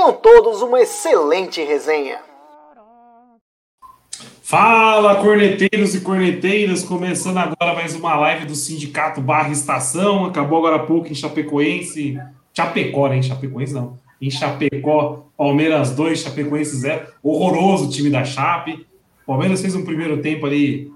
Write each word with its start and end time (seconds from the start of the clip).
Tenham 0.00 0.14
todos 0.14 0.62
uma 0.62 0.80
excelente 0.80 1.62
resenha. 1.62 2.20
Fala, 4.42 5.16
corneteiros 5.16 5.94
e 5.94 6.00
corneteiras! 6.00 6.82
Começando 6.82 7.36
agora 7.36 7.74
mais 7.74 7.94
uma 7.94 8.16
live 8.16 8.46
do 8.46 8.54
Sindicato 8.54 9.20
Barra 9.20 9.50
Estação. 9.50 10.24
Acabou 10.24 10.56
agora 10.56 10.76
há 10.76 10.86
pouco 10.86 11.08
em 11.08 11.14
Chapecoense. 11.14 12.18
Chapecó, 12.56 13.08
né? 13.08 13.18
Em 13.18 13.22
Chapecoense 13.22 13.74
não. 13.74 13.98
Em 14.22 14.30
Chapecó, 14.30 15.26
Palmeiras 15.36 15.90
2, 15.90 16.20
Chapecoense 16.20 16.76
0. 16.76 17.06
Horroroso 17.22 17.84
o 17.84 17.90
time 17.90 18.08
da 18.08 18.24
Chape. 18.24 18.86
Palmeiras 19.26 19.60
fez 19.60 19.74
um 19.74 19.84
primeiro 19.84 20.22
tempo 20.22 20.46
ali 20.46 20.90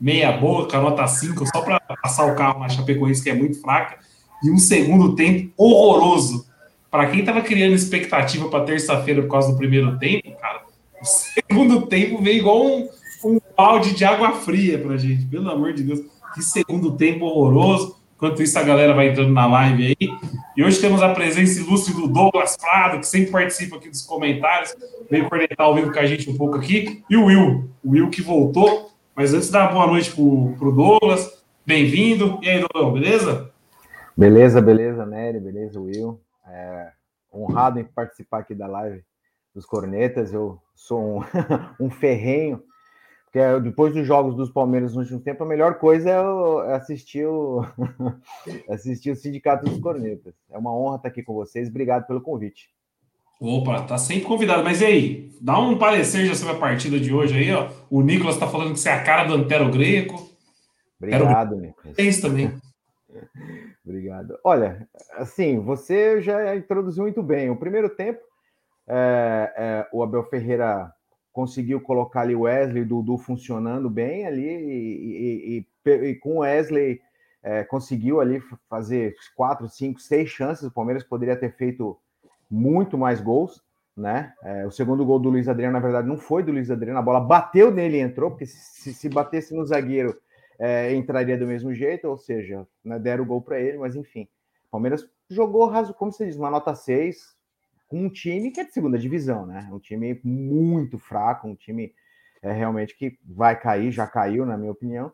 meia 0.00 0.30
boca, 0.30 0.80
nota 0.80 1.04
5, 1.08 1.44
só 1.52 1.60
para 1.60 1.80
passar 1.80 2.32
o 2.32 2.36
carro 2.36 2.60
na 2.60 2.68
Chapecoense, 2.68 3.20
que 3.20 3.30
é 3.30 3.34
muito 3.34 3.60
fraca. 3.60 3.98
E 4.44 4.48
um 4.48 4.58
segundo 4.58 5.16
tempo 5.16 5.50
horroroso 5.56 6.53
para 6.94 7.08
quem 7.08 7.18
estava 7.18 7.40
criando 7.40 7.74
expectativa 7.74 8.48
para 8.48 8.64
terça-feira 8.64 9.20
por 9.20 9.28
causa 9.28 9.50
do 9.50 9.58
primeiro 9.58 9.98
tempo, 9.98 10.30
cara, 10.40 10.62
o 11.02 11.04
segundo 11.04 11.86
tempo 11.90 12.22
veio 12.22 12.38
igual 12.38 12.64
um, 12.64 12.88
um 13.24 13.40
balde 13.56 13.96
de 13.96 14.04
água 14.04 14.30
fria 14.30 14.78
para 14.78 14.96
gente. 14.96 15.26
Pelo 15.26 15.50
amor 15.50 15.72
de 15.72 15.82
Deus, 15.82 16.02
que 16.32 16.40
segundo 16.40 16.96
tempo 16.96 17.24
horroroso. 17.24 17.96
Enquanto 18.14 18.40
isso, 18.44 18.56
a 18.56 18.62
galera 18.62 18.94
vai 18.94 19.08
entrando 19.08 19.32
na 19.32 19.44
live 19.44 19.86
aí. 19.88 20.08
E 20.56 20.62
hoje 20.62 20.80
temos 20.80 21.02
a 21.02 21.12
presença 21.12 21.60
ilustre 21.60 21.92
do 21.94 22.06
Douglas 22.06 22.56
Prado, 22.56 23.00
que 23.00 23.08
sempre 23.08 23.32
participa 23.32 23.74
aqui 23.74 23.90
dos 23.90 24.02
comentários, 24.02 24.76
veio 25.10 25.28
conectar 25.28 25.64
ao 25.64 25.74
vivo 25.74 25.92
com 25.92 25.98
a 25.98 26.06
gente 26.06 26.30
um 26.30 26.36
pouco 26.36 26.58
aqui. 26.58 27.02
E 27.10 27.16
o 27.16 27.24
Will, 27.24 27.70
o 27.82 27.90
Will 27.90 28.08
que 28.08 28.22
voltou. 28.22 28.92
Mas 29.16 29.34
antes, 29.34 29.50
dar 29.50 29.72
boa 29.72 29.88
noite 29.88 30.12
pro, 30.12 30.54
pro 30.56 30.70
Douglas. 30.70 31.42
Bem-vindo. 31.66 32.38
E 32.40 32.48
aí, 32.48 32.64
Douglas, 32.72 33.02
beleza? 33.02 33.50
Beleza, 34.16 34.62
beleza, 34.62 35.04
Nery, 35.04 35.40
beleza, 35.40 35.80
Will. 35.80 36.20
É, 36.46 36.92
honrado 37.34 37.78
em 37.78 37.84
participar 37.84 38.40
aqui 38.40 38.54
da 38.54 38.66
live 38.66 39.02
dos 39.54 39.66
Cornetas. 39.66 40.32
Eu 40.32 40.60
sou 40.74 41.18
um, 41.18 41.20
um 41.86 41.90
ferrenho, 41.90 42.62
porque 43.24 43.60
depois 43.60 43.92
dos 43.92 44.06
jogos 44.06 44.34
dos 44.34 44.50
Palmeiras 44.50 44.94
no 44.94 45.00
último 45.00 45.20
tempo, 45.20 45.42
a 45.42 45.46
melhor 45.46 45.78
coisa 45.78 46.10
é, 46.10 46.74
assistir 46.74 47.26
o, 47.26 47.64
assistir 48.70 49.10
o 49.10 49.16
Sindicato 49.16 49.64
dos 49.64 49.80
Cornetas. 49.80 50.34
É 50.50 50.58
uma 50.58 50.74
honra 50.74 50.96
estar 50.96 51.08
aqui 51.08 51.22
com 51.22 51.34
vocês. 51.34 51.68
Obrigado 51.68 52.06
pelo 52.06 52.20
convite. 52.20 52.70
Opa, 53.40 53.82
tá 53.82 53.98
sempre 53.98 54.24
convidado. 54.24 54.62
Mas 54.62 54.80
e 54.80 54.84
aí? 54.86 55.30
Dá 55.40 55.58
um 55.58 55.76
parecer 55.76 56.24
já 56.26 56.34
sobre 56.34 56.54
a 56.54 56.58
partida 56.58 56.98
de 56.98 57.12
hoje 57.12 57.36
aí, 57.36 57.52
ó. 57.52 57.68
O 57.90 58.00
Nicolas 58.00 58.38
tá 58.38 58.46
falando 58.46 58.72
que 58.72 58.80
você 58.80 58.88
é 58.88 58.94
a 58.94 59.02
cara 59.02 59.24
do 59.24 59.34
Antero 59.34 59.70
Greco. 59.70 60.30
Obrigado, 60.98 61.56
Nicolas. 61.56 61.98
É 61.98 62.02
isso 62.02 62.22
também. 62.22 62.52
Obrigado. 63.84 64.38
Olha, 64.42 64.88
assim, 65.12 65.60
você 65.60 66.20
já 66.22 66.56
introduziu 66.56 67.02
muito 67.02 67.22
bem. 67.22 67.50
O 67.50 67.56
primeiro 67.56 67.90
tempo, 67.90 68.20
é, 68.88 69.52
é, 69.56 69.88
o 69.92 70.02
Abel 70.02 70.24
Ferreira 70.24 70.90
conseguiu 71.30 71.80
colocar 71.80 72.22
ali 72.22 72.34
o 72.34 72.42
Wesley 72.42 72.78
e 72.78 72.86
o 72.86 72.88
Dudu 72.88 73.18
funcionando 73.18 73.90
bem 73.90 74.26
ali, 74.26 74.46
e, 74.46 75.56
e, 75.58 75.66
e, 75.86 75.90
e 75.90 76.14
com 76.14 76.36
o 76.36 76.38
Wesley 76.38 77.00
é, 77.42 77.62
conseguiu 77.62 78.20
ali 78.20 78.40
fazer 78.70 79.14
quatro, 79.36 79.68
cinco, 79.68 80.00
seis 80.00 80.30
chances. 80.30 80.64
O 80.64 80.72
Palmeiras 80.72 81.04
poderia 81.04 81.36
ter 81.36 81.54
feito 81.54 81.98
muito 82.50 82.96
mais 82.96 83.20
gols, 83.20 83.62
né? 83.94 84.32
É, 84.42 84.66
o 84.66 84.70
segundo 84.70 85.04
gol 85.04 85.18
do 85.18 85.28
Luiz 85.28 85.46
Adriano, 85.46 85.74
na 85.74 85.80
verdade, 85.80 86.08
não 86.08 86.16
foi 86.16 86.42
do 86.42 86.52
Luiz 86.52 86.70
Adriano, 86.70 86.98
a 86.98 87.02
bola 87.02 87.20
bateu 87.20 87.70
nele 87.70 87.98
e 87.98 88.00
entrou, 88.00 88.30
porque 88.30 88.46
se, 88.46 88.94
se 88.94 89.08
batesse 89.10 89.54
no 89.54 89.66
zagueiro 89.66 90.16
é, 90.58 90.94
entraria 90.94 91.36
do 91.36 91.46
mesmo 91.46 91.72
jeito, 91.74 92.08
ou 92.08 92.16
seja, 92.16 92.66
né, 92.84 92.98
deram 92.98 93.24
o 93.24 93.26
gol 93.26 93.42
para 93.42 93.60
ele, 93.60 93.78
mas 93.78 93.96
enfim. 93.96 94.28
Palmeiras 94.70 95.08
jogou 95.28 95.70
como 95.94 96.12
você 96.12 96.26
diz, 96.26 96.36
uma 96.36 96.50
nota 96.50 96.74
6, 96.74 97.34
com 97.88 98.04
um 98.04 98.10
time 98.10 98.50
que 98.50 98.60
é 98.60 98.64
de 98.64 98.72
segunda 98.72 98.98
divisão, 98.98 99.46
né? 99.46 99.68
Um 99.72 99.78
time 99.78 100.20
muito 100.24 100.98
fraco, 100.98 101.46
um 101.46 101.54
time 101.54 101.94
é, 102.42 102.52
realmente 102.52 102.96
que 102.96 103.18
vai 103.24 103.58
cair, 103.58 103.90
já 103.90 104.06
caiu, 104.06 104.44
na 104.44 104.56
minha 104.56 104.72
opinião. 104.72 105.12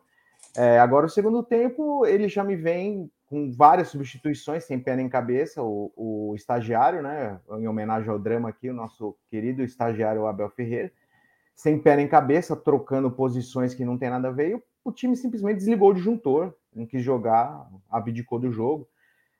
É, 0.55 0.79
agora, 0.79 1.05
o 1.05 1.09
segundo 1.09 1.43
tempo, 1.43 2.05
ele 2.05 2.27
já 2.27 2.43
me 2.43 2.55
vem 2.55 3.09
com 3.27 3.51
várias 3.51 3.87
substituições, 3.89 4.65
sem 4.65 4.79
pé 4.79 4.95
nem 4.95 5.07
cabeça, 5.07 5.63
o, 5.63 5.91
o 5.95 6.33
estagiário, 6.35 7.01
né? 7.01 7.39
Em 7.51 7.67
homenagem 7.67 8.09
ao 8.09 8.19
drama 8.19 8.49
aqui, 8.49 8.69
o 8.69 8.73
nosso 8.73 9.15
querido 9.29 9.63
estagiário 9.63 10.27
Abel 10.27 10.49
Ferreira, 10.49 10.91
sem 11.55 11.79
pé 11.79 11.95
nem 11.95 12.07
cabeça, 12.07 12.55
trocando 12.55 13.11
posições 13.11 13.73
que 13.73 13.85
não 13.85 13.97
tem 13.97 14.09
nada 14.09 14.27
a 14.27 14.31
ver, 14.31 14.61
o 14.83 14.91
time 14.91 15.15
simplesmente 15.15 15.57
desligou 15.57 15.89
o 15.89 15.93
disjuntor, 15.93 16.53
não 16.73 16.85
quis 16.85 17.03
jogar, 17.03 17.67
abdicou 17.89 18.39
do 18.39 18.51
jogo. 18.51 18.87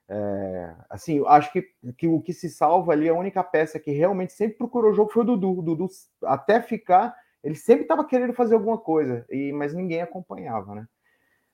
É, 0.08 0.74
assim, 0.90 1.22
acho 1.26 1.52
que, 1.52 1.66
que 1.96 2.06
o 2.06 2.20
que 2.20 2.32
se 2.32 2.50
salva 2.50 2.92
ali, 2.92 3.08
a 3.08 3.14
única 3.14 3.42
peça 3.42 3.78
que 3.80 3.90
realmente 3.90 4.32
sempre 4.32 4.58
procurou 4.58 4.90
o 4.90 4.94
jogo 4.94 5.10
foi 5.10 5.22
o 5.22 5.26
Dudu. 5.26 5.58
O 5.58 5.62
Dudu, 5.62 5.88
até 6.24 6.60
ficar, 6.60 7.14
ele 7.42 7.54
sempre 7.54 7.82
estava 7.82 8.04
querendo 8.04 8.32
fazer 8.32 8.54
alguma 8.54 8.78
coisa, 8.78 9.24
e, 9.30 9.52
mas 9.52 9.74
ninguém 9.74 10.02
acompanhava, 10.02 10.74
né? 10.74 10.86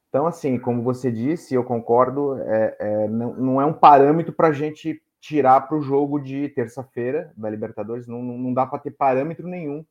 Então, 0.08 0.26
assim, 0.26 0.58
como 0.58 0.82
você 0.82 1.12
disse, 1.12 1.54
eu 1.54 1.62
concordo, 1.62 2.36
é, 2.42 2.76
é, 2.78 3.08
não, 3.08 3.34
não, 3.34 3.60
é 3.60 3.66
um 3.66 3.74
parâmetro 3.74 4.32
para 4.32 4.48
a 4.48 4.52
gente 4.52 5.02
tirar 5.20 5.60
para 5.62 5.76
o 5.76 5.82
jogo 5.82 6.18
de 6.18 6.48
terça-feira 6.48 7.32
da 7.36 7.50
Libertadores, 7.50 8.06
não, 8.06 8.22
não 8.22 8.54
dá 8.54 8.66
para 8.66 8.78
ter 8.78 8.92
parâmetro 8.92 9.46
nenhum 9.46 9.84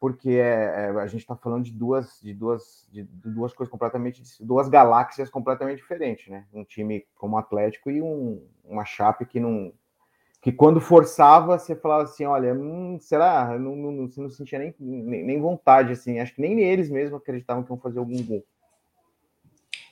porque 0.00 0.30
é, 0.30 0.86
é, 0.86 1.00
a 1.00 1.06
gente 1.06 1.20
está 1.20 1.34
falando 1.34 1.64
de 1.64 1.72
duas, 1.72 2.20
de 2.22 2.32
duas, 2.32 2.88
de 2.92 3.02
duas 3.02 3.52
coisas 3.52 3.70
completamente, 3.70 4.22
duas 4.40 4.68
galáxias 4.68 5.28
completamente 5.28 5.78
diferentes, 5.78 6.28
né? 6.28 6.44
Um 6.52 6.64
time 6.64 7.04
como 7.16 7.36
o 7.36 7.38
Atlético 7.38 7.90
e 7.90 8.00
um, 8.00 8.40
uma 8.64 8.84
Chape 8.84 9.26
que 9.26 9.40
não, 9.40 9.72
que 10.40 10.52
quando 10.52 10.80
forçava 10.80 11.58
você 11.58 11.74
falava 11.74 12.04
assim, 12.04 12.24
olha, 12.24 12.54
hum, 12.54 12.98
será? 13.00 13.58
Não, 13.58 13.74
não, 13.74 14.06
você 14.06 14.20
não 14.20 14.30
sentia 14.30 14.58
nem, 14.58 14.74
nem, 14.78 15.24
nem, 15.24 15.40
vontade, 15.40 15.92
assim. 15.92 16.20
Acho 16.20 16.34
que 16.34 16.40
nem 16.40 16.60
eles 16.60 16.88
mesmos 16.88 17.20
acreditavam 17.20 17.64
que 17.64 17.72
iam 17.72 17.78
fazer 17.78 17.98
algum 17.98 18.22
gol. 18.22 18.44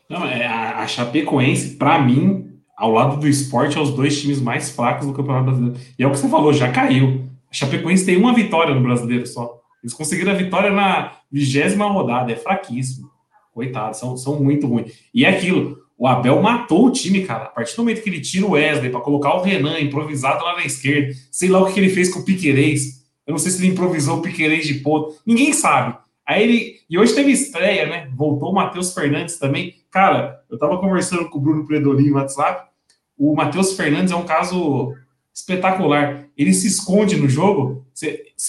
Não, 0.09 0.25
é 0.25 0.47
a, 0.47 0.79
a 0.79 0.87
Chapecoense, 0.87 1.77
para 1.77 2.01
mim, 2.01 2.61
ao 2.77 2.93
lado 2.93 3.17
do 3.17 3.27
esporte, 3.27 3.77
é 3.77 3.81
os 3.81 3.93
dois 3.93 4.21
times 4.21 4.41
mais 4.41 4.71
fracos 4.71 5.07
do 5.07 5.13
Campeonato 5.13 5.47
Brasileiro. 5.47 5.81
E 5.99 6.03
é 6.05 6.07
o 6.07 6.13
que 6.13 6.19
você 6.19 6.29
falou, 6.29 6.53
já 6.53 6.71
caiu. 6.71 7.29
A 7.51 7.55
Chapecoense 7.55 8.07
tem 8.07 8.17
uma 8.17 8.33
vitória 8.33 8.75
no 8.75 8.83
Brasileiro 8.83 9.27
só. 9.27 9.56
Eles 9.83 9.95
conseguiram 9.95 10.33
a 10.33 10.35
vitória 10.37 10.71
na 10.71 11.13
vigésima 11.31 11.87
rodada, 11.87 12.33
é 12.33 12.37
fraquíssimo. 12.37 13.11
Coitado, 13.53 13.97
são, 13.97 14.17
são 14.17 14.43
muito 14.43 14.67
ruins. 14.67 14.93
E 15.15 15.25
é 15.25 15.29
aquilo, 15.31 15.79
o 15.99 16.07
Abel 16.07 16.43
matou 16.43 16.87
o 16.87 16.91
time, 16.91 17.25
cara. 17.25 17.45
A 17.45 17.49
partir 17.49 17.75
do 17.75 17.83
momento 17.83 18.03
que 18.03 18.11
ele 18.11 18.21
tira 18.21 18.45
o 18.45 18.51
Wesley 18.51 18.91
para 18.91 19.01
colocar 19.01 19.35
o 19.35 19.43
Renan 19.43 19.81
improvisado 19.81 20.45
lá 20.45 20.57
na 20.57 20.65
esquerda, 20.65 21.15
sei 21.31 21.49
lá 21.49 21.61
o 21.61 21.73
que 21.73 21.81
ele 21.81 21.89
fez 21.89 22.13
com 22.13 22.21
o 22.21 22.25
Piquerez. 22.25 23.07
Eu 23.27 23.33
não 23.33 23.39
sei 23.39 23.51
se 23.51 23.59
ele 23.63 23.73
improvisou 23.73 24.19
o 24.19 24.23
Piquerez 24.23 24.67
de 24.67 24.75
ponto. 24.75 25.17
Ninguém 25.25 25.53
sabe. 25.53 25.97
Aí 26.27 26.43
ele. 26.43 26.77
E 26.91 26.99
hoje 26.99 27.15
teve 27.15 27.31
estreia, 27.31 27.87
né? 27.87 28.11
Voltou 28.15 28.51
o 28.51 28.55
Matheus 28.55 28.93
Fernandes 28.93 29.39
também. 29.39 29.75
Cara, 29.91 30.43
eu 30.51 30.59
tava 30.59 30.79
conversando 30.79 31.31
com 31.31 31.39
o 31.39 31.41
Bruno 31.41 31.67
Predolin 31.67 32.11
no 32.11 32.17
WhatsApp. 32.17 32.69
O 33.17 33.35
Matheus 33.35 33.75
Fernandes 33.75 34.13
é 34.13 34.17
um 34.17 34.27
caso 34.27 34.93
espetacular. 35.37 36.29
Ele 36.37 36.55
se 36.55 36.67
esconde 36.67 37.17
no 37.17 37.29
jogo. 37.29 37.85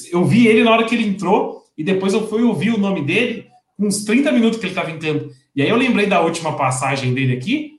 Eu 0.10 0.24
vi 0.24 0.48
ele 0.48 0.64
na 0.64 0.72
hora 0.72 0.86
que 0.86 0.96
ele 0.96 1.06
entrou 1.06 1.64
e 1.78 1.84
depois 1.84 2.14
eu 2.14 2.28
fui 2.28 2.44
ouvir 2.44 2.74
o 2.74 2.78
nome 2.78 3.04
dele 3.04 3.48
uns 3.78 4.06
30 4.06 4.32
minutos 4.32 4.58
que 4.58 4.66
ele 4.66 4.72
estava 4.72 4.90
entrando. 4.90 5.30
E 5.54 5.62
aí 5.62 5.70
eu 5.70 5.76
lembrei 5.76 6.08
da 6.08 6.22
última 6.22 6.56
passagem 6.56 7.14
dele 7.14 7.36
aqui. 7.36 7.78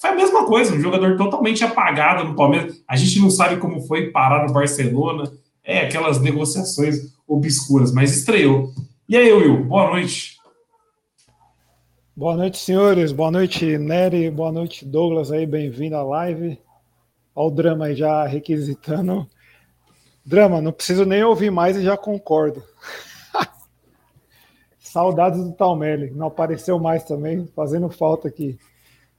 Foi 0.00 0.10
a 0.10 0.14
mesma 0.14 0.46
coisa, 0.46 0.74
um 0.74 0.80
jogador 0.80 1.16
totalmente 1.16 1.62
apagado 1.64 2.24
no 2.24 2.34
Palmeiras. 2.34 2.82
A 2.88 2.96
gente 2.96 3.20
não 3.20 3.30
sabe 3.30 3.58
como 3.58 3.80
foi 3.82 4.10
parar 4.10 4.46
no 4.46 4.52
Barcelona. 4.52 5.30
É 5.62 5.80
aquelas 5.80 6.20
negociações 6.20 7.14
obscuras, 7.28 7.92
mas 7.92 8.16
estreou. 8.16 8.72
E 9.08 9.16
aí, 9.16 9.32
Will, 9.32 9.64
boa 9.64 9.90
noite. 9.90 10.36
Boa 12.16 12.36
noite, 12.36 12.58
senhores. 12.58 13.12
Boa 13.12 13.30
noite, 13.30 13.76
Nery. 13.78 14.30
Boa 14.30 14.50
noite, 14.50 14.84
Douglas 14.84 15.30
aí. 15.30 15.46
Bem-vindo 15.46 15.96
à 15.96 16.02
live. 16.02 16.58
Olha 17.36 17.48
o 17.48 17.50
drama 17.50 17.84
aí 17.84 17.94
já 17.94 18.26
requisitando. 18.26 19.28
Drama, 20.24 20.62
não 20.62 20.72
preciso 20.72 21.04
nem 21.04 21.22
ouvir 21.22 21.50
mais 21.50 21.76
e 21.76 21.82
já 21.82 21.94
concordo. 21.94 22.62
Saudades 24.80 25.44
do 25.44 25.52
Talmelli, 25.52 26.10
não 26.12 26.28
apareceu 26.28 26.78
mais 26.78 27.04
também, 27.04 27.46
fazendo 27.54 27.90
falta 27.90 28.26
aqui. 28.26 28.58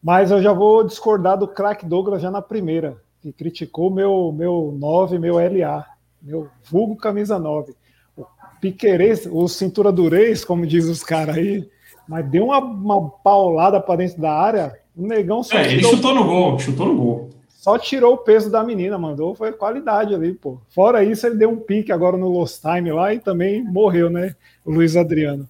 Mas 0.01 0.31
eu 0.31 0.41
já 0.41 0.51
vou 0.51 0.83
discordar 0.83 1.37
do 1.37 1.47
craque 1.47 1.85
Douglas 1.85 2.19
já 2.19 2.31
na 2.31 2.41
primeira, 2.41 2.97
que 3.21 3.31
criticou 3.31 3.91
meu 3.91 4.31
meu 4.31 4.75
9, 4.75 5.19
meu 5.19 5.35
LA, 5.35 5.85
meu 6.19 6.49
vulgo 6.63 6.95
camisa 6.95 7.37
9. 7.37 7.75
O 8.17 8.25
Piquerez, 8.59 9.27
o 9.31 9.47
cintura 9.47 9.91
durez, 9.91 10.43
como 10.43 10.65
diz 10.65 10.85
os 10.85 11.03
caras 11.03 11.37
aí, 11.37 11.69
mas 12.07 12.27
deu 12.27 12.45
uma, 12.45 12.57
uma 12.57 13.09
paulada 13.09 13.79
para 13.79 13.97
dentro 13.97 14.19
da 14.19 14.33
área. 14.33 14.79
O 14.95 15.05
negão 15.05 15.43
só. 15.43 15.55
É, 15.55 15.71
ele 15.71 15.83
chutou 15.83 16.15
no 16.15 16.23
gol, 16.25 16.57
chutou 16.57 16.87
no 16.87 16.95
gol. 16.95 17.29
Só 17.67 17.77
tirou 17.77 18.13
o 18.13 18.17
peso 18.17 18.49
da 18.49 18.63
menina, 18.63 18.97
mandou, 18.97 19.35
foi 19.35 19.51
qualidade 19.51 20.15
ali, 20.15 20.33
pô. 20.33 20.57
Fora 20.69 21.03
isso, 21.03 21.27
ele 21.27 21.35
deu 21.35 21.49
um 21.49 21.59
pique 21.59 21.91
agora 21.91 22.15
no 22.15 22.29
Lost 22.29 22.61
Time 22.61 22.93
lá 22.93 23.13
e 23.13 23.19
também 23.19 23.61
morreu, 23.61 24.09
né? 24.09 24.37
O 24.63 24.71
Luiz 24.71 24.95
Adriano. 24.95 25.45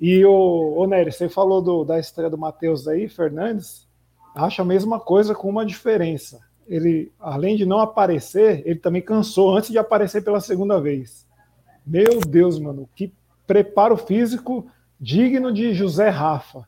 E 0.00 0.24
o, 0.24 0.74
o 0.76 0.86
Nery, 0.86 1.10
você 1.10 1.28
falou 1.28 1.60
do, 1.60 1.84
da 1.84 1.98
estreia 1.98 2.30
do 2.30 2.38
Matheus 2.38 2.86
aí, 2.86 3.08
Fernandes, 3.08 3.84
acho 4.32 4.62
a 4.62 4.64
mesma 4.64 5.00
coisa 5.00 5.34
com 5.34 5.48
uma 5.48 5.66
diferença. 5.66 6.38
Ele, 6.68 7.10
além 7.18 7.56
de 7.56 7.66
não 7.66 7.80
aparecer, 7.80 8.62
ele 8.64 8.78
também 8.78 9.02
cansou 9.02 9.56
antes 9.56 9.70
de 9.70 9.78
aparecer 9.78 10.22
pela 10.22 10.40
segunda 10.40 10.80
vez. 10.80 11.26
Meu 11.84 12.20
Deus, 12.20 12.60
mano, 12.60 12.88
que 12.94 13.12
preparo 13.44 13.96
físico 13.96 14.68
digno 15.00 15.52
de 15.52 15.74
José 15.74 16.10
Rafa, 16.10 16.64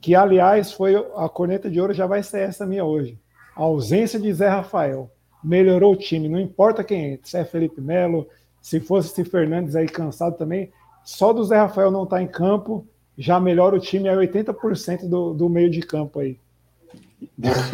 que 0.00 0.16
aliás 0.16 0.72
foi 0.72 0.96
a 0.96 1.28
corneta 1.28 1.70
de 1.70 1.80
ouro 1.80 1.94
já 1.94 2.08
vai 2.08 2.24
ser 2.24 2.40
essa 2.40 2.66
minha 2.66 2.84
hoje. 2.84 3.16
A 3.56 3.62
ausência 3.62 4.20
de 4.20 4.32
Zé 4.32 4.48
Rafael 4.48 5.10
melhorou 5.42 5.94
o 5.94 5.96
time, 5.96 6.28
não 6.28 6.38
importa 6.38 6.84
quem 6.84 7.14
entra, 7.14 7.26
se 7.26 7.38
é 7.38 7.44
Felipe 7.44 7.80
Melo, 7.80 8.28
se 8.60 8.80
fosse 8.80 9.14
se 9.14 9.24
Fernandes 9.24 9.74
aí 9.74 9.86
cansado 9.86 10.36
também, 10.36 10.70
só 11.04 11.32
do 11.32 11.42
Zé 11.44 11.56
Rafael 11.56 11.90
não 11.90 12.04
estar 12.04 12.16
tá 12.16 12.22
em 12.22 12.26
campo 12.26 12.86
já 13.16 13.40
melhora 13.40 13.76
o 13.76 13.80
time 13.80 14.08
a 14.08 14.14
80% 14.14 15.08
do, 15.08 15.32
do 15.32 15.48
meio 15.48 15.70
de 15.70 15.80
campo 15.80 16.20
aí. 16.20 16.36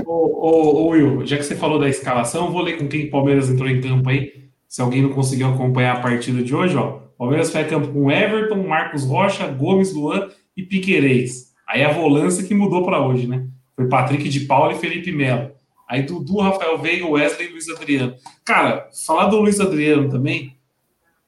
Ô, 0.06 0.12
ô, 0.12 0.84
ô, 0.84 0.88
Will, 0.90 1.26
já 1.26 1.36
que 1.36 1.42
você 1.42 1.56
falou 1.56 1.80
da 1.80 1.88
escalação, 1.88 2.52
vou 2.52 2.62
ler 2.62 2.78
com 2.78 2.86
quem 2.86 3.06
o 3.06 3.10
Palmeiras 3.10 3.50
entrou 3.50 3.68
em 3.68 3.80
campo 3.80 4.08
aí. 4.08 4.32
Se 4.68 4.80
alguém 4.80 5.02
não 5.02 5.10
conseguiu 5.10 5.48
acompanhar 5.48 5.96
a 5.96 6.00
partida 6.00 6.42
de 6.42 6.54
hoje, 6.54 6.76
ó. 6.76 7.00
Palmeiras 7.18 7.50
foi 7.50 7.62
a 7.62 7.66
campo 7.66 7.88
com 7.88 8.10
Everton, 8.10 8.66
Marcos 8.66 9.04
Rocha, 9.04 9.46
Gomes, 9.48 9.92
Luan 9.92 10.28
e 10.56 10.62
Piquerez. 10.62 11.52
Aí 11.68 11.82
a 11.82 11.92
volância 11.92 12.44
que 12.44 12.54
mudou 12.54 12.84
para 12.84 13.04
hoje, 13.04 13.26
né? 13.26 13.46
Foi 13.74 13.88
Patrick 13.88 14.28
de 14.28 14.40
Paula 14.40 14.72
e 14.72 14.78
Felipe 14.78 15.10
Melo. 15.10 15.51
Aí 15.92 16.04
Dudu, 16.04 16.38
Rafael 16.38 16.78
Veiga, 16.78 17.06
Wesley 17.06 17.48
e 17.48 17.52
Luiz 17.52 17.68
Adriano. 17.68 18.14
Cara, 18.46 18.88
falar 19.04 19.26
do 19.26 19.36
Luiz 19.36 19.60
Adriano 19.60 20.08
também. 20.08 20.56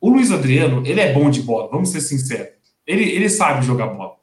O 0.01 0.09
Luiz 0.09 0.33
Adriano, 0.33 0.83
ele 0.87 1.03
é 1.03 1.13
bom 1.13 1.29
de 1.29 1.43
bola, 1.43 1.69
vamos 1.71 1.91
ser 1.91 2.01
sinceros. 2.01 2.55
Ele, 2.87 3.05
ele 3.05 3.29
sabe 3.29 3.67
jogar 3.67 3.89
bola. 3.89 4.15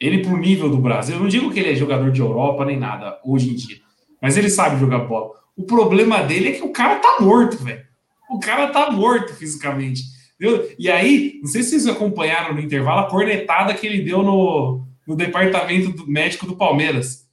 Ele, 0.00 0.24
pro 0.24 0.36
nível 0.36 0.68
do 0.68 0.78
Brasil, 0.78 1.14
eu 1.14 1.20
não 1.20 1.28
digo 1.28 1.52
que 1.52 1.60
ele 1.60 1.70
é 1.70 1.76
jogador 1.76 2.10
de 2.10 2.20
Europa 2.20 2.64
nem 2.64 2.76
nada 2.76 3.16
hoje 3.24 3.48
em 3.48 3.54
dia, 3.54 3.76
mas 4.20 4.36
ele 4.36 4.50
sabe 4.50 4.80
jogar 4.80 4.98
bola. 4.98 5.30
O 5.56 5.62
problema 5.62 6.20
dele 6.20 6.48
é 6.48 6.52
que 6.54 6.64
o 6.64 6.72
cara 6.72 6.96
tá 6.96 7.18
morto, 7.20 7.62
velho. 7.62 7.84
O 8.28 8.40
cara 8.40 8.66
tá 8.70 8.90
morto 8.90 9.34
fisicamente. 9.34 10.02
Entendeu? 10.34 10.68
E 10.76 10.90
aí, 10.90 11.38
não 11.40 11.48
sei 11.48 11.62
se 11.62 11.70
vocês 11.70 11.86
acompanharam 11.86 12.56
no 12.56 12.60
intervalo 12.60 13.06
a 13.06 13.08
cornetada 13.08 13.72
que 13.72 13.86
ele 13.86 14.02
deu 14.02 14.24
no, 14.24 14.84
no 15.06 15.14
departamento 15.14 15.92
do 15.92 16.08
médico 16.08 16.44
do 16.44 16.56
Palmeiras. 16.56 17.24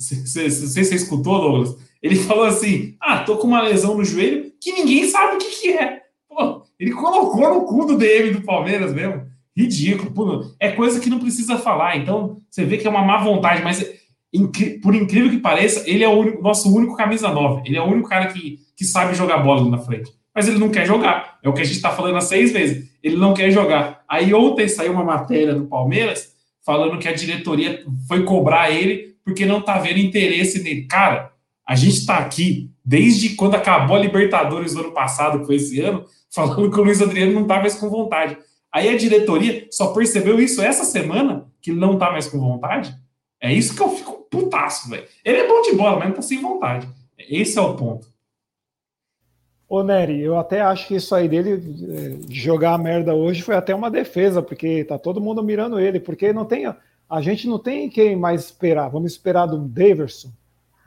Não 0.00 0.26
sei 0.26 0.50
se 0.50 0.84
você 0.84 0.94
escutou, 0.94 1.38
Douglas. 1.38 1.87
Ele 2.02 2.16
falou 2.16 2.44
assim: 2.44 2.96
Ah, 3.00 3.18
tô 3.18 3.36
com 3.36 3.46
uma 3.46 3.62
lesão 3.62 3.96
no 3.96 4.04
joelho 4.04 4.52
que 4.60 4.72
ninguém 4.72 5.06
sabe 5.08 5.36
o 5.36 5.38
que, 5.38 5.50
que 5.60 5.72
é. 5.72 6.02
Pô, 6.28 6.62
ele 6.78 6.92
colocou 6.92 7.54
no 7.54 7.64
cu 7.64 7.84
do 7.86 7.96
DM 7.96 8.30
do 8.32 8.42
Palmeiras 8.42 8.92
mesmo. 8.92 9.26
Ridículo. 9.56 10.10
Pô, 10.12 10.54
é 10.60 10.70
coisa 10.72 11.00
que 11.00 11.10
não 11.10 11.18
precisa 11.18 11.58
falar. 11.58 11.96
Então, 11.96 12.40
você 12.48 12.64
vê 12.64 12.76
que 12.76 12.86
é 12.86 12.90
uma 12.90 13.02
má 13.02 13.18
vontade, 13.18 13.62
mas 13.62 13.84
por 14.82 14.94
incrível 14.94 15.30
que 15.30 15.38
pareça, 15.38 15.88
ele 15.88 16.04
é 16.04 16.08
o 16.08 16.12
único, 16.12 16.42
nosso 16.42 16.72
único 16.74 16.96
camisa 16.96 17.30
9. 17.30 17.62
Ele 17.66 17.76
é 17.76 17.82
o 17.82 17.86
único 17.86 18.08
cara 18.08 18.26
que, 18.26 18.58
que 18.76 18.84
sabe 18.84 19.14
jogar 19.14 19.38
bola 19.38 19.68
na 19.68 19.78
frente 19.78 20.12
mas 20.38 20.46
ele 20.46 20.58
não 20.58 20.70
quer 20.70 20.86
jogar. 20.86 21.36
É 21.42 21.48
o 21.48 21.52
que 21.52 21.62
a 21.62 21.64
gente 21.64 21.74
está 21.74 21.90
falando 21.90 22.16
há 22.16 22.20
seis 22.20 22.52
vezes. 22.52 22.88
Ele 23.02 23.16
não 23.16 23.34
quer 23.34 23.50
jogar. 23.50 24.04
Aí 24.08 24.32
ontem 24.32 24.68
saiu 24.68 24.92
uma 24.92 25.02
matéria 25.02 25.52
do 25.52 25.66
Palmeiras 25.66 26.32
falando 26.64 26.96
que 26.96 27.08
a 27.08 27.12
diretoria 27.12 27.82
foi 28.06 28.22
cobrar 28.22 28.70
ele 28.70 29.16
porque 29.24 29.44
não 29.44 29.58
está 29.58 29.78
vendo 29.78 29.98
interesse 29.98 30.62
nele. 30.62 30.86
Cara, 30.86 31.32
a 31.68 31.74
gente 31.74 31.98
está 31.98 32.16
aqui 32.16 32.70
desde 32.82 33.36
quando 33.36 33.54
acabou 33.54 33.94
a 33.94 34.00
Libertadores 34.00 34.72
do 34.72 34.80
ano 34.80 34.92
passado, 34.92 35.44
foi 35.44 35.56
esse 35.56 35.78
ano, 35.82 36.06
falando 36.34 36.70
que 36.70 36.80
o 36.80 36.82
Luiz 36.82 37.02
Adriano 37.02 37.34
não 37.34 37.42
está 37.42 37.60
mais 37.60 37.74
com 37.74 37.90
vontade. 37.90 38.38
Aí 38.72 38.88
a 38.88 38.96
diretoria 38.96 39.68
só 39.70 39.92
percebeu 39.92 40.40
isso 40.40 40.62
essa 40.62 40.84
semana, 40.84 41.46
que 41.60 41.70
ele 41.70 41.78
não 41.78 41.92
está 41.92 42.10
mais 42.10 42.26
com 42.26 42.38
vontade. 42.38 42.94
É 43.38 43.52
isso 43.52 43.74
que 43.74 43.82
eu 43.82 43.90
fico 43.90 44.26
putaço, 44.30 44.88
velho. 44.88 45.06
Ele 45.22 45.38
é 45.38 45.46
bom 45.46 45.60
de 45.60 45.72
bola, 45.72 45.98
mas 45.98 46.08
não 46.08 46.16
tá 46.16 46.22
sem 46.22 46.40
vontade. 46.40 46.88
Esse 47.18 47.58
é 47.58 47.60
o 47.60 47.74
ponto. 47.74 48.06
Ô 49.68 49.82
Nery, 49.82 50.20
eu 50.20 50.38
até 50.38 50.62
acho 50.62 50.88
que 50.88 50.94
isso 50.94 51.14
aí 51.14 51.28
dele 51.28 51.58
de 51.58 52.40
jogar 52.40 52.72
a 52.72 52.78
merda 52.78 53.14
hoje 53.14 53.42
foi 53.42 53.54
até 53.54 53.74
uma 53.74 53.90
defesa, 53.90 54.40
porque 54.40 54.84
tá 54.84 54.98
todo 54.98 55.20
mundo 55.20 55.42
mirando 55.42 55.78
ele, 55.78 56.00
porque 56.00 56.32
não 56.32 56.46
tem 56.46 56.64
a 56.66 57.20
gente 57.20 57.46
não 57.46 57.58
tem 57.58 57.88
quem 57.88 58.16
mais 58.16 58.44
esperar. 58.46 58.88
Vamos 58.88 59.12
esperar 59.12 59.46
do 59.46 59.58
Daverson, 59.58 60.30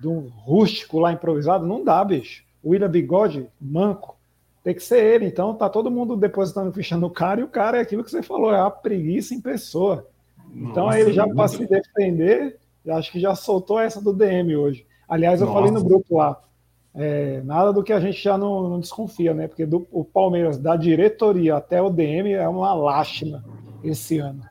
do 0.01 0.31
rústico 0.43 0.99
lá 0.99 1.11
improvisado, 1.11 1.65
não 1.65 1.83
dá, 1.83 2.03
bicho. 2.03 2.43
O 2.63 2.69
William 2.69 2.89
Bigode, 2.89 3.47
manco, 3.59 4.17
tem 4.63 4.73
que 4.73 4.83
ser 4.83 5.03
ele. 5.03 5.25
Então 5.25 5.53
tá 5.53 5.69
todo 5.69 5.91
mundo 5.91 6.15
depositando 6.15 6.73
ficha 6.73 6.97
no 6.97 7.09
cara 7.09 7.41
e 7.41 7.43
o 7.43 7.47
cara 7.47 7.77
é 7.77 7.81
aquilo 7.81 8.03
que 8.03 8.11
você 8.11 8.21
falou, 8.21 8.53
é 8.53 8.59
a 8.59 8.69
preguiça 8.69 9.33
em 9.33 9.41
pessoa. 9.41 10.07
Então 10.53 10.85
Nossa, 10.85 10.97
aí 10.97 11.01
ele 11.01 11.13
já 11.13 11.27
para 11.27 11.47
se 11.47 11.65
defender, 11.65 12.57
acho 12.89 13.11
que 13.11 13.19
já 13.19 13.35
soltou 13.35 13.79
essa 13.79 14.01
do 14.01 14.13
DM 14.13 14.55
hoje. 14.55 14.85
Aliás, 15.07 15.39
eu 15.41 15.47
Nossa. 15.47 15.59
falei 15.59 15.71
no 15.71 15.83
grupo 15.83 16.17
lá 16.17 16.41
é, 16.93 17.41
nada 17.43 17.71
do 17.71 17.83
que 17.83 17.93
a 17.93 17.99
gente 17.99 18.21
já 18.21 18.37
não, 18.37 18.69
não 18.69 18.79
desconfia, 18.79 19.33
né? 19.33 19.47
Porque 19.47 19.65
do, 19.65 19.87
o 19.91 20.03
Palmeiras, 20.03 20.57
da 20.57 20.75
diretoria 20.75 21.55
até 21.55 21.81
o 21.81 21.89
DM, 21.89 22.33
é 22.33 22.47
uma 22.47 22.73
lástima 22.73 23.43
esse 23.83 24.19
ano. 24.19 24.43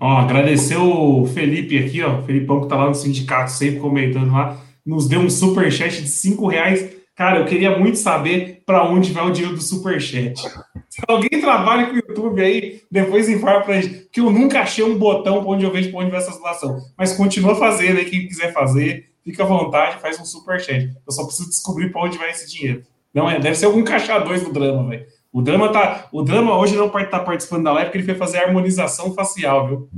Ó, 0.00 0.18
agradecer 0.18 0.76
o 0.76 1.26
Felipe 1.26 1.78
aqui, 1.78 2.02
ó. 2.02 2.22
Felipão 2.22 2.60
que 2.60 2.68
tá 2.68 2.76
lá 2.76 2.88
no 2.88 2.94
sindicato, 2.94 3.50
sempre 3.50 3.80
comentando 3.80 4.32
lá, 4.32 4.60
nos 4.84 5.08
deu 5.08 5.20
um 5.20 5.30
super 5.30 5.70
chat 5.70 6.02
de 6.02 6.08
cinco 6.08 6.46
reais. 6.46 6.96
Cara, 7.14 7.40
eu 7.40 7.46
queria 7.46 7.76
muito 7.76 7.98
saber 7.98 8.62
para 8.64 8.84
onde 8.84 9.12
vai 9.12 9.26
o 9.26 9.32
dinheiro 9.32 9.56
do 9.56 9.62
super 9.62 10.00
chat. 10.00 10.40
Se 10.88 11.02
alguém 11.08 11.40
trabalha 11.40 11.86
com 11.86 11.94
o 11.94 11.96
YouTube 11.96 12.40
aí, 12.40 12.80
depois 12.90 13.28
informa 13.28 13.62
pra 13.62 13.80
gente, 13.80 14.08
que 14.12 14.20
eu 14.20 14.30
nunca 14.30 14.60
achei 14.60 14.84
um 14.84 14.96
botão 14.96 15.40
para 15.40 15.50
onde 15.50 15.64
eu 15.64 15.72
vejo 15.72 15.90
para 15.90 16.00
onde 16.00 16.10
vai 16.10 16.20
essa 16.20 16.38
doação. 16.38 16.78
Mas 16.96 17.12
continua 17.12 17.56
fazendo 17.56 17.98
aí, 17.98 18.04
quem 18.04 18.28
quiser 18.28 18.52
fazer 18.52 19.06
fica 19.24 19.42
à 19.42 19.46
vontade, 19.46 20.00
faz 20.00 20.18
um 20.20 20.24
super 20.24 20.60
chat. 20.60 20.90
Eu 21.06 21.12
só 21.12 21.24
preciso 21.24 21.48
descobrir 21.48 21.90
para 21.90 22.02
onde 22.02 22.16
vai 22.16 22.30
esse 22.30 22.48
dinheiro. 22.48 22.82
Não 23.12 23.28
é, 23.28 23.38
deve 23.38 23.56
ser 23.56 23.66
algum 23.66 23.82
caixa 23.82 24.18
2 24.18 24.42
do 24.42 24.52
drama, 24.52 24.88
velho. 24.88 25.04
O 25.38 25.42
drama 25.42 25.68
tá, 25.68 26.08
o 26.10 26.20
drama 26.20 26.58
hoje 26.58 26.74
não 26.74 26.88
tá 26.88 27.20
participando 27.20 27.62
da 27.62 27.72
live 27.72 27.90
porque 27.90 27.98
ele 27.98 28.06
foi 28.06 28.16
fazer 28.16 28.38
harmonização 28.38 29.14
facial, 29.14 29.68
viu? 29.68 29.88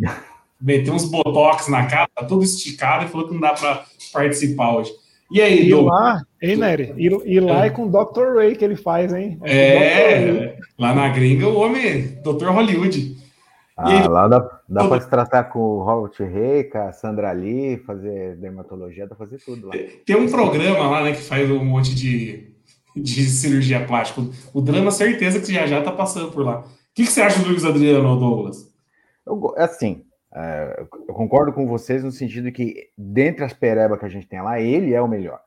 Meteu 0.61 0.93
uns 0.93 1.07
botox 1.07 1.67
na 1.69 1.87
cara, 1.87 2.07
tá 2.15 2.27
todo 2.27 2.45
esticado 2.45 3.07
e 3.07 3.09
falou 3.09 3.27
que 3.27 3.33
não 3.33 3.41
dá 3.41 3.55
para 3.55 3.85
participar 4.13 4.77
hoje. 4.77 4.93
E 5.33 5.41
aí, 5.41 5.67
E 5.67 5.75
lá, 5.75 6.23
hein, 6.43 6.57
Nery? 6.57 6.93
E, 6.99 7.07
e 7.07 7.41
lá 7.41 7.65
é. 7.65 7.69
é 7.69 7.71
com 7.71 7.87
o 7.87 7.89
Dr. 7.89 8.37
Ray 8.37 8.55
que 8.55 8.63
ele 8.63 8.77
faz, 8.77 9.15
hein? 9.15 9.39
É, 9.43 9.77
é 9.77 10.59
lá 10.79 10.95
na 10.95 11.09
gringa 11.09 11.49
o 11.49 11.59
homem, 11.59 12.19
Dr. 12.23 12.49
Hollywood. 12.49 13.17
Ah, 13.79 14.09
lá 14.09 14.29
dá, 14.29 14.61
dá 14.69 14.87
para 14.87 15.01
se 15.01 15.09
tratar 15.09 15.45
com 15.45 15.59
o 15.59 15.83
Robert 15.83 16.13
Rey, 16.19 16.65
com 16.65 16.77
a 16.77 16.93
Sandra 16.93 17.33
Lee, 17.33 17.79
fazer 17.79 18.37
dermatologia, 18.37 19.07
dá 19.07 19.15
para 19.15 19.25
fazer 19.25 19.43
tudo 19.43 19.69
lá. 19.69 19.73
Tem 20.05 20.17
um 20.17 20.29
programa 20.29 20.91
lá, 20.91 21.03
né, 21.03 21.13
que 21.13 21.23
faz 21.23 21.51
um 21.51 21.65
monte 21.65 21.95
de, 21.95 22.50
de 22.97 23.25
cirurgia 23.27 23.87
plástica. 23.87 24.23
O 24.53 24.61
drama, 24.61 24.91
certeza 24.91 25.41
que 25.41 25.53
já 25.53 25.67
já 25.67 25.83
tá 25.83 25.93
passando 25.93 26.31
por 26.31 26.45
lá. 26.45 26.61
O 26.61 26.65
que, 26.95 27.05
que 27.05 27.07
você 27.07 27.23
acha 27.23 27.41
do 27.41 27.49
Luiz 27.49 27.65
Adriano, 27.65 28.19
Douglas? 28.19 28.73
Eu, 29.27 29.55
assim, 29.57 30.05
é, 30.35 30.87
eu 31.09 31.15
concordo 31.15 31.53
com 31.53 31.67
vocês 31.67 32.03
no 32.03 32.11
sentido 32.11 32.51
que, 32.51 32.89
dentre 32.97 33.45
as 33.45 33.53
perebas 33.53 33.99
que 33.99 34.07
a 34.07 34.09
gente 34.09 34.27
tem 34.27 34.43
lá, 34.43 34.61
ele 34.61 34.93
é 34.93 35.01
o 35.01 35.09
melhor. 35.09 35.41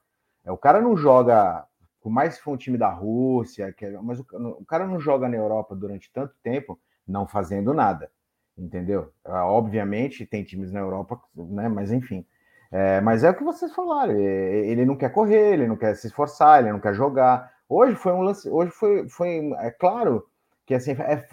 É, 0.45 0.51
o 0.51 0.57
cara 0.57 0.81
não 0.81 0.95
joga, 0.95 1.65
por 2.01 2.11
mais 2.11 2.37
que 2.37 2.43
for 2.43 2.51
um 2.51 2.57
time 2.57 2.77
da 2.77 2.89
Rússia, 2.89 3.73
que, 3.73 3.85
é, 3.85 3.91
mas 4.01 4.19
o, 4.19 4.25
o 4.59 4.65
cara 4.65 4.87
não 4.87 4.99
joga 4.99 5.27
na 5.27 5.37
Europa 5.37 5.75
durante 5.75 6.11
tanto 6.13 6.33
tempo 6.43 6.79
não 7.07 7.27
fazendo 7.27 7.73
nada 7.73 8.09
entendeu? 8.57 9.11
Ah, 9.23 9.45
obviamente 9.45 10.25
tem 10.25 10.43
times 10.43 10.71
na 10.71 10.79
Europa, 10.79 11.19
né? 11.35 11.67
Mas 11.67 11.91
enfim. 11.91 12.25
É, 12.73 12.99
mas 13.01 13.23
é 13.23 13.29
o 13.29 13.35
que 13.35 13.43
vocês 13.43 13.71
falaram. 13.71 14.17
Ele 14.17 14.83
não 14.83 14.95
quer 14.95 15.11
correr, 15.11 15.53
ele 15.53 15.67
não 15.67 15.77
quer 15.77 15.95
se 15.95 16.07
esforçar, 16.07 16.59
ele 16.59 16.71
não 16.71 16.79
quer 16.79 16.95
jogar. 16.95 17.53
Hoje 17.69 17.95
foi 17.95 18.11
um 18.11 18.23
lance. 18.23 18.49
Hoje 18.49 18.71
foi, 18.71 19.07
foi 19.07 19.53
é 19.59 19.69
claro 19.69 20.27
que 20.65 20.73
assim 20.73 20.93
é, 20.93 21.23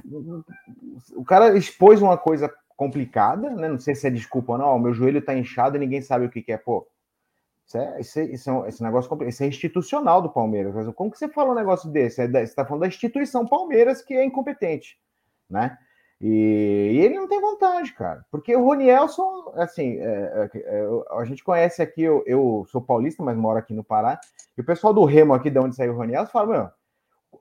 o 1.16 1.24
cara 1.24 1.56
expôs 1.56 2.02
uma 2.02 2.18
coisa 2.18 2.52
complicada, 2.76 3.48
né? 3.48 3.68
Não 3.68 3.78
sei 3.78 3.94
se 3.94 4.06
é 4.06 4.10
desculpa 4.10 4.52
ou 4.52 4.58
não. 4.58 4.78
Meu 4.78 4.92
joelho 4.92 5.24
tá 5.24 5.34
inchado 5.34 5.76
e 5.76 5.80
ninguém 5.80 6.02
sabe 6.02 6.26
o 6.26 6.30
que, 6.30 6.42
que 6.42 6.52
é. 6.52 6.58
Pô, 6.58 6.86
isso 7.66 7.78
é, 7.78 8.00
isso 8.00 8.18
é, 8.18 8.24
isso 8.24 8.50
é 8.50 8.68
esse 8.68 8.82
negócio 8.82 9.26
isso 9.26 9.42
é 9.42 9.46
institucional 9.46 10.20
do 10.20 10.28
Palmeiras. 10.28 10.74
Como 10.94 11.10
que 11.10 11.16
você 11.16 11.28
fala 11.28 11.52
um 11.52 11.54
negócio 11.54 11.88
desse? 11.90 12.20
É 12.20 12.28
você 12.28 12.40
está 12.40 12.66
falando 12.66 12.82
da 12.82 12.88
instituição 12.88 13.46
Palmeiras 13.46 14.02
que 14.02 14.12
é 14.12 14.22
incompetente, 14.26 14.98
né? 15.48 15.78
E, 16.20 16.92
e, 16.92 17.00
ele 17.00 17.16
não 17.16 17.26
tem 17.26 17.40
vontade, 17.40 17.94
cara. 17.94 18.24
Porque 18.30 18.54
o 18.54 18.62
Ronielson, 18.62 19.52
assim, 19.56 19.98
é, 19.98 20.50
é, 20.54 20.58
é, 20.58 20.86
a 21.12 21.24
gente 21.24 21.42
conhece 21.42 21.80
aqui, 21.80 22.02
eu, 22.02 22.22
eu, 22.26 22.66
sou 22.70 22.82
paulista, 22.82 23.22
mas 23.22 23.36
moro 23.36 23.58
aqui 23.58 23.72
no 23.72 23.82
Pará, 23.82 24.20
e 24.56 24.60
o 24.60 24.64
pessoal 24.64 24.92
do 24.92 25.04
Remo 25.04 25.32
aqui, 25.32 25.48
de 25.48 25.58
onde 25.58 25.74
saiu 25.74 25.94
o 25.94 25.96
Ronielson, 25.96 26.30
fala, 26.30 26.46
meu, 26.46 26.70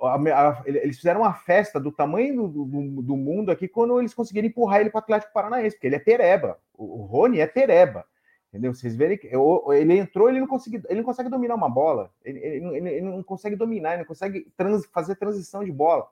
a, 0.01 0.15
a, 0.15 0.63
eles 0.65 0.98
fizeram 0.98 1.21
uma 1.21 1.33
festa 1.33 1.79
do 1.79 1.91
tamanho 1.91 2.48
do, 2.48 2.65
do, 2.65 3.01
do, 3.01 3.17
mundo 3.17 3.51
aqui 3.51 3.67
quando 3.67 4.00
eles 4.00 4.13
conseguiram 4.13 4.48
empurrar 4.48 4.79
ele 4.79 4.89
para 4.89 5.00
o 5.00 5.03
Atlético 5.03 5.33
Paranaense, 5.33 5.75
porque 5.75 5.88
ele 5.88 5.95
é 5.98 6.00
pereba. 6.00 6.57
O, 6.74 7.01
o 7.01 7.05
Rony 7.05 7.39
é 7.39 7.48
pereba. 7.48 8.05
Entendeu? 8.50 8.74
Vocês 8.74 8.95
verem 8.95 9.17
que 9.17 9.27
ele 9.27 9.98
entrou, 9.98 10.27
ele 10.27 10.39
não 10.39 10.48
consegue, 10.48 10.81
ele 10.89 11.00
não 11.00 11.05
consegue 11.05 11.29
dominar 11.29 11.53
uma 11.53 11.69
bola, 11.69 12.09
ele, 12.24 12.39
ele, 12.39 12.89
ele 12.89 13.01
não 13.01 13.21
consegue 13.21 13.55
dominar, 13.55 13.91
ele 13.91 14.00
não 14.00 14.07
consegue 14.07 14.51
trans, 14.57 14.86
fazer 14.88 15.15
transição 15.15 15.63
de 15.63 15.71
bola. 15.71 16.07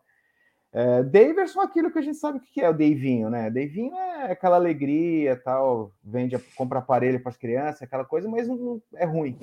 É, 0.74 1.02
Daverson, 1.04 1.62
aquilo 1.62 1.92
que 1.92 2.00
a 2.00 2.02
gente 2.02 2.18
sabe 2.18 2.40
o 2.40 2.42
que 2.42 2.62
é 2.62 2.70
o 2.70 2.74
Davinho, 2.74 3.30
né? 3.30 3.50
Davinho 3.50 3.96
é 3.96 4.32
aquela 4.32 4.58
alegria, 4.58 5.36
tal, 5.36 5.92
vende, 6.04 6.38
compra 6.56 6.80
aparelho 6.80 7.22
para 7.22 7.30
as 7.30 7.38
crianças, 7.38 7.82
aquela 7.82 8.06
coisa, 8.06 8.30
mas 8.30 8.48
não, 8.48 8.82
é 8.96 9.06
ruim. 9.06 9.38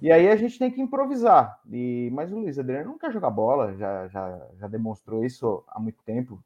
E 0.00 0.10
aí 0.10 0.28
a 0.28 0.36
gente 0.36 0.58
tem 0.58 0.70
que 0.70 0.80
improvisar. 0.80 1.60
E, 1.70 2.10
mas 2.12 2.32
o 2.32 2.38
Luiz 2.38 2.58
Adriano 2.58 2.90
não 2.90 2.98
quer 2.98 3.12
jogar 3.12 3.30
bola, 3.30 3.76
já, 3.76 4.08
já, 4.08 4.48
já 4.58 4.66
demonstrou 4.66 5.24
isso 5.24 5.62
há 5.68 5.78
muito 5.78 6.02
tempo. 6.04 6.42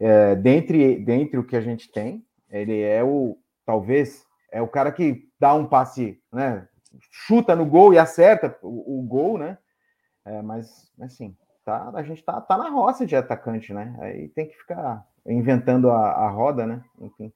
É, 0.00 0.34
dentre, 0.34 0.96
dentre 1.04 1.38
o 1.38 1.44
que 1.44 1.56
a 1.56 1.60
gente 1.60 1.90
tem, 1.90 2.24
ele 2.50 2.80
é 2.80 3.04
o, 3.04 3.38
talvez, 3.64 4.26
é 4.50 4.60
o 4.60 4.68
cara 4.68 4.90
que 4.90 5.28
dá 5.38 5.54
um 5.54 5.66
passe, 5.66 6.20
né? 6.32 6.66
Chuta 7.12 7.54
no 7.54 7.64
gol 7.64 7.94
e 7.94 7.98
acerta 7.98 8.58
o, 8.62 8.98
o 8.98 9.02
gol, 9.02 9.38
né? 9.38 9.58
É, 10.24 10.42
mas, 10.42 10.90
assim, 11.00 11.36
tá, 11.68 11.92
a 11.94 12.02
gente 12.02 12.22
tá, 12.22 12.40
tá 12.40 12.56
na 12.56 12.70
roça 12.70 13.04
de 13.04 13.14
atacante, 13.14 13.74
né? 13.74 13.94
Aí 14.00 14.28
tem 14.28 14.46
que 14.46 14.56
ficar 14.56 15.04
inventando 15.26 15.90
a, 15.90 16.12
a 16.12 16.30
roda, 16.30 16.66
né? 16.66 16.80
Enfim. 17.00 17.30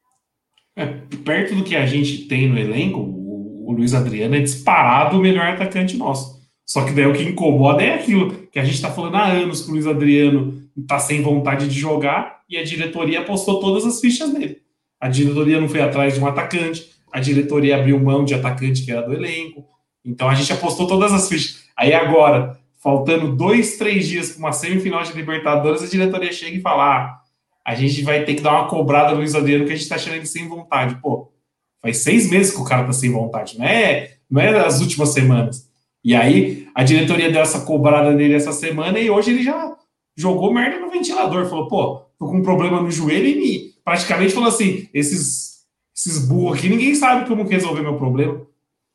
É, 0.74 0.86
perto 1.22 1.54
do 1.54 1.62
que 1.62 1.76
a 1.76 1.84
gente 1.84 2.26
tem 2.26 2.48
no 2.48 2.58
elenco, 2.58 3.00
o, 3.00 3.68
o 3.68 3.72
Luiz 3.72 3.92
Adriano 3.92 4.34
é 4.34 4.40
disparado 4.40 5.18
o 5.18 5.20
melhor 5.20 5.46
atacante 5.48 5.98
nosso. 5.98 6.40
Só 6.64 6.84
que 6.84 6.92
daí 6.92 7.04
o 7.04 7.12
que 7.12 7.24
incomoda 7.24 7.82
é 7.82 7.96
aquilo 7.96 8.30
que 8.46 8.58
a 8.58 8.64
gente 8.64 8.76
está 8.76 8.90
falando 8.90 9.16
há 9.16 9.26
anos 9.26 9.60
que 9.60 9.68
o 9.68 9.74
Luiz 9.74 9.86
Adriano 9.86 10.62
está 10.74 10.98
sem 10.98 11.20
vontade 11.20 11.68
de 11.68 11.78
jogar 11.78 12.40
e 12.48 12.56
a 12.56 12.64
diretoria 12.64 13.20
apostou 13.20 13.60
todas 13.60 13.84
as 13.84 14.00
fichas 14.00 14.32
nele. 14.32 14.62
A 14.98 15.08
diretoria 15.08 15.60
não 15.60 15.68
foi 15.68 15.82
atrás 15.82 16.14
de 16.14 16.20
um 16.20 16.26
atacante, 16.26 16.90
a 17.12 17.20
diretoria 17.20 17.76
abriu 17.76 18.00
mão 18.00 18.24
de 18.24 18.32
atacante 18.32 18.82
que 18.82 18.90
era 18.90 19.02
do 19.02 19.12
elenco. 19.12 19.66
Então 20.02 20.28
a 20.28 20.34
gente 20.34 20.52
apostou 20.52 20.86
todas 20.86 21.12
as 21.12 21.28
fichas. 21.28 21.64
Aí 21.76 21.92
agora 21.92 22.58
faltando 22.82 23.36
dois, 23.36 23.76
três 23.76 24.08
dias 24.08 24.30
para 24.30 24.38
uma 24.38 24.52
semifinal 24.52 25.02
de 25.04 25.12
Libertadores, 25.12 25.82
a 25.82 25.86
diretoria 25.86 26.32
chega 26.32 26.56
e 26.56 26.60
fala: 26.60 26.96
ah, 26.96 27.20
a 27.64 27.74
gente 27.74 28.02
vai 28.02 28.24
ter 28.24 28.34
que 28.34 28.42
dar 28.42 28.58
uma 28.58 28.68
cobrada 28.68 29.12
no 29.12 29.18
Luiz 29.18 29.34
Adriano 29.34 29.64
que 29.64 29.72
a 29.72 29.74
gente 29.74 29.84
está 29.84 29.94
achando 29.94 30.16
ele 30.16 30.26
sem 30.26 30.48
vontade. 30.48 30.96
Pô, 31.00 31.32
faz 31.80 31.98
seis 31.98 32.28
meses 32.28 32.52
que 32.52 32.60
o 32.60 32.64
cara 32.64 32.84
tá 32.84 32.92
sem 32.92 33.10
vontade, 33.10 33.58
não 33.58 33.64
é, 33.64 34.16
não 34.28 34.40
é 34.40 34.66
as 34.66 34.80
últimas 34.80 35.10
semanas. 35.10 35.70
E 36.04 36.16
aí 36.16 36.68
a 36.74 36.82
diretoria 36.82 37.30
deu 37.30 37.40
essa 37.40 37.60
cobrada 37.60 38.10
nele 38.10 38.34
essa 38.34 38.52
semana 38.52 38.98
e 38.98 39.08
hoje 39.08 39.30
ele 39.30 39.44
já 39.44 39.76
jogou 40.16 40.52
merda 40.52 40.80
no 40.80 40.90
ventilador. 40.90 41.48
Falou, 41.48 41.68
pô, 41.68 41.96
tô 42.18 42.26
com 42.26 42.38
um 42.38 42.42
problema 42.42 42.82
no 42.82 42.90
joelho 42.90 43.28
e 43.28 43.36
me, 43.36 43.72
praticamente 43.84 44.32
falou 44.32 44.48
assim: 44.48 44.88
esses, 44.92 45.60
esses 45.94 46.26
burros 46.26 46.58
aqui, 46.58 46.68
ninguém 46.68 46.96
sabe 46.96 47.28
como 47.28 47.44
resolver 47.44 47.82
meu 47.82 47.96
problema. 47.96 48.44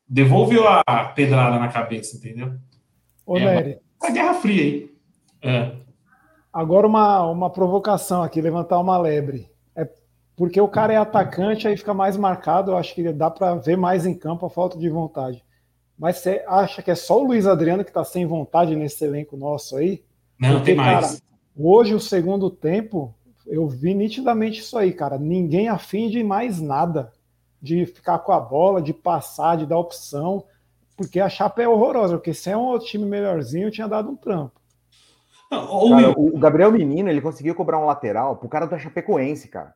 Devolveu 0.06 0.66
a 0.68 1.04
pedrada 1.14 1.58
na 1.58 1.68
cabeça, 1.68 2.16
entendeu? 2.16 2.52
Ô, 3.28 3.36
é 3.36 3.44
Nery. 3.44 3.78
Uma, 4.02 4.10
Guerra 4.10 4.34
Fria 4.34 4.62
aí. 4.62 4.90
É. 5.42 5.72
Agora 6.50 6.86
uma, 6.86 7.26
uma 7.26 7.50
provocação 7.50 8.22
aqui, 8.22 8.40
levantar 8.40 8.80
uma 8.80 8.96
lebre. 8.96 9.50
É 9.76 9.86
porque 10.34 10.58
o 10.58 10.66
cara 10.66 10.94
é 10.94 10.96
atacante, 10.96 11.68
aí 11.68 11.76
fica 11.76 11.92
mais 11.92 12.16
marcado. 12.16 12.70
Eu 12.70 12.78
acho 12.78 12.94
que 12.94 13.12
dá 13.12 13.30
para 13.30 13.54
ver 13.56 13.76
mais 13.76 14.06
em 14.06 14.14
campo 14.14 14.46
a 14.46 14.50
falta 14.50 14.78
de 14.78 14.88
vontade. 14.88 15.44
Mas 15.98 16.16
você 16.16 16.42
acha 16.48 16.82
que 16.82 16.90
é 16.90 16.94
só 16.94 17.20
o 17.20 17.26
Luiz 17.26 17.46
Adriano 17.46 17.84
que 17.84 17.90
está 17.90 18.02
sem 18.02 18.24
vontade 18.24 18.74
nesse 18.74 19.04
elenco 19.04 19.36
nosso 19.36 19.76
aí? 19.76 20.02
Não, 20.40 20.52
porque, 20.52 20.64
tem 20.64 20.74
mais. 20.74 21.06
Cara, 21.06 21.22
hoje, 21.54 21.94
o 21.94 22.00
segundo 22.00 22.48
tempo, 22.48 23.14
eu 23.46 23.68
vi 23.68 23.92
nitidamente 23.92 24.60
isso 24.60 24.78
aí, 24.78 24.92
cara. 24.92 25.18
Ninguém 25.18 25.68
afim 25.68 26.08
de 26.08 26.24
mais 26.24 26.62
nada. 26.62 27.12
De 27.60 27.84
ficar 27.84 28.20
com 28.20 28.32
a 28.32 28.40
bola, 28.40 28.80
de 28.80 28.94
passar, 28.94 29.56
de 29.56 29.66
dar 29.66 29.78
opção. 29.78 30.44
Porque 30.98 31.20
a 31.20 31.28
chapa 31.28 31.62
é 31.62 31.68
horrorosa, 31.68 32.16
porque 32.16 32.34
se 32.34 32.50
é 32.50 32.56
um 32.56 32.64
outro 32.64 32.88
time 32.88 33.06
melhorzinho, 33.06 33.70
tinha 33.70 33.86
dado 33.86 34.10
um 34.10 34.16
trampo. 34.16 34.60
Cara, 35.48 36.12
o 36.18 36.36
Gabriel 36.36 36.72
Menino, 36.72 37.08
ele 37.08 37.20
conseguiu 37.20 37.54
cobrar 37.54 37.78
um 37.78 37.86
lateral 37.86 38.36
pro 38.36 38.48
cara 38.48 38.66
do 38.66 38.76
Chapecoense, 38.76 39.46
cara. 39.46 39.72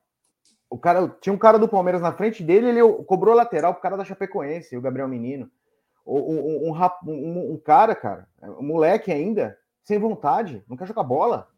O 0.68 0.76
cara 0.76 1.08
tinha 1.20 1.32
um 1.32 1.38
cara 1.38 1.60
do 1.60 1.68
Palmeiras 1.68 2.02
na 2.02 2.12
frente 2.12 2.42
dele, 2.42 2.70
ele 2.70 2.82
cobrou 3.04 3.36
lateral 3.36 3.72
pro 3.72 3.82
cara 3.82 3.96
da 3.96 4.04
Chapecoense, 4.04 4.76
o 4.76 4.80
Gabriel 4.80 5.06
Menino. 5.06 5.48
Um, 6.04 6.18
um, 6.18 6.72
um, 7.06 7.52
um, 7.52 7.56
cara, 7.56 7.94
cara, 7.94 8.26
um 8.58 8.64
moleque 8.64 9.12
ainda, 9.12 9.56
sem 9.84 10.00
vontade, 10.00 10.64
não 10.68 10.76
quer 10.76 10.88
jogar 10.88 11.04
bola, 11.04 11.48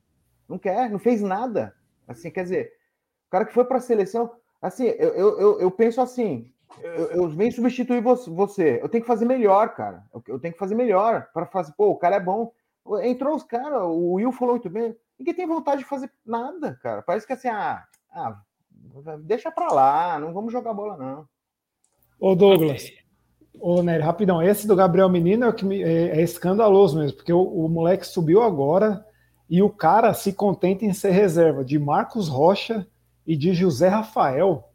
não 0.46 0.58
quer, 0.58 0.90
não 0.90 0.98
fez 0.98 1.22
nada. 1.22 1.74
Assim, 2.06 2.30
quer 2.30 2.42
dizer, 2.42 2.70
o 3.28 3.30
cara 3.30 3.46
que 3.46 3.54
foi 3.54 3.64
para 3.64 3.78
a 3.78 3.80
seleção, 3.80 4.30
assim, 4.60 4.84
eu, 4.84 5.38
eu, 5.38 5.60
eu 5.60 5.70
penso 5.70 6.02
assim, 6.02 6.52
eu, 6.82 7.10
eu 7.10 7.28
venho 7.28 7.52
substituir 7.52 8.02
você. 8.02 8.80
Eu 8.82 8.88
tenho 8.88 9.02
que 9.02 9.08
fazer 9.08 9.24
melhor, 9.24 9.74
cara. 9.74 10.04
Eu, 10.26 10.38
tenho 10.38 10.52
que 10.52 10.58
fazer 10.58 10.74
melhor 10.74 11.28
para 11.32 11.46
fazer. 11.46 11.72
Pô, 11.76 11.90
o 11.90 11.96
cara 11.96 12.16
é 12.16 12.20
bom. 12.20 12.52
Entrou 13.02 13.34
os 13.34 13.44
caras, 13.44 13.82
o 13.82 14.14
Will 14.14 14.32
falou 14.32 14.54
muito 14.54 14.68
bem. 14.68 14.94
Ninguém 15.18 15.34
tem 15.34 15.46
vontade 15.46 15.82
de 15.82 15.88
fazer 15.88 16.10
nada, 16.24 16.78
cara. 16.82 17.02
Parece 17.02 17.26
que 17.26 17.32
assim, 17.32 17.48
ah, 17.48 17.84
ah 18.12 18.36
deixa 19.20 19.50
pra 19.50 19.72
lá, 19.72 20.18
não 20.18 20.32
vamos 20.32 20.52
jogar 20.52 20.74
bola, 20.74 20.96
não. 20.96 21.26
Ô, 22.20 22.34
Douglas. 22.34 22.90
Ô, 23.60 23.82
Nery, 23.82 24.02
rapidão. 24.02 24.42
Esse 24.42 24.66
do 24.66 24.76
Gabriel 24.76 25.08
Menino 25.08 25.46
é, 25.46 25.52
que 25.52 25.64
me, 25.64 25.82
é, 25.82 26.18
é 26.18 26.22
escandaloso 26.22 26.98
mesmo, 26.98 27.16
porque 27.16 27.32
o, 27.32 27.42
o 27.42 27.68
moleque 27.68 28.06
subiu 28.06 28.42
agora 28.42 29.04
e 29.48 29.62
o 29.62 29.70
cara 29.70 30.12
se 30.12 30.32
contenta 30.32 30.84
em 30.84 30.92
ser 30.92 31.10
reserva 31.10 31.64
de 31.64 31.78
Marcos 31.78 32.28
Rocha 32.28 32.86
e 33.26 33.36
de 33.36 33.54
José 33.54 33.88
Rafael. 33.88 34.68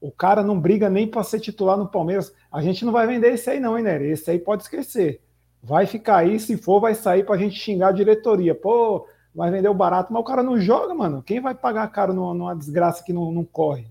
O 0.00 0.10
cara 0.10 0.42
não 0.42 0.60
briga 0.60 0.90
nem 0.90 1.06
para 1.06 1.22
ser 1.22 1.40
titular 1.40 1.76
no 1.76 1.88
Palmeiras. 1.88 2.32
A 2.52 2.60
gente 2.60 2.84
não 2.84 2.92
vai 2.92 3.06
vender 3.06 3.32
esse 3.32 3.48
aí, 3.48 3.60
não, 3.60 3.76
hein, 3.76 3.84
Nery? 3.84 4.10
Esse 4.10 4.30
aí 4.30 4.38
pode 4.38 4.62
esquecer. 4.62 5.20
Vai 5.62 5.86
ficar 5.86 6.18
aí, 6.18 6.38
se 6.38 6.56
for, 6.56 6.80
vai 6.80 6.94
sair 6.94 7.24
para 7.24 7.36
a 7.36 7.38
gente 7.38 7.58
xingar 7.58 7.88
a 7.88 7.92
diretoria. 7.92 8.54
Pô, 8.54 9.06
vai 9.34 9.50
vender 9.50 9.68
o 9.68 9.74
barato, 9.74 10.12
mas 10.12 10.20
o 10.20 10.24
cara 10.24 10.42
não 10.42 10.60
joga, 10.60 10.94
mano. 10.94 11.22
Quem 11.22 11.40
vai 11.40 11.54
pagar 11.54 11.88
caro 11.88 12.12
numa, 12.12 12.54
desgraça 12.54 13.02
que 13.02 13.12
não, 13.12 13.32
não 13.32 13.44
corre? 13.44 13.86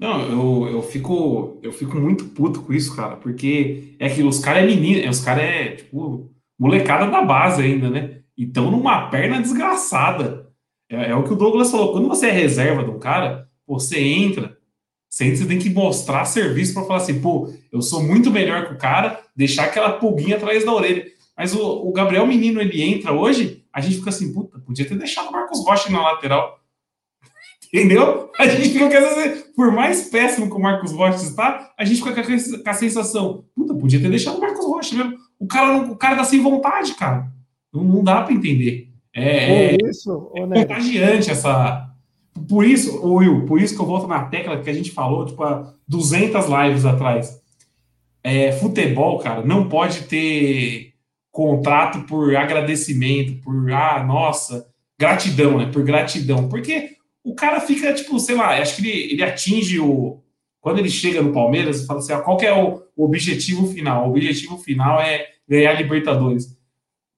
Não, 0.00 0.22
eu, 0.22 0.68
eu, 0.68 0.82
fico, 0.82 1.60
eu 1.62 1.72
fico 1.72 1.96
muito 1.96 2.24
puto 2.30 2.62
com 2.62 2.72
isso, 2.72 2.96
cara, 2.96 3.16
porque 3.16 3.94
é 4.00 4.08
que 4.08 4.22
os 4.22 4.40
caras 4.40 4.64
é 4.64 4.66
menino, 4.66 5.08
os 5.08 5.20
caras 5.20 5.44
é, 5.44 5.76
tipo, 5.76 6.32
molecada 6.58 7.08
da 7.08 7.22
base 7.22 7.62
ainda, 7.62 7.88
né? 7.88 8.22
Então, 8.36 8.70
numa 8.70 9.08
perna 9.10 9.40
desgraçada. 9.40 10.50
É, 10.88 11.10
é, 11.10 11.14
o 11.14 11.24
que 11.24 11.32
o 11.32 11.36
Douglas 11.36 11.70
falou. 11.70 11.92
Quando 11.92 12.08
você 12.08 12.26
é 12.28 12.30
reserva 12.32 12.82
de 12.82 12.90
um 12.90 12.98
cara, 12.98 13.48
você 13.66 14.00
entra, 14.00 14.56
você 15.08 15.46
tem 15.46 15.58
que 15.58 15.68
mostrar 15.68 16.24
serviço 16.24 16.72
para 16.72 16.84
falar 16.84 16.96
assim, 17.00 17.20
pô, 17.20 17.52
eu 17.70 17.82
sou 17.82 18.02
muito 18.02 18.30
melhor 18.30 18.66
que 18.66 18.74
o 18.74 18.78
cara, 18.78 19.20
deixar 19.36 19.64
aquela 19.64 19.92
pulguinha 19.92 20.36
atrás 20.36 20.64
da 20.64 20.72
orelha. 20.72 21.06
Mas 21.36 21.54
o, 21.54 21.60
o 21.60 21.92
Gabriel 21.92 22.26
Menino, 22.26 22.60
ele 22.60 22.82
entra 22.82 23.12
hoje, 23.12 23.64
a 23.72 23.80
gente 23.80 23.96
fica 23.96 24.10
assim, 24.10 24.32
puta, 24.32 24.58
podia 24.58 24.86
ter 24.86 24.96
deixado 24.96 25.28
o 25.28 25.32
Marcos 25.32 25.64
Rocha 25.64 25.90
na 25.90 26.02
lateral. 26.02 26.58
Entendeu? 27.72 28.30
A 28.38 28.46
gente 28.46 28.70
fica 28.70 28.88
com 28.88 28.94
essa, 28.94 29.44
por 29.54 29.70
mais 29.70 30.08
péssimo 30.08 30.48
que 30.48 30.56
o 30.56 30.60
Marcos 30.60 30.92
Rocha 30.92 31.24
está, 31.24 31.72
a 31.78 31.84
gente 31.84 32.02
fica 32.02 32.14
com 32.14 32.20
a, 32.20 32.62
com 32.62 32.70
a 32.70 32.74
sensação, 32.74 33.44
puta, 33.54 33.74
podia 33.74 34.00
ter 34.00 34.08
deixado 34.08 34.38
o 34.38 34.40
Marcos 34.40 34.64
Rocha 34.64 34.96
mesmo. 34.96 35.16
O 35.38 35.46
cara, 35.46 35.76
o 35.76 35.96
cara 35.96 36.16
tá 36.16 36.24
sem 36.24 36.40
vontade, 36.40 36.94
cara. 36.94 37.30
Não, 37.72 37.84
não 37.84 38.04
dá 38.04 38.22
para 38.22 38.32
entender. 38.32 38.88
É, 39.14 39.74
é, 39.74 39.76
isso, 39.90 40.32
é 40.34 40.40
contagiante 40.40 41.30
essa, 41.30 41.91
por 42.48 42.64
isso, 42.64 43.04
Will, 43.04 43.44
por 43.46 43.60
isso 43.60 43.74
que 43.74 43.80
eu 43.80 43.86
volto 43.86 44.06
na 44.06 44.24
tecla 44.24 44.60
que 44.60 44.70
a 44.70 44.72
gente 44.72 44.90
falou, 44.90 45.26
tipo, 45.26 45.42
há 45.42 45.72
200 45.86 46.46
lives 46.46 46.84
atrás. 46.84 47.40
É, 48.24 48.52
futebol, 48.52 49.18
cara, 49.18 49.44
não 49.44 49.68
pode 49.68 50.02
ter 50.02 50.94
contrato 51.30 52.02
por 52.06 52.34
agradecimento, 52.36 53.40
por, 53.42 53.70
ah, 53.72 54.04
nossa, 54.04 54.66
gratidão, 54.98 55.58
né? 55.58 55.70
Por 55.72 55.82
gratidão. 55.82 56.48
Porque 56.48 56.96
o 57.24 57.34
cara 57.34 57.60
fica, 57.60 57.92
tipo, 57.92 58.18
sei 58.18 58.36
lá, 58.36 58.60
acho 58.60 58.76
que 58.76 58.88
ele, 58.88 59.12
ele 59.12 59.22
atinge 59.22 59.80
o. 59.80 60.20
Quando 60.60 60.78
ele 60.78 60.90
chega 60.90 61.20
no 61.20 61.32
Palmeiras, 61.32 61.84
fala 61.86 61.98
assim: 61.98 62.12
ah, 62.12 62.20
qual 62.20 62.40
é 62.40 62.52
o, 62.52 62.82
o 62.96 63.04
objetivo 63.04 63.66
final? 63.66 64.06
O 64.06 64.10
objetivo 64.10 64.58
final 64.58 65.00
é 65.00 65.26
ganhar 65.48 65.72
Libertadores. 65.74 66.56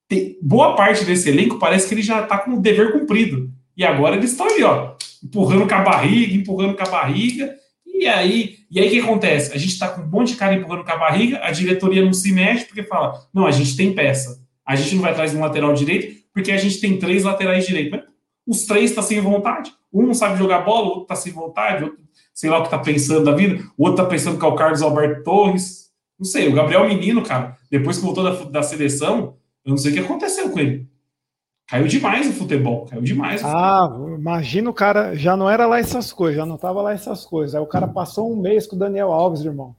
Tem, 0.08 0.38
boa 0.40 0.74
parte 0.74 1.04
desse 1.04 1.28
elenco 1.28 1.58
parece 1.58 1.88
que 1.88 1.94
ele 1.94 2.02
já 2.02 2.22
tá 2.22 2.38
com 2.38 2.52
o 2.52 2.60
dever 2.60 2.92
cumprido. 2.92 3.52
E 3.76 3.84
agora 3.84 4.16
eles 4.16 4.30
estão 4.30 4.46
ali, 4.46 4.62
ó, 4.62 4.94
empurrando 5.22 5.68
com 5.68 5.74
a 5.74 5.80
barriga, 5.80 6.34
empurrando 6.34 6.76
com 6.76 6.82
a 6.82 6.90
barriga. 6.90 7.54
E 7.86 8.06
aí, 8.06 8.56
e 8.70 8.80
aí 8.80 8.88
o 8.88 8.90
que 8.90 9.00
acontece? 9.00 9.52
A 9.52 9.58
gente 9.58 9.72
está 9.72 9.88
com 9.88 10.02
um 10.02 10.06
monte 10.06 10.32
de 10.32 10.36
cara 10.36 10.54
empurrando 10.54 10.84
com 10.84 10.92
a 10.92 10.96
barriga, 10.96 11.40
a 11.42 11.50
diretoria 11.50 12.04
não 12.04 12.12
se 12.12 12.32
mexe 12.32 12.64
porque 12.64 12.82
fala: 12.82 13.26
não, 13.32 13.46
a 13.46 13.50
gente 13.50 13.76
tem 13.76 13.92
peça. 13.94 14.42
A 14.66 14.74
gente 14.76 14.94
não 14.94 15.02
vai 15.02 15.12
atrás 15.12 15.30
de 15.30 15.36
um 15.36 15.40
lateral 15.40 15.72
direito 15.74 16.24
porque 16.32 16.50
a 16.50 16.56
gente 16.56 16.80
tem 16.80 16.98
três 16.98 17.22
laterais 17.22 17.66
direitos. 17.66 18.00
Os 18.46 18.66
três 18.66 18.90
estão 18.90 19.02
tá 19.02 19.08
sem 19.08 19.20
vontade. 19.20 19.72
Um 19.92 20.06
não 20.06 20.14
sabe 20.14 20.36
jogar 20.36 20.60
bola, 20.60 20.86
o 20.86 20.88
outro 20.88 21.02
está 21.02 21.16
sem 21.16 21.32
vontade, 21.32 21.84
outro 21.84 22.04
sei 22.34 22.50
lá 22.50 22.58
o 22.58 22.62
que 22.62 22.66
está 22.66 22.78
pensando 22.78 23.24
da 23.24 23.32
vida, 23.32 23.64
o 23.78 23.84
outro 23.84 24.02
está 24.02 24.04
pensando 24.04 24.38
que 24.38 24.44
é 24.44 24.48
o 24.48 24.56
Carlos 24.56 24.82
Alberto 24.82 25.22
Torres. 25.22 25.84
Não 26.18 26.26
sei, 26.26 26.48
o 26.48 26.52
Gabriel 26.52 26.86
Menino, 26.86 27.22
cara, 27.22 27.56
depois 27.70 27.96
que 27.96 28.04
voltou 28.04 28.24
da, 28.24 28.44
da 28.44 28.62
seleção, 28.62 29.36
Eu 29.64 29.70
não 29.70 29.78
sei 29.78 29.92
o 29.92 29.94
que 29.94 30.00
aconteceu 30.00 30.50
com 30.50 30.58
ele. 30.58 30.86
Caiu 31.66 31.86
demais 31.86 32.28
o 32.28 32.32
futebol, 32.32 32.86
caiu 32.86 33.00
demais. 33.02 33.42
ah, 33.42 33.88
imagina 34.18 34.68
o 34.68 34.74
cara, 34.74 35.14
já 35.14 35.34
não 35.36 35.48
era 35.48 35.66
lá 35.66 35.78
essas 35.78 36.12
coisas, 36.12 36.36
já 36.36 36.44
não 36.44 36.58
tava 36.58 36.82
lá 36.82 36.92
essas 36.92 37.24
coisas. 37.24 37.54
Aí 37.54 37.60
o 37.62 37.66
cara 37.66 37.88
passou 37.88 38.30
um 38.30 38.36
mês 38.36 38.66
com 38.66 38.76
o 38.76 38.78
Daniel 38.78 39.12
Alves, 39.12 39.44
irmão. 39.44 39.74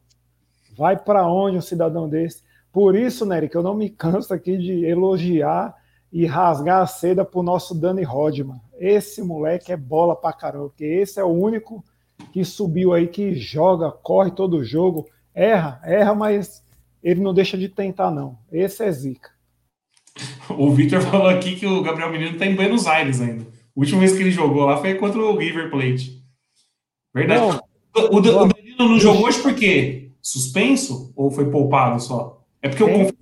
Vai 0.75 0.97
para 0.97 1.27
onde 1.27 1.57
um 1.57 1.61
cidadão 1.61 2.09
desse? 2.09 2.43
Por 2.73 2.95
isso, 2.95 3.25
Nery, 3.25 3.47
que 3.47 3.55
eu 3.55 3.63
não 3.63 3.75
me 3.75 3.89
canso 3.89 4.33
aqui 4.33 4.57
de 4.57 4.83
elogiar 4.83 5.75
e 6.11 6.25
rasgar 6.25 6.81
a 6.81 6.87
seda 6.87 7.23
pro 7.23 7.43
nosso 7.43 7.75
Dani 7.75 8.03
Rodman. 8.03 8.59
Esse 8.79 9.21
moleque 9.21 9.71
é 9.71 9.77
bola 9.77 10.15
pra 10.15 10.33
caramba, 10.33 10.69
porque 10.69 10.83
esse 10.83 11.19
é 11.19 11.23
o 11.23 11.29
único 11.29 11.83
que 12.31 12.43
subiu 12.43 12.93
aí, 12.93 13.07
que 13.07 13.35
joga, 13.35 13.91
corre 13.91 14.31
todo 14.31 14.63
jogo, 14.63 15.07
erra, 15.33 15.79
erra, 15.83 16.15
mas 16.15 16.63
ele 17.03 17.21
não 17.21 17.33
deixa 17.33 17.57
de 17.57 17.69
tentar, 17.69 18.09
não. 18.11 18.37
Esse 18.51 18.83
é 18.83 18.91
zica. 18.91 19.34
O 20.49 20.71
Victor 20.71 21.01
falou 21.01 21.27
aqui 21.27 21.55
que 21.55 21.65
o 21.65 21.81
Gabriel 21.81 22.11
Menino 22.11 22.33
está 22.33 22.45
em 22.45 22.55
Buenos 22.55 22.87
Aires 22.87 23.19
ainda. 23.19 23.43
A 23.43 23.79
última 23.79 23.99
vez 23.99 24.13
que 24.13 24.21
ele 24.21 24.31
jogou 24.31 24.65
lá 24.65 24.77
foi 24.77 24.95
contra 24.95 25.19
o 25.19 25.35
River 25.35 25.69
Plate. 25.69 26.23
Verdade. 27.13 27.41
Não, 27.41 27.61
o, 28.11 28.17
o, 28.17 28.21
Danilo 28.21 28.89
não 28.89 28.99
jogou 28.99 29.25
hoje 29.25 29.41
por 29.41 29.53
quê? 29.53 30.11
Suspenso 30.21 31.11
ou 31.15 31.31
foi 31.31 31.49
poupado 31.49 32.01
só? 32.01 32.41
É 32.61 32.69
porque 32.69 32.83
eu 32.83 32.89
confesso 32.89 33.15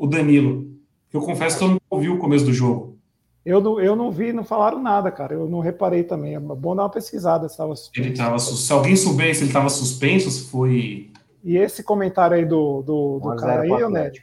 o 0.00 0.06
Danilo. 0.06 0.68
Eu 1.12 1.20
confesso 1.20 1.58
que 1.58 1.64
eu 1.64 1.68
não 1.68 1.80
ouvi 1.90 2.08
o 2.08 2.18
começo 2.18 2.44
do 2.44 2.52
jogo. 2.52 2.98
Eu 3.44 3.60
não, 3.62 3.80
eu 3.80 3.96
não 3.96 4.10
vi, 4.10 4.32
não 4.32 4.44
falaram 4.44 4.82
nada, 4.82 5.10
cara. 5.10 5.34
Eu 5.34 5.48
não 5.48 5.60
reparei 5.60 6.02
também. 6.02 6.34
É 6.34 6.40
bom 6.40 6.76
dar 6.76 6.82
uma 6.82 6.90
pesquisada 6.90 7.48
se 7.48 7.54
estava 7.54 7.72
Ele 7.96 8.12
tava, 8.12 8.38
se 8.38 8.72
alguém 8.72 8.94
soubesse 8.94 9.38
se 9.38 9.44
ele 9.44 9.50
estava 9.50 9.70
suspenso, 9.70 10.30
se 10.30 10.50
foi. 10.50 11.10
E 11.42 11.56
esse 11.56 11.82
comentário 11.82 12.36
aí 12.36 12.44
do, 12.44 12.82
do, 12.82 13.20
do 13.20 13.36
cara 13.36 13.62
aí, 13.62 13.70
o 13.70 13.88
Nédio? 13.88 14.22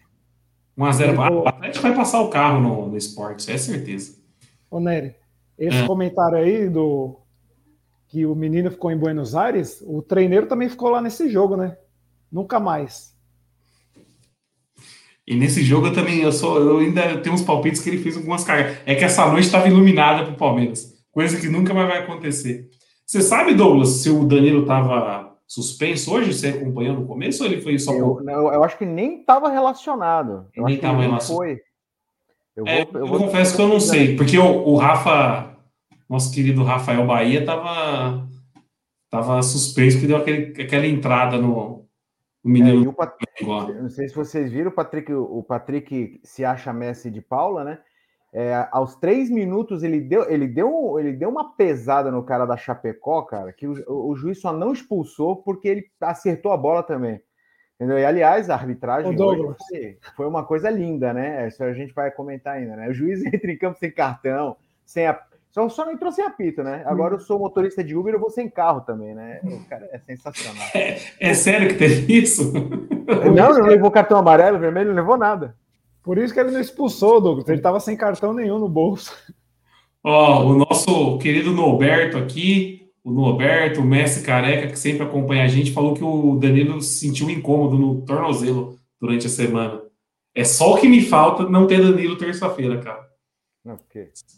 1x0. 0.78 1.20
Ah, 1.20 1.32
o 1.32 1.48
Atlético 1.48 1.84
vai 1.84 1.96
passar 1.96 2.22
o 2.22 2.30
carro 2.30 2.62
no, 2.62 2.90
no 2.90 2.98
esporte, 2.98 3.52
é 3.52 3.58
certeza. 3.58 4.16
Ô, 4.70 4.80
Nery, 4.80 5.16
esse 5.58 5.78
é. 5.78 5.88
comentário 5.88 6.38
aí 6.38 6.70
do 6.70 7.20
que 8.08 8.26
o 8.26 8.36
menino 8.36 8.72
ficou 8.72 8.92
em 8.92 8.98
Buenos 8.98 9.36
Aires, 9.36 9.84
o 9.86 10.02
treineiro 10.02 10.48
também 10.48 10.70
ficou 10.70 10.90
lá 10.90 11.02
nesse 11.02 11.30
jogo, 11.30 11.56
né? 11.56 11.78
Nunca 12.32 12.60
mais. 12.60 13.16
E 15.28 15.36
nesse 15.36 15.64
jogo 15.64 15.88
eu 15.88 15.94
também, 15.94 16.22
eu 16.22 16.32
sou, 16.32 16.60
eu 16.60 16.78
ainda 16.80 17.18
tenho 17.20 17.34
uns 17.34 17.42
palpites 17.42 17.82
que 17.82 17.90
ele 17.90 17.98
fez 17.98 18.16
algumas 18.16 18.44
cargas. 18.44 18.78
É 18.86 18.94
que 18.94 19.04
essa 19.04 19.26
noite 19.26 19.46
estava 19.46 19.68
iluminada 19.68 20.24
para 20.24 20.34
o 20.34 20.38
Palmeiras, 20.38 20.94
coisa 21.12 21.40
que 21.40 21.48
nunca 21.48 21.74
mais 21.74 21.88
vai 21.88 22.00
acontecer. 22.00 22.70
Você 23.06 23.22
sabe, 23.22 23.54
Douglas, 23.54 23.90
se 23.90 24.10
o 24.10 24.26
Danilo 24.26 24.62
estava 24.62 25.25
suspenso 25.48 26.14
hoje? 26.14 26.34
Você 26.34 26.50
acompanhou 26.50 26.96
no 26.96 27.08
começo 27.08 27.44
ou 27.44 27.50
ele 27.50 27.62
foi 27.62 27.78
só. 27.80 27.94
Eu, 27.94 28.22
eu, 28.28 28.54
eu 28.54 28.64
acho 28.64 28.78
que 28.78 28.86
nem 28.86 29.20
estava 29.20 29.50
relacionado. 29.50 30.48
Eu 30.56 30.66
nem 30.66 30.76
estava 30.76 31.02
relacionado. 31.02 31.38
Foi. 31.38 31.62
Eu, 32.56 32.66
é, 32.66 32.86
vou, 32.86 33.02
eu, 33.02 33.08
confesso 33.08 33.56
que 33.56 33.62
eu 33.62 33.68
não 33.68 33.80
sei, 33.80 34.16
porque 34.16 34.38
o, 34.38 34.46
o, 34.46 34.78
Rafa, 34.78 35.58
nosso 36.08 36.34
querido 36.34 36.64
Rafael 36.64 37.06
Bahia, 37.06 37.42
estava 37.42 38.26
tava 39.10 39.42
suspenso 39.44 40.00
que 40.00 40.08
deu 40.08 40.18
aquele, 40.18 40.62
aquela 40.62 40.88
entrada 40.88 41.38
no, 41.38 41.86
no 42.44 42.52
menino. 42.52 42.90
É, 42.90 42.94
Patrick, 42.94 43.44
não 43.46 43.90
sei 43.90 44.08
se 44.08 44.16
vocês 44.16 44.52
viram, 44.52 44.70
o 44.70 44.74
Patrick, 44.74 45.12
o 45.14 45.44
Patrick 45.44 46.22
se 46.24 46.46
acha 46.46 46.72
Messi 46.72 47.12
de 47.12 47.22
Paula, 47.22 47.64
né? 47.64 47.80
É, 48.38 48.68
aos 48.70 48.98
três 48.98 49.30
minutos 49.30 49.82
ele 49.82 50.02
deu, 50.02 50.30
ele, 50.30 50.46
deu, 50.46 51.00
ele 51.00 51.14
deu 51.14 51.30
uma 51.30 51.56
pesada 51.56 52.12
no 52.12 52.22
cara 52.22 52.46
da 52.46 52.58
Chapecó, 52.58 53.22
cara, 53.22 53.54
que 53.54 53.66
o, 53.66 53.82
o 53.88 54.14
juiz 54.14 54.42
só 54.42 54.52
não 54.52 54.74
expulsou 54.74 55.38
porque 55.38 55.70
ele 55.70 55.86
acertou 56.02 56.52
a 56.52 56.58
bola 56.58 56.84
também. 56.84 57.22
Entendeu? 57.76 57.98
E 57.98 58.04
aliás, 58.04 58.50
a 58.50 58.56
arbitragem 58.56 59.16
foi, 59.16 59.98
foi, 60.18 60.28
uma 60.28 60.44
coisa 60.44 60.70
linda, 60.70 61.14
né? 61.14 61.48
Isso 61.48 61.64
a 61.64 61.72
gente 61.72 61.94
vai 61.94 62.12
comentar 62.12 62.58
ainda, 62.58 62.76
né? 62.76 62.90
O 62.90 62.94
juiz 62.94 63.24
entra 63.26 63.50
em 63.50 63.58
campo 63.58 63.80
sem 63.80 63.90
cartão, 63.90 64.58
sem 64.86 65.08
a, 65.08 65.18
só, 65.50 65.70
só 65.70 65.86
não 65.86 65.94
entrou 65.94 66.12
sem 66.12 66.26
apito, 66.26 66.62
né? 66.62 66.84
Agora 66.86 67.14
eu 67.14 67.20
sou 67.22 67.40
motorista 67.40 67.82
de 67.82 67.96
Uber, 67.96 68.16
eu 68.16 68.20
vou 68.20 68.30
sem 68.30 68.50
carro 68.50 68.82
também, 68.82 69.16
né? 69.16 69.40
O 69.46 69.64
cara 69.70 69.88
é 69.94 70.00
sensacional. 70.00 70.68
É, 70.76 70.98
é 71.22 71.34
sério 71.34 71.70
que 71.70 71.76
teve 71.76 72.14
isso? 72.14 72.52
Não, 73.34 73.54
não 73.54 73.66
levou 73.66 73.90
cartão 73.90 74.18
amarelo, 74.18 74.60
vermelho, 74.60 74.90
não 74.90 74.96
levou 74.96 75.18
nada. 75.18 75.56
Por 76.06 76.20
isso 76.20 76.32
que 76.32 76.40
ele 76.40 76.52
não 76.52 76.62
expulsou, 76.62 77.20
Douglas. 77.20 77.48
Ele 77.50 77.58
estava 77.58 77.80
sem 77.80 77.98
cartão 77.98 78.32
nenhum 78.32 78.60
no 78.60 78.70
bolso. 78.70 79.12
Ó, 80.04 80.44
oh, 80.44 80.52
o 80.52 80.56
nosso 80.56 81.18
querido 81.18 81.52
Norberto 81.52 82.16
aqui, 82.16 82.92
o 83.04 83.10
Norberto, 83.10 83.82
o 83.82 83.84
Messi 83.84 84.24
Careca, 84.24 84.68
que 84.68 84.78
sempre 84.78 85.02
acompanha 85.02 85.44
a 85.44 85.48
gente, 85.48 85.74
falou 85.74 85.96
que 85.96 86.04
o 86.04 86.36
Danilo 86.36 86.80
sentiu 86.80 87.26
um 87.26 87.32
incômodo 87.32 87.76
no 87.76 88.02
tornozelo 88.02 88.78
durante 89.02 89.26
a 89.26 89.30
semana. 89.32 89.82
É 90.36 90.44
só 90.44 90.76
o 90.76 90.78
que 90.78 90.88
me 90.88 91.02
falta 91.02 91.50
não 91.50 91.66
ter 91.66 91.82
Danilo 91.82 92.20
terça-feira, 92.20 92.78
cara. 92.78 93.04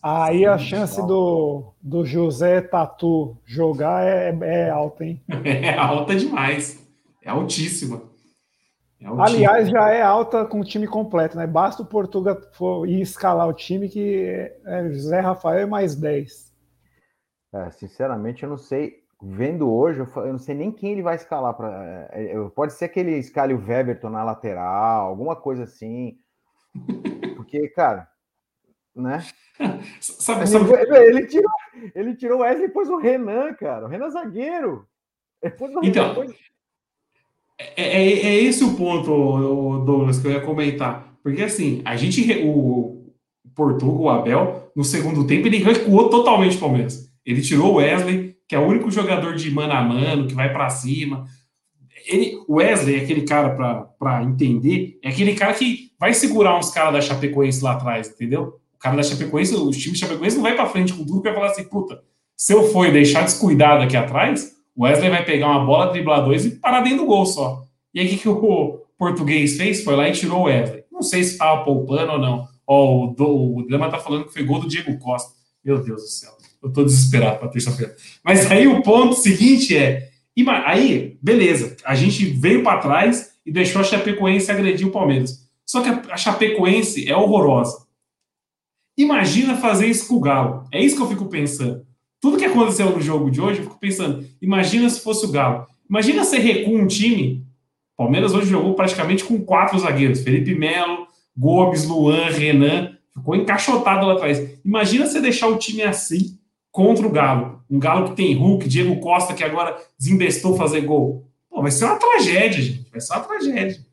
Aí 0.01 0.45
a 0.45 0.57
chance 0.57 1.05
do, 1.05 1.73
do 1.81 2.05
José 2.05 2.61
Tatu 2.61 3.37
jogar 3.43 4.07
é, 4.07 4.37
é 4.41 4.69
alta, 4.69 5.03
hein? 5.03 5.21
É 5.43 5.73
alta 5.73 6.15
demais. 6.15 6.81
É 7.21 7.29
altíssima. 7.29 8.03
É 8.99 9.07
Aliás, 9.07 9.67
time. 9.67 9.71
já 9.71 9.89
é 9.91 10.01
alta 10.01 10.45
com 10.45 10.59
o 10.59 10.63
time 10.63 10.87
completo, 10.87 11.37
né? 11.37 11.45
Basta 11.45 11.83
o 11.83 11.85
Portugal 11.85 12.37
for 12.53 12.87
ir 12.87 13.01
escalar 13.01 13.47
o 13.47 13.53
time 13.53 13.87
que 13.87 14.25
é 14.65 14.89
José 14.89 15.19
Rafael 15.19 15.67
mais 15.67 15.95
10. 15.95 16.53
É, 17.53 17.71
sinceramente, 17.71 18.43
eu 18.43 18.49
não 18.49 18.57
sei. 18.57 19.05
Vendo 19.21 19.71
hoje, 19.71 19.99
eu 19.99 20.31
não 20.31 20.37
sei 20.37 20.53
nem 20.53 20.71
quem 20.71 20.91
ele 20.91 21.01
vai 21.01 21.15
escalar. 21.15 21.53
Pra, 21.53 22.07
é, 22.11 22.33
é, 22.33 22.49
pode 22.49 22.73
ser 22.73 22.89
que 22.89 22.99
ele 22.99 23.17
escale 23.17 23.53
o 23.53 23.63
Weberton 23.63 24.09
na 24.09 24.23
lateral, 24.23 25.07
alguma 25.07 25.35
coisa 25.35 25.63
assim. 25.63 26.17
Porque, 27.35 27.67
cara, 27.69 28.07
né? 28.95 29.23
sabe, 30.01 30.47
sabe... 30.47 30.71
Ele, 31.07 31.25
tirou, 31.25 31.51
ele 31.95 32.15
tirou 32.15 32.39
o 32.39 32.41
Wesley 32.41 32.67
e 32.67 32.71
pôs 32.71 32.89
o 32.89 32.97
Renan, 32.97 33.53
cara. 33.53 33.85
O 33.85 33.89
Renan 33.89 34.09
zagueiro. 34.09 34.87
então, 35.83 36.13
Renan, 36.13 36.33
é, 37.59 37.81
é, 37.81 38.27
é, 38.27 38.35
esse 38.43 38.63
o 38.63 38.75
ponto, 38.75 39.83
Douglas, 39.85 40.19
que 40.19 40.27
eu 40.27 40.31
ia 40.31 40.41
comentar. 40.41 41.17
Porque 41.23 41.41
assim, 41.41 41.81
a 41.83 41.95
gente, 41.95 42.21
o 42.43 43.11
Portugal, 43.55 43.99
o 43.99 44.09
Abel, 44.09 44.71
no 44.75 44.83
segundo 44.83 45.25
tempo, 45.25 45.47
ele 45.47 45.57
recuou 45.57 46.09
totalmente 46.09 46.57
o 46.57 46.59
Palmeiras. 46.59 47.11
Ele 47.25 47.41
tirou 47.41 47.73
o 47.73 47.75
Wesley, 47.75 48.35
que 48.47 48.55
é 48.55 48.59
o 48.59 48.65
único 48.65 48.89
jogador 48.91 49.35
de 49.35 49.51
mano 49.51 49.73
a 49.73 49.81
mano, 49.81 50.27
que 50.27 50.35
vai 50.35 50.53
para 50.53 50.69
cima. 50.69 51.25
Ele, 52.05 52.37
o 52.47 52.55
Wesley 52.55 52.95
é 52.95 53.03
aquele 53.03 53.23
cara, 53.23 53.49
para 53.49 54.23
entender, 54.23 54.99
é 55.03 55.09
aquele 55.09 55.35
cara 55.35 55.53
que 55.53 55.91
vai 55.99 56.13
segurar 56.13 56.57
uns 56.57 56.69
caras 56.69 56.93
da 56.93 57.01
Chapecoense 57.01 57.63
lá 57.63 57.73
atrás, 57.73 58.09
entendeu? 58.09 58.59
O 58.75 58.79
cara 58.79 58.95
da 58.95 59.03
Chapecoense, 59.03 59.55
o 59.55 59.71
time 59.71 59.93
da 59.93 59.99
Chapecoense 59.99 60.35
não 60.35 60.43
vai 60.43 60.55
para 60.55 60.67
frente 60.67 60.93
com 60.93 61.03
tudo, 61.03 61.23
vai 61.23 61.33
falar 61.33 61.47
assim, 61.47 61.63
puta, 61.63 62.01
se 62.37 62.53
eu 62.53 62.71
for 62.71 62.89
deixar 62.91 63.23
descuidado 63.23 63.83
aqui 63.83 63.97
atrás, 63.97 64.56
o 64.77 64.83
Wesley 64.83 65.09
vai 65.09 65.25
pegar 65.25 65.47
uma 65.47 65.65
bola, 65.65 65.91
driblar 65.91 66.23
dois 66.23 66.45
e 66.45 66.51
parar 66.51 66.81
dentro 66.81 66.99
do 66.99 67.05
gol 67.05 67.25
só. 67.25 67.63
E 67.91 67.99
aí 67.99 68.05
o 68.05 68.09
que, 68.09 68.17
que 68.17 68.29
o 68.29 68.85
português 68.95 69.57
fez? 69.57 69.83
Foi 69.83 69.95
lá 69.95 70.07
e 70.07 70.11
tirou 70.11 70.41
o 70.41 70.43
Wesley. 70.43 70.83
Não 70.91 71.01
sei 71.01 71.23
se 71.23 71.31
estava 71.31 71.63
poupando 71.63 72.11
ou 72.11 72.19
não. 72.19 72.47
O, 72.67 73.57
o 73.57 73.65
Drama 73.67 73.89
tá 73.89 73.97
falando 73.97 74.25
que 74.25 74.33
foi 74.33 74.43
gol 74.43 74.59
do 74.59 74.67
Diego 74.67 74.95
Costa. 74.99 75.33
Meu 75.65 75.81
Deus 75.81 76.03
do 76.03 76.07
céu. 76.07 76.31
Eu 76.61 76.71
tô 76.71 76.83
desesperado 76.83 77.39
para 77.39 77.47
terça-feira. 77.47 77.95
Mas 78.23 78.51
aí 78.51 78.67
o 78.67 78.83
ponto 78.83 79.15
seguinte 79.15 79.75
é. 79.75 80.11
Aí, 80.65 81.17
beleza. 81.23 81.75
A 81.83 81.95
gente 81.95 82.25
veio 82.25 82.61
para 82.61 82.79
trás 82.79 83.31
e 83.43 83.51
deixou 83.51 83.81
a 83.81 83.83
Chapecoense 83.83 84.51
agredir 84.51 84.87
o 84.87 84.91
Palmeiras. 84.91 85.49
Só 85.65 85.81
que 85.81 85.89
a 85.89 86.17
Chapecoense 86.17 87.09
é 87.09 87.15
horrorosa. 87.15 87.87
Imagina 88.95 89.57
fazer 89.57 89.87
isso 89.87 90.07
com 90.07 90.15
o 90.15 90.19
Galo. 90.19 90.65
É 90.71 90.79
isso 90.79 90.95
que 90.95 91.01
eu 91.01 91.09
fico 91.09 91.25
pensando. 91.25 91.86
Tudo 92.19 92.37
que 92.37 92.45
aconteceu 92.45 92.89
no 92.89 93.01
jogo 93.01 93.29
de 93.29 93.39
hoje, 93.39 93.59
eu 93.59 93.65
fico 93.65 93.79
pensando, 93.79 94.25
imagina 94.41 94.89
se 94.89 95.01
fosse 95.01 95.25
o 95.25 95.31
Galo. 95.31 95.67
Imagina 95.89 96.23
você 96.23 96.37
recua 96.37 96.79
um 96.79 96.87
time. 96.87 97.45
Palmeiras 97.95 98.33
hoje 98.33 98.47
jogou 98.47 98.73
praticamente 98.73 99.23
com 99.23 99.43
quatro 99.43 99.79
zagueiros: 99.79 100.21
Felipe 100.21 100.53
Melo, 100.55 101.07
Gomes, 101.35 101.85
Luan, 101.85 102.29
Renan. 102.29 102.95
Ficou 103.13 103.35
encaixotado 103.35 104.05
lá 104.05 104.13
atrás. 104.13 104.59
Imagina 104.63 105.07
você 105.07 105.19
deixar 105.19 105.47
o 105.47 105.57
time 105.57 105.81
assim 105.81 106.37
contra 106.71 107.07
o 107.07 107.11
Galo. 107.11 107.63
Um 107.69 107.79
Galo 107.79 108.09
que 108.09 108.15
tem 108.15 108.35
Hulk, 108.35 108.67
Diego 108.67 108.99
Costa, 108.99 109.33
que 109.33 109.43
agora 109.43 109.75
desembestou 109.97 110.55
fazer 110.55 110.81
gol. 110.81 111.27
Pô, 111.49 111.61
vai 111.61 111.71
ser 111.71 111.85
uma 111.85 111.95
tragédia, 111.95 112.61
gente. 112.61 112.89
Vai 112.91 113.01
ser 113.01 113.13
uma 113.13 113.23
tragédia. 113.23 113.85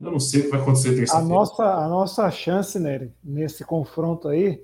Eu 0.00 0.12
não 0.12 0.20
sei 0.20 0.40
o 0.40 0.44
que 0.44 0.50
vai 0.50 0.60
acontecer 0.60 0.94
terça-feira. 0.94 1.26
A 1.26 1.28
nossa, 1.28 1.64
a 1.64 1.88
nossa 1.88 2.30
chance, 2.30 2.78
Nery, 2.78 3.12
nesse 3.22 3.64
confronto 3.64 4.28
aí, 4.28 4.62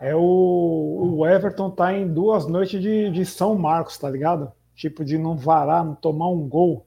é 0.00 0.14
o, 0.14 1.16
o 1.18 1.26
Everton 1.26 1.70
tá 1.70 1.92
em 1.92 2.08
duas 2.08 2.46
noites 2.46 2.80
de, 2.80 3.10
de 3.10 3.26
São 3.26 3.56
Marcos, 3.56 3.98
tá 3.98 4.08
ligado? 4.08 4.50
Tipo, 4.74 5.04
de 5.04 5.18
não 5.18 5.36
varar, 5.36 5.84
não 5.84 5.94
tomar 5.94 6.28
um 6.28 6.48
gol. 6.48 6.86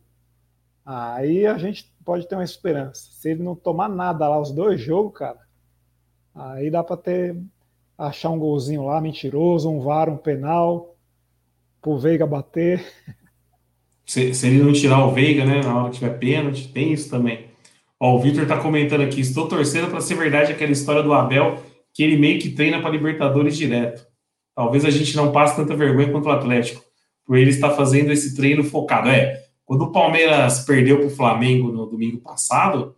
Aí 0.85 1.45
a 1.45 1.57
gente 1.57 1.93
pode 2.03 2.27
ter 2.27 2.35
uma 2.35 2.43
esperança. 2.43 3.07
Se 3.11 3.29
ele 3.29 3.43
não 3.43 3.55
tomar 3.55 3.87
nada 3.87 4.27
lá, 4.27 4.39
os 4.39 4.51
dois 4.51 4.81
jogos, 4.81 5.17
cara, 5.17 5.39
aí 6.33 6.71
dá 6.71 6.83
para 6.83 6.97
ter 6.97 7.37
achar 7.97 8.31
um 8.31 8.39
golzinho 8.39 8.85
lá, 8.85 8.99
mentiroso, 8.99 9.69
um 9.69 9.79
VAR, 9.79 10.09
um 10.09 10.17
penal, 10.17 10.95
pro 11.81 11.97
Veiga 11.97 12.25
bater. 12.25 12.83
Se, 14.05 14.33
se 14.33 14.47
ele 14.47 14.61
não 14.61 14.73
tirar 14.73 15.05
o 15.05 15.11
Veiga, 15.11 15.45
né, 15.45 15.61
na 15.61 15.77
hora 15.77 15.89
que 15.89 15.99
tiver 15.99 16.17
pênalti, 16.17 16.67
tem 16.67 16.91
isso 16.91 17.09
também. 17.09 17.47
Ó, 17.99 18.15
o 18.15 18.19
Victor 18.19 18.45
tá 18.45 18.59
comentando 18.59 19.01
aqui, 19.01 19.21
estou 19.21 19.47
torcendo 19.47 19.89
para 19.89 20.01
ser 20.01 20.15
verdade 20.15 20.51
aquela 20.51 20.71
história 20.71 21.01
do 21.01 21.13
Abel, 21.13 21.63
que 21.93 22.03
ele 22.03 22.17
meio 22.17 22.39
que 22.39 22.49
treina 22.49 22.81
para 22.81 22.91
Libertadores 22.91 23.55
direto. 23.55 24.05
Talvez 24.55 24.85
a 24.85 24.89
gente 24.89 25.15
não 25.15 25.31
passe 25.31 25.55
tanta 25.55 25.75
vergonha 25.75 26.11
quanto 26.11 26.27
o 26.27 26.31
Atlético, 26.31 26.83
por 27.25 27.37
ele 27.37 27.49
estar 27.49 27.71
fazendo 27.71 28.11
esse 28.11 28.35
treino 28.35 28.63
focado. 28.63 29.09
É, 29.09 29.43
quando 29.65 29.83
o 29.83 29.91
Palmeiras 29.91 30.61
perdeu 30.65 30.97
para 30.97 31.07
o 31.07 31.15
Flamengo 31.15 31.71
no 31.71 31.85
domingo 31.85 32.19
passado, 32.19 32.95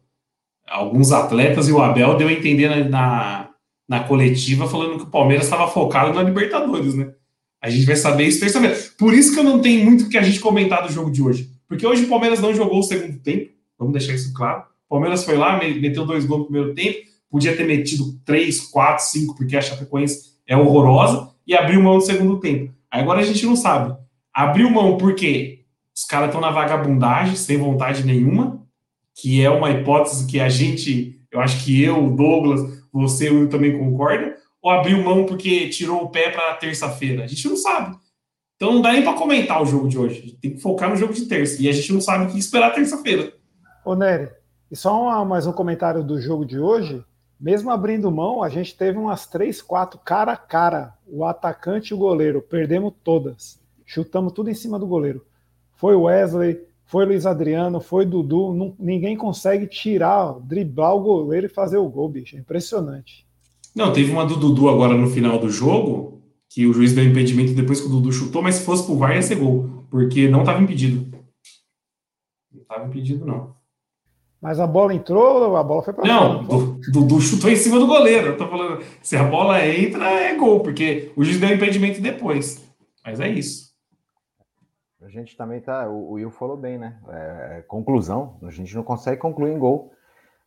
alguns 0.68 1.12
atletas 1.12 1.68
e 1.68 1.72
o 1.72 1.82
Abel 1.82 2.18
deu 2.18 2.28
a 2.28 2.34
entender 2.34 2.70
na, 2.70 2.90
na, 2.90 3.50
na 3.88 4.00
coletiva 4.04 4.68
falando 4.68 4.98
que 4.98 5.04
o 5.04 5.12
Palmeiras 5.12 5.46
estava 5.46 5.68
focado 5.68 6.14
na 6.14 6.24
Libertadores, 6.24 6.96
né? 6.96 7.14
A 7.62 7.70
gente 7.70 7.86
vai 7.86 7.96
saber 7.96 8.26
isso 8.26 8.40
terça-feira. 8.40 8.78
Por 8.98 9.14
isso 9.14 9.34
que 9.34 9.40
eu 9.40 9.44
não 9.44 9.60
tenho 9.60 9.84
muito 9.84 10.10
que 10.10 10.18
a 10.18 10.22
gente 10.22 10.40
comentar 10.40 10.86
do 10.86 10.92
jogo 10.92 11.10
de 11.10 11.22
hoje. 11.22 11.50
Porque 11.68 11.86
hoje 11.86 12.06
o 12.06 12.08
Palmeiras 12.08 12.40
não 12.40 12.54
jogou 12.54 12.80
o 12.80 12.84
segundo 12.84 13.18
tempo, 13.20 13.52
vamos 13.78 13.94
deixar 13.94 14.14
isso 14.14 14.34
claro. 14.34 14.64
O 14.88 14.90
Palmeiras 14.90 15.24
foi 15.24 15.36
lá, 15.36 15.58
meteu 15.58 16.06
dois 16.06 16.26
gols 16.26 16.42
no 16.42 16.46
primeiro 16.46 16.76
tempo, 16.76 17.00
podia 17.30 17.56
ter 17.56 17.66
metido 17.66 18.20
três, 18.26 18.62
quatro, 18.62 19.04
cinco, 19.06 19.36
porque 19.36 19.58
a 19.58 19.62
Chapecoense 19.62 20.36
é 20.48 20.56
horrorosa, 20.56 21.30
e 21.46 21.56
abriu 21.56 21.82
mão 21.82 21.96
no 21.96 22.02
segundo 22.02 22.40
tempo. 22.40 22.74
Agora 22.90 23.20
a 23.20 23.24
gente 23.24 23.46
não 23.46 23.56
sabe. 23.56 23.96
Abriu 24.34 24.70
mão 24.70 24.98
porque 24.98 25.66
os 25.96 26.04
caras 26.04 26.28
estão 26.28 26.42
na 26.42 26.52
vagabundagem, 26.52 27.36
sem 27.36 27.58
vontade 27.58 28.06
nenhuma, 28.06 28.66
que 29.14 29.44
é 29.44 29.50
uma 29.50 29.72
hipótese 29.72 30.28
que 30.28 30.40
a 30.40 30.50
gente, 30.50 31.22
eu 31.32 31.40
acho 31.40 31.64
que 31.64 31.82
eu, 31.82 32.10
Douglas, 32.10 32.84
você, 32.92 33.30
o 33.30 33.40
Will 33.40 33.50
também 33.50 33.78
concorda, 33.78 34.36
ou 34.62 34.72
abriu 34.72 35.04
mão 35.04 35.26
porque 35.26 35.70
tirou 35.70 36.04
o 36.04 36.10
pé 36.10 36.32
para 36.32 36.56
terça-feira? 36.56 37.24
A 37.24 37.28
gente 37.28 37.48
não 37.48 37.56
sabe. 37.56 37.96
Então 38.56 38.74
não 38.74 38.82
dá 38.82 38.94
nem 38.94 39.04
para 39.04 39.14
comentar 39.14 39.62
o 39.62 39.66
jogo 39.66 39.88
de 39.88 39.98
hoje. 39.98 40.38
Tem 40.42 40.52
que 40.52 40.62
focar 40.62 40.90
no 40.90 40.96
jogo 40.96 41.14
de 41.14 41.26
terça. 41.26 41.62
E 41.62 41.70
a 41.70 41.72
gente 41.72 41.92
não 41.94 42.02
sabe 42.02 42.26
o 42.26 42.28
que 42.30 42.40
esperar 42.40 42.74
terça-feira. 42.74 43.34
Ô, 43.86 43.96
Nery, 43.96 44.30
e 44.72 44.76
só 44.76 45.04
uma, 45.04 45.24
mais 45.26 45.46
um 45.46 45.52
comentário 45.52 46.04
do 46.04 46.20
jogo 46.20 46.46
de 46.46 46.58
hoje. 46.58 47.04
Mesmo 47.39 47.69
abrindo 47.69 48.12
mão, 48.12 48.41
a 48.41 48.50
gente 48.50 48.76
teve 48.76 48.98
umas 48.98 49.28
três, 49.28 49.62
quatro 49.62 50.00
cara 50.00 50.34
a 50.34 50.38
cara. 50.38 50.93
O 51.08 51.26
atacante 51.26 51.89
e 51.89 51.93
o 51.93 51.98
goleiro. 51.98 52.41
Perdemos 52.41 52.93
todas. 53.04 53.60
Chutamos 53.86 54.34
tudo 54.34 54.50
em 54.50 54.54
cima 54.54 54.80
do 54.80 54.88
goleiro. 54.88 55.26
Foi 55.76 55.95
Wesley, 55.95 56.62
foi 56.86 57.06
Luiz 57.06 57.26
Adriano, 57.26 57.82
foi 57.82 58.06
Dudu. 58.06 58.54
Não, 58.54 58.74
ninguém 58.80 59.17
consegue 59.17 59.67
tirar, 59.67 60.39
driblar 60.39 60.95
o 60.95 61.02
goleiro 61.02 61.48
e 61.48 61.50
fazer 61.50 61.78
o 61.78 61.89
gol, 61.89 62.08
bicho. 62.10 62.36
É 62.36 62.39
impressionante. 62.39 63.26
Não, 63.76 63.91
teve 63.91 64.12
uma 64.12 64.26
do 64.26 64.38
Dudu 64.38 64.69
agora 64.69 64.95
no 64.95 65.08
final 65.08 65.38
do 65.38 65.50
jogo, 65.50 66.21
que 66.50 66.65
o 66.65 66.74
juiz 66.74 66.93
deu 66.93 67.04
impedimento 67.04 67.54
depois 67.54 67.82
que 67.82 67.88
o 67.88 67.89
Dudu 67.89 68.12
chutou, 68.12 68.41
mas 68.41 68.56
se 68.56 68.65
fosse 68.65 68.86
pro 68.86 68.95
VAR 68.95 69.13
ia 69.13 69.21
ser 69.21 69.36
gol, 69.36 69.84
porque 69.89 70.30
não 70.30 70.39
estava 70.39 70.62
impedido. 70.63 71.06
Não 72.54 72.62
estava 72.62 72.88
impedido, 72.88 73.26
não. 73.26 73.54
Mas 74.41 74.60
a 74.60 74.67
bola 74.67 74.93
entrou, 74.93 75.56
a 75.58 75.63
bola 75.63 75.82
foi 75.82 75.93
para 75.93 76.08
Não, 76.08 76.45
fora, 76.45 76.75
Dudu 76.91 77.19
chutou 77.21 77.50
em 77.50 77.56
cima 77.56 77.80
do 77.80 77.88
goleiro. 77.88 78.28
Eu 78.28 78.38
tô 78.38 78.48
falando, 78.48 78.84
se 79.02 79.15
a 79.15 79.24
bola 79.24 79.65
entra, 79.65 80.06
é 80.10 80.36
gol, 80.36 80.62
porque 80.62 81.12
o 81.15 81.24
juiz 81.24 81.39
deu 81.39 81.50
impedimento 81.50 82.02
depois. 82.02 82.63
Mas 83.04 83.19
é 83.19 83.30
isso. 83.30 83.65
A 85.02 85.10
gente 85.10 85.38
também 85.38 85.62
tá. 85.62 85.88
O, 85.88 86.13
Will 86.13 86.32
falou 86.32 86.58
bem, 86.58 86.80
né? 86.80 87.00
É, 87.08 87.58
é, 87.60 87.62
conclusão. 87.62 88.39
A 88.41 88.50
gente 88.50 88.76
não 88.76 88.84
consegue 88.84 89.21
concluir 89.21 89.52
em 89.52 89.60
gol. 89.60 89.91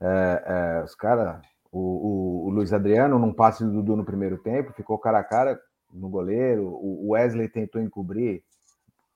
É, 0.01 0.43
é, 0.81 0.85
os 0.85 0.95
caras. 0.95 1.41
O, 1.71 1.79
o, 1.79 2.47
o, 2.47 2.51
Luiz 2.51 2.73
Adriano, 2.73 3.19
num 3.19 3.33
passe 3.33 3.63
do 3.63 3.71
Dudu 3.71 3.95
no 3.95 4.05
primeiro 4.05 4.39
tempo, 4.39 4.73
ficou 4.73 4.99
cara 4.99 5.19
a 5.19 5.25
cara 5.25 5.61
no 5.93 6.09
goleiro. 6.09 6.65
O 6.65 7.11
Wesley 7.11 7.49
tentou 7.49 7.81
encobrir 7.81 8.43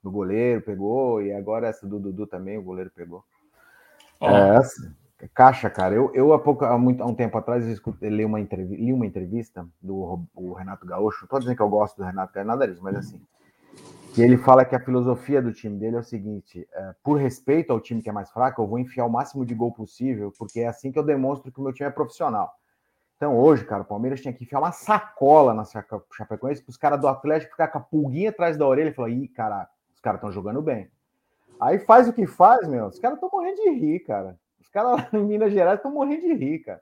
no 0.02 0.10
goleiro, 0.10 0.62
pegou. 0.62 1.20
E 1.20 1.32
agora 1.32 1.66
essa 1.66 1.86
do 1.88 1.98
Dudu 1.98 2.26
também, 2.26 2.56
o 2.56 2.62
goleiro 2.62 2.90
pegou. 2.94 3.24
Oh. 4.20 4.28
É, 4.28 4.56
assim, 4.58 4.94
caixa, 5.28 5.70
cara. 5.70 5.94
Eu, 5.94 6.10
eu 6.14 6.32
há, 6.32 6.38
pouco, 6.38 6.64
há, 6.64 6.76
muito, 6.76 7.02
há 7.02 7.06
um 7.06 7.14
tempo 7.14 7.36
atrás 7.38 7.66
escutei, 7.66 8.10
li, 8.10 8.24
uma 8.24 8.40
entrevista, 8.40 8.82
li 8.82 8.92
uma 8.92 9.06
entrevista 9.06 9.66
do 9.80 10.52
Renato 10.56 10.86
Gaúcho. 10.86 11.26
Tô 11.26 11.38
dizendo 11.38 11.56
que 11.56 11.62
eu 11.62 11.68
gosto 11.68 11.96
do 11.96 12.04
Renato, 12.04 12.38
é 12.38 12.44
nada 12.44 12.66
disso, 12.66 12.82
mas 12.82 12.96
assim. 12.96 13.20
Que 14.14 14.20
ele 14.20 14.36
fala 14.36 14.64
que 14.64 14.76
a 14.76 14.80
filosofia 14.80 15.40
do 15.40 15.52
time 15.52 15.78
dele 15.78 15.96
é 15.96 16.00
o 16.00 16.04
seguinte: 16.04 16.68
é, 16.72 16.94
por 17.02 17.18
respeito 17.18 17.72
ao 17.72 17.80
time 17.80 18.02
que 18.02 18.10
é 18.10 18.12
mais 18.12 18.30
fraco, 18.30 18.60
eu 18.60 18.66
vou 18.66 18.78
enfiar 18.78 19.06
o 19.06 19.10
máximo 19.10 19.44
de 19.46 19.54
gol 19.54 19.72
possível, 19.72 20.32
porque 20.38 20.60
é 20.60 20.66
assim 20.66 20.92
que 20.92 20.98
eu 20.98 21.02
demonstro 21.02 21.50
que 21.50 21.58
o 21.58 21.62
meu 21.62 21.72
time 21.72 21.88
é 21.88 21.92
profissional. 21.92 22.52
Então, 23.16 23.38
hoje, 23.38 23.64
cara, 23.64 23.82
o 23.82 23.86
Palmeiras 23.86 24.20
tinha 24.20 24.34
que 24.34 24.44
enfiar 24.44 24.58
uma 24.58 24.72
sacola 24.72 25.54
na 25.54 25.64
Chapecoense 25.64 26.62
para 26.62 26.70
os 26.70 26.76
caras 26.76 27.00
do 27.00 27.06
Atlético 27.06 27.52
ficar 27.52 27.68
com 27.68 27.78
a 27.78 27.80
pulguinha 27.80 28.30
atrás 28.30 28.56
da 28.56 28.66
orelha 28.66 28.90
e 28.90 28.94
falar: 28.94 29.10
ih, 29.10 29.28
cara, 29.28 29.68
os 29.94 30.00
caras 30.00 30.18
estão 30.18 30.32
jogando 30.32 30.60
bem. 30.60 30.90
Aí 31.60 31.78
faz 31.78 32.08
o 32.08 32.12
que 32.12 32.26
faz, 32.26 32.66
meu. 32.68 32.86
Os 32.86 32.98
caras 32.98 33.16
estão 33.16 33.30
morrendo 33.32 33.62
de 33.62 33.70
rir, 33.70 34.00
cara. 34.00 34.36
Os 34.62 34.68
caras 34.68 34.92
lá 35.12 35.18
em 35.18 35.24
Minas 35.24 35.52
Gerais 35.52 35.78
estão 35.78 35.92
morrendo 35.92 36.22
de 36.22 36.34
rir, 36.34 36.60
cara. 36.60 36.80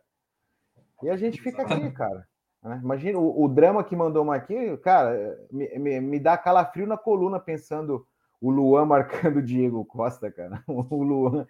E 1.03 1.09
a 1.09 1.16
gente 1.16 1.40
fica 1.40 1.62
aqui, 1.62 1.90
cara. 1.93 2.27
Né? 2.62 2.79
Imagina 2.83 3.19
o, 3.19 3.45
o, 3.45 3.49
drama 3.49 3.83
que 3.83 3.97
mandou 3.97 4.23
uma 4.23 4.37
aqui, 4.37 4.77
cara, 4.79 5.38
me, 5.51 5.66
me, 5.79 6.01
me, 6.01 6.21
dá 6.21 6.37
calafrio 6.37 6.87
na 6.87 6.99
coluna 6.99 7.40
pensando 7.40 8.07
o 8.38 8.51
Luan 8.51 8.85
marcando 8.85 9.38
o 9.38 9.43
Diego 9.43 9.83
Costa, 9.85 10.31
cara. 10.31 10.62
O 10.69 11.03
Luan, 11.03 11.47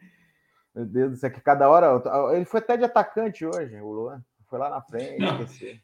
meu 0.72 0.86
Deus 0.86 1.10
do 1.10 1.16
céu, 1.16 1.32
que 1.32 1.40
cada 1.40 1.68
hora. 1.68 2.00
Ele 2.36 2.44
foi 2.44 2.60
até 2.60 2.76
de 2.76 2.84
atacante 2.84 3.44
hoje, 3.44 3.80
o 3.80 3.92
Luan. 3.92 4.22
Foi 4.48 4.58
lá 4.58 4.70
na 4.70 4.80
frente. 4.80 5.82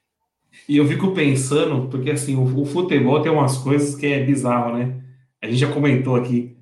E 0.69 0.77
eu 0.77 0.87
fico 0.87 1.13
pensando, 1.13 1.89
porque 1.89 2.11
assim, 2.13 2.37
o, 2.37 2.63
o 2.63 2.65
futebol 2.65 3.21
tem 3.21 3.33
umas 3.33 3.59
coisas 3.59 3.97
que 3.97 4.07
é 4.07 4.25
bizarro, 4.25 4.79
né? 4.79 5.03
A 5.43 5.47
gente 5.47 5.59
já 5.59 5.73
comentou 5.73 6.15
aqui. 6.15 6.57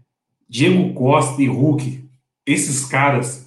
Diego 0.49 0.95
Costa 0.95 1.41
e 1.43 1.47
Hulk, 1.47 2.09
esses 2.47 2.85
caras 2.87 3.44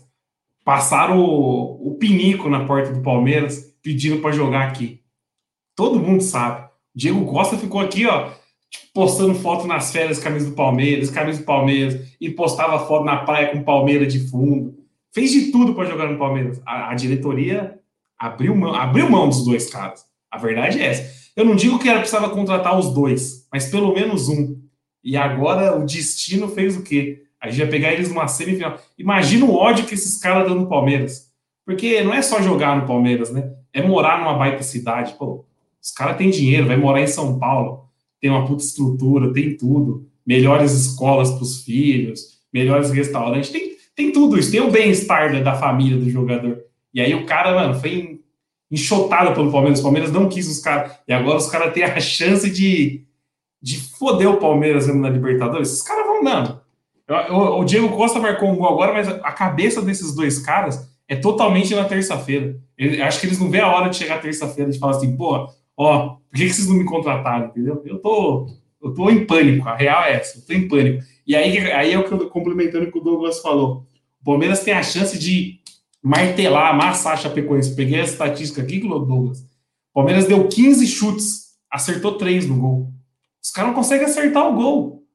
passaram 0.67 1.21
o, 1.21 1.87
o 1.87 1.95
pinico 1.95 2.49
na 2.49 2.65
porta 2.65 2.91
do 2.91 3.01
Palmeiras 3.01 3.73
pedindo 3.81 4.19
para 4.19 4.33
jogar 4.33 4.67
aqui. 4.67 4.99
Todo 5.73 5.97
mundo 5.97 6.21
sabe. 6.21 6.67
Diego 6.93 7.25
Costa 7.25 7.57
ficou 7.57 7.79
aqui, 7.79 8.05
ó, 8.05 8.31
postando 8.93 9.33
foto 9.35 9.65
nas 9.65 9.93
férias, 9.93 10.19
camisa 10.19 10.49
do 10.49 10.55
Palmeiras, 10.57 11.09
camisa 11.09 11.39
do 11.39 11.45
Palmeiras, 11.45 12.13
e 12.19 12.29
postava 12.29 12.85
foto 12.85 13.05
na 13.05 13.15
praia 13.15 13.47
com 13.47 13.63
Palmeiras 13.63 14.11
de 14.11 14.27
fundo. 14.27 14.75
Fez 15.13 15.31
de 15.31 15.53
tudo 15.53 15.73
para 15.73 15.85
jogar 15.85 16.11
no 16.11 16.19
Palmeiras. 16.19 16.61
A, 16.65 16.91
a, 16.91 16.95
diretoria 16.95 17.79
abriu 18.19 18.53
mão, 18.53 18.75
abriu 18.75 19.09
mão 19.09 19.29
dos 19.29 19.45
dois 19.45 19.69
caras. 19.69 20.03
A 20.29 20.37
verdade 20.37 20.81
é 20.81 20.87
essa. 20.87 21.31
Eu 21.33 21.45
não 21.45 21.55
digo 21.55 21.79
que 21.79 21.87
ela 21.87 21.99
precisava 21.99 22.29
contratar 22.29 22.77
os 22.77 22.93
dois, 22.93 23.47
mas 23.49 23.69
pelo 23.69 23.93
menos 23.93 24.27
um. 24.27 24.61
E 25.01 25.15
agora 25.15 25.79
o 25.79 25.85
destino 25.85 26.49
fez 26.49 26.75
o 26.75 26.83
quê? 26.83 27.23
A 27.41 27.49
gente 27.49 27.59
vai 27.59 27.67
pegar 27.67 27.93
eles 27.93 28.09
numa 28.09 28.27
semifinal. 28.27 28.79
Imagina 28.97 29.45
o 29.45 29.55
ódio 29.55 29.85
que 29.85 29.93
esses 29.93 30.17
caras 30.17 30.47
dão 30.47 30.55
no 30.55 30.67
Palmeiras. 30.67 31.31
Porque 31.65 32.01
não 32.01 32.13
é 32.13 32.21
só 32.21 32.41
jogar 32.41 32.77
no 32.79 32.87
Palmeiras, 32.87 33.31
né? 33.31 33.51
É 33.73 33.81
morar 33.81 34.19
numa 34.19 34.33
baita 34.33 34.63
cidade. 34.63 35.13
Pô, 35.13 35.45
os 35.81 35.91
caras 35.91 36.17
têm 36.17 36.29
dinheiro, 36.29 36.67
vai 36.67 36.77
morar 36.77 37.01
em 37.01 37.07
São 37.07 37.37
Paulo, 37.37 37.85
tem 38.19 38.29
uma 38.29 38.45
puta 38.45 38.63
estrutura, 38.63 39.33
tem 39.33 39.55
tudo. 39.55 40.07
Melhores 40.25 40.71
escolas 40.73 41.31
para 41.31 41.43
os 41.43 41.63
filhos, 41.63 42.39
melhores 42.51 42.91
restaurantes, 42.91 43.49
tem, 43.49 43.77
tem 43.95 44.11
tudo 44.11 44.37
isso. 44.37 44.51
Tem 44.51 44.61
o 44.61 44.71
bem-estar 44.71 45.43
da 45.43 45.55
família 45.55 45.97
do 45.97 46.09
jogador. 46.09 46.63
E 46.93 46.99
aí 46.99 47.13
o 47.13 47.25
cara, 47.25 47.53
mano, 47.53 47.79
foi 47.79 48.19
enxotado 48.71 49.33
pelo 49.33 49.51
Palmeiras. 49.51 49.79
O 49.79 49.83
Palmeiras 49.83 50.11
não 50.11 50.27
quis 50.27 50.49
os 50.49 50.59
caras. 50.59 50.91
E 51.07 51.13
agora 51.13 51.37
os 51.37 51.49
caras 51.49 51.73
têm 51.73 51.83
a 51.83 51.99
chance 51.99 52.49
de 52.49 53.07
de 53.61 53.79
foder 53.79 54.29
o 54.29 54.37
Palmeiras 54.37 54.87
na 54.87 55.09
Libertadores, 55.09 55.69
esses 55.69 55.81
caras 55.81 56.05
vão 56.05 56.23
dando. 56.23 56.61
O 57.29 57.63
Diego 57.63 57.95
Costa 57.95 58.19
marcou 58.19 58.49
um 58.49 58.57
gol 58.57 58.67
agora, 58.67 58.93
mas 58.93 59.07
a 59.07 59.31
cabeça 59.31 59.81
desses 59.81 60.13
dois 60.13 60.39
caras 60.39 60.89
é 61.07 61.15
totalmente 61.15 61.73
na 61.73 61.85
terça-feira. 61.85 62.59
Acho 63.05 63.19
que 63.21 63.27
eles 63.27 63.39
não 63.39 63.49
vê 63.49 63.61
a 63.61 63.71
hora 63.71 63.89
de 63.89 63.95
chegar 63.95 64.21
terça-feira 64.21 64.69
de 64.69 64.77
falar 64.77 64.97
assim, 64.97 65.15
pô, 65.15 65.49
ó, 65.77 66.09
por 66.09 66.35
que, 66.35 66.45
que 66.45 66.53
vocês 66.53 66.67
não 66.67 66.75
me 66.75 66.83
contrataram? 66.83 67.47
Entendeu? 67.47 67.81
Eu 67.85 67.99
tô, 67.99 68.49
eu 68.83 68.93
tô 68.93 69.09
em 69.09 69.25
pânico, 69.25 69.67
a 69.69 69.75
real 69.75 70.03
é 70.03 70.15
essa, 70.15 70.37
eu 70.37 70.45
tô 70.45 70.53
em 70.53 70.67
pânico. 70.67 71.03
E 71.25 71.35
aí, 71.35 71.71
aí 71.71 71.93
é 71.93 71.99
o 71.99 72.03
que 72.03 72.11
eu 72.11 72.29
complementando 72.29 72.85
o 72.85 72.91
que 72.91 72.97
o 72.97 73.03
Douglas 73.03 73.39
falou. 73.39 73.85
O 74.21 74.25
Palmeiras 74.25 74.59
tem 74.59 74.73
a 74.73 74.83
chance 74.83 75.17
de 75.17 75.59
martelar, 76.03 76.71
amassar 76.71 77.13
a 77.13 77.17
Chapecoense. 77.17 77.75
Peguei 77.75 78.01
a 78.01 78.03
estatística 78.03 78.61
aqui, 78.61 78.79
Douglas. 78.79 79.39
O 79.39 79.93
Palmeiras 79.93 80.25
deu 80.25 80.47
15 80.47 80.85
chutes, 80.87 81.55
acertou 81.71 82.17
3 82.17 82.47
no 82.47 82.57
gol. 82.57 82.93
Os 83.41 83.51
caras 83.51 83.69
não 83.69 83.75
conseguem 83.75 84.05
acertar 84.05 84.47
o 84.47 84.55
gol. 84.55 85.06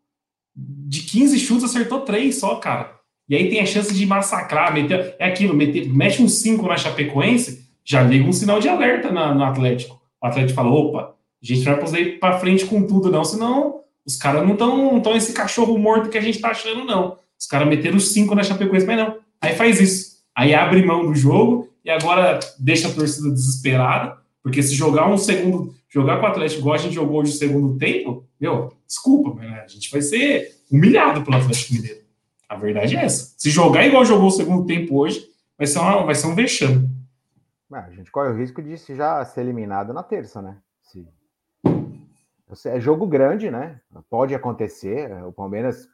De 0.93 1.01
15 1.01 1.39
chutes, 1.39 1.65
acertou 1.65 2.01
3 2.01 2.39
só, 2.39 2.57
cara. 2.57 2.95
E 3.27 3.35
aí 3.35 3.49
tem 3.49 3.61
a 3.61 3.65
chance 3.65 3.95
de 3.95 4.05
massacrar, 4.05 4.75
meter. 4.75 5.17
É 5.19 5.25
aquilo, 5.25 5.57
meter, 5.57 5.89
mexe 5.89 6.23
um 6.23 6.29
5 6.29 6.67
na 6.67 6.77
Chapecoense, 6.77 7.67
já 7.83 8.03
liga 8.03 8.29
um 8.29 8.33
sinal 8.33 8.61
de 8.61 8.69
alerta 8.69 9.11
na, 9.11 9.35
no 9.35 9.43
Atlético. 9.43 9.99
O 10.23 10.27
Atlético 10.27 10.55
fala: 10.55 10.69
opa, 10.69 11.15
a 11.43 11.47
gente 11.47 11.65
não 11.65 11.73
vai 11.73 11.83
poder 11.83 12.01
ir 12.01 12.21
pra 12.21 12.39
frente 12.39 12.67
com 12.67 12.87
tudo, 12.87 13.11
não, 13.11 13.25
senão 13.25 13.81
os 14.05 14.17
caras 14.17 14.43
não 14.43 14.53
estão 14.53 15.01
tão 15.01 15.17
esse 15.17 15.33
cachorro 15.33 15.79
morto 15.79 16.11
que 16.11 16.19
a 16.19 16.21
gente 16.21 16.39
tá 16.39 16.51
achando, 16.51 16.85
não. 16.85 17.17
Os 17.41 17.47
caras 17.47 17.67
meteram 17.67 17.97
os 17.97 18.13
5 18.13 18.35
na 18.35 18.43
Chapecoense, 18.43 18.85
mas 18.85 18.99
não. 18.99 19.17
Aí 19.41 19.55
faz 19.55 19.81
isso. 19.81 20.19
Aí 20.37 20.55
abre 20.55 20.85
mão 20.85 21.07
do 21.07 21.15
jogo 21.15 21.71
e 21.83 21.89
agora 21.89 22.39
deixa 22.59 22.89
a 22.89 22.93
torcida 22.93 23.31
desesperada, 23.31 24.19
porque 24.43 24.63
se 24.63 24.75
jogar 24.75 25.09
um 25.09 25.17
segundo 25.17 25.75
jogar 25.93 26.19
com 26.19 26.27
o 26.27 26.29
Atlético 26.29 26.61
igual 26.61 26.75
a 26.75 26.79
gente 26.79 26.95
jogou 26.95 27.21
hoje 27.21 27.33
no 27.33 27.39
segundo 27.39 27.77
tempo, 27.77 28.25
meu, 28.41 28.73
desculpa, 28.87 29.35
mas 29.35 29.65
a 29.65 29.67
gente 29.67 29.91
vai 29.91 30.01
ser 30.01 30.62
humilhado 30.73 31.23
pelo 31.23 31.37
Atlético 31.37 31.75
Mineiro. 31.75 32.03
A 32.49 32.57
verdade 32.57 32.97
é 32.97 33.05
essa. 33.05 33.35
Se 33.37 33.51
jogar 33.51 33.87
igual 33.87 34.05
jogou 34.05 34.29
o 34.29 34.31
segundo 34.31 34.67
tempo 34.67 34.99
hoje, 34.99 35.27
vai 35.57 35.67
ser, 35.67 35.79
uma, 35.79 36.05
vai 36.05 36.15
ser 36.15 36.27
um 36.27 36.35
vexame. 36.35 36.89
É, 37.73 37.79
a 37.79 37.91
gente 37.91 38.11
corre 38.11 38.31
o 38.31 38.37
risco 38.37 38.63
de 38.63 38.77
já 38.95 39.25
ser 39.25 39.43
eliminado 39.43 39.93
na 39.93 40.03
terça, 40.03 40.43
né? 40.43 40.57
Se... 40.83 41.07
É 42.67 42.79
jogo 42.79 43.07
grande, 43.07 43.51
né? 43.51 43.81
Pode 44.11 44.35
acontecer. 44.35 45.11
O 45.25 45.33
Palmeiras 45.33 45.89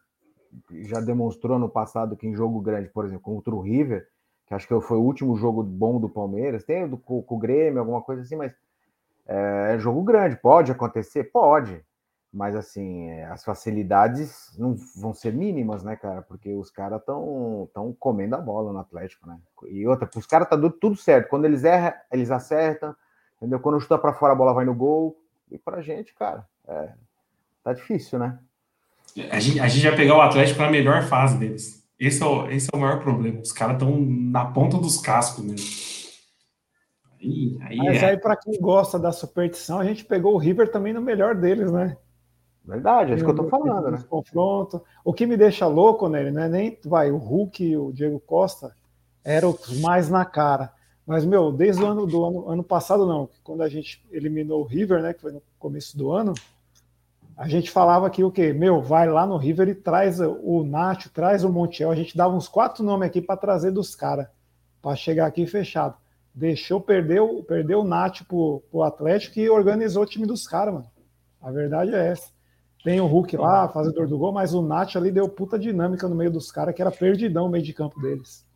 já 0.81 1.01
demonstrou 1.01 1.59
no 1.59 1.69
passado 1.69 2.17
que 2.17 2.27
em 2.27 2.35
jogo 2.35 2.61
grande, 2.61 2.89
por 2.89 3.05
exemplo, 3.05 3.23
contra 3.23 3.55
o 3.55 3.61
River, 3.61 4.09
que 4.47 4.55
acho 4.55 4.67
que 4.67 4.81
foi 4.81 4.97
o 4.97 5.03
último 5.03 5.37
jogo 5.37 5.63
bom 5.63 6.01
do 6.01 6.09
Palmeiras, 6.09 6.65
tem 6.65 6.89
do, 6.89 6.97
com, 6.97 7.23
com 7.23 7.37
o 7.37 7.39
Grêmio, 7.39 7.79
alguma 7.79 8.03
coisa 8.03 8.23
assim, 8.23 8.35
mas 8.35 8.53
é, 9.27 9.75
é 9.75 9.79
jogo 9.79 10.03
grande, 10.03 10.37
pode 10.37 10.73
acontecer? 10.73 11.25
Pode. 11.25 11.85
Mas 12.33 12.55
assim, 12.55 13.09
é, 13.09 13.25
as 13.27 13.43
facilidades 13.43 14.55
não 14.59 14.77
vão 14.97 15.15
ser 15.15 15.33
mínimas, 15.33 15.83
né, 15.83 15.97
cara? 15.97 16.21
Porque 16.23 16.53
os 16.53 16.71
caras 16.71 17.01
estão 17.01 17.69
tão 17.73 17.95
comendo 17.99 18.35
a 18.37 18.41
bola 18.41 18.73
no 18.73 18.79
Atlético, 18.79 19.27
né? 19.27 19.39
E 19.67 19.87
outra, 19.87 20.09
os 20.15 20.27
caras 20.27 20.49
tá 20.49 20.57
tudo 20.57 20.97
certo. 20.97 21.29
Quando 21.29 21.47
eles 21.47 21.65
erram, 21.65 21.95
eles 22.13 22.31
acertam, 22.31 22.95
entendeu? 23.37 23.59
Quando 23.61 23.81
chuta 23.81 23.99
para 23.99 24.13
fora, 24.13 24.35
a 24.35 24.37
bola 24.37 24.53
vai 24.53 24.67
no 24.67 24.75
gol. 24.75 25.19
E 25.51 25.57
pra 25.57 25.81
gente, 25.81 26.15
cara, 26.15 26.47
é, 26.67 26.93
tá 27.65 27.73
difícil, 27.73 28.19
né? 28.19 28.39
A 29.31 29.41
gente, 29.41 29.59
a 29.59 29.69
gente 29.69 29.87
vai 29.87 29.97
pegar 29.97 30.17
o 30.17 30.21
Atlético 30.21 30.61
na 30.61 30.71
melhor 30.71 31.03
fase 31.05 31.39
deles. 31.39 31.83
Esse 31.99 32.23
é 32.23 32.27
o, 32.27 32.49
esse 32.51 32.69
é 32.73 32.77
o 32.77 32.81
maior 32.81 33.01
problema. 33.01 33.41
Os 33.41 33.53
caras 33.53 33.75
estão 33.75 33.99
na 33.99 34.45
ponta 34.45 34.77
dos 34.77 35.01
cascos 35.01 35.43
mesmo. 35.43 35.89
Aí, 37.21 37.59
aí 37.63 37.77
Mas 37.79 38.03
é... 38.03 38.11
aí, 38.11 38.17
para 38.17 38.37
quem 38.37 38.61
gosta 38.61 38.99
da 38.99 39.11
superstição, 39.11 39.81
a 39.81 39.85
gente 39.85 40.05
pegou 40.05 40.35
o 40.35 40.39
River 40.39 40.71
também 40.71 40.93
no 40.93 41.01
melhor 41.01 41.35
deles, 41.35 41.73
né? 41.73 41.97
Verdade, 42.69 43.13
é 43.13 43.15
isso 43.15 43.25
que 43.25 43.31
eu 43.31 43.35
tô 43.35 43.49
falando, 43.49 43.91
né? 43.91 44.05
Confronto. 44.11 44.85
O 45.03 45.15
que 45.15 45.25
me 45.27 45.39
deixa 45.39 45.67
louco 45.67 46.07
nele, 46.07 46.31
né? 46.31 46.51
Nem 46.51 46.79
vai, 46.85 47.11
o 47.11 47.17
Hulk 47.17 47.65
e 47.65 47.75
o 47.79 47.91
Diego 47.91 48.21
Costa 48.21 48.77
eram 49.25 49.51
os 49.51 49.81
mais 49.81 50.11
na 50.11 50.23
cara. 50.27 50.71
Mas, 51.07 51.25
meu, 51.25 51.51
desde 51.51 51.83
o 51.83 51.87
ano 51.87 52.07
do 52.07 52.23
ano, 52.23 52.51
ano 52.51 52.63
passado, 52.63 53.07
não, 53.07 53.27
quando 53.43 53.63
a 53.63 53.71
gente 53.71 54.05
eliminou 54.13 54.61
o 54.61 54.67
River, 54.67 55.01
né? 55.01 55.15
Que 55.15 55.23
foi 55.23 55.33
no 55.33 55.43
começo 55.59 55.97
do 55.97 56.13
ano, 56.13 56.35
a 57.35 57.49
gente 57.49 57.71
falava 57.71 58.11
que 58.11 58.23
o 58.23 58.31
quê? 58.31 58.53
Meu, 58.53 58.83
vai 58.83 59.09
lá 59.09 59.27
no 59.27 59.39
River 59.39 59.71
e 59.71 59.75
traz 59.75 60.21
o 60.21 60.63
Nacho, 60.63 61.09
traz 61.09 61.45
o 61.45 61.49
Montiel. 61.51 61.91
A 61.91 61.97
gente 61.97 62.15
dava 62.15 62.37
uns 62.37 62.49
quatro 62.49 62.85
nomes 62.85 63.09
aqui 63.09 63.23
para 63.23 63.39
trazer 63.39 63.71
dos 63.71 63.97
caras, 63.97 64.27
para 64.83 64.95
chegar 64.95 65.25
aqui 65.25 65.47
fechado. 65.47 65.97
Deixou, 66.35 66.83
perdeu, 66.83 67.43
perdeu 67.49 67.81
o 67.81 67.85
Nacho 67.85 68.27
pro, 68.27 68.63
pro 68.71 68.83
Atlético 68.83 69.39
e 69.41 69.49
organizou 69.49 70.03
o 70.03 70.07
time 70.07 70.27
dos 70.27 70.47
caras, 70.47 70.75
mano. 70.75 70.91
A 71.41 71.51
verdade 71.51 71.95
é 71.95 72.09
essa. 72.09 72.37
Tem 72.85 73.01
o 73.01 73.07
Hulk 73.07 73.37
lá, 73.37 73.69
fazedor 73.69 74.07
do 74.07 74.17
gol, 74.17 74.33
mas 74.33 74.55
o 74.55 74.63
Nacho 74.63 74.99
ali 74.99 75.11
deu 75.11 75.29
puta 75.29 75.59
dinâmica 75.59 76.09
no 76.09 76.15
meio 76.15 76.31
dos 76.31 76.51
caras, 76.51 76.75
que 76.75 76.81
era 76.81 76.91
perdidão 76.91 77.47
o 77.47 77.51
meio 77.51 77.65
de 77.65 77.73
campo 77.73 78.01
deles. 78.01 78.47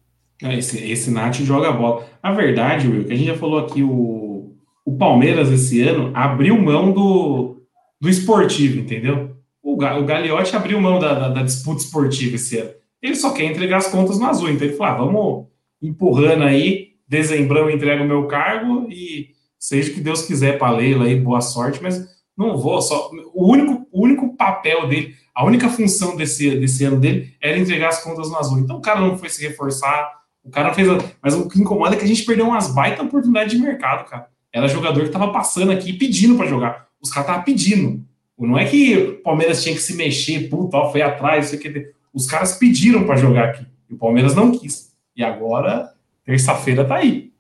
É, 0.43 0.57
esse, 0.57 0.79
esse 0.91 1.11
Nacho 1.11 1.45
joga 1.45 1.73
bola. 1.73 2.05
A 2.23 2.33
verdade, 2.33 2.89
Will, 2.89 3.05
que 3.05 3.13
a 3.13 3.17
gente 3.17 3.27
já 3.27 3.37
falou 3.37 3.59
aqui, 3.59 3.83
o, 3.83 4.57
o 4.85 4.97
Palmeiras 4.97 5.51
esse 5.51 5.81
ano 5.83 6.11
abriu 6.15 6.61
mão 6.61 6.93
do, 6.93 7.63
do 8.01 8.09
esportivo, 8.09 8.81
entendeu? 8.81 9.37
O, 9.63 9.75
o 9.75 9.77
Gagliotti 10.05 10.57
abriu 10.57 10.81
mão 10.81 10.99
da, 10.99 11.15
da, 11.15 11.29
da, 11.29 11.43
disputa 11.43 11.83
esportiva 11.83 12.35
esse 12.37 12.59
ano. 12.59 12.71
Ele 13.01 13.15
só 13.15 13.33
quer 13.33 13.45
entregar 13.45 13.79
as 13.79 13.89
contas 13.89 14.19
no 14.19 14.27
azul. 14.27 14.51
Então 14.51 14.67
ele 14.67 14.77
falou: 14.77 14.93
ah, 14.93 15.05
vamos 15.05 15.47
empurrando 15.81 16.43
aí, 16.43 16.93
dezembrão 17.07 17.71
entrega 17.71 18.03
o 18.03 18.07
meu 18.07 18.27
cargo 18.27 18.89
e 18.89 19.31
seja 19.59 19.91
o 19.91 19.95
que 19.95 20.01
Deus 20.01 20.23
quiser 20.23 20.59
para 20.59 20.77
Leila 20.77 21.05
aí, 21.05 21.19
boa 21.19 21.41
sorte, 21.41 21.81
mas 21.83 22.05
não 22.37 22.57
vou 22.57 22.81
só. 22.81 23.11
O 23.35 23.51
único, 23.51 23.87
o 23.91 24.03
único 24.03 24.37
papel 24.37 24.89
dele, 24.89 25.15
a 25.35 25.45
única 25.45 25.69
função 25.69 26.17
desse, 26.17 26.59
desse 26.59 26.85
ano 26.85 26.99
dele 26.99 27.35
era 27.41 27.59
entregar 27.59 27.89
as 27.89 28.03
contas 28.03 28.31
no 28.31 28.37
azul. 28.37 28.59
Então 28.59 28.77
o 28.79 28.83
cara 28.83 29.01
não 29.01 29.17
foi 29.17 29.29
se 29.29 29.47
reforçar, 29.47 30.11
o 30.45 30.51
cara 30.51 30.69
não 30.69 30.75
fez. 30.75 30.89
Mas 31.23 31.35
o 31.35 31.49
que 31.49 31.61
incomoda 31.61 31.95
é 31.95 31.99
que 31.99 32.05
a 32.05 32.09
gente 32.09 32.25
perdeu 32.25 32.47
umas 32.47 32.75
baita 32.75 33.03
oportunidades 33.03 33.57
de 33.57 33.63
mercado, 33.63 34.09
cara. 34.09 34.29
Era 34.53 34.69
jogador 34.69 35.05
que 35.05 35.11
tava 35.11 35.33
passando 35.33 35.73
aqui 35.73 35.93
pedindo 35.93 36.37
para 36.37 36.47
jogar 36.47 36.93
os 37.03 37.11
caras 37.11 37.29
estavam 37.29 37.45
pedindo. 37.45 38.05
Não 38.39 38.59
é 38.59 38.65
que 38.65 38.97
o 38.97 39.23
Palmeiras 39.23 39.63
tinha 39.63 39.75
que 39.75 39.81
se 39.81 39.95
mexer, 39.95 40.49
puta, 40.49 40.77
ó, 40.77 40.91
foi 40.91 41.03
atrás, 41.03 41.47
sei 41.47 41.59
que. 41.59 41.93
Os 42.13 42.27
caras 42.27 42.57
pediram 42.57 43.05
para 43.05 43.17
jogar 43.17 43.51
aqui. 43.51 43.67
E 43.89 43.95
o 43.95 43.99
Palmeiras 43.99 44.35
não 44.35 44.53
quis. 44.53 44.93
E 45.17 45.23
agora, 45.23 45.93
terça-feira 46.25 46.85
tá 46.85 46.97
aí. 46.97 47.33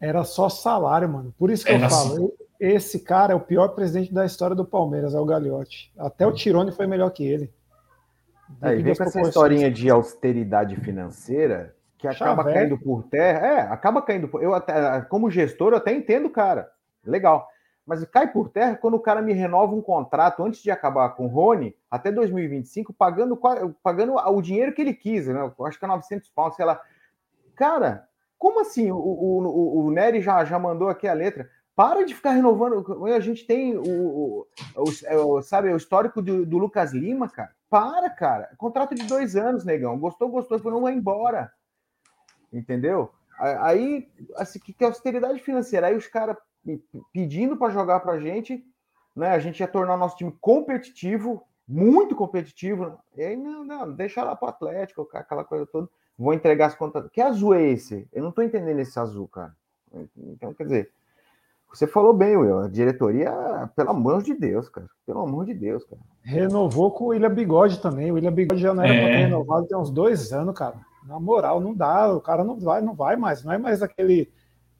Era 0.00 0.22
só 0.24 0.48
salário, 0.48 1.08
mano. 1.08 1.34
Por 1.38 1.50
isso 1.50 1.64
que 1.64 1.72
Era 1.72 1.86
eu 1.86 1.90
falo. 1.90 2.16
Só... 2.16 2.39
Esse 2.60 3.00
cara 3.00 3.32
é 3.32 3.36
o 3.36 3.40
pior 3.40 3.68
presidente 3.68 4.12
da 4.12 4.24
história 4.24 4.54
do 4.54 4.64
Palmeiras, 4.64 5.14
é 5.14 5.18
o 5.18 5.24
Gagliotti. 5.24 5.92
Até 5.98 6.26
o 6.26 6.32
Tirone 6.32 6.72
foi 6.72 6.86
melhor 6.86 7.10
que 7.10 7.24
ele. 7.24 7.52
Aí 8.60 8.82
vem 8.82 8.94
com 8.94 9.02
essa 9.02 9.20
historinha 9.20 9.70
de 9.70 9.88
austeridade 9.88 10.76
financeira 10.76 11.74
que 11.96 12.06
acaba 12.06 12.42
Chaveco. 12.42 12.58
caindo 12.58 12.78
por 12.78 13.04
terra. 13.04 13.46
É, 13.46 13.60
acaba 13.62 14.02
caindo 14.02 14.28
por. 14.28 14.42
Eu 14.42 14.54
até, 14.54 15.00
como 15.02 15.30
gestor, 15.30 15.72
eu 15.72 15.78
até 15.78 15.92
entendo, 15.92 16.28
cara. 16.28 16.70
Legal 17.04 17.48
mas 17.90 18.04
cai 18.04 18.30
por 18.30 18.48
terra 18.48 18.76
quando 18.76 18.94
o 18.94 19.00
cara 19.00 19.20
me 19.20 19.32
renova 19.32 19.74
um 19.74 19.82
contrato 19.82 20.44
antes 20.44 20.62
de 20.62 20.70
acabar 20.70 21.08
com 21.10 21.24
o 21.24 21.28
Rony, 21.28 21.76
até 21.90 22.12
2025, 22.12 22.92
pagando, 22.92 23.36
pagando 23.82 24.14
o 24.14 24.40
dinheiro 24.40 24.72
que 24.72 24.80
ele 24.80 24.94
quis, 24.94 25.26
né? 25.26 25.52
Eu 25.58 25.66
acho 25.66 25.76
que 25.76 25.84
é 25.84 25.88
900 25.88 26.28
pounds, 26.30 26.54
sei 26.54 26.64
lá. 26.64 26.80
Cara, 27.56 28.06
como 28.38 28.60
assim? 28.60 28.92
O, 28.92 28.96
o, 28.96 29.86
o, 29.86 29.90
Nery 29.90 30.20
já, 30.20 30.44
já 30.44 30.56
mandou 30.56 30.88
aqui 30.88 31.08
a 31.08 31.12
letra. 31.12 31.50
Para 31.80 32.04
de 32.04 32.14
ficar 32.14 32.32
renovando. 32.32 33.06
A 33.06 33.20
gente 33.20 33.46
tem 33.46 33.74
o, 33.74 34.46
o, 34.76 34.84
o 34.84 35.40
sabe, 35.40 35.72
o 35.72 35.78
histórico 35.78 36.20
do, 36.20 36.44
do, 36.44 36.58
Lucas 36.58 36.92
Lima, 36.92 37.26
cara. 37.26 37.54
Para, 37.70 38.10
cara. 38.10 38.50
Contrato 38.58 38.94
de 38.94 39.04
dois 39.04 39.34
anos, 39.34 39.64
negão. 39.64 39.98
Gostou, 39.98 40.28
gostou, 40.28 40.60
não 40.70 40.82
vai 40.82 40.92
embora. 40.92 41.50
Entendeu? 42.52 43.10
Aí, 43.38 44.06
assim, 44.36 44.58
que, 44.58 44.74
que 44.74 44.84
é 44.84 44.88
austeridade 44.88 45.38
financeira. 45.40 45.86
Aí 45.86 45.96
os 45.96 46.06
caras 46.06 46.36
pedindo 47.14 47.56
para 47.56 47.72
jogar 47.72 48.00
para 48.00 48.12
a 48.12 48.20
gente, 48.20 48.62
né? 49.16 49.30
A 49.30 49.38
gente 49.38 49.60
ia 49.60 49.66
tornar 49.66 49.94
o 49.94 49.98
nosso 49.98 50.18
time 50.18 50.36
competitivo, 50.38 51.42
muito 51.66 52.14
competitivo. 52.14 53.00
E 53.16 53.22
aí, 53.22 53.36
não, 53.38 53.64
não, 53.64 53.90
deixa 53.90 54.22
lá 54.22 54.36
para 54.36 54.50
Atlético, 54.50 55.08
aquela 55.14 55.44
coisa 55.44 55.64
toda. 55.64 55.88
Vou 56.18 56.34
entregar 56.34 56.66
as 56.66 56.74
contas. 56.74 57.08
Que 57.10 57.22
azul 57.22 57.54
é 57.54 57.62
esse? 57.62 58.06
Eu 58.12 58.22
não 58.22 58.28
estou 58.28 58.44
entendendo 58.44 58.80
esse 58.80 59.00
azul, 59.00 59.26
cara. 59.28 59.56
Então, 60.14 60.52
quer 60.52 60.64
dizer, 60.64 60.92
você 61.72 61.86
falou 61.86 62.12
bem, 62.12 62.36
Will. 62.36 62.60
A 62.60 62.68
diretoria, 62.68 63.32
pelo 63.76 63.90
amor 63.90 64.22
de 64.22 64.34
Deus, 64.34 64.68
cara. 64.68 64.86
Pelo 65.06 65.20
amor 65.20 65.46
de 65.46 65.54
Deus, 65.54 65.84
cara. 65.84 66.00
Renovou 66.22 66.90
com 66.90 67.04
o 67.04 67.08
William 67.08 67.30
Bigode 67.30 67.80
também. 67.80 68.10
O 68.10 68.14
William 68.14 68.32
Bigode 68.32 68.60
já 68.60 68.74
não 68.74 68.82
era 68.82 68.92
é. 68.92 69.00
para 69.00 69.08
ter 69.08 69.16
renovado 69.24 69.66
tem 69.66 69.78
uns 69.78 69.90
dois 69.90 70.32
anos, 70.32 70.54
cara. 70.54 70.74
Na 71.06 71.18
moral, 71.18 71.60
não 71.60 71.74
dá. 71.74 72.12
O 72.12 72.20
cara 72.20 72.44
não 72.44 72.58
vai, 72.58 72.80
não 72.80 72.94
vai 72.94 73.16
mais. 73.16 73.44
Não 73.44 73.52
é 73.52 73.58
mais 73.58 73.82
aquele 73.82 74.30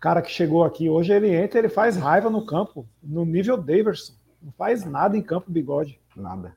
cara 0.01 0.23
que 0.23 0.31
chegou 0.31 0.65
aqui 0.65 0.89
hoje, 0.89 1.13
ele 1.13 1.35
entra, 1.35 1.59
ele 1.59 1.69
faz 1.69 1.97
raiva 1.97 2.31
no 2.31 2.45
campo, 2.47 2.87
no 3.03 3.25
nível 3.25 3.57
Daverson. 3.57 4.15
Não 4.43 4.51
faz 4.53 4.85
nada 4.85 5.17
em 5.17 5.23
campo, 5.23 5.51
bigode. 5.51 6.01
Nada. 6.17 6.57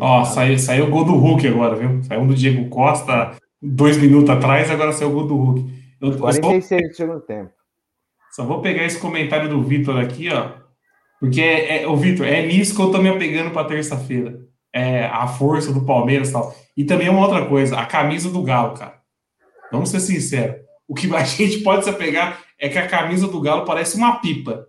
Ó, 0.00 0.24
saiu, 0.24 0.58
saiu 0.58 0.86
o 0.86 0.90
gol 0.90 1.04
do 1.04 1.14
Hulk 1.14 1.46
agora, 1.46 1.76
viu? 1.76 2.02
Saiu 2.02 2.20
um 2.20 2.26
do 2.26 2.34
Diego 2.34 2.68
Costa 2.68 3.36
dois 3.62 3.96
minutos 3.96 4.28
atrás, 4.28 4.70
agora 4.70 4.92
saiu 4.92 5.10
o 5.10 5.12
gol 5.12 5.26
do 5.26 5.36
Hulk. 5.36 5.86
Eu, 6.00 6.18
46 6.18 6.88
do 6.88 6.94
segundo 6.94 7.20
tempo. 7.20 7.50
Só 8.36 8.44
vou 8.44 8.60
pegar 8.60 8.84
esse 8.84 9.00
comentário 9.00 9.48
do 9.48 9.62
Vitor 9.62 9.96
aqui, 9.96 10.28
ó. 10.28 10.50
Porque, 11.18 11.40
é, 11.40 11.84
é, 11.84 11.88
o 11.88 11.96
Vitor, 11.96 12.26
é 12.26 12.44
nisso 12.44 12.76
que 12.76 12.82
eu 12.82 12.90
tô 12.90 12.98
me 12.98 13.08
apegando 13.08 13.50
para 13.50 13.66
terça-feira. 13.66 14.38
É 14.74 15.06
a 15.06 15.26
força 15.26 15.72
do 15.72 15.86
Palmeiras 15.86 16.28
e 16.28 16.32
tal. 16.34 16.54
E 16.76 16.84
também 16.84 17.08
uma 17.08 17.26
outra 17.26 17.46
coisa, 17.46 17.78
a 17.78 17.86
camisa 17.86 18.30
do 18.30 18.42
Galo, 18.42 18.74
cara. 18.74 19.00
Vamos 19.72 19.88
ser 19.88 20.00
sinceros. 20.00 20.56
O 20.86 20.94
que 20.94 21.06
a 21.16 21.24
gente 21.24 21.60
pode 21.60 21.84
se 21.84 21.88
apegar 21.88 22.42
é 22.60 22.68
que 22.68 22.76
a 22.76 22.86
camisa 22.86 23.26
do 23.26 23.40
Galo 23.40 23.64
parece 23.64 23.96
uma 23.96 24.20
pipa. 24.20 24.66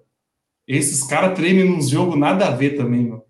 Esses 0.65 1.03
caras 1.03 1.37
tremem 1.37 1.65
nos 1.65 1.89
jogos 1.89 2.17
nada 2.17 2.47
a 2.47 2.51
ver 2.51 2.77
também, 2.77 3.01
meu. 3.01 3.21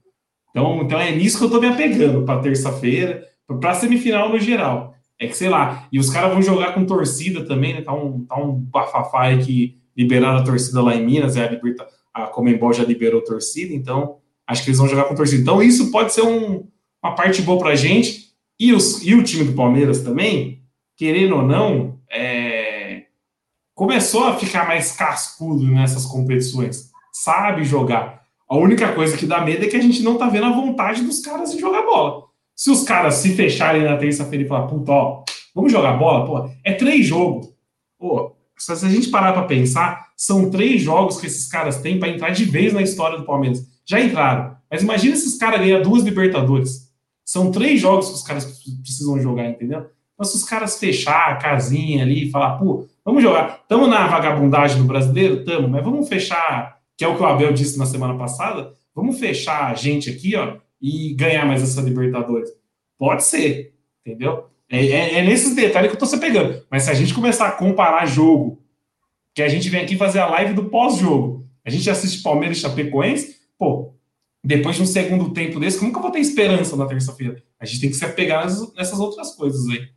Então, 0.51 0.83
então 0.83 0.99
é 0.99 1.15
nisso 1.15 1.39
que 1.39 1.45
eu 1.45 1.49
tô 1.49 1.59
me 1.59 1.67
apegando 1.67 2.25
para 2.25 2.43
terça-feira, 2.43 3.27
para 3.59 3.73
semifinal 3.73 4.29
no 4.29 4.39
geral. 4.39 4.93
É 5.19 5.25
que, 5.25 5.35
sei 5.35 5.49
lá, 5.49 5.87
e 5.91 5.97
os 5.97 6.11
caras 6.11 6.31
vão 6.31 6.43
jogar 6.43 6.75
com 6.75 6.85
torcida 6.85 7.43
também, 7.43 7.73
né? 7.73 7.81
Tá 7.81 7.91
um, 7.91 8.23
tá 8.23 8.37
um 8.37 8.53
bafafá 8.53 9.23
aí 9.23 9.43
que 9.43 9.76
liberaram 9.97 10.37
a 10.37 10.43
torcida 10.43 10.81
lá 10.81 10.95
em 10.95 11.03
Minas, 11.03 11.35
a, 11.35 11.47
Liberta, 11.47 11.87
a 12.13 12.27
Comembol 12.27 12.71
já 12.71 12.83
liberou 12.83 13.19
a 13.19 13.25
torcida, 13.25 13.73
então 13.73 14.17
acho 14.45 14.63
que 14.63 14.69
eles 14.69 14.77
vão 14.77 14.87
jogar 14.87 15.05
com 15.05 15.15
torcida. 15.15 15.41
Então, 15.41 15.61
isso 15.61 15.91
pode 15.91 16.13
ser 16.13 16.21
um, 16.21 16.67
uma 17.03 17.15
parte 17.15 17.41
boa 17.41 17.59
pra 17.59 17.75
gente. 17.75 18.27
E, 18.59 18.73
os, 18.73 19.05
e 19.05 19.13
o 19.13 19.23
time 19.23 19.43
do 19.43 19.53
Palmeiras 19.53 20.01
também, 20.01 20.63
querendo 20.95 21.35
ou 21.35 21.41
não, 21.43 21.99
é, 22.09 23.03
começou 23.75 24.23
a 24.23 24.35
ficar 24.35 24.67
mais 24.67 24.93
cascudo 24.93 25.63
nessas 25.67 26.05
competições. 26.05 26.89
Sabe 27.11 27.63
jogar. 27.63 28.21
A 28.49 28.55
única 28.55 28.93
coisa 28.93 29.17
que 29.17 29.25
dá 29.25 29.41
medo 29.41 29.65
é 29.65 29.67
que 29.67 29.75
a 29.75 29.81
gente 29.81 30.01
não 30.01 30.17
tá 30.17 30.29
vendo 30.29 30.45
a 30.45 30.51
vontade 30.51 31.03
dos 31.03 31.19
caras 31.19 31.51
de 31.51 31.59
jogar 31.59 31.81
bola. 31.81 32.23
Se 32.55 32.71
os 32.71 32.83
caras 32.83 33.15
se 33.15 33.35
fecharem 33.35 33.83
na 33.83 33.97
terça-feira 33.97 34.45
e 34.45 34.47
falar, 34.47 34.67
puta, 34.67 34.91
ó, 34.91 35.23
vamos 35.53 35.71
jogar 35.71 35.93
bola, 35.93 36.25
pô, 36.25 36.49
é 36.63 36.73
três 36.73 37.05
jogos. 37.05 37.53
Pô, 37.99 38.36
se 38.57 38.71
a 38.71 38.89
gente 38.89 39.09
parar 39.09 39.33
para 39.33 39.43
pensar, 39.43 40.07
são 40.15 40.49
três 40.49 40.81
jogos 40.81 41.19
que 41.19 41.27
esses 41.27 41.47
caras 41.47 41.81
têm 41.81 41.99
para 41.99 42.09
entrar 42.09 42.31
de 42.31 42.45
vez 42.45 42.73
na 42.73 42.81
história 42.81 43.17
do 43.17 43.25
Palmeiras. 43.25 43.65
Já 43.85 43.99
entraram. 43.99 44.55
Mas 44.69 44.81
imagina 44.81 45.13
esses 45.13 45.37
caras 45.37 45.59
ganhar 45.59 45.81
duas 45.81 46.03
Libertadores. 46.03 46.91
São 47.23 47.51
três 47.51 47.79
jogos 47.79 48.09
que 48.09 48.15
os 48.15 48.23
caras 48.23 48.61
precisam 48.81 49.19
jogar, 49.21 49.49
entendeu? 49.49 49.85
Então, 50.13 50.25
se 50.25 50.35
os 50.35 50.43
caras 50.43 50.79
fechar 50.79 51.31
a 51.31 51.35
casinha 51.35 52.03
ali 52.03 52.27
e 52.27 52.31
falar, 52.31 52.57
pô, 52.57 52.87
Vamos 53.07 53.23
jogar. 53.23 53.61
Estamos 53.61 53.87
na 53.87 54.05
vagabundagem 54.05 54.79
do 54.79 54.83
brasileiro? 54.83 55.35
Estamos, 55.35 55.71
mas 55.71 55.81
vamos 55.81 56.09
fechar, 56.09 56.77
que 56.97 57.05
é 57.05 57.07
o 57.07 57.15
que 57.15 57.23
o 57.23 57.25
Abel 57.25 57.53
disse 57.53 57.79
na 57.79 57.85
semana 57.85 58.17
passada, 58.17 58.73
vamos 58.93 59.17
fechar 59.17 59.71
a 59.71 59.73
gente 59.73 60.09
aqui, 60.09 60.35
ó, 60.35 60.57
e 60.81 61.13
ganhar 61.13 61.45
mais 61.45 61.63
essa 61.63 61.79
Libertadores. 61.79 62.49
Pode 62.97 63.23
ser, 63.23 63.73
entendeu? 64.05 64.47
É, 64.69 64.85
é, 64.85 65.19
é 65.19 65.21
nesses 65.23 65.55
detalhes 65.55 65.89
que 65.89 65.95
eu 65.95 65.99
tô 65.99 66.05
se 66.05 66.19
pegando. 66.19 66.63
Mas 66.69 66.83
se 66.83 66.91
a 66.91 66.93
gente 66.93 67.13
começar 67.13 67.47
a 67.47 67.51
comparar 67.53 68.05
jogo, 68.05 68.61
que 69.33 69.41
a 69.41 69.47
gente 69.47 69.69
vem 69.69 69.81
aqui 69.81 69.95
fazer 69.95 70.19
a 70.19 70.29
live 70.29 70.53
do 70.53 70.65
pós-jogo, 70.65 71.47
a 71.65 71.69
gente 71.69 71.89
assiste 71.89 72.23
Palmeiras 72.23 72.57
e 72.57 72.61
Chapecoense, 72.61 73.37
pô, 73.57 73.93
depois 74.43 74.75
de 74.75 74.81
um 74.81 74.85
segundo 74.85 75.33
tempo 75.33 75.59
desse, 75.59 75.79
como 75.79 75.91
que 75.91 75.97
eu 75.97 76.01
vou 76.01 76.11
ter 76.11 76.19
esperança 76.19 76.75
na 76.75 76.85
terça-feira? 76.85 77.43
A 77.59 77.65
gente 77.65 77.81
tem 77.81 77.89
que 77.89 77.95
se 77.95 78.05
apegar 78.05 78.45
nessas 78.75 78.99
outras 78.99 79.35
coisas 79.35 79.67
aí. 79.67 79.89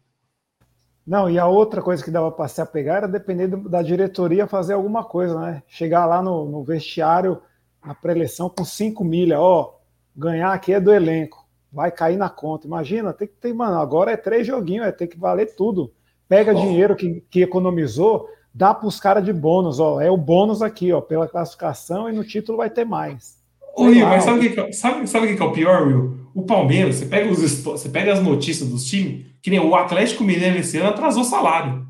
Não, 1.06 1.28
e 1.28 1.38
a 1.38 1.46
outra 1.46 1.82
coisa 1.82 2.04
que 2.04 2.10
dava 2.10 2.30
para 2.30 2.48
se 2.48 2.60
apegar 2.60 2.98
era 2.98 3.08
depender 3.08 3.48
da 3.48 3.82
diretoria 3.82 4.46
fazer 4.46 4.74
alguma 4.74 5.04
coisa, 5.04 5.38
né? 5.38 5.62
Chegar 5.66 6.06
lá 6.06 6.22
no, 6.22 6.44
no 6.44 6.62
vestiário, 6.62 7.40
na 7.84 7.94
preleção, 7.94 8.50
com 8.50 8.64
5 8.64 9.02
milha, 9.04 9.40
ó, 9.40 9.74
ganhar 10.14 10.52
aqui 10.52 10.72
é 10.72 10.80
do 10.80 10.92
elenco, 10.92 11.39
vai 11.72 11.90
cair 11.90 12.16
na 12.16 12.28
conta. 12.28 12.66
Imagina, 12.66 13.12
tem 13.12 13.28
que 13.28 13.34
ter, 13.34 13.52
mano, 13.52 13.78
agora 13.78 14.10
é 14.10 14.16
três 14.16 14.46
joguinhos, 14.46 14.86
é 14.86 14.92
ter 14.92 15.06
que 15.06 15.18
valer 15.18 15.54
tudo. 15.54 15.92
Pega 16.28 16.52
oh. 16.52 16.60
dinheiro 16.60 16.96
que, 16.96 17.22
que 17.30 17.42
economizou, 17.42 18.28
dá 18.54 18.74
para 18.74 18.86
os 18.86 19.00
caras 19.00 19.24
de 19.24 19.32
bônus, 19.32 19.80
ó, 19.80 20.00
é 20.00 20.10
o 20.10 20.16
bônus 20.16 20.62
aqui, 20.62 20.92
ó, 20.92 21.00
pela 21.00 21.28
classificação 21.28 22.08
e 22.08 22.12
no 22.12 22.24
título 22.24 22.58
vai 22.58 22.70
ter 22.70 22.84
mais. 22.84 23.38
Ô, 23.76 23.84
Will, 23.84 24.06
mas 24.06 24.24
sabe 24.24 24.46
o 24.46 24.52
que, 24.52 24.60
é, 24.60 24.72
sabe, 24.72 25.06
sabe 25.06 25.34
que 25.34 25.42
é 25.42 25.44
o 25.44 25.52
pior, 25.52 25.86
Will? 25.86 26.20
O 26.34 26.42
Palmeiras, 26.42 26.96
você 26.96 27.06
pega, 27.06 27.30
os, 27.30 27.62
você 27.62 27.88
pega 27.88 28.12
as 28.12 28.22
notícias 28.22 28.68
dos 28.68 28.84
times, 28.84 29.26
que 29.42 29.50
nem 29.50 29.60
o 29.60 29.74
Atlético 29.74 30.24
Mineiro 30.24 30.58
esse 30.58 30.76
ano 30.78 30.90
atrasou 30.90 31.24
salário. 31.24 31.86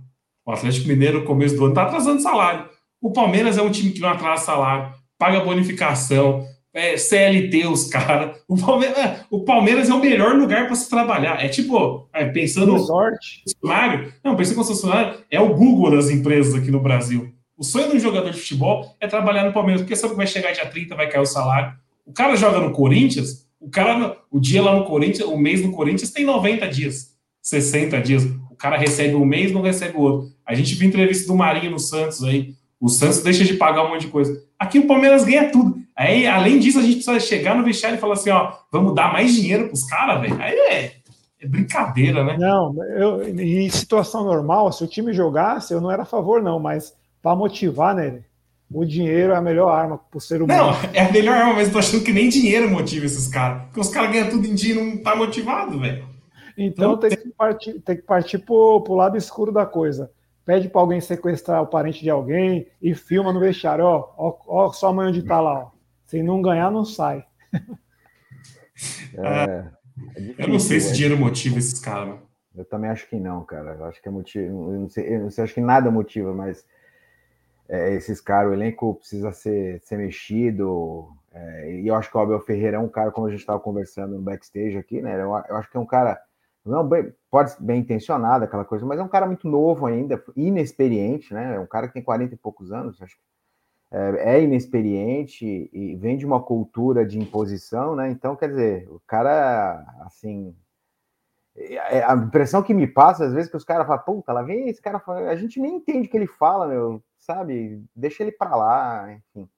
O 0.46 0.52
Atlético 0.52 0.88
Mineiro, 0.88 1.20
no 1.20 1.26
começo 1.26 1.56
do 1.56 1.62
ano, 1.62 1.72
está 1.72 1.84
atrasando 1.84 2.22
salário. 2.22 2.68
O 3.00 3.12
Palmeiras 3.12 3.56
é 3.56 3.62
um 3.62 3.70
time 3.70 3.90
que 3.90 4.00
não 4.00 4.10
atrasa 4.10 4.44
salário, 4.44 4.94
paga 5.18 5.40
bonificação, 5.40 6.44
é, 6.72 6.96
CLT 6.96 7.66
os 7.66 7.88
caras. 7.88 8.38
O, 8.46 8.56
Palmeiras, 8.56 8.98
é, 8.98 9.20
o 9.30 9.44
Palmeiras 9.44 9.90
é 9.90 9.94
o 9.94 10.00
melhor 10.00 10.34
lugar 10.34 10.66
para 10.66 10.76
se 10.76 10.88
trabalhar. 10.88 11.44
É 11.44 11.48
tipo, 11.48 12.08
é, 12.12 12.24
pensando. 12.26 12.72
Resort. 12.72 13.42
Funcionário, 13.44 14.12
não, 14.24 14.36
pensando 14.36 14.56
com 14.56 14.64
funcionário, 14.64 15.20
é 15.30 15.40
o 15.40 15.54
Google 15.54 15.92
das 15.92 16.10
empresas 16.10 16.54
aqui 16.54 16.70
no 16.70 16.80
Brasil. 16.80 17.32
O 17.56 17.64
sonho 17.64 17.90
do 17.90 17.98
jogador 17.98 18.30
de 18.30 18.40
futebol 18.40 18.96
é 18.98 19.06
trabalhar 19.06 19.44
no 19.44 19.52
Palmeiras, 19.52 19.82
porque 19.82 19.94
sabe 19.94 20.12
que 20.12 20.16
vai 20.16 20.26
chegar 20.26 20.52
dia 20.52 20.66
30, 20.66 20.94
vai 20.94 21.08
cair 21.08 21.20
o 21.20 21.26
salário. 21.26 21.74
O 22.06 22.12
cara 22.12 22.34
joga 22.34 22.58
no 22.58 22.72
Corinthians, 22.72 23.46
o 23.60 23.68
cara, 23.68 24.16
o 24.30 24.40
dia 24.40 24.62
lá 24.62 24.74
no 24.74 24.84
Corinthians, 24.84 25.28
o 25.28 25.36
mês 25.36 25.62
no 25.62 25.70
Corinthians 25.70 26.10
tem 26.10 26.24
90 26.24 26.66
dias, 26.68 27.10
60 27.42 28.00
dias. 28.00 28.24
O 28.50 28.56
cara 28.56 28.78
recebe 28.78 29.14
um 29.14 29.24
mês, 29.24 29.52
não 29.52 29.60
recebe 29.60 29.96
o 29.96 30.00
outro. 30.00 30.30
A 30.46 30.54
gente 30.54 30.74
viu 30.74 30.88
entrevista 30.88 31.26
do 31.26 31.36
Marinho 31.36 31.72
no 31.72 31.78
Santos 31.78 32.24
aí. 32.24 32.54
O 32.80 32.88
Santos 32.88 33.22
deixa 33.22 33.44
de 33.44 33.54
pagar 33.54 33.84
um 33.84 33.90
monte 33.90 34.02
de 34.02 34.08
coisa. 34.08 34.42
Aqui 34.58 34.78
o 34.78 34.86
Palmeiras 34.86 35.24
ganha 35.24 35.50
tudo. 35.50 35.79
Aí, 36.00 36.26
além 36.26 36.58
disso, 36.58 36.78
a 36.78 36.82
gente 36.82 36.94
precisa 36.94 37.20
chegar 37.20 37.54
no 37.54 37.62
vestiário 37.62 37.98
e 37.98 38.00
falar 38.00 38.14
assim: 38.14 38.30
ó, 38.30 38.54
vamos 38.72 38.94
dar 38.94 39.12
mais 39.12 39.34
dinheiro 39.34 39.68
pros 39.68 39.84
caras, 39.84 40.18
velho. 40.22 40.40
Aí 40.40 40.54
é, 40.54 40.92
é, 41.38 41.46
brincadeira, 41.46 42.24
né? 42.24 42.38
Não, 42.38 42.74
eu, 42.96 43.28
em 43.28 43.68
situação 43.68 44.24
normal, 44.24 44.72
se 44.72 44.82
o 44.82 44.86
time 44.86 45.12
jogasse, 45.12 45.74
eu 45.74 45.80
não 45.80 45.90
era 45.90 46.04
a 46.04 46.06
favor, 46.06 46.42
não, 46.42 46.58
mas 46.58 46.96
para 47.22 47.36
motivar, 47.36 47.94
né? 47.94 48.22
O 48.72 48.82
dinheiro 48.82 49.34
é 49.34 49.36
a 49.36 49.42
melhor 49.42 49.68
arma 49.68 49.98
para 49.98 50.16
o 50.16 50.20
ser 50.22 50.40
humano. 50.40 50.72
Não, 50.72 50.90
é 50.94 51.02
a 51.02 51.12
melhor 51.12 51.36
arma, 51.36 51.52
mas 51.52 51.66
eu 51.66 51.72
tô 51.74 51.78
achando 51.80 52.02
que 52.02 52.14
nem 52.14 52.30
dinheiro 52.30 52.70
motiva 52.70 53.04
esses 53.04 53.28
caras. 53.28 53.64
Porque 53.64 53.80
os 53.80 53.90
caras 53.90 54.10
ganham 54.10 54.30
tudo 54.30 54.46
em 54.46 54.54
dia 54.54 54.74
e 54.74 54.82
não 54.82 55.02
tá 55.02 55.14
motivado, 55.14 55.78
velho. 55.78 56.08
Então, 56.56 56.94
então 56.94 56.96
tem, 56.96 57.10
que 57.10 57.28
partir, 57.28 57.74
tem 57.80 57.96
que 57.96 58.02
partir 58.02 58.38
pro, 58.38 58.80
pro 58.80 58.94
lado 58.94 59.18
escuro 59.18 59.52
da 59.52 59.66
coisa. 59.66 60.10
Pede 60.46 60.66
para 60.66 60.80
alguém 60.80 61.00
sequestrar 61.00 61.60
o 61.60 61.66
parente 61.66 62.00
de 62.00 62.08
alguém 62.08 62.66
e 62.80 62.94
filma 62.94 63.34
no 63.34 63.40
vestiário. 63.40 63.84
Ó, 63.84 64.08
ó, 64.16 64.38
ó 64.46 64.72
sua 64.72 64.94
mãe 64.94 65.08
onde 65.08 65.22
tá 65.22 65.38
lá. 65.42 65.64
Ó. 65.66 65.79
Se 66.10 66.24
não 66.24 66.42
ganhar, 66.42 66.72
não 66.72 66.84
sai. 66.84 67.24
É, 69.14 69.64
é 70.16 70.20
difícil, 70.20 70.34
eu 70.38 70.48
não 70.48 70.58
sei 70.58 70.80
se 70.80 70.92
dinheiro 70.92 71.16
motiva 71.16 71.58
esses 71.58 71.78
caras. 71.78 72.18
Eu 72.56 72.64
também 72.64 72.90
acho 72.90 73.08
que 73.08 73.14
não, 73.14 73.44
cara. 73.44 73.76
Eu 73.78 73.84
acho 73.84 74.02
que 74.02 74.08
é 74.08 74.10
motivo. 74.10 74.72
Eu 74.72 74.80
não 74.80 74.88
sei, 74.88 75.14
eu 75.14 75.20
não 75.20 75.30
sei 75.30 75.44
acho 75.44 75.54
que 75.54 75.60
nada 75.60 75.88
motiva, 75.88 76.34
mas 76.34 76.64
é, 77.68 77.94
esses 77.94 78.20
caras, 78.20 78.50
o 78.50 78.54
elenco 78.54 78.96
precisa 78.96 79.30
ser, 79.30 79.80
ser 79.82 79.98
mexido. 79.98 81.08
É, 81.32 81.74
e 81.74 81.86
eu 81.86 81.94
acho 81.94 82.10
que 82.10 82.16
o 82.16 82.20
Abel 82.20 82.40
Ferreira 82.40 82.78
é 82.78 82.80
um 82.80 82.88
cara, 82.88 83.12
como 83.12 83.28
a 83.28 83.30
gente 83.30 83.40
estava 83.40 83.60
conversando 83.60 84.16
no 84.16 84.22
backstage 84.22 84.76
aqui, 84.76 85.00
né? 85.00 85.14
Eu, 85.14 85.30
eu, 85.48 85.56
acho 85.56 85.70
que 85.70 85.76
é 85.76 85.80
um 85.80 85.86
cara, 85.86 86.20
não 86.66 86.84
bem, 86.88 87.14
pode 87.30 87.52
ser 87.52 87.62
bem 87.62 87.80
intencionado, 87.80 88.44
aquela 88.44 88.64
coisa, 88.64 88.84
mas 88.84 88.98
é 88.98 89.02
um 89.02 89.08
cara 89.08 89.26
muito 89.26 89.48
novo 89.48 89.86
ainda, 89.86 90.20
inexperiente, 90.34 91.32
né? 91.32 91.54
É 91.54 91.60
um 91.60 91.66
cara 91.66 91.86
que 91.86 91.94
tem 91.94 92.02
40 92.02 92.34
e 92.34 92.36
poucos 92.36 92.72
anos, 92.72 93.00
acho 93.00 93.14
que 93.14 93.29
é, 93.90 94.36
é 94.36 94.42
inexperiente 94.42 95.70
e 95.72 95.96
vem 95.96 96.16
de 96.16 96.26
uma 96.26 96.42
cultura 96.42 97.04
de 97.06 97.18
imposição, 97.18 97.96
né? 97.96 98.10
Então, 98.10 98.36
quer 98.36 98.48
dizer, 98.48 98.88
o 98.90 99.00
cara, 99.06 99.84
assim, 100.00 100.54
é, 101.56 102.02
a 102.04 102.14
impressão 102.14 102.62
que 102.62 102.74
me 102.74 102.86
passa, 102.86 103.24
às 103.24 103.32
vezes, 103.32 103.50
que 103.50 103.56
os 103.56 103.64
caras 103.64 103.86
falam, 103.86 104.02
puta, 104.04 104.32
lá 104.32 104.42
vem 104.42 104.68
esse 104.68 104.80
cara 104.80 105.02
a 105.28 105.36
gente 105.36 105.60
nem 105.60 105.76
entende 105.76 106.08
o 106.08 106.10
que 106.10 106.16
ele 106.16 106.26
fala, 106.26 106.66
meu 106.66 107.02
sabe? 107.20 107.84
Deixa 107.94 108.22
ele 108.22 108.32
para 108.32 108.56
lá, 108.56 109.12
enfim. 109.12 109.48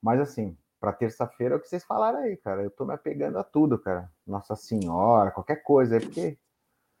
Mas 0.00 0.20
assim, 0.20 0.56
para 0.78 0.92
terça-feira 0.92 1.54
é 1.54 1.56
o 1.56 1.60
que 1.60 1.68
vocês 1.68 1.84
falaram 1.84 2.20
aí, 2.20 2.36
cara. 2.36 2.62
Eu 2.62 2.70
tô 2.70 2.84
me 2.84 2.94
apegando 2.94 3.38
a 3.38 3.42
tudo, 3.42 3.78
cara. 3.78 4.08
Nossa 4.26 4.54
Senhora, 4.54 5.30
qualquer 5.30 5.62
coisa, 5.62 5.96
é 5.96 6.00
porque. 6.00 6.36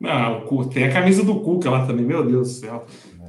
Não, 0.00 0.46
tem 0.68 0.86
a 0.86 0.92
camisa 0.92 1.24
do 1.24 1.40
Cuca 1.42 1.70
lá 1.70 1.86
também, 1.86 2.04
meu 2.04 2.24
Deus 2.24 2.48
do 2.48 2.54
céu. 2.60 2.86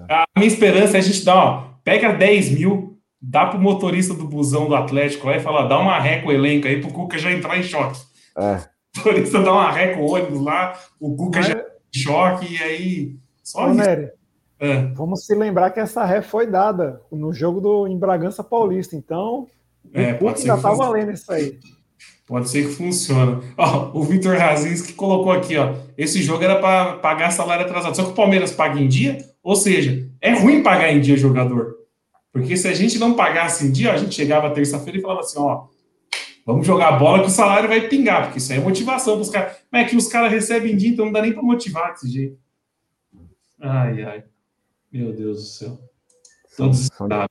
É. 0.08 0.14
A 0.14 0.26
minha 0.38 0.48
esperança 0.48 0.98
é 0.98 1.00
a 1.00 1.04
gente 1.04 1.26
dar, 1.26 1.36
ó, 1.36 1.74
pega 1.84 2.14
10 2.14 2.52
mil, 2.52 2.99
dá 3.22 3.48
pro 3.48 3.60
motorista 3.60 4.14
do 4.14 4.28
busão 4.28 4.68
do 4.68 4.76
Atlético 4.76 5.28
lá 5.28 5.38
e 5.38 5.40
fala, 5.40 5.68
dá 5.68 5.80
uma 5.80 6.00
ré 6.00 6.22
com 6.22 6.30
o 6.30 6.32
elenco 6.32 6.68
aí 6.68 6.80
pro 6.80 6.92
Cuca 6.92 7.18
já 7.18 7.32
entrar 7.32 7.58
em 7.58 7.64
choque. 7.64 8.00
É. 8.38 8.62
O 8.96 9.02
motorista 9.02 9.40
dá 9.40 9.54
uma 9.54 9.72
ré 9.72 9.94
com 9.94 10.02
o 10.02 10.12
ônibus 10.12 10.42
lá, 10.42 10.74
o 11.00 11.16
Cuca 11.16 11.40
Mas... 11.40 11.48
já 11.48 11.58
em 11.58 12.00
choque, 12.00 12.54
e 12.54 12.58
aí. 12.58 13.16
Só 13.44 13.68
Ô, 13.68 13.72
isso. 13.72 13.76
Nery, 13.76 14.10
é. 14.60 14.82
Vamos 14.96 15.26
se 15.26 15.36
lembrar 15.36 15.70
que 15.70 15.80
essa 15.80 16.04
ré 16.04 16.22
foi 16.22 16.48
dada 16.48 17.00
no 17.12 17.32
jogo 17.32 17.62
do 17.62 17.88
em 17.88 17.98
Bragança 17.98 18.44
Paulista, 18.44 18.96
então 18.96 19.48
é, 19.94 20.14
pode 20.14 20.42
ser 20.42 20.48
tá 20.48 20.56
valendo 20.56 21.12
isso 21.12 21.32
aí. 21.32 21.60
Pode 22.26 22.50
ser 22.50 22.68
que 22.68 22.76
funcione. 22.76 23.42
Ó, 23.58 23.92
o 23.94 24.04
Vitor 24.04 24.38
Razins 24.38 24.82
que 24.82 24.94
colocou 24.94 25.32
aqui, 25.32 25.58
ó, 25.58 25.74
esse 25.98 26.22
jogo 26.22 26.44
era 26.44 26.60
para 26.60 26.98
pagar 26.98 27.32
salário 27.32 27.66
atrasado. 27.66 27.96
Só 27.96 28.04
que 28.04 28.12
o 28.12 28.16
Palmeiras 28.16 28.52
paga 28.52 28.80
em 28.80 28.88
dia, 28.88 29.18
ou 29.42 29.56
seja, 29.56 30.08
é 30.22 30.34
ruim 30.34 30.62
pagar 30.62 30.92
em 30.92 31.00
dia 31.00 31.18
jogador. 31.18 31.79
Porque 32.32 32.56
se 32.56 32.68
a 32.68 32.74
gente 32.74 33.00
não 33.00 33.15
pagasse 33.15 33.65
em 33.65 33.72
dia, 33.72 33.94
a 33.94 33.98
gente 33.98 34.15
chegava 34.15 34.54
terça-feira 34.54 35.00
e 35.00 35.02
falava 35.02 35.22
assim, 35.22 35.39
ó, 35.39 35.65
vamos 36.46 36.65
jogar 36.65 36.94
bola 36.94 37.22
que 37.22 37.28
o 37.28 37.32
salário 37.32 37.68
vai 37.68 37.88
pingar, 37.88 38.26
porque 38.26 38.38
isso 38.38 38.52
aí 38.52 38.60
é 38.60 38.62
motivação 38.62 39.13
para 39.15 39.22
os 39.22 39.30
caras. 39.30 39.58
Mas 39.72 39.86
é 39.86 39.89
que 39.89 39.96
os 39.96 40.08
caras 40.08 40.32
recebem 40.32 40.74
em 40.74 40.78
dia, 40.78 40.89
então 40.89 41.06
não 41.06 41.12
dá 41.12 41.22
nem 41.22 41.34
para 41.34 41.42
motivar 41.42 41.92
desse 41.92 42.10
jeito. 42.10 42.38
Ai, 43.60 44.04
ai. 44.04 44.24
Meu 44.92 45.13
Deus 45.13 45.38
do 45.38 45.44
céu. 45.44 45.80
Desesperado. 46.70 47.30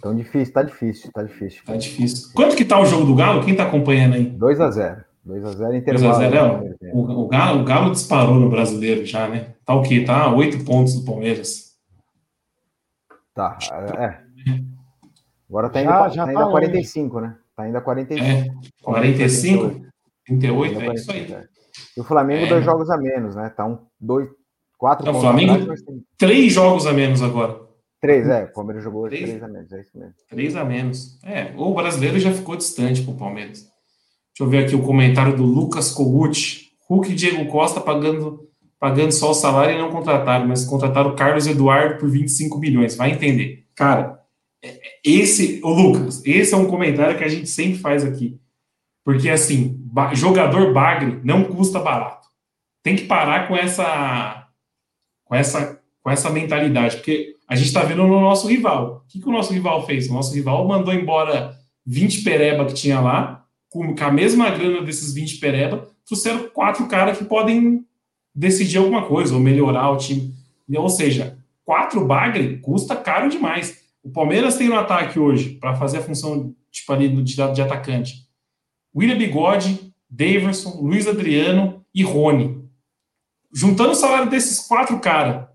Tão 0.00 0.14
difícil, 0.14 0.52
tá 0.52 0.62
difícil, 0.62 1.10
tá 1.12 1.22
difícil. 1.22 1.62
Tá 1.64 1.76
difícil. 1.76 2.28
Quanto 2.34 2.56
que 2.56 2.64
tá 2.64 2.78
o 2.78 2.84
jogo 2.84 3.06
do 3.06 3.14
Galo? 3.14 3.42
Quem 3.42 3.56
tá 3.56 3.64
acompanhando 3.64 4.14
aí? 4.14 4.30
2x0. 4.30 5.02
2x0 5.26 5.76
intervalo. 5.78 6.14
2x0, 6.22 6.76
é, 6.82 6.92
o, 6.92 7.22
o, 7.22 7.28
Galo, 7.28 7.62
o 7.62 7.64
Galo 7.64 7.90
disparou 7.90 8.34
no 8.34 8.50
brasileiro 8.50 9.06
já, 9.06 9.26
né? 9.26 9.54
Tá 9.64 9.74
o 9.74 9.82
quê? 9.82 10.04
Tá 10.04 10.30
8 10.34 10.62
pontos 10.64 10.94
do 10.94 11.06
Palmeiras. 11.06 11.63
Tá, 13.34 13.58
é. 13.98 14.20
Agora 15.48 15.68
tá 15.68 15.80
indo, 15.80 15.90
já, 15.90 16.08
já 16.08 16.24
tá 16.24 16.32
indo 16.32 16.40
tá 16.40 16.46
a 16.46 16.50
45, 16.50 17.20
né? 17.20 17.36
Tá 17.56 17.62
ainda 17.64 17.78
a 17.78 17.82
45. 17.82 18.24
É, 18.24 18.46
45? 18.82 19.86
38, 20.26 20.80
é 20.80 20.94
isso 20.94 21.12
aí. 21.12 21.36
E 21.96 22.00
o 22.00 22.04
Flamengo, 22.04 22.46
é. 22.46 22.48
dois 22.48 22.64
jogos 22.64 22.90
a 22.90 22.96
menos, 22.96 23.36
né? 23.36 23.48
Tá 23.50 23.66
um, 23.66 23.78
dois, 24.00 24.28
Quatro 24.84 25.10
o 25.10 25.20
Flamengo, 25.20 25.74
tem... 25.84 26.04
três 26.18 26.52
jogos 26.52 26.86
a 26.86 26.92
menos 26.92 27.22
agora. 27.22 27.58
Três, 28.00 28.28
é. 28.28 28.44
O 28.44 28.52
Palmeiras 28.52 28.84
jogou 28.84 29.08
três, 29.08 29.22
três 29.22 29.42
a 29.42 29.48
menos, 29.48 29.72
é 29.72 29.80
isso 29.80 29.98
mesmo. 29.98 30.14
Três 30.28 30.56
a 30.56 30.64
menos. 30.64 31.18
É, 31.24 31.54
o 31.56 31.72
brasileiro 31.72 32.18
já 32.18 32.32
ficou 32.32 32.54
distante 32.54 33.02
pro 33.02 33.14
Palmeiras. 33.14 33.60
Deixa 33.60 34.42
eu 34.42 34.46
ver 34.46 34.64
aqui 34.64 34.74
o 34.74 34.82
comentário 34.82 35.36
do 35.36 35.44
Lucas 35.44 35.90
Kogut. 35.90 36.70
Hulk 36.86 37.12
e 37.12 37.14
Diego 37.14 37.46
Costa 37.50 37.80
pagando, 37.80 38.46
pagando 38.84 39.12
só 39.12 39.30
o 39.30 39.34
salário 39.34 39.74
e 39.74 39.78
não 39.78 39.90
contrataram, 39.90 40.46
mas 40.46 40.66
contrataram 40.66 41.08
o 41.08 41.16
Carlos 41.16 41.46
Eduardo 41.46 41.98
por 41.98 42.10
25 42.10 42.58
milhões. 42.58 42.94
Vai 42.94 43.12
entender. 43.12 43.64
Cara, 43.74 44.20
é, 44.62 44.78
esse, 45.02 45.58
o 45.64 45.70
Lucas, 45.70 46.20
esse 46.22 46.52
é 46.52 46.56
um 46.58 46.66
comentário 46.66 47.16
que 47.16 47.24
a 47.24 47.28
gente 47.28 47.48
sempre 47.48 47.78
faz 47.78 48.04
aqui. 48.04 48.38
Porque, 49.02 49.30
assim, 49.30 49.82
jogador 50.12 50.74
bagre 50.74 51.18
não 51.24 51.44
custa 51.44 51.80
barato. 51.80 52.28
Tem 52.82 52.94
que 52.94 53.06
parar 53.06 53.48
com 53.48 53.56
essa 53.56 54.50
com 55.24 55.34
essa, 55.34 55.80
com 56.02 56.10
essa 56.10 56.28
mentalidade, 56.28 56.96
porque 56.96 57.36
a 57.48 57.56
gente 57.56 57.68
está 57.68 57.84
vendo 57.84 58.06
no 58.06 58.20
nosso 58.20 58.46
rival. 58.46 59.02
O 59.02 59.08
que, 59.10 59.18
que 59.18 59.26
o 59.26 59.32
nosso 59.32 59.54
rival 59.54 59.86
fez? 59.86 60.10
O 60.10 60.12
nosso 60.12 60.34
rival 60.34 60.68
mandou 60.68 60.92
embora 60.92 61.56
20 61.86 62.22
pereba 62.22 62.66
que 62.66 62.74
tinha 62.74 63.00
lá, 63.00 63.46
com 63.70 63.94
a 63.98 64.12
mesma 64.12 64.50
grana 64.50 64.82
desses 64.82 65.14
20 65.14 65.38
pereba, 65.38 65.88
trouxeram 66.04 66.50
quatro 66.50 66.86
caras 66.86 67.16
que 67.16 67.24
podem 67.24 67.82
decidir 68.34 68.78
alguma 68.78 69.06
coisa, 69.06 69.34
ou 69.34 69.40
melhorar 69.40 69.90
o 69.90 69.96
time. 69.96 70.34
Ou 70.76 70.88
seja, 70.88 71.38
quatro 71.64 72.04
bagre 72.04 72.58
custa 72.58 72.96
caro 72.96 73.28
demais. 73.28 73.82
O 74.02 74.10
Palmeiras 74.10 74.56
tem 74.56 74.68
no 74.68 74.76
ataque 74.76 75.18
hoje, 75.18 75.50
para 75.54 75.76
fazer 75.76 75.98
a 75.98 76.02
função 76.02 76.54
tipo 76.70 76.92
ali 76.92 77.08
de, 77.08 77.34
de 77.34 77.62
atacante. 77.62 78.28
William 78.94 79.16
Bigode, 79.16 79.92
Daverson, 80.10 80.80
Luiz 80.80 81.06
Adriano 81.06 81.84
e 81.94 82.02
Rony. 82.02 82.64
Juntando 83.52 83.92
o 83.92 83.94
salário 83.94 84.30
desses 84.30 84.66
quatro 84.66 84.98
caras, 85.00 85.48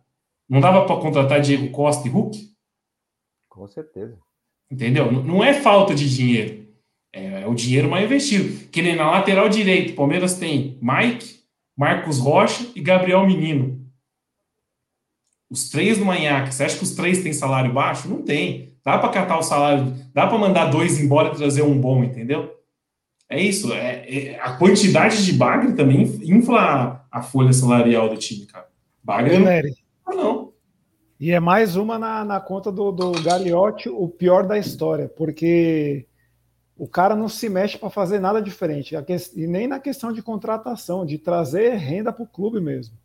não 0.48 0.60
dava 0.60 0.86
para 0.86 1.00
contratar 1.00 1.42
Diego 1.42 1.70
Costa 1.70 2.08
e 2.08 2.12
Hulk? 2.12 2.50
Com 3.48 3.68
certeza. 3.68 4.18
Entendeu? 4.72 5.12
Não 5.12 5.44
é 5.44 5.54
falta 5.54 5.94
de 5.94 6.10
dinheiro. 6.10 6.68
É, 7.14 7.42
é 7.42 7.48
o 7.48 7.54
dinheiro 7.54 7.90
mal 7.90 8.02
investido. 8.02 8.68
Que 8.70 8.82
nem 8.82 8.96
na 8.96 9.12
lateral 9.12 9.50
direito, 9.50 9.94
o 9.94 9.96
Palmeiras 9.96 10.38
tem 10.38 10.78
Mike, 10.82 11.39
Marcos 11.80 12.20
Rocha 12.20 12.68
e 12.76 12.82
Gabriel 12.82 13.26
Menino. 13.26 13.80
Os 15.50 15.70
três 15.70 15.98
no 15.98 16.04
Manhaca, 16.04 16.52
você 16.52 16.66
acha 16.66 16.78
que 16.78 16.84
os 16.84 16.94
três 16.94 17.24
têm 17.24 17.32
salário 17.32 17.72
baixo? 17.72 18.10
Não 18.10 18.22
tem. 18.22 18.74
Dá 18.84 18.98
para 18.98 19.08
catar 19.08 19.40
o 19.40 19.44
salário, 19.44 19.96
dá 20.14 20.28
para 20.28 20.38
mandar 20.38 20.66
dois 20.66 21.00
embora 21.00 21.30
e 21.30 21.38
trazer 21.38 21.62
um 21.62 21.80
bom, 21.80 22.04
entendeu? 22.04 22.54
É 23.30 23.42
isso. 23.42 23.72
É, 23.72 24.04
é, 24.14 24.40
a 24.42 24.58
quantidade 24.58 25.24
de 25.24 25.32
bagre 25.32 25.72
também 25.72 26.02
infla 26.02 27.08
a, 27.10 27.22
folha 27.22 27.54
salarial 27.54 28.10
do 28.10 28.18
time, 28.18 28.46
cara. 28.46 28.68
Bagre 29.02 29.40
não, 29.40 30.16
não. 30.18 30.54
E 31.18 31.32
é 31.32 31.40
mais 31.40 31.78
uma 31.78 31.98
na, 31.98 32.26
na 32.26 32.42
conta 32.42 32.74
do, 32.74 32.92
do 32.92 33.14
Gagliotti, 33.24 33.88
o 33.88 34.10
pior 34.10 34.46
da 34.46 34.58
história, 34.58 35.08
porque 35.08 36.09
o 36.80 36.88
cara 36.88 37.14
não 37.14 37.28
se 37.28 37.50
mexe 37.50 37.78
para 37.78 37.90
fazer 37.90 38.20
nada 38.20 38.42
diferente. 38.42 38.96
E 39.36 39.46
nem 39.46 39.68
na 39.68 39.82
questão 39.82 40.14
de 40.14 40.22
contratação, 40.24 41.06
de 41.06 41.18
trazer 41.18 41.76
renda 41.76 42.14
para 42.14 42.24
o 42.24 42.28
clube 42.28 42.62
mesmo. 42.62 42.96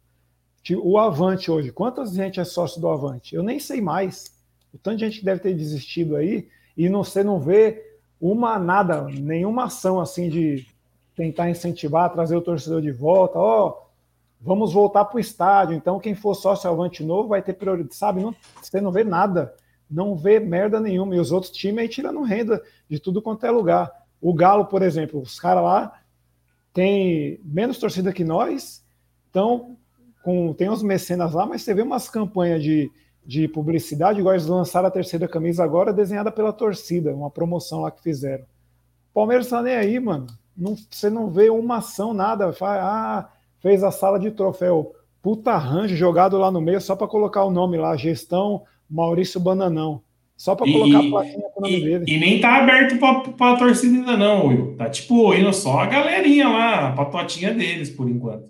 O 0.80 0.96
Avante 0.96 1.50
hoje, 1.50 1.72
quantas 1.72 2.12
gente 2.12 2.38
é 2.38 2.44
sócio 2.44 2.80
do 2.80 2.88
Avante? 2.88 3.34
Eu 3.34 3.42
nem 3.42 3.58
sei 3.58 3.80
mais. 3.80 4.32
O 4.72 4.78
tanto 4.78 4.98
de 4.98 5.04
gente 5.04 5.18
que 5.18 5.24
deve 5.24 5.40
ter 5.40 5.54
desistido 5.54 6.14
aí 6.14 6.48
e 6.76 6.88
não, 6.88 7.02
você 7.02 7.24
não 7.24 7.40
vê 7.40 7.98
uma 8.20 8.60
nada, 8.60 9.02
nenhuma 9.02 9.64
ação 9.64 10.00
assim 10.00 10.28
de 10.28 10.66
tentar 11.16 11.50
incentivar, 11.50 12.12
trazer 12.12 12.36
o 12.36 12.42
torcedor 12.42 12.80
de 12.80 12.92
volta. 12.92 13.40
Ó, 13.40 13.68
oh, 13.68 13.86
vamos 14.40 14.72
voltar 14.72 15.04
para 15.04 15.16
o 15.16 15.20
estádio. 15.20 15.74
Então, 15.74 15.98
quem 15.98 16.14
for 16.14 16.34
sócio 16.34 16.70
Avante 16.70 17.02
novo 17.02 17.30
vai 17.30 17.42
ter 17.42 17.54
prioridade. 17.54 17.96
Sabe, 17.96 18.22
não, 18.22 18.34
você 18.62 18.80
não 18.80 18.92
vê 18.92 19.02
nada, 19.02 19.52
não 19.90 20.16
vê 20.16 20.40
merda 20.40 20.80
nenhuma. 20.80 21.14
E 21.16 21.20
os 21.20 21.32
outros 21.32 21.52
times 21.52 21.80
aí 21.80 21.88
tirando 21.88 22.22
renda 22.22 22.62
de 22.88 22.98
tudo 22.98 23.22
quanto 23.22 23.44
é 23.44 23.50
lugar. 23.50 23.90
O 24.20 24.32
Galo, 24.32 24.66
por 24.66 24.82
exemplo, 24.82 25.20
os 25.20 25.38
caras 25.38 25.62
lá 25.62 26.00
têm 26.72 27.40
menos 27.44 27.78
torcida 27.78 28.12
que 28.12 28.24
nós, 28.24 28.84
então 29.30 29.76
com, 30.22 30.52
tem 30.52 30.70
uns 30.70 30.82
mecenas 30.82 31.32
lá, 31.32 31.46
mas 31.46 31.62
você 31.62 31.74
vê 31.74 31.82
umas 31.82 32.08
campanhas 32.08 32.62
de 32.62 32.90
de 33.24 33.48
publicidade, 33.48 34.20
igual 34.20 34.34
eles 34.34 34.46
lançaram 34.46 34.88
a 34.88 34.90
terceira 34.90 35.26
camisa 35.26 35.64
agora, 35.64 35.92
desenhada 35.92 36.30
pela 36.30 36.52
torcida, 36.52 37.14
uma 37.14 37.30
promoção 37.30 37.80
lá 37.80 37.90
que 37.90 38.02
fizeram. 38.02 38.44
Palmeiras 39.14 39.48
tá 39.48 39.62
nem 39.62 39.74
aí, 39.74 39.98
mano. 39.98 40.26
Não, 40.56 40.76
você 40.90 41.08
não 41.08 41.30
vê 41.30 41.48
uma 41.48 41.78
ação, 41.78 42.12
nada. 42.12 42.52
Faz, 42.52 42.80
ah, 42.82 43.30
fez 43.60 43.82
a 43.82 43.90
sala 43.90 44.18
de 44.18 44.30
troféu. 44.30 44.94
Puta 45.22 45.52
arranjo 45.52 45.96
jogado 45.96 46.36
lá 46.36 46.50
no 46.50 46.60
meio 46.60 46.80
só 46.80 46.94
para 46.94 47.08
colocar 47.08 47.44
o 47.44 47.50
nome 47.50 47.78
lá, 47.78 47.96
gestão 47.96 48.62
Maurício 48.88 49.40
Bananão. 49.40 50.02
Só 50.36 50.54
para 50.54 50.70
colocar 50.70 51.02
e, 51.02 51.06
a 51.06 51.10
plaquinha 51.10 51.48
com 51.54 51.60
o 51.60 51.62
nome 51.62 51.78
e, 51.78 51.84
dele. 51.84 52.04
E 52.08 52.18
nem 52.18 52.40
tá 52.40 52.56
aberto 52.56 52.98
para 52.98 53.52
a 53.52 53.56
torcida 53.56 53.96
ainda, 53.96 54.16
não, 54.16 54.48
Will. 54.48 54.74
Tá 54.76 54.90
tipo 54.90 55.32
indo 55.32 55.52
só 55.52 55.80
a 55.80 55.86
galerinha 55.86 56.48
lá, 56.48 56.88
a 56.88 56.92
patotinha 56.92 57.54
deles, 57.54 57.90
por 57.90 58.08
enquanto. 58.08 58.48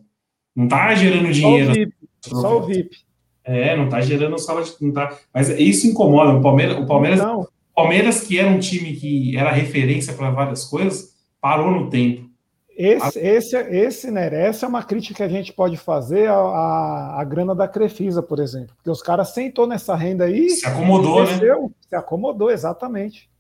Não 0.57 0.66
tá 0.66 0.95
gerando 0.95 1.32
dinheiro. 1.32 1.66
Só 1.66 1.70
o 1.70 1.74
VIP. 1.74 1.95
Só 2.22 2.59
o 2.59 2.62
VIP. 2.62 2.97
É, 3.45 3.76
não 3.76 3.89
tá 3.89 4.01
gerando 4.01 4.39
sala 4.39 4.62
de. 4.62 4.72
Não 4.80 4.93
tá, 4.93 5.14
mas 5.32 5.51
isso 5.51 5.87
incomoda. 5.87 6.32
O 6.32 6.41
Palmeiras, 6.41 6.78
o 6.78 6.87
Palmeiras, 6.87 7.20
o 7.20 7.49
Palmeiras, 7.74 8.20
que 8.22 8.39
era 8.39 8.49
um 8.49 8.59
time 8.59 8.95
que 8.95 9.37
era 9.37 9.53
referência 9.53 10.14
para 10.14 10.30
várias 10.30 10.64
coisas, 10.64 11.14
parou 11.41 11.70
no 11.70 11.91
tempo. 11.91 12.30
Esse, 12.76 13.18
esse, 13.20 13.56
esse, 13.56 14.10
né, 14.10 14.28
essa 14.34 14.66
é 14.66 14.68
uma 14.68 14.82
crítica 14.82 15.14
que 15.14 15.22
a 15.22 15.28
gente 15.28 15.52
pode 15.52 15.76
fazer 15.76 16.28
à, 16.28 17.20
à 17.20 17.24
grana 17.24 17.54
da 17.54 17.68
Crefisa, 17.68 18.22
por 18.22 18.40
exemplo. 18.40 18.74
Porque 18.76 18.90
os 18.90 19.00
caras 19.00 19.28
sentou 19.28 19.66
nessa 19.66 19.94
renda 19.94 20.24
aí. 20.24 20.50
Se 20.50 20.66
acomodou, 20.66 21.24
né? 21.24 21.38
Se 21.88 21.94
acomodou, 21.94 22.50
exatamente. 22.50 23.30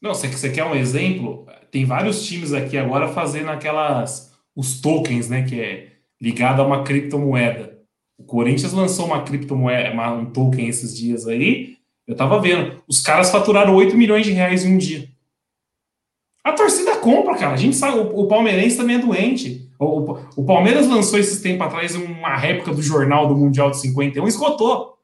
Não, 0.00 0.12
você, 0.12 0.28
você 0.28 0.50
quer 0.50 0.64
um 0.64 0.74
exemplo? 0.74 1.46
Tem 1.70 1.84
vários 1.84 2.24
times 2.26 2.52
aqui 2.52 2.76
agora 2.76 3.08
fazendo 3.08 3.50
aquelas. 3.50 4.32
os 4.54 4.80
tokens, 4.80 5.28
né? 5.28 5.42
Que 5.42 5.60
é 5.60 5.92
ligado 6.20 6.60
a 6.60 6.66
uma 6.66 6.82
criptomoeda. 6.82 7.78
O 8.18 8.24
Corinthians 8.24 8.72
lançou 8.72 9.06
uma 9.06 9.22
criptomoeda, 9.22 9.94
um 10.12 10.26
token 10.26 10.66
esses 10.66 10.96
dias 10.96 11.28
aí. 11.28 11.76
Eu 12.06 12.16
tava 12.16 12.40
vendo. 12.40 12.82
Os 12.88 13.00
caras 13.00 13.30
faturaram 13.30 13.74
8 13.76 13.96
milhões 13.96 14.26
de 14.26 14.32
reais 14.32 14.64
em 14.64 14.74
um 14.74 14.78
dia. 14.78 15.08
A 16.44 16.52
torcida 16.52 16.96
compra, 16.96 17.36
cara. 17.36 17.54
A 17.54 17.56
gente 17.56 17.76
sabe, 17.76 17.98
o, 17.98 18.20
o 18.20 18.28
palmeirense 18.28 18.76
também 18.76 18.96
é 18.96 19.00
doente. 19.00 19.68
O, 19.78 19.84
o, 19.84 20.18
o, 20.36 20.44
Palmeiras 20.44 20.88
lançou 20.88 21.18
esses 21.18 21.40
tempos 21.40 21.66
atrás 21.66 21.94
uma 21.94 22.36
réplica 22.36 22.72
do 22.72 22.82
jornal 22.82 23.28
do 23.28 23.36
Mundial 23.36 23.70
de 23.70 23.78
51, 23.78 24.26
esgotou. 24.26 24.94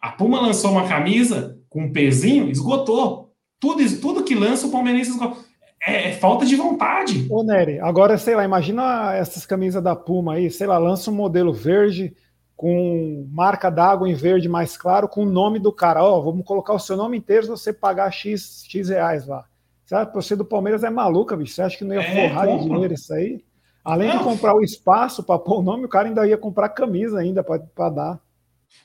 A 0.00 0.10
Puma 0.10 0.40
lançou 0.40 0.70
uma 0.70 0.88
camisa 0.88 1.58
com 1.68 1.82
um 1.82 1.92
pezinho, 1.92 2.50
esgotou. 2.50 3.32
Tudo, 3.60 3.82
tudo 4.00 4.24
que 4.24 4.34
lança 4.34 4.66
o 4.66 4.70
palmeirense 4.70 5.10
esgotou. 5.10 5.38
É, 5.86 6.10
é, 6.10 6.12
falta 6.12 6.46
de 6.46 6.56
vontade. 6.56 7.26
Ô, 7.30 7.42
Nery, 7.42 7.78
agora, 7.80 8.16
sei 8.16 8.34
lá, 8.34 8.44
imagina 8.44 9.14
essas 9.14 9.44
camisas 9.44 9.82
da 9.82 9.94
Puma 9.94 10.34
aí, 10.34 10.50
sei 10.50 10.66
lá, 10.66 10.78
lança 10.78 11.10
um 11.10 11.14
modelo 11.14 11.52
verde 11.52 12.14
com 12.56 13.28
marca 13.30 13.68
d'água 13.70 14.08
em 14.08 14.14
verde 14.14 14.48
mais 14.48 14.76
claro, 14.76 15.08
com 15.08 15.24
o 15.24 15.30
nome 15.30 15.58
do 15.58 15.72
cara. 15.72 16.02
Ó, 16.02 16.18
oh, 16.18 16.22
vamos 16.22 16.46
colocar 16.46 16.72
o 16.72 16.78
seu 16.78 16.96
nome 16.96 17.18
inteiro 17.18 17.42
se 17.42 17.50
você 17.50 17.72
pagar 17.72 18.10
X, 18.10 18.64
X 18.66 18.88
reais 18.88 19.26
lá. 19.26 19.44
Sabe, 19.86 20.12
você 20.14 20.34
do 20.34 20.44
Palmeiras 20.44 20.82
é 20.82 20.90
maluca, 20.90 21.36
bicho. 21.36 21.54
Você 21.54 21.62
acha 21.62 21.76
que 21.76 21.84
não 21.84 21.94
ia 21.94 22.00
é, 22.00 22.28
forrar 22.28 22.46
de 22.46 22.64
dinheiro 22.64 22.94
isso 22.94 23.12
aí? 23.12 23.42
Além 23.84 24.08
não. 24.08 24.18
de 24.18 24.24
comprar 24.24 24.54
o 24.54 24.62
espaço 24.62 25.22
para 25.22 25.38
pôr 25.38 25.58
o 25.58 25.62
nome, 25.62 25.84
o 25.84 25.88
cara 25.88 26.08
ainda 26.08 26.26
ia 26.26 26.38
comprar 26.38 26.70
camisa 26.70 27.18
ainda 27.18 27.44
para 27.44 27.90
dar. 27.90 28.20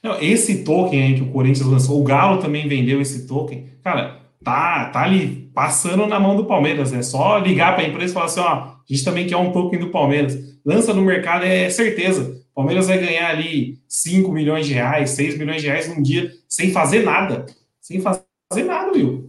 Não, 0.04 0.22
esse 0.22 0.64
token 0.64 1.02
aí 1.02 1.16
que 1.16 1.24
o 1.24 1.32
Corinthians 1.32 1.68
lançou, 1.68 2.00
o 2.00 2.04
Galo 2.04 2.42
também 2.42 2.68
vendeu 2.68 3.02
esse 3.02 3.26
token. 3.26 3.70
Cara, 3.82 4.20
tá, 4.44 4.90
tá 4.90 5.02
ali 5.02 5.50
passando 5.54 6.06
na 6.06 6.20
mão 6.20 6.36
do 6.36 6.46
Palmeiras. 6.46 6.94
É 6.94 7.02
só 7.02 7.38
ligar 7.38 7.76
para 7.76 7.86
a 7.86 7.88
empresa 7.88 8.12
e 8.12 8.14
falar 8.14 8.26
assim: 8.26 8.40
ó, 8.42 8.54
a 8.54 8.82
gente 8.90 9.06
também 9.06 9.26
quer 9.26 9.38
um 9.38 9.52
token 9.52 9.80
do 9.80 9.90
Palmeiras. 9.90 10.38
Lança 10.66 10.94
no 10.94 11.02
mercado, 11.02 11.46
é 11.46 11.70
certeza. 11.70 12.38
O 12.52 12.56
Palmeiras 12.56 12.88
vai 12.88 12.98
ganhar 12.98 13.30
ali 13.30 13.80
5 13.88 14.30
milhões 14.34 14.68
de 14.68 14.74
reais, 14.74 15.12
6 15.12 15.38
milhões 15.38 15.62
de 15.62 15.70
reais 15.70 15.88
num 15.88 16.02
dia, 16.02 16.30
sem 16.48 16.72
fazer 16.72 17.04
nada. 17.04 17.46
Sem 17.80 18.02
fazer 18.02 18.64
nada, 18.66 18.92
Will. 18.92 19.29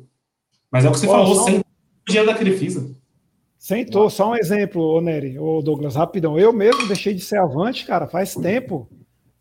Mas 0.70 0.84
é 0.84 0.88
o 0.88 0.92
que 0.92 0.98
você 0.98 1.06
Pô, 1.06 1.12
falou, 1.12 1.44
sem 1.44 1.58
o 1.58 1.64
dia 2.08 2.24
da 2.24 2.34
Crefisa. 2.34 2.94
Sentou, 3.58 4.08
só 4.08 4.30
um 4.30 4.36
exemplo, 4.36 4.82
ô 4.82 5.00
Nery, 5.00 5.38
ô 5.38 5.60
Douglas, 5.60 5.94
rapidão. 5.94 6.38
Eu 6.38 6.52
mesmo 6.52 6.86
deixei 6.86 7.12
de 7.12 7.20
ser 7.20 7.38
avante, 7.38 7.84
cara, 7.84 8.06
faz 8.06 8.34
tempo. 8.34 8.88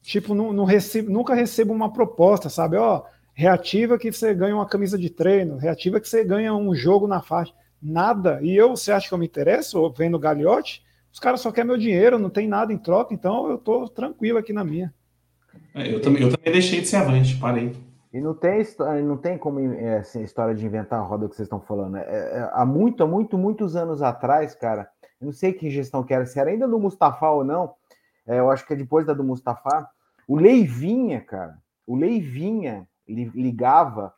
Tipo, 0.02 0.34
não, 0.34 0.52
não 0.52 0.66
recebo, 0.66 1.10
nunca 1.10 1.34
recebo 1.34 1.74
uma 1.74 1.94
proposta, 1.94 2.50
sabe? 2.50 2.76
Ó, 2.76 3.04
reativa 3.34 3.98
que 3.98 4.12
você 4.12 4.34
ganha 4.34 4.56
uma 4.56 4.68
camisa 4.68 4.98
de 4.98 5.10
treino, 5.10 5.56
reativa 5.56 6.00
que 6.00 6.10
você 6.10 6.26
ganha 6.26 6.54
um 6.54 6.76
jogo 6.76 7.08
na 7.08 7.22
faixa. 7.22 7.54
Nada. 7.82 8.40
E 8.42 8.56
eu, 8.56 8.72
você 8.76 8.92
acha 8.92 9.08
que 9.08 9.14
eu 9.14 9.18
me 9.18 9.26
interesso 9.26 9.90
vendo 9.98 10.16
o 10.16 10.20
Gagliotti? 10.20 10.84
Os 11.14 11.20
caras 11.20 11.42
só 11.42 11.52
querem 11.52 11.70
meu 11.70 11.78
dinheiro, 11.78 12.20
não 12.20 12.30
tem 12.30 12.48
nada 12.48 12.74
em 12.74 12.78
troca, 12.78 13.14
então 13.14 13.50
eu 13.50 13.58
tô 13.58 13.88
tranquilo 13.88 14.38
aqui 14.38 14.52
na 14.52 14.64
minha. 14.64 14.94
É, 15.74 15.94
eu, 15.94 16.02
também, 16.02 16.22
eu 16.22 16.30
também 16.30 16.52
deixei 16.52 16.82
de 16.82 16.88
ser 16.88 16.98
avante, 16.98 17.36
parei. 17.38 17.74
E 18.12 18.20
não 18.20 18.34
tem, 18.34 18.66
não 19.04 19.18
tem 19.18 19.38
como 19.38 19.60
é, 19.60 19.98
assim, 19.98 20.24
história 20.24 20.56
de 20.56 20.66
inventar 20.66 21.00
a 21.00 21.04
roda 21.04 21.30
que 21.30 21.36
vocês 21.36 21.46
estão 21.46 21.62
falando. 21.62 21.98
É, 21.98 22.02
é, 22.02 22.50
há 22.54 22.66
muito, 22.66 23.08
muito, 23.08 23.38
muitos 23.38 23.76
anos 23.76 24.02
atrás, 24.02 24.56
cara, 24.56 24.90
não 25.22 25.32
sei 25.32 25.54
que 25.54 25.70
gestão 25.70 26.04
que 26.04 26.14
era, 26.14 26.26
se 26.26 26.40
era 26.40 26.50
ainda 26.50 26.68
do 26.68 26.80
Mustafa 26.80 27.30
ou 27.30 27.44
não, 27.44 27.76
é, 28.26 28.40
eu 28.40 28.50
acho 28.50 28.66
que 28.66 28.74
é 28.74 28.76
depois 28.76 29.06
da 29.06 29.14
do 29.14 29.24
Mustafa, 29.24 29.88
o 30.28 30.36
Leivinha, 30.36 31.22
cara, 31.22 31.58
o 31.86 31.96
Leivinha, 31.96 32.88
ligava 33.08 34.14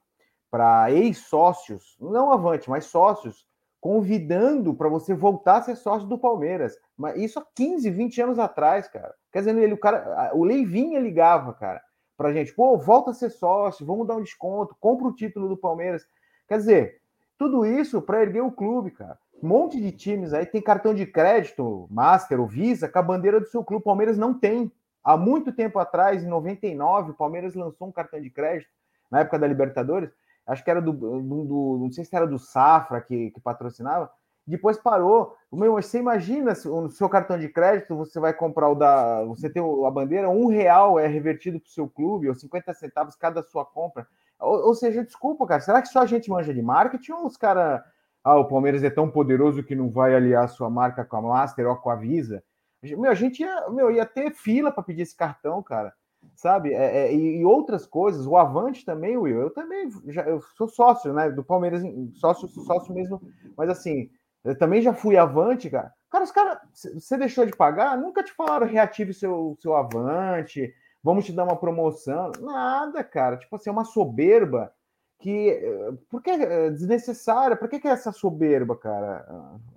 para 0.50 0.92
ex-sócios, 0.92 1.96
não 2.00 2.32
avante, 2.32 2.70
mas 2.70 2.86
sócios, 2.86 3.46
convidando 3.80 4.74
para 4.74 4.89
você 4.89 5.14
voltar 5.14 5.58
a 5.58 5.62
ser 5.64 5.76
sócio 5.76 6.08
do 6.08 6.18
Palmeiras. 6.18 6.78
Mas 6.96 7.20
isso 7.20 7.39
há 7.39 7.46
15, 7.56 7.89
20 7.89 8.22
anos 8.22 8.39
atrás, 8.39 8.88
cara. 8.88 9.16
Quer 9.32 9.39
dizer, 9.39 9.58
ele, 9.58 9.74
o 9.74 9.78
cara, 9.78 10.32
o 10.36 10.44
Leivinha 10.44 11.00
ligava, 11.00 11.54
cara, 11.54 11.82
pra 12.22 12.32
gente, 12.32 12.54
pô, 12.54 12.78
volta 12.78 13.10
a 13.10 13.14
ser 13.16 13.32
sócio, 13.32 13.84
vamos 13.84 14.06
dar 14.06 14.16
um 14.16 14.22
desconto, 14.22 14.76
compra 14.80 15.08
o 15.08 15.14
título 15.14 15.50
do 15.50 15.58
Palmeiras. 15.58 16.08
Quer 16.48 16.58
dizer, 16.58 17.02
tudo 17.36 17.66
isso 17.66 18.00
para 18.00 18.22
erguer 18.22 18.42
o 18.42 18.52
clube, 18.52 18.92
cara. 18.92 19.18
Um 19.42 19.48
monte 19.48 19.82
de 19.82 19.92
times 19.92 20.32
aí 20.32 20.46
tem 20.46 20.62
cartão 20.62 20.94
de 20.94 21.08
crédito, 21.08 21.88
Master 21.90 22.40
ou 22.40 22.46
Visa, 22.46 22.88
com 22.88 23.00
a 23.00 23.02
bandeira 23.02 23.40
do 23.40 23.48
seu 23.48 23.64
clube. 23.64 23.84
Palmeiras 23.84 24.20
não 24.20 24.36
tem. 24.36 24.72
Há 25.04 25.18
muito 25.18 25.52
tempo 25.52 25.80
atrás, 25.80 26.24
em 26.24 26.28
99, 26.28 27.10
o 27.10 27.16
Palmeiras 27.16 27.56
lançou 27.56 27.88
um 27.88 27.92
cartão 27.92 28.22
de 28.22 28.30
crédito 28.30 28.70
na 29.10 29.22
época 29.22 29.40
da 29.40 29.48
Libertadores, 29.48 30.12
acho 30.46 30.64
que 30.64 30.70
era 30.70 30.80
do, 30.80 30.94
do, 30.94 31.22
do, 31.22 31.78
não 31.82 31.92
sei 31.92 32.06
se 32.06 32.16
era 32.16 32.28
do 32.28 32.38
Safra 32.38 33.02
que, 33.02 33.32
que 33.32 33.42
patrocinava, 33.42 34.12
depois 34.46 34.78
parou. 34.78 35.36
Meu, 35.52 35.74
você 35.74 36.00
imagina 36.00 36.54
no 36.66 36.89
seu 36.89 37.08
cartão 37.10 37.38
de 37.38 37.50
crédito, 37.50 37.96
você 37.96 38.20
vai 38.20 38.34
comprar 38.34 38.70
o 38.70 38.76
da. 38.76 39.24
Você 39.26 39.50
tem 39.50 39.62
a 39.62 39.92
bandeira, 39.92 40.30
um 40.30 40.48
real 40.48 41.00
é 41.00 41.08
revertido 41.08 41.60
para 41.60 41.68
o 41.68 41.72
seu 41.72 41.88
clube, 41.88 42.28
ou 42.28 42.36
50 42.36 42.74
centavos 42.74 43.16
cada 43.16 43.44
sua 43.44 43.66
compra. 43.66 44.08
Ou, 44.39 44.68
ou, 44.68 44.76
seja, 44.76 45.04
desculpa, 45.04 45.46
cara, 45.46 45.62
será 45.62 45.82
que 45.82 45.89
só 45.89 46.02
a 46.02 46.06
gente 46.06 46.30
manja 46.30 46.54
de 46.54 46.62
marketing 46.62 47.12
ou 47.12 47.26
os 47.26 47.38
caras. 47.38 47.82
Ah, 48.24 48.38
o 48.38 48.48
Palmeiras 48.48 48.84
é 48.84 48.89
tão 48.89 49.10
poderoso 49.10 49.64
que 49.64 49.76
não 49.76 49.89
vai 49.89 50.14
aliar 50.14 50.48
sua 50.48 50.70
marca 50.70 51.04
com 51.04 51.18
a 51.18 51.22
Master 51.22 51.68
ou 51.68 51.76
com 51.76 51.89
a 51.89 51.96
Visa? 51.96 52.44
Meu, 52.84 53.10
a 53.10 53.16
gente 53.16 53.42
ia, 53.42 53.70
meu, 53.70 53.92
ia 53.92 54.06
ter 54.06 54.32
fila 54.32 54.72
para 54.72 54.84
pedir 54.84 55.02
esse 55.02 55.16
cartão, 55.16 55.62
cara 55.64 55.94
sabe? 56.36 56.74
É, 56.74 57.08
é, 57.08 57.16
e, 57.16 57.44
outras 57.46 57.86
coisas, 57.86 58.26
o 58.26 58.38
Avante 58.38 58.86
também, 58.86 59.18
Will, 59.18 59.42
eu 59.42 59.50
também 59.50 59.89
já, 60.08 60.24
eu 60.24 60.42
sou 60.56 60.68
sócio, 60.68 61.14
né? 61.14 61.30
Do 61.30 61.44
Palmeiras, 61.44 61.82
sócio, 62.14 62.48
sócio 62.48 62.94
mesmo, 62.94 63.22
mas 63.58 63.70
assim, 63.70 64.10
eu 64.44 64.58
também 64.58 64.82
já 64.82 64.94
fui 64.94 65.18
Avante, 65.18 65.70
cara. 65.70 65.94
Cara, 66.10 66.24
os 66.24 66.32
caras, 66.32 66.58
você 66.74 67.18
deixou 67.18 67.46
de 67.46 67.56
pagar? 67.56 67.98
Nunca 67.98 68.24
te 68.24 68.34
falaram 68.34 68.68
reative 68.68 69.14
seu, 69.14 69.56
seu 69.60 69.76
Avante, 69.76 70.74
vamos 71.04 71.26
te 71.26 71.32
dar 71.32 71.46
uma 71.46 71.56
promoção. 71.56 72.32
Nada, 72.42 73.04
cara. 73.04 73.38
Tipo 73.38 73.56
assim, 73.56 73.70
é 73.70 73.74
uma 73.74 73.86
soberba 73.86 74.74
que 75.22 75.62
por 76.10 76.22
que 76.22 76.32
é 76.32 76.72
desnecessária? 76.72 77.56
Por 77.56 77.70
que, 77.70 77.80
que 77.80 77.88
é 77.88 77.92
essa 77.92 78.12
soberba, 78.12 78.76
cara? 78.76 79.26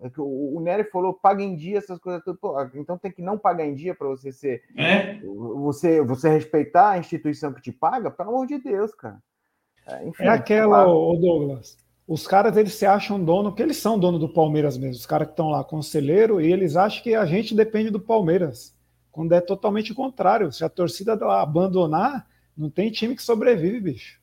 É 0.00 0.08
que 0.08 0.20
o, 0.20 0.56
o 0.56 0.60
Nery 0.60 0.84
falou 0.84 1.12
paga 1.12 1.42
em 1.42 1.54
dia 1.54 1.78
essas 1.78 1.98
coisas 1.98 2.24
tudo. 2.24 2.38
Pô, 2.38 2.56
então 2.74 2.96
tem 2.96 3.12
que 3.12 3.22
não 3.22 3.38
pagar 3.38 3.66
em 3.66 3.74
dia 3.74 3.94
para 3.94 4.08
você 4.08 4.32
ser 4.32 4.62
é. 4.74 5.20
você 5.20 6.00
você 6.00 6.30
respeitar 6.30 6.90
a 6.90 6.98
instituição 6.98 7.52
que 7.52 7.60
te 7.60 7.70
paga, 7.70 8.10
pelo 8.10 8.30
amor 8.30 8.46
de 8.46 8.58
Deus, 8.58 8.94
cara. 8.94 9.22
É, 9.86 10.08
enfim, 10.08 10.24
é 10.24 10.28
aquela, 10.28 10.86
o 10.88 11.14
Douglas. 11.16 11.76
Os 12.06 12.26
caras 12.26 12.56
eles 12.56 12.74
se 12.74 12.84
acham 12.84 13.22
dono, 13.22 13.54
que 13.54 13.62
eles 13.62 13.78
são 13.78 13.98
dono 13.98 14.18
do 14.18 14.28
Palmeiras 14.28 14.76
mesmo. 14.76 14.96
Os 14.96 15.06
caras 15.06 15.28
que 15.28 15.32
estão 15.32 15.48
lá 15.48 15.64
conselheiro 15.64 16.40
e 16.40 16.52
eles 16.52 16.76
acham 16.76 17.02
que 17.02 17.14
a 17.14 17.24
gente 17.24 17.54
depende 17.54 17.90
do 17.90 17.98
Palmeiras, 17.98 18.76
quando 19.10 19.32
é 19.32 19.40
totalmente 19.40 19.92
o 19.92 19.94
contrário. 19.94 20.52
Se 20.52 20.64
a 20.64 20.68
torcida 20.68 21.14
abandonar, 21.14 22.26
não 22.56 22.68
tem 22.68 22.90
time 22.90 23.16
que 23.16 23.22
sobrevive, 23.22 23.80
bicho. 23.80 24.20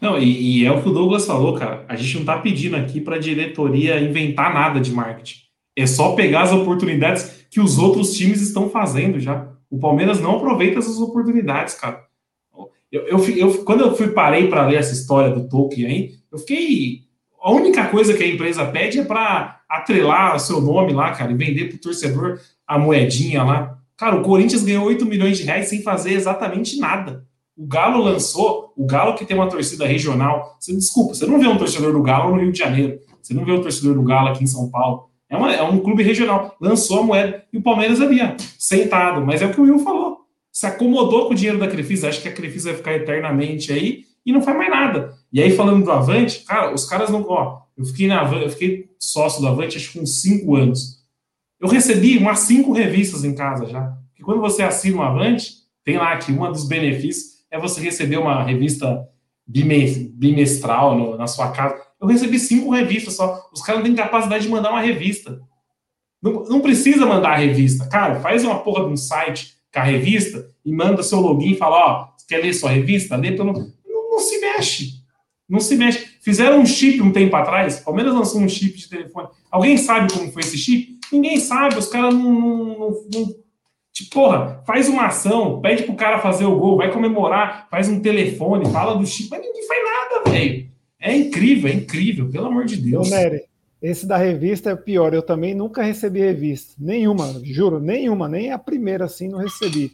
Não, 0.00 0.18
e, 0.18 0.60
e, 0.60 0.64
é 0.64 0.70
o 0.70 0.82
que 0.82 0.88
o 0.88 0.92
Douglas 0.92 1.26
falou, 1.26 1.54
cara. 1.54 1.84
A 1.88 1.96
gente 1.96 2.14
não 2.14 2.20
está 2.22 2.38
pedindo 2.38 2.76
aqui 2.76 3.00
para 3.00 3.16
a 3.16 3.20
diretoria 3.20 4.00
inventar 4.00 4.54
nada 4.54 4.80
de 4.80 4.92
marketing. 4.92 5.40
É 5.76 5.86
só 5.86 6.14
pegar 6.14 6.42
as 6.42 6.52
oportunidades 6.52 7.46
que 7.50 7.60
os 7.60 7.78
outros 7.78 8.14
times 8.14 8.40
estão 8.40 8.70
fazendo 8.70 9.20
já. 9.20 9.48
O 9.70 9.78
Palmeiras 9.78 10.20
não 10.20 10.36
aproveita 10.36 10.78
essas 10.78 10.98
oportunidades, 10.98 11.74
cara. 11.74 12.04
Eu, 12.90 13.06
eu, 13.06 13.28
eu 13.36 13.64
quando 13.64 13.80
eu 13.80 13.94
fui 13.96 14.08
parei 14.08 14.48
para 14.48 14.66
ler 14.66 14.76
essa 14.76 14.92
história 14.92 15.34
do 15.34 15.48
Tolkien 15.48 15.86
aí, 15.86 16.21
eu 16.32 16.38
fiquei. 16.38 17.02
A 17.42 17.50
única 17.52 17.86
coisa 17.88 18.14
que 18.14 18.22
a 18.22 18.26
empresa 18.26 18.64
pede 18.64 19.00
é 19.00 19.04
para 19.04 19.60
atrelar 19.68 20.36
o 20.36 20.38
seu 20.38 20.60
nome 20.60 20.92
lá, 20.92 21.12
cara, 21.12 21.32
e 21.32 21.34
vender 21.34 21.68
para 21.68 21.76
o 21.76 21.80
torcedor 21.80 22.38
a 22.66 22.78
moedinha 22.78 23.42
lá. 23.42 23.78
Cara, 23.96 24.16
o 24.16 24.22
Corinthians 24.22 24.64
ganhou 24.64 24.86
8 24.86 25.04
milhões 25.04 25.38
de 25.38 25.44
reais 25.44 25.68
sem 25.68 25.82
fazer 25.82 26.12
exatamente 26.12 26.78
nada. 26.78 27.24
O 27.56 27.66
Galo 27.66 28.02
lançou, 28.02 28.72
o 28.76 28.86
Galo 28.86 29.14
que 29.14 29.24
tem 29.24 29.36
uma 29.36 29.48
torcida 29.48 29.86
regional. 29.86 30.56
Você, 30.58 30.74
desculpa, 30.74 31.14
você 31.14 31.26
não 31.26 31.38
vê 31.38 31.46
um 31.46 31.58
torcedor 31.58 31.92
do 31.92 32.02
Galo 32.02 32.34
no 32.34 32.40
Rio 32.40 32.52
de 32.52 32.58
Janeiro. 32.58 32.98
Você 33.20 33.34
não 33.34 33.44
vê 33.44 33.52
um 33.52 33.60
torcedor 33.60 33.94
do 33.94 34.02
Galo 34.02 34.28
aqui 34.28 34.42
em 34.42 34.46
São 34.46 34.70
Paulo. 34.70 35.10
É, 35.28 35.36
uma, 35.36 35.52
é 35.52 35.62
um 35.62 35.78
clube 35.78 36.02
regional. 36.02 36.56
Lançou 36.60 37.00
a 37.00 37.02
moeda 37.02 37.44
e 37.52 37.58
o 37.58 37.62
Palmeiras 37.62 38.00
ali, 38.00 38.20
ó, 38.22 38.34
sentado. 38.58 39.24
Mas 39.24 39.42
é 39.42 39.46
o 39.46 39.52
que 39.52 39.60
o 39.60 39.64
Will 39.64 39.78
falou. 39.80 40.22
Se 40.50 40.66
acomodou 40.66 41.26
com 41.26 41.32
o 41.32 41.36
dinheiro 41.36 41.58
da 41.58 41.68
Crefisa. 41.68 42.08
Acha 42.08 42.20
que 42.20 42.28
a 42.28 42.32
Crefisa 42.32 42.70
vai 42.70 42.78
ficar 42.78 42.94
eternamente 42.94 43.72
aí 43.72 44.04
e 44.24 44.32
não 44.32 44.42
faz 44.42 44.56
mais 44.56 44.70
nada. 44.70 45.14
E 45.32 45.42
aí, 45.42 45.56
falando 45.56 45.84
do 45.84 45.90
Avante, 45.90 46.40
cara, 46.40 46.74
os 46.74 46.84
caras 46.84 47.08
não. 47.08 47.22
Ó, 47.26 47.62
eu 47.76 47.84
fiquei, 47.84 48.06
na, 48.06 48.22
eu 48.34 48.50
fiquei 48.50 48.90
sócio 48.98 49.40
do 49.40 49.48
Avante 49.48 49.76
acho 49.76 49.92
que 49.92 50.00
uns 50.00 50.20
cinco 50.20 50.56
anos. 50.56 51.02
Eu 51.58 51.68
recebi 51.68 52.18
umas 52.18 52.40
cinco 52.40 52.72
revistas 52.72 53.24
em 53.24 53.34
casa 53.34 53.66
já. 53.66 53.96
Porque 54.08 54.22
quando 54.22 54.40
você 54.40 54.62
assina 54.62 54.98
o 54.98 55.02
Avante, 55.02 55.54
tem 55.84 55.96
lá 55.96 56.16
que 56.16 56.30
uma 56.32 56.50
dos 56.50 56.66
benefícios 56.66 57.44
é 57.50 57.58
você 57.58 57.80
receber 57.80 58.18
uma 58.18 58.42
revista 58.42 59.08
bimestral 59.46 60.98
no, 60.98 61.16
na 61.16 61.26
sua 61.26 61.50
casa. 61.50 61.80
Eu 62.00 62.06
recebi 62.08 62.38
cinco 62.38 62.70
revistas 62.70 63.14
só. 63.14 63.48
Os 63.52 63.62
caras 63.62 63.80
não 63.80 63.86
têm 63.86 63.94
capacidade 63.94 64.44
de 64.44 64.50
mandar 64.50 64.70
uma 64.70 64.80
revista. 64.80 65.40
Não, 66.22 66.44
não, 66.44 66.60
precisa 66.60 67.04
mandar 67.06 67.32
a 67.32 67.36
revista. 67.36 67.86
Cara, 67.88 68.20
faz 68.20 68.44
uma 68.44 68.60
porra 68.60 68.84
de 68.84 68.92
um 68.92 68.96
site 68.96 69.56
com 69.72 69.80
a 69.80 69.84
revista 69.84 70.48
e 70.64 70.72
manda 70.72 71.02
seu 71.02 71.20
login 71.20 71.52
e 71.52 71.56
fala, 71.56 71.76
ó, 71.76 72.08
quer 72.28 72.38
ler 72.38 72.52
sua 72.52 72.70
revista? 72.70 73.16
Lê 73.16 73.32
pelo... 73.32 73.52
Não, 73.52 74.10
não 74.10 74.18
se 74.20 74.38
mexe. 74.38 75.01
Não 75.52 75.60
se 75.60 75.76
mexe. 75.76 76.16
Fizeram 76.22 76.60
um 76.60 76.64
chip 76.64 77.02
um 77.02 77.12
tempo 77.12 77.36
atrás, 77.36 77.78
Palmeiras 77.80 78.14
lançou 78.14 78.40
um 78.40 78.48
chip 78.48 78.78
de 78.78 78.88
telefone. 78.88 79.28
Alguém 79.50 79.76
sabe 79.76 80.10
como 80.10 80.32
foi 80.32 80.40
esse 80.40 80.56
chip? 80.56 80.98
Ninguém 81.12 81.38
sabe. 81.38 81.76
Os 81.76 81.88
caras 81.88 82.14
não, 82.14 82.32
não, 82.32 83.04
não 83.12 83.42
Tipo, 83.92 84.10
porra, 84.10 84.62
faz 84.66 84.88
uma 84.88 85.08
ação, 85.08 85.60
pede 85.60 85.82
pro 85.82 85.94
cara 85.94 86.18
fazer 86.18 86.46
o 86.46 86.58
gol, 86.58 86.78
vai 86.78 86.90
comemorar, 86.90 87.68
faz 87.70 87.90
um 87.90 88.00
telefone, 88.00 88.64
fala 88.70 88.96
do 88.96 89.06
Chico, 89.06 89.28
mas 89.30 89.42
ninguém 89.42 89.66
faz 89.66 89.80
nada, 89.84 90.30
velho. 90.30 90.66
É 90.98 91.14
incrível, 91.14 91.70
é 91.70 91.74
incrível, 91.74 92.30
pelo 92.30 92.46
amor 92.46 92.64
de 92.64 92.78
Deus. 92.78 93.06
Ô, 93.06 93.14
Nery, 93.14 93.42
esse 93.82 94.06
da 94.06 94.16
revista 94.16 94.70
é 94.70 94.76
pior. 94.76 95.12
Eu 95.12 95.20
também 95.20 95.54
nunca 95.54 95.82
recebi 95.82 96.20
revista. 96.20 96.72
Nenhuma, 96.78 97.38
juro, 97.44 97.78
nenhuma, 97.78 98.26
nem 98.26 98.50
a 98.50 98.58
primeira 98.58 99.04
assim 99.04 99.28
não 99.28 99.38
recebi. 99.38 99.92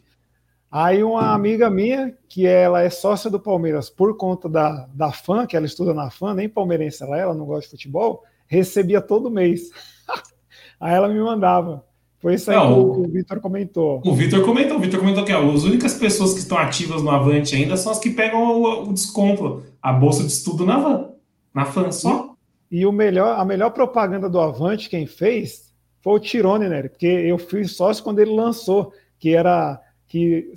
Aí 0.71 1.03
uma 1.03 1.33
amiga 1.33 1.67
minha, 1.69 2.15
que 2.27 2.45
ela 2.45 2.83
é 2.83 2.89
sócia 2.91 3.29
do 3.29 3.39
Palmeiras 3.39 3.89
por 3.89 4.15
conta 4.15 4.47
da, 4.47 4.87
da 4.93 5.11
fã, 5.11 5.47
que 5.47 5.57
ela 5.57 5.65
estuda 5.65 5.95
na 5.95 6.11
fã, 6.11 6.33
nem 6.33 6.47
palmeirense 6.47 7.01
ela 7.01 7.17
é, 7.17 7.21
ela 7.21 7.33
não 7.33 7.45
gosta 7.45 7.63
de 7.63 7.71
futebol, 7.71 8.23
recebia 8.45 9.01
todo 9.01 9.31
mês. 9.31 9.71
Aí 10.79 10.93
ela 10.93 11.07
me 11.07 11.19
mandava. 11.19 11.83
Foi 12.19 12.33
isso 12.33 12.51
aí 12.51 12.57
não, 12.57 12.91
que 12.91 12.99
o, 12.99 13.03
o 13.03 13.07
Vitor 13.07 13.39
comentou. 13.39 14.01
O 14.05 14.13
Vitor 14.13 14.43
comentou, 14.43 14.77
o 14.77 14.79
Vitor 14.79 14.99
comentou 14.99 15.23
que 15.23 15.33
ó, 15.33 15.53
as 15.53 15.63
únicas 15.63 15.93
pessoas 15.93 16.33
que 16.33 16.39
estão 16.39 16.57
ativas 16.57 17.01
no 17.01 17.09
Avante 17.09 17.55
ainda 17.55 17.77
são 17.77 17.93
as 17.93 17.99
que 17.99 18.09
pegam 18.09 18.43
o, 18.43 18.89
o 18.89 18.93
desconto, 18.93 19.63
a 19.81 19.93
bolsa 19.93 20.23
de 20.23 20.29
estudo 20.29 20.65
na 20.65 20.77
van, 20.77 21.11
na 21.53 21.63
FAN 21.63 21.93
só. 21.93 22.33
E, 22.69 22.81
e, 22.81 22.85
o 22.85 22.91
melhor, 22.91 23.39
a 23.39 23.45
melhor 23.45 23.69
propaganda 23.69 24.29
do 24.29 24.37
Avante, 24.37 24.89
quem 24.89 25.07
fez, 25.07 25.71
foi 26.01 26.13
o 26.13 26.19
Tirone, 26.19 26.67
né? 26.67 26.83
Porque 26.89 27.07
eu 27.07 27.37
fui 27.37 27.63
sócio 27.63 28.03
quando 28.03 28.19
ele 28.19 28.35
lançou, 28.35 28.91
que 29.17 29.33
era 29.33 29.79
que 30.09 30.51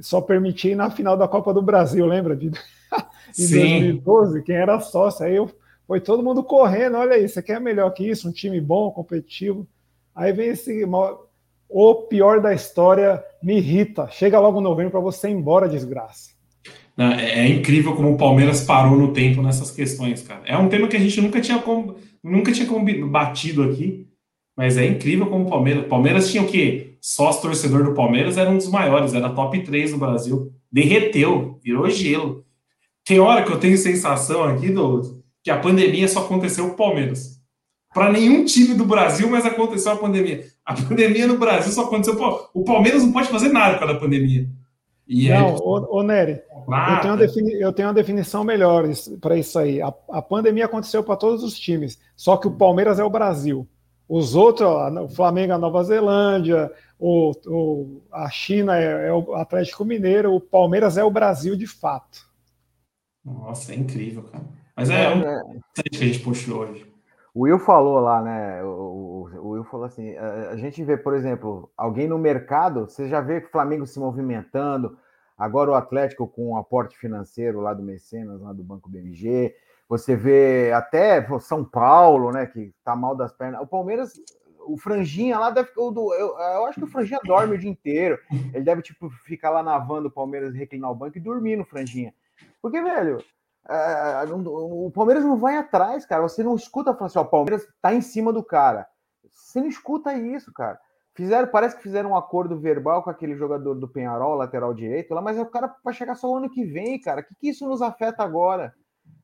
só 0.00 0.20
permitia 0.20 0.72
ir 0.72 0.76
na 0.76 0.90
final 0.90 1.16
da 1.16 1.26
Copa 1.26 1.52
do 1.52 1.62
Brasil, 1.62 2.06
lembra? 2.06 2.36
De, 2.36 2.46
em 3.36 3.50
2012, 3.50 4.42
quem 4.42 4.54
era 4.54 4.78
sócio, 4.78 5.24
aí 5.24 5.34
eu, 5.34 5.50
foi 5.86 6.00
todo 6.00 6.22
mundo 6.22 6.44
correndo, 6.44 6.98
olha 6.98 7.18
isso, 7.18 7.34
você 7.34 7.42
quer 7.42 7.58
melhor 7.58 7.90
que 7.90 8.08
isso, 8.08 8.28
um 8.28 8.32
time 8.32 8.60
bom, 8.60 8.90
competitivo. 8.90 9.66
Aí 10.14 10.32
vem 10.32 10.50
esse 10.50 10.84
o 11.70 11.94
pior 11.94 12.40
da 12.40 12.54
história, 12.54 13.22
me 13.42 13.56
irrita. 13.56 14.08
Chega 14.10 14.40
logo 14.40 14.60
novembro 14.60 14.90
para 14.90 15.00
você 15.00 15.28
ir 15.28 15.32
embora, 15.32 15.68
desgraça. 15.68 16.30
É, 16.96 17.40
é, 17.40 17.48
incrível 17.48 17.94
como 17.94 18.12
o 18.12 18.16
Palmeiras 18.16 18.64
parou 18.64 18.96
no 18.96 19.12
tempo 19.12 19.40
nessas 19.40 19.70
questões, 19.70 20.22
cara. 20.22 20.42
É 20.44 20.56
um 20.56 20.68
tema 20.68 20.88
que 20.88 20.96
a 20.96 21.00
gente 21.00 21.20
nunca 21.20 21.40
tinha, 21.40 21.62
nunca 22.22 22.52
tinha 22.52 23.06
batido 23.06 23.62
aqui, 23.62 24.06
mas 24.56 24.76
é 24.76 24.84
incrível 24.86 25.26
como 25.26 25.46
o 25.46 25.48
Palmeiras. 25.48 25.86
Palmeiras 25.86 26.30
tinha 26.30 26.42
o 26.42 26.46
quê? 26.46 26.87
Sócio 27.00 27.42
torcedor 27.42 27.84
do 27.84 27.94
Palmeiras 27.94 28.36
era 28.36 28.50
um 28.50 28.56
dos 28.56 28.68
maiores, 28.68 29.14
era 29.14 29.30
top 29.30 29.62
3 29.62 29.92
no 29.92 29.98
Brasil. 29.98 30.52
Derreteu, 30.70 31.58
virou 31.62 31.88
gelo. 31.88 32.44
Tem 33.04 33.18
hora 33.20 33.44
que 33.44 33.52
eu 33.52 33.58
tenho 33.58 33.78
sensação 33.78 34.44
aqui, 34.44 34.68
do 34.68 35.22
que 35.42 35.50
a 35.50 35.58
pandemia 35.58 36.06
só 36.08 36.20
aconteceu 36.20 36.66
com 36.66 36.74
o 36.74 36.76
Palmeiras 36.76 37.38
para 37.92 38.12
nenhum 38.12 38.44
time 38.44 38.74
do 38.74 38.84
Brasil, 38.84 39.28
mas 39.30 39.46
aconteceu 39.46 39.92
a 39.92 39.96
pandemia. 39.96 40.44
A 40.64 40.74
pandemia 40.74 41.26
no 41.26 41.38
Brasil 41.38 41.72
só 41.72 41.84
aconteceu. 41.84 42.16
Pô, 42.16 42.48
o 42.54 42.64
Palmeiras 42.64 43.02
não 43.02 43.12
pode 43.12 43.28
fazer 43.28 43.48
nada 43.48 43.78
com 43.78 43.84
a 43.84 43.98
pandemia. 43.98 44.48
E 45.06 45.30
não, 45.30 45.56
ô, 45.56 45.98
ô 45.98 46.02
Nery, 46.02 46.32
eu 46.32 47.00
tenho, 47.00 47.16
defini... 47.16 47.60
eu 47.60 47.72
tenho, 47.72 47.88
uma 47.88 47.94
definição 47.94 48.44
melhor 48.44 48.84
para 49.22 49.38
isso 49.38 49.58
aí. 49.58 49.80
A, 49.80 49.92
a 50.10 50.20
pandemia 50.20 50.66
aconteceu 50.66 51.02
para 51.02 51.16
todos 51.16 51.42
os 51.42 51.58
times, 51.58 51.98
só 52.14 52.36
que 52.36 52.46
o 52.46 52.50
Palmeiras 52.50 52.98
é 52.98 53.04
o 53.04 53.10
Brasil. 53.10 53.66
Os 54.08 54.34
outros, 54.34 54.66
o 55.02 55.08
Flamengo 55.08 55.52
é 55.52 55.54
a 55.54 55.58
Nova 55.58 55.84
Zelândia, 55.84 56.72
o, 56.98 57.32
o, 57.46 58.02
a 58.10 58.30
China 58.30 58.78
é, 58.78 59.08
é, 59.08 59.12
o 59.12 59.34
Atlético 59.34 59.84
Mineiro, 59.84 60.34
o 60.34 60.40
Palmeiras 60.40 60.96
é 60.96 61.04
o 61.04 61.10
Brasil 61.10 61.54
de 61.54 61.66
fato. 61.66 62.26
Nossa, 63.22 63.72
é 63.72 63.76
incrível, 63.76 64.22
cara. 64.24 64.44
Mas 64.74 64.88
é, 64.88 65.04
é 65.04 65.14
um 65.14 65.22
é. 65.22 65.42
que 65.92 66.04
a 66.04 66.06
gente 66.06 66.20
puxou 66.20 66.60
hoje. 66.60 66.90
O 67.34 67.42
Will 67.42 67.58
falou 67.58 68.00
lá, 68.00 68.22
né? 68.22 68.64
O, 68.64 68.68
o, 68.68 69.30
o, 69.40 69.48
Will 69.50 69.64
falou 69.64 69.86
assim: 69.86 70.16
a, 70.16 70.50
a, 70.50 70.56
gente 70.56 70.82
vê, 70.82 70.96
por 70.96 71.14
exemplo, 71.14 71.70
alguém 71.76 72.08
no 72.08 72.18
mercado, 72.18 72.88
você 72.88 73.08
já 73.08 73.20
vê 73.20 73.38
o 73.38 73.50
Flamengo 73.50 73.86
se 73.86 74.00
movimentando, 74.00 74.96
agora 75.36 75.70
o 75.70 75.74
Atlético 75.74 76.26
com 76.26 76.52
o 76.52 76.56
aporte 76.56 76.96
financeiro 76.96 77.60
lá 77.60 77.74
do 77.74 77.82
Mecenas, 77.82 78.40
lá 78.40 78.52
do 78.52 78.64
Banco 78.64 78.88
BMG. 78.88 79.54
Você 79.88 80.14
vê 80.14 80.70
até 80.72 81.26
São 81.40 81.64
Paulo, 81.64 82.30
né? 82.30 82.46
Que 82.46 82.74
tá 82.84 82.94
mal 82.94 83.16
das 83.16 83.32
pernas. 83.32 83.60
O 83.62 83.66
Palmeiras, 83.66 84.12
o 84.66 84.76
Franjinha 84.76 85.38
lá 85.38 85.50
deve. 85.50 85.70
Eu, 85.76 85.94
eu, 86.18 86.38
eu 86.38 86.66
acho 86.66 86.78
que 86.78 86.84
o 86.84 86.90
Franjinha 86.90 87.20
dorme 87.24 87.54
o 87.54 87.58
dia 87.58 87.70
inteiro. 87.70 88.18
Ele 88.52 88.64
deve, 88.64 88.82
tipo, 88.82 89.08
ficar 89.08 89.50
lá 89.50 89.62
na 89.62 89.78
van 89.78 90.02
do 90.02 90.10
Palmeiras, 90.10 90.54
reclinar 90.54 90.90
o 90.90 90.94
banco 90.94 91.16
e 91.16 91.20
dormir 91.20 91.56
no 91.56 91.64
Franjinha. 91.64 92.12
Porque, 92.60 92.80
velho, 92.82 93.18
É, 93.68 94.24
o 94.32 94.90
Palmeiras 94.90 95.24
não 95.24 95.36
vai 95.36 95.56
atrás, 95.56 96.06
cara. 96.06 96.22
Você 96.22 96.42
não 96.42 96.54
escuta 96.54 96.94
falar 96.94 97.06
assim, 97.06 97.18
ó, 97.18 97.22
o 97.22 97.26
Palmeiras 97.26 97.66
tá 97.82 97.92
em 97.92 98.00
cima 98.00 98.32
do 98.32 98.42
cara. 98.42 98.86
Você 99.30 99.60
não 99.60 99.68
escuta 99.68 100.14
isso, 100.14 100.52
cara. 100.52 100.78
Fizeram, 101.14 101.48
parece 101.48 101.76
que 101.76 101.82
fizeram 101.82 102.10
um 102.10 102.16
acordo 102.16 102.58
verbal 102.58 103.02
com 103.02 103.10
aquele 103.10 103.34
jogador 103.34 103.74
do 103.74 103.88
Penharol, 103.88 104.36
lateral 104.36 104.72
direito, 104.72 105.12
lá, 105.12 105.20
mas 105.20 105.36
é 105.36 105.42
o 105.42 105.46
cara 105.46 105.74
vai 105.84 105.92
chegar 105.92 106.14
só 106.14 106.30
o 106.30 106.36
ano 106.36 106.48
que 106.48 106.64
vem, 106.64 107.00
cara. 107.00 107.20
O 107.20 107.24
que, 107.24 107.34
que 107.34 107.48
isso 107.48 107.66
nos 107.68 107.82
afeta 107.82 108.22
agora? 108.22 108.72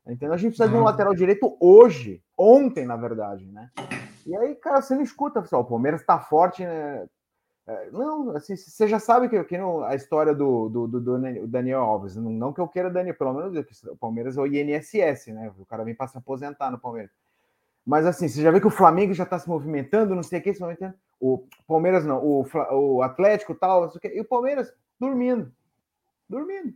Entendeu? 0.07 0.33
A 0.33 0.37
gente 0.37 0.55
precisa 0.55 0.69
de 0.69 0.75
um 0.75 0.83
lateral 0.83 1.15
direito 1.15 1.57
hoje, 1.59 2.21
ontem, 2.37 2.85
na 2.85 2.95
verdade, 2.95 3.45
né? 3.47 3.71
E 4.25 4.35
aí, 4.35 4.55
cara, 4.55 4.81
você 4.81 4.93
não 4.95 5.01
escuta, 5.01 5.41
pessoal. 5.41 5.63
O 5.63 5.65
Palmeiras 5.65 6.05
tá 6.05 6.19
forte, 6.19 6.63
né? 6.63 7.07
É, 7.67 7.89
não, 7.89 8.29
assim, 8.35 8.55
você 8.55 8.87
já 8.87 8.99
sabe 8.99 9.27
que, 9.27 9.43
que 9.45 9.57
não, 9.57 9.83
a 9.83 9.95
história 9.95 10.35
do, 10.35 10.69
do, 10.69 10.87
do, 10.87 11.47
Daniel 11.47 11.81
Alves, 11.81 12.15
não, 12.15 12.29
não, 12.29 12.53
que 12.53 12.61
eu 12.61 12.67
queira 12.67 12.91
Daniel, 12.91 13.15
pelo 13.15 13.33
menos 13.33 13.65
o 13.87 13.97
Palmeiras 13.97 14.37
é 14.37 14.41
o 14.41 14.45
INSS, 14.45 15.27
né? 15.27 15.51
O 15.57 15.65
cara 15.65 15.83
vem 15.83 15.95
para 15.95 16.07
se 16.07 16.17
aposentar 16.17 16.69
no 16.69 16.79
Palmeiras. 16.79 17.11
Mas 17.83 18.05
assim, 18.05 18.27
você 18.27 18.41
já 18.41 18.51
vê 18.51 18.59
que 18.59 18.67
o 18.67 18.71
Flamengo 18.71 19.13
já 19.13 19.23
está 19.23 19.39
se 19.39 19.49
movimentando, 19.49 20.15
não 20.15 20.21
sei 20.21 20.39
o 20.39 20.41
que, 20.43 20.53
se 20.53 20.59
movimentando. 20.59 20.95
O 21.19 21.47
Palmeiras 21.67 22.05
não, 22.05 22.23
o, 22.23 22.45
o 22.71 23.01
Atlético 23.01 23.55
tal, 23.55 23.81
não 23.81 23.89
sei 23.89 23.97
o 23.97 24.01
que, 24.01 24.07
e 24.09 24.21
o 24.21 24.25
Palmeiras 24.25 24.71
dormindo. 24.99 25.51
Dormindo. 26.29 26.73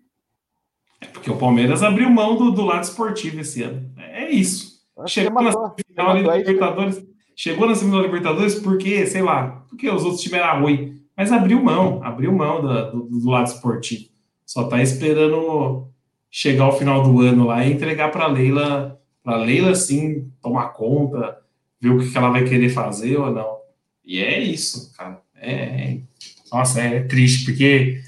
É 1.02 1.08
porque 1.08 1.32
o 1.32 1.38
Palmeiras 1.38 1.82
abriu 1.82 2.10
mão 2.10 2.36
do, 2.36 2.52
do 2.52 2.66
lado 2.66 2.84
esportivo 2.84 3.40
esse 3.40 3.64
ano. 3.64 3.90
É 3.98 4.30
isso. 4.30 4.80
Chegou 5.08 5.42
na 5.42 5.52
final 5.52 6.24
da 6.24 6.36
Libertadores. 6.38 7.06
Chegou 7.36 7.68
na 7.68 7.76
semifinal 7.76 8.02
da 8.02 8.08
Libertadores 8.08 8.56
porque, 8.56 9.06
sei 9.06 9.22
lá, 9.22 9.64
porque 9.70 9.90
os 9.90 10.04
outros 10.04 10.22
times 10.22 10.40
eram 10.40 10.62
ruins. 10.62 11.00
Mas 11.16 11.32
abriu 11.32 11.64
mão, 11.64 12.04
abriu 12.04 12.32
mão 12.34 12.62
do, 12.62 12.92
do, 12.92 13.20
do 13.20 13.30
lado 13.30 13.48
esportivo. 13.48 14.10
Só 14.46 14.66
tá 14.66 14.82
esperando 14.82 15.88
chegar 16.30 16.66
ao 16.66 16.78
final 16.78 17.04
do 17.04 17.22
ano 17.22 17.46
lá 17.46 17.66
e 17.66 17.72
entregar 17.72 18.12
para 18.12 18.28
Leila, 18.28 19.00
para 19.24 19.38
Leila 19.38 19.74
sim 19.76 20.32
tomar 20.42 20.70
conta, 20.70 21.38
ver 21.80 21.90
o 21.90 22.00
que, 22.00 22.18
ela 22.18 22.30
vai 22.30 22.44
querer 22.44 22.70
fazer 22.70 23.18
ou 23.18 23.32
não. 23.32 23.58
E 24.04 24.20
é 24.20 24.40
isso, 24.40 24.94
cara. 24.98 25.22
É, 25.36 25.54
é 25.54 26.00
nossa, 26.52 26.82
é 26.82 27.02
triste, 27.02 27.46
porque 27.46 28.02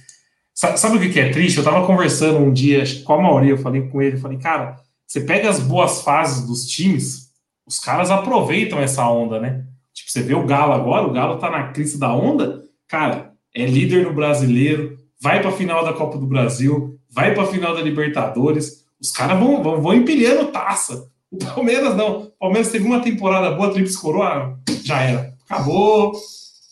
Sabe 0.61 0.97
o 0.97 1.11
que 1.11 1.19
é 1.19 1.31
triste? 1.31 1.57
Eu 1.57 1.63
tava 1.63 1.87
conversando 1.87 2.37
um 2.37 2.53
dia 2.53 2.83
com 3.03 3.13
a 3.13 3.21
Mauri, 3.21 3.49
eu 3.49 3.57
falei 3.57 3.81
com 3.87 3.99
ele, 3.99 4.17
eu 4.17 4.19
falei, 4.19 4.37
cara, 4.37 4.77
você 5.07 5.21
pega 5.21 5.49
as 5.49 5.59
boas 5.59 6.03
fases 6.03 6.45
dos 6.45 6.67
times, 6.67 7.31
os 7.65 7.79
caras 7.79 8.11
aproveitam 8.11 8.79
essa 8.79 9.03
onda, 9.09 9.39
né? 9.39 9.65
Tipo, 9.91 10.11
você 10.11 10.21
vê 10.21 10.35
o 10.35 10.45
Galo 10.45 10.73
agora, 10.73 11.07
o 11.07 11.11
Galo 11.11 11.39
tá 11.39 11.49
na 11.49 11.69
crise 11.69 11.97
da 11.97 12.13
onda, 12.13 12.63
cara, 12.87 13.33
é 13.55 13.65
líder 13.65 14.05
no 14.05 14.13
brasileiro, 14.13 14.99
vai 15.19 15.41
pra 15.41 15.51
final 15.51 15.83
da 15.83 15.93
Copa 15.93 16.19
do 16.19 16.27
Brasil, 16.27 16.95
vai 17.09 17.33
pra 17.33 17.47
final 17.47 17.73
da 17.73 17.81
Libertadores, 17.81 18.85
os 19.01 19.11
caras 19.11 19.39
vão, 19.39 19.63
vão, 19.63 19.81
vão 19.81 19.95
empilhando 19.95 20.51
taça. 20.51 21.09
O 21.31 21.37
Palmeiras 21.37 21.95
não. 21.95 22.19
O 22.19 22.31
Palmeiras 22.39 22.71
teve 22.71 22.85
uma 22.85 22.99
temporada 22.99 23.49
boa, 23.49 23.73
Trips 23.73 23.97
Coroa, 23.97 24.59
já 24.83 25.01
era. 25.01 25.33
Acabou, 25.43 26.13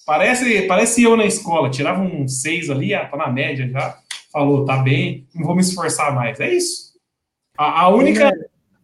Parece, 0.10 0.64
parece 0.64 1.04
eu 1.04 1.16
na 1.16 1.24
escola, 1.24 1.70
tirava 1.70 2.02
um 2.02 2.28
seis 2.28 2.68
ali, 2.68 2.96
ah, 2.96 3.06
tá 3.06 3.16
na 3.16 3.28
média 3.28 3.70
já, 3.70 3.96
falou, 4.32 4.66
tá 4.66 4.78
bem, 4.78 5.28
não 5.36 5.46
vou 5.46 5.54
me 5.54 5.62
esforçar 5.62 6.16
mais. 6.16 6.40
É 6.40 6.52
isso. 6.52 6.94
A, 7.56 7.82
a 7.82 7.90
única, 7.90 8.32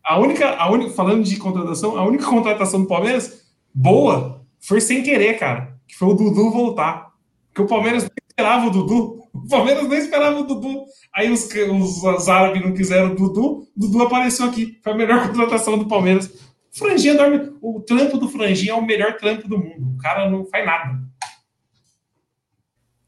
a 0.04 0.20
única, 0.20 0.52
a 0.52 0.70
única, 0.70 0.92
falando 0.92 1.24
de 1.24 1.36
contratação, 1.38 1.98
a 1.98 2.06
única 2.06 2.28
contratação 2.28 2.82
do 2.82 2.88
Palmeiras 2.88 3.44
boa 3.74 4.46
foi 4.60 4.80
sem 4.80 5.02
querer, 5.02 5.40
cara, 5.40 5.76
que 5.88 5.96
foi 5.96 6.10
o 6.10 6.14
Dudu 6.14 6.52
voltar. 6.52 7.08
Porque 7.48 7.64
o 7.64 7.68
Palmeiras 7.68 8.04
não 8.04 8.12
esperava 8.30 8.68
o 8.68 8.70
Dudu. 8.70 9.24
O 9.34 9.48
Palmeiras 9.48 9.88
não 9.88 9.98
esperava 9.98 10.40
o 10.40 10.44
Dudu. 10.44 10.86
Aí 11.12 11.32
os, 11.32 11.50
os, 11.50 12.04
os 12.04 12.30
árabes 12.30 12.62
não 12.62 12.72
quiseram 12.72 13.14
o 13.14 13.16
Dudu, 13.16 13.62
o 13.76 13.80
Dudu 13.80 14.04
apareceu 14.04 14.46
aqui. 14.46 14.80
Foi 14.84 14.94
a 14.94 14.96
melhor 14.96 15.26
contratação 15.26 15.76
do 15.76 15.88
Palmeiras. 15.88 16.32
Franjinha 16.72 17.16
dorme. 17.16 17.52
O 17.64 17.82
trampo 17.82 18.20
do 18.20 18.30
Franjinha 18.30 18.74
é 18.74 18.76
o 18.76 18.86
melhor 18.86 19.18
trampo 19.18 19.48
do 19.48 19.58
mundo. 19.58 19.96
O 19.96 19.98
cara 19.98 20.30
não 20.30 20.46
faz 20.46 20.64
nada 20.64 21.05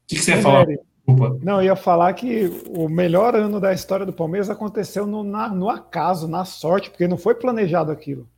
que, 0.08 0.16
que 0.16 0.22
você 0.22 0.32
ia 0.32 0.42
falar? 0.42 0.66
Desculpa. 0.66 1.38
Não, 1.42 1.60
eu 1.60 1.66
ia 1.66 1.76
falar 1.76 2.12
que 2.14 2.50
o 2.68 2.88
melhor 2.88 3.36
ano 3.36 3.60
da 3.60 3.72
história 3.72 4.04
do 4.04 4.12
Palmeiras 4.12 4.50
aconteceu 4.50 5.06
no, 5.06 5.22
na, 5.22 5.48
no 5.48 5.68
acaso, 5.68 6.26
na 6.26 6.44
sorte, 6.44 6.90
porque 6.90 7.06
não 7.06 7.16
foi 7.16 7.34
planejado 7.34 7.92
aquilo. 7.92 8.28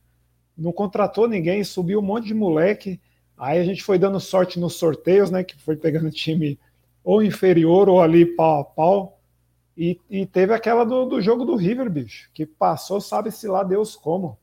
Não 0.57 0.71
contratou 0.71 1.27
ninguém, 1.27 1.63
subiu 1.63 1.99
um 1.99 2.03
monte 2.03 2.27
de 2.27 2.33
moleque. 2.33 2.99
Aí 3.37 3.57
a 3.57 3.63
gente 3.63 3.83
foi 3.83 3.97
dando 3.97 4.19
sorte 4.19 4.59
nos 4.59 4.75
sorteios, 4.75 5.31
né? 5.31 5.43
Que 5.43 5.57
foi 5.57 5.75
pegando 5.75 6.11
time 6.11 6.59
ou 7.03 7.23
inferior 7.23 7.89
ou 7.89 8.01
ali 8.01 8.25
pau 8.25 8.59
a 8.59 8.63
pau. 8.63 9.17
E, 9.75 9.99
e 10.09 10.25
teve 10.25 10.53
aquela 10.53 10.83
do, 10.83 11.05
do, 11.05 11.21
jogo 11.21 11.45
do 11.45 11.55
River, 11.55 11.89
bicho, 11.89 12.29
que 12.33 12.45
passou, 12.45 12.99
sabe-se 12.99 13.47
lá 13.47 13.63
Deus 13.63 13.95
como. 13.95 14.37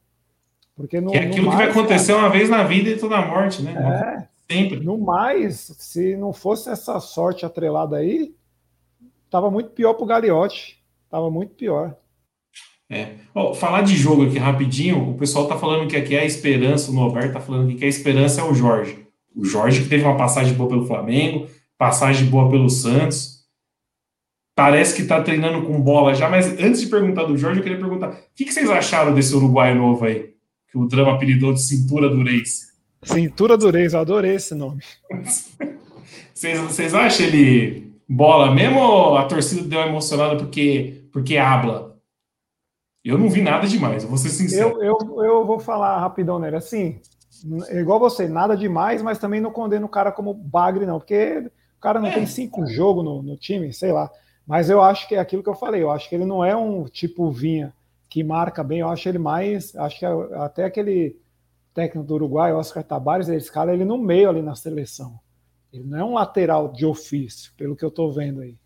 Porque 0.75 1.01
no, 1.01 1.11
que 1.11 1.19
é 1.19 1.27
aquilo 1.27 1.51
que 1.51 1.57
vai 1.57 1.71
acontecer 1.71 2.13
cara, 2.13 2.25
uma 2.25 2.31
vez 2.31 2.49
na 2.49 2.65
vida 2.65 2.89
e 2.89 2.99
toda 2.99 3.17
a 3.17 3.27
morte, 3.27 3.63
né? 3.63 3.73
É, 3.73 4.28
Sempre. 4.51 4.81
No 4.81 4.99
mais, 4.99 5.73
se 5.79 6.17
não 6.17 6.33
fosse 6.33 6.71
essa 6.71 6.99
sorte 7.01 7.45
atrelada 7.45 7.97
aí, 7.97 8.35
tava 9.31 9.51
muito 9.51 9.71
pior 9.71 9.95
pro 9.95 10.07
Gagliotti. 10.07 10.79
Tava 11.11 11.31
muito 11.31 11.55
pior. 11.55 11.97
É. 12.91 13.17
Falar 13.57 13.83
de 13.83 13.95
jogo 13.95 14.27
aqui 14.27 14.39
rapidinho, 14.39 15.11
o 15.11 15.15
pessoal 15.19 15.47
tá 15.47 15.59
falando 15.59 15.89
que 15.89 15.97
aqui 15.97 16.15
é 16.15 16.21
a 16.21 16.25
esperança, 16.25 16.91
o 16.91 16.95
Norbert 16.95 17.33
tá 17.33 17.41
falando 17.41 17.75
que 17.75 17.85
a 17.85 17.89
esperança 17.89 18.41
é 18.41 18.45
o 18.45 18.55
Jorge. 18.55 19.07
O 19.37 19.45
Jorge 19.45 19.83
que 19.83 19.89
teve 19.89 20.05
uma 20.05 20.17
passagem 20.17 20.55
boa 20.55 20.69
pelo 20.69 20.87
Flamengo, 20.87 21.47
passagem 21.77 22.27
boa 22.27 22.51
pelo 22.51 22.69
Santos. 22.71 23.39
Parece 24.55 24.97
que 24.97 25.07
tá 25.07 25.23
treinando 25.23 25.67
com 25.67 25.81
bola 25.81 26.15
já, 26.15 26.29
mas 26.29 26.59
antes 26.59 26.81
de 26.81 26.89
perguntar 26.89 27.25
do 27.25 27.37
Jorge, 27.37 27.61
eu 27.61 27.63
queria 27.63 27.79
perguntar: 27.79 28.11
o 28.11 28.17
que, 28.35 28.47
que 28.47 28.53
vocês 28.53 28.69
acharam 28.69 29.15
desse 29.15 29.35
Uruguai 29.35 29.75
novo 29.75 30.05
aí? 30.05 30.35
Que 30.71 30.79
o 30.79 30.87
drama 30.87 31.15
apelidou 31.15 31.53
de 31.53 31.63
cintura 31.63 32.09
do 32.09 32.23
Reis? 32.23 32.68
Cintura 33.03 33.57
Durez, 33.57 33.95
eu 33.95 34.01
adorei 34.01 34.35
esse 34.35 34.55
nome. 34.55 34.83
Vocês, 36.35 36.61
vocês 36.61 36.95
acham 36.95 37.27
ele 37.27 37.93
bola 38.09 38.53
mesmo 38.53 38.81
ou 38.81 39.17
a 39.17 39.25
torcida 39.27 39.63
deu 39.63 39.81
emocionada 39.81 40.37
porque, 40.37 41.05
porque 41.13 41.37
habla? 41.37 41.97
Eu 43.05 43.19
não 43.19 43.29
vi 43.29 43.43
nada 43.43 43.67
demais, 43.67 44.03
eu 44.03 44.09
vou 44.09 44.19
ser 44.19 44.31
sincero. 44.31 44.83
Eu, 44.83 45.01
eu, 45.01 45.25
eu 45.25 45.47
vou 45.47 45.59
falar 45.59 45.99
rapidão, 45.99 46.39
né? 46.39 46.55
Assim, 46.55 47.01
igual 47.73 47.99
você, 47.99 48.29
nada 48.29 48.57
demais, 48.57 49.03
mas 49.03 49.19
também 49.19 49.41
não 49.41 49.51
condeno 49.51 49.87
o 49.87 49.91
cara 49.91 50.13
como 50.13 50.35
bagre, 50.35 50.85
não, 50.85 50.99
porque 50.99 51.51
o 51.77 51.81
cara 51.81 52.01
não 52.01 52.09
é. 52.09 52.13
tem 52.13 52.27
cinco 52.27 52.67
jogos 52.67 53.05
no, 53.05 53.23
no 53.23 53.37
time, 53.37 53.73
sei 53.73 53.93
lá. 53.93 54.11
Mas 54.47 54.71
eu 54.71 54.83
acho 54.83 55.07
que 55.07 55.15
é 55.15 55.19
aquilo 55.19 55.43
que 55.43 55.49
eu 55.49 55.55
falei, 55.55 55.83
eu 55.83 55.91
acho 55.91 56.09
que 56.09 56.15
ele 56.15 56.25
não 56.25 56.45
é 56.45 56.57
um 56.57 56.85
tipo 56.85 57.31
Vinha 57.31 57.73
que 58.09 58.25
marca 58.25 58.65
bem, 58.65 58.81
eu 58.81 58.89
acho 58.89 59.09
ele 59.09 59.19
mais, 59.19 59.77
acho 59.77 59.99
que 59.99 60.07
é 60.07 60.09
até 60.37 60.65
aquele 60.65 61.17
técnico 61.79 62.09
do 62.09 62.15
Uruguai, 62.15 62.53
Oscar 62.53 62.83
Tabares, 62.83 63.29
ele 63.29 63.39
escala 63.39 63.73
ele 63.73 63.85
no 63.85 63.97
meio 63.97 64.29
ali 64.29 64.43
na 64.43 64.57
seleção. 64.57 65.21
Ele 65.73 65.85
não 65.85 65.99
é 65.99 66.05
um 66.05 66.15
lateral 66.15 66.73
de 66.73 66.85
ofício, 66.85 67.53
pelo 67.57 67.77
que 67.77 67.85
eu 67.85 67.89
estou 67.89 68.13
vendo 68.13 68.41
aí. 68.41 68.57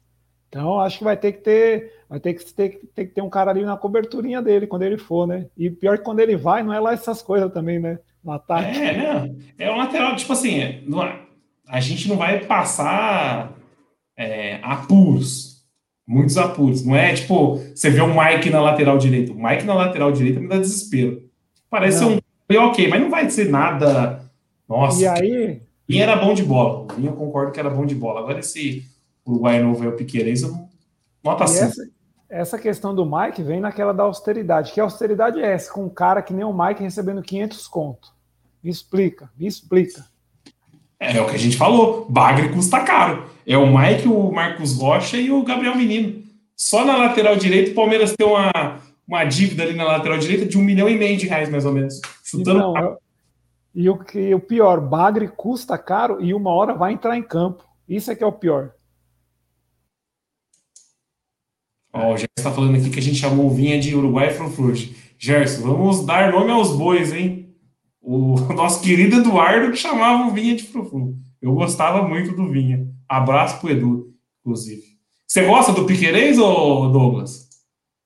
Então, 0.48 0.80
acho 0.80 0.96
que 0.96 1.04
vai 1.04 1.16
ter 1.16 1.32
que 1.32 1.40
ter, 1.40 1.92
vai 2.08 2.18
ter 2.18 2.32
que 2.32 2.54
ter, 2.54 2.80
ter 2.94 3.06
que 3.06 3.14
ter 3.14 3.20
um 3.20 3.28
cara 3.28 3.50
ali 3.50 3.66
na 3.66 3.76
coberturinha 3.76 4.40
dele 4.40 4.66
quando 4.66 4.84
ele 4.84 4.96
for, 4.96 5.26
né? 5.26 5.46
E 5.58 5.68
pior 5.68 5.98
que 5.98 6.04
quando 6.04 6.20
ele 6.20 6.36
vai, 6.36 6.62
não 6.62 6.72
é 6.72 6.80
lá 6.80 6.94
essas 6.94 7.20
coisas 7.20 7.52
também, 7.52 7.78
né? 7.78 7.98
No 8.24 8.32
ataque. 8.32 8.78
É, 8.78 8.96
né? 8.96 9.36
É 9.58 9.70
um 9.70 9.76
lateral, 9.76 10.16
tipo 10.16 10.32
assim, 10.32 10.60
a 11.68 11.80
gente 11.80 12.08
não 12.08 12.16
vai 12.16 12.42
passar 12.46 13.52
é, 14.16 14.58
apuros, 14.62 15.66
muitos 16.06 16.38
apuros. 16.38 16.82
Não 16.82 16.96
é 16.96 17.12
tipo, 17.12 17.56
você 17.56 17.90
vê 17.90 18.00
o 18.00 18.08
Mike 18.08 18.48
na 18.48 18.62
lateral 18.62 18.96
direita. 18.96 19.32
O 19.32 19.42
Mike 19.42 19.64
na 19.64 19.74
lateral 19.74 20.10
direita 20.12 20.40
me 20.40 20.48
dá 20.48 20.56
desespero. 20.56 21.30
Parece 21.68 22.04
não. 22.04 22.16
um 22.16 22.21
ok, 22.58 22.88
mas 22.88 23.00
não 23.00 23.10
vai 23.10 23.28
ser 23.30 23.48
nada. 23.48 24.22
Nossa. 24.68 25.00
E 25.00 25.06
aí. 25.06 25.62
Vinha 25.88 26.04
era 26.04 26.16
bom 26.16 26.32
de 26.32 26.42
bola. 26.42 26.86
Vinha 26.96 27.10
eu 27.10 27.16
concordo 27.16 27.52
que 27.52 27.60
era 27.60 27.68
bom 27.68 27.84
de 27.84 27.94
bola. 27.94 28.20
Agora 28.20 28.40
esse 28.40 28.84
Uruguai 29.26 29.62
novo 29.62 29.84
é 29.84 29.88
o 29.88 29.96
Piqueires, 29.96 30.42
eu 30.42 30.56
nota 31.22 31.44
assim. 31.44 31.64
Essa, 31.64 31.82
essa 32.28 32.58
questão 32.58 32.94
do 32.94 33.04
Mike 33.04 33.42
vem 33.42 33.60
naquela 33.60 33.92
da 33.92 34.04
austeridade. 34.04 34.72
Que 34.72 34.80
austeridade 34.80 35.40
é 35.40 35.52
essa? 35.52 35.72
Com 35.72 35.84
um 35.84 35.90
cara 35.90 36.22
que 36.22 36.32
nem 36.32 36.44
o 36.44 36.52
Mike 36.52 36.82
recebendo 36.82 37.22
500 37.22 37.66
conto. 37.68 38.08
Me 38.62 38.70
explica, 38.70 39.30
me 39.36 39.46
explica. 39.46 40.04
É, 40.98 41.16
é 41.16 41.20
o 41.20 41.26
que 41.26 41.34
a 41.34 41.38
gente 41.38 41.56
falou. 41.56 42.06
Bagre 42.08 42.48
custa 42.50 42.80
caro. 42.80 43.26
É 43.46 43.56
o 43.56 43.66
Mike, 43.66 44.08
o 44.08 44.30
Marcos 44.30 44.78
Rocha 44.78 45.16
e 45.16 45.30
o 45.30 45.42
Gabriel 45.42 45.76
Menino. 45.76 46.22
Só 46.56 46.84
na 46.84 46.96
lateral 46.96 47.36
direita 47.36 47.72
o 47.72 47.74
Palmeiras 47.74 48.14
tem 48.16 48.26
uma, 48.26 48.50
uma 49.12 49.24
dívida 49.24 49.62
ali 49.62 49.74
na 49.74 49.84
lateral 49.84 50.16
direita 50.16 50.46
de 50.46 50.56
um 50.56 50.62
milhão 50.62 50.88
e 50.88 50.96
meio 50.96 51.18
de 51.18 51.26
reais, 51.26 51.50
mais 51.50 51.66
ou 51.66 51.72
menos. 51.72 52.00
Chutando. 52.24 52.58
Não, 52.58 52.76
eu... 52.78 52.98
E 53.74 53.88
o, 53.88 53.98
que, 53.98 54.34
o 54.34 54.40
pior, 54.40 54.80
Bagre 54.80 55.28
custa 55.28 55.76
caro 55.76 56.22
e 56.22 56.32
uma 56.32 56.50
hora 56.50 56.74
vai 56.74 56.92
entrar 56.92 57.16
em 57.16 57.22
campo. 57.22 57.62
Isso 57.86 58.10
é 58.10 58.14
que 58.14 58.24
é 58.24 58.26
o 58.26 58.32
pior. 58.32 58.72
Ó, 61.92 62.14
o 62.14 62.16
Gerson 62.16 62.32
está 62.38 62.50
falando 62.50 62.76
aqui 62.76 62.88
que 62.88 62.98
a 62.98 63.02
gente 63.02 63.16
chamou 63.16 63.46
o 63.46 63.50
Vinha 63.50 63.78
de 63.78 63.94
Uruguai 63.94 64.30
Frufruge. 64.30 64.96
Gerson, 65.18 65.62
vamos 65.62 66.06
dar 66.06 66.32
nome 66.32 66.50
aos 66.50 66.74
bois, 66.74 67.12
hein? 67.12 67.54
O 68.00 68.34
nosso 68.54 68.82
querido 68.82 69.16
Eduardo 69.16 69.70
que 69.70 69.76
chamava 69.76 70.26
o 70.26 70.30
Vinha 70.30 70.56
de 70.56 70.64
Frufru. 70.64 71.16
Eu 71.40 71.54
gostava 71.54 72.06
muito 72.08 72.34
do 72.34 72.50
Vinha. 72.50 72.86
Abraço 73.06 73.60
pro 73.60 73.70
Edu, 73.70 74.14
inclusive. 74.40 74.82
Você 75.26 75.44
gosta 75.46 75.72
do 75.72 75.84
Piquerez 75.84 76.38
ou 76.38 76.90
Douglas? 76.90 77.48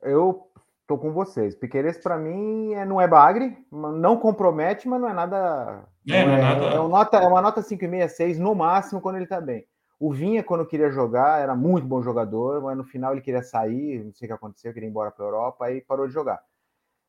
Eu 0.03 0.46
tô 0.87 0.97
com 0.97 1.13
vocês. 1.13 1.55
Piqueires, 1.55 1.99
para 1.99 2.17
mim, 2.17 2.73
é, 2.75 2.85
não 2.85 3.01
é 3.01 3.09
bagre, 3.09 3.57
não 3.71 4.17
compromete, 4.17 4.89
mas 4.89 5.01
não 5.01 5.09
é 5.09 5.13
nada. 5.13 5.85
É, 6.09 6.25
não 6.25 6.33
é, 6.33 6.39
é 6.39 6.43
nada. 6.43 6.65
É, 6.67 6.81
uma 6.81 6.89
nota, 6.89 7.17
é 7.19 7.27
uma 7.27 7.43
nota 7.43 7.61
5,5, 7.61 8.09
6 8.09 8.39
no 8.39 8.55
máximo 8.55 9.01
quando 9.01 9.17
ele 9.17 9.27
tá 9.27 9.41
bem. 9.41 9.67
O 9.99 10.13
Vinha, 10.13 10.45
quando 10.45 10.67
queria 10.67 10.91
jogar, 10.91 11.41
era 11.41 11.55
muito 11.55 11.87
bom 11.87 12.03
jogador, 12.03 12.63
mas 12.63 12.77
no 12.77 12.85
final 12.85 13.13
ele 13.13 13.23
queria 13.23 13.43
sair, 13.43 14.05
não 14.05 14.13
sei 14.13 14.27
o 14.27 14.29
que 14.29 14.35
aconteceu, 14.35 14.73
queria 14.73 14.87
ir 14.87 14.91
embora 14.91 15.11
para 15.11 15.25
a 15.25 15.29
Europa, 15.29 15.65
aí 15.65 15.81
parou 15.81 16.07
de 16.07 16.13
jogar. 16.13 16.41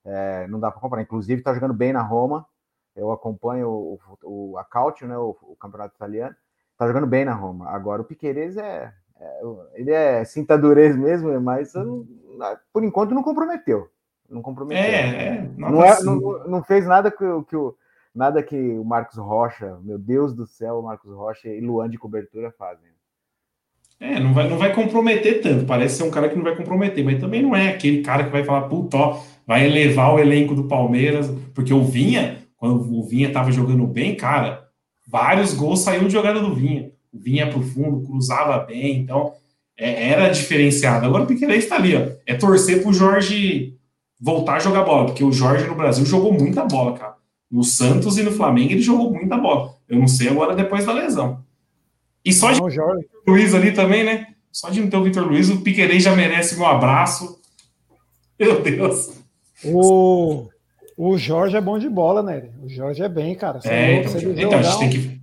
É, 0.05 0.47
não 0.47 0.59
dá 0.59 0.71
para 0.71 0.79
comprar. 0.79 1.01
Inclusive, 1.01 1.41
está 1.41 1.53
jogando 1.53 1.73
bem 1.73 1.91
na 1.91 2.01
Roma. 2.01 2.47
Eu 2.95 3.11
acompanho 3.11 3.69
o, 3.69 3.99
o, 4.23 4.57
a 4.57 4.63
Cautio, 4.63 5.07
né, 5.07 5.17
o, 5.17 5.37
o, 5.41 5.55
campeonato 5.57 5.95
italiano. 5.95 6.35
Está 6.71 6.87
jogando 6.87 7.05
bem 7.05 7.25
na 7.25 7.33
Roma. 7.33 7.69
Agora, 7.69 8.01
o 8.01 8.05
Piqueires 8.05 8.55
é, 8.55 8.93
ele 9.73 9.91
é 9.91 10.23
cintadurez 10.25 10.95
mesmo, 10.95 11.39
mas 11.41 11.73
por 12.71 12.83
enquanto 12.83 13.15
não 13.15 13.23
comprometeu. 13.23 13.89
Não 14.29 14.41
comprometeu. 14.41 14.83
É, 14.83 14.99
é 14.99 15.49
não, 15.57 15.83
é, 15.83 16.03
não, 16.03 16.47
não, 16.47 16.63
fez 16.63 16.85
nada 16.85 17.09
que, 17.09 17.23
que 17.47 17.55
o 17.55 17.75
nada 18.13 18.41
que 18.41 18.55
o 18.55 18.83
Marcos 18.83 19.17
Rocha, 19.17 19.77
meu 19.83 19.97
Deus 19.97 20.33
do 20.33 20.45
céu, 20.45 20.79
o 20.79 20.83
Marcos 20.83 21.11
Rocha 21.13 21.47
e 21.47 21.61
Luan 21.61 21.89
de 21.89 21.97
cobertura 21.97 22.51
fazem. 22.51 22.89
É, 23.99 24.19
não 24.19 24.33
vai, 24.33 24.47
não 24.47 24.57
vai 24.57 24.73
comprometer 24.73 25.41
tanto. 25.41 25.65
Parece 25.65 25.97
ser 25.97 26.03
um 26.03 26.11
cara 26.11 26.29
que 26.29 26.35
não 26.35 26.43
vai 26.43 26.55
comprometer, 26.55 27.03
mas 27.03 27.19
também 27.19 27.41
não 27.41 27.55
é 27.55 27.69
aquele 27.69 28.01
cara 28.01 28.23
que 28.23 28.31
vai 28.31 28.43
falar, 28.43 28.67
puta, 28.67 28.97
ó, 28.97 29.21
vai 29.45 29.65
elevar 29.65 30.13
o 30.13 30.19
elenco 30.19 30.53
do 30.53 30.65
Palmeiras, 30.65 31.31
porque 31.53 31.73
o 31.73 31.83
Vinha, 31.83 32.43
quando 32.57 32.81
o 32.93 33.03
Vinha 33.03 33.31
tava 33.31 33.51
jogando 33.51 33.87
bem, 33.87 34.15
cara, 34.15 34.67
vários 35.07 35.53
gols 35.53 35.79
saíram 35.79 36.07
de 36.07 36.13
jogada 36.13 36.39
do 36.39 36.53
Vinha. 36.53 36.91
O 37.17 37.19
Vinha 37.19 37.49
pro 37.49 37.61
fundo, 37.61 38.05
cruzava 38.05 38.59
bem, 38.65 38.99
então 38.99 39.33
é, 39.77 40.09
era 40.11 40.29
diferenciado. 40.29 41.05
Agora 41.05 41.23
o 41.23 41.27
Piqueires 41.27 41.63
está 41.63 41.75
ali, 41.75 41.95
ó. 41.95 42.07
É 42.25 42.35
torcer 42.35 42.81
pro 42.81 42.93
Jorge 42.93 43.75
voltar 44.19 44.55
a 44.55 44.59
jogar 44.59 44.83
bola, 44.83 45.05
porque 45.05 45.23
o 45.23 45.31
Jorge 45.31 45.65
no 45.65 45.75
Brasil 45.75 46.05
jogou 46.05 46.33
muita 46.33 46.65
bola, 46.65 46.97
cara. 46.97 47.15
No 47.49 47.63
Santos 47.63 48.17
e 48.17 48.23
no 48.23 48.31
Flamengo 48.31 48.71
ele 48.71 48.81
jogou 48.81 49.11
muita 49.11 49.37
bola. 49.37 49.73
Eu 49.87 49.99
não 49.99 50.07
sei 50.07 50.29
agora 50.29 50.55
depois 50.55 50.85
da 50.85 50.93
lesão. 50.93 51.43
E 52.25 52.33
só 52.33 52.51
não, 52.51 52.67
de 52.67 52.75
Jorge. 52.75 53.07
Luiz 53.25 53.53
ali 53.53 53.71
também, 53.71 54.03
né? 54.03 54.27
Só 54.51 54.69
de 54.69 54.81
não 54.81 54.89
ter 54.89 54.97
o 54.97 55.03
Vitor 55.03 55.25
Luiz, 55.25 55.49
o 55.49 55.61
Piquerez 55.61 56.03
já 56.03 56.15
merece 56.15 56.57
meu 56.57 56.65
abraço. 56.65 57.39
Meu 58.39 58.61
Deus. 58.61 59.11
O, 59.63 60.47
o 60.97 61.17
Jorge 61.17 61.55
é 61.55 61.61
bom 61.61 61.79
de 61.79 61.87
bola, 61.87 62.21
né? 62.21 62.49
O 62.61 62.67
Jorge 62.67 63.01
é 63.01 63.09
bem, 63.09 63.35
cara. 63.35 63.61
Você 63.61 63.69
é, 63.69 64.01
então, 64.01 64.31
então 64.31 64.59
a 64.59 64.61
gente 64.61 64.79
tem 64.79 64.89
que, 64.89 65.21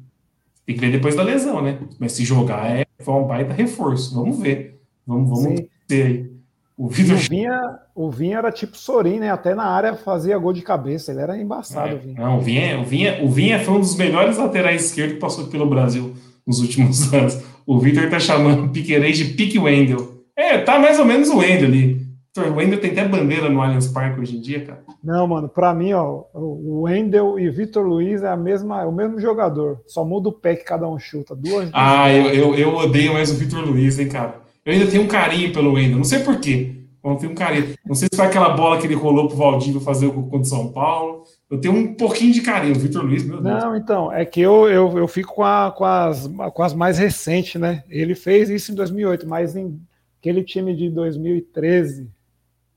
tem 0.67 0.75
que 0.75 0.81
ver 0.81 0.93
depois 0.93 1.15
da 1.15 1.23
lesão, 1.23 1.63
né? 1.63 1.79
Mas 1.99 2.13
se 2.13 2.25
jogar 2.25 2.71
é 2.71 2.85
foi 3.01 3.15
um 3.15 3.27
baita 3.27 3.53
reforço. 3.53 4.15
Vamos 4.15 4.39
ver. 4.39 4.81
Vamos, 5.07 5.29
vamos 5.29 5.61
ver 5.89 6.07
aí. 6.07 6.35
O, 6.77 6.89
Vitor... 6.89 7.17
o, 7.17 7.19
Vinha, 7.19 7.61
o 7.95 8.11
Vinha 8.11 8.39
era 8.39 8.51
tipo 8.51 8.77
Sorin, 8.77 9.21
né? 9.21 9.31
Até 9.31 9.55
na 9.55 9.65
área 9.65 9.95
fazia 9.95 10.39
gol 10.39 10.53
de 10.53 10.63
cabeça. 10.63 11.13
Ele 11.13 11.21
era 11.21 11.39
embaçado. 11.39 11.91
É, 11.91 11.95
o 11.95 11.99
Vinha. 11.99 12.21
Não, 12.21 12.39
o 12.39 12.41
Vinha, 12.41 12.81
o, 12.81 12.85
Vinha, 12.85 13.21
o 13.23 13.29
Vinha 13.29 13.61
foi 13.61 13.75
um 13.75 13.81
dos 13.81 13.97
melhores 13.97 14.39
laterais 14.39 14.87
esquerdos 14.87 15.15
que 15.15 15.21
passou 15.21 15.47
pelo 15.47 15.69
Brasil 15.69 16.15
nos 16.47 16.61
últimos 16.61 17.13
anos. 17.15 17.39
O 17.67 17.79
Vitor 17.79 18.09
tá 18.11 18.19
chamando 18.19 18.65
o 18.65 18.69
Piquerez 18.71 19.19
de 19.19 19.27
Pique 19.27 19.59
Wendel. 19.59 20.25
É, 20.37 20.59
tá 20.59 20.79
mais 20.79 20.99
ou 20.99 21.05
menos 21.05 21.29
o 21.29 21.39
Wendel 21.39 21.69
ali. 21.69 22.04
O 22.37 22.57
Wendel 22.57 22.81
tem 22.81 22.91
até 22.91 23.07
bandeira 23.07 23.49
no 23.49 23.63
Allianz 23.63 23.87
Parque 23.87 24.21
hoje 24.21 24.37
em 24.37 24.41
dia, 24.41 24.65
cara. 24.65 24.83
Não, 25.03 25.25
mano, 25.29 25.49
pra 25.49 25.73
mim, 25.73 25.93
ó, 25.93 26.25
o 26.35 26.81
Wendel 26.83 27.39
e 27.39 27.49
Vitor 27.49 27.87
Luiz 27.87 28.25
é 28.25 28.29
a 28.29 28.37
mesma, 28.37 28.83
é 28.83 28.87
o 28.87 28.91
mesmo 28.91 29.21
jogador. 29.21 29.81
Só 29.87 30.05
muda 30.05 30.31
o 30.31 30.33
pé 30.33 30.57
que 30.57 30.65
cada 30.65 30.89
um 30.89 30.99
chuta. 30.99 31.37
Duas 31.37 31.71
Ah, 31.73 32.13
eu, 32.13 32.35
eu, 32.35 32.55
eu, 32.57 32.75
odeio 32.75 33.13
mais 33.13 33.31
o 33.31 33.35
Vitor 33.35 33.61
Luiz, 33.61 34.01
hein, 34.01 34.09
cara. 34.09 34.41
Eu 34.67 34.73
ainda 34.73 34.91
tenho 34.91 35.05
um 35.05 35.07
carinho 35.07 35.53
pelo 35.53 35.75
Wendel. 35.75 35.99
Não 35.99 36.05
sei 36.05 36.25
porquê. 36.25 36.75
Eu 37.05 37.15
tenho 37.15 37.31
um 37.31 37.37
carinho. 37.37 37.75
Não 37.87 37.95
sei 37.95 38.09
se 38.11 38.17
foi 38.17 38.27
aquela 38.27 38.49
bola 38.49 38.79
que 38.79 38.87
ele 38.87 38.95
rolou 38.95 39.29
pro 39.29 39.37
Valdívio 39.37 39.81
fazer 39.81 40.07
o 40.07 40.13
contra 40.25 40.41
o 40.41 40.45
São 40.45 40.73
Paulo. 40.73 41.23
Eu 41.49 41.61
tenho 41.61 41.75
um 41.75 41.95
pouquinho 41.95 42.33
de 42.33 42.41
carinho. 42.41 42.75
O 42.75 42.79
Vitor 42.81 43.05
Luiz, 43.05 43.25
meu 43.25 43.41
Deus. 43.41 43.63
Não, 43.63 43.77
então, 43.77 44.13
é 44.13 44.25
que 44.25 44.41
eu, 44.41 44.69
eu, 44.69 44.99
eu 44.99 45.07
fico 45.07 45.37
com, 45.37 45.45
a, 45.45 45.71
com, 45.71 45.85
as, 45.85 46.27
com 46.53 46.63
as 46.65 46.75
mais 46.75 46.99
recentes, 46.99 47.61
né? 47.61 47.85
Ele 47.89 48.17
fez 48.17 48.51
isso 48.51 48.73
em 48.73 48.75
2008, 48.75 49.29
mas 49.29 49.55
em 49.55 49.79
aquele 50.19 50.43
time 50.43 50.75
de 50.75 50.89
2013 50.89 52.09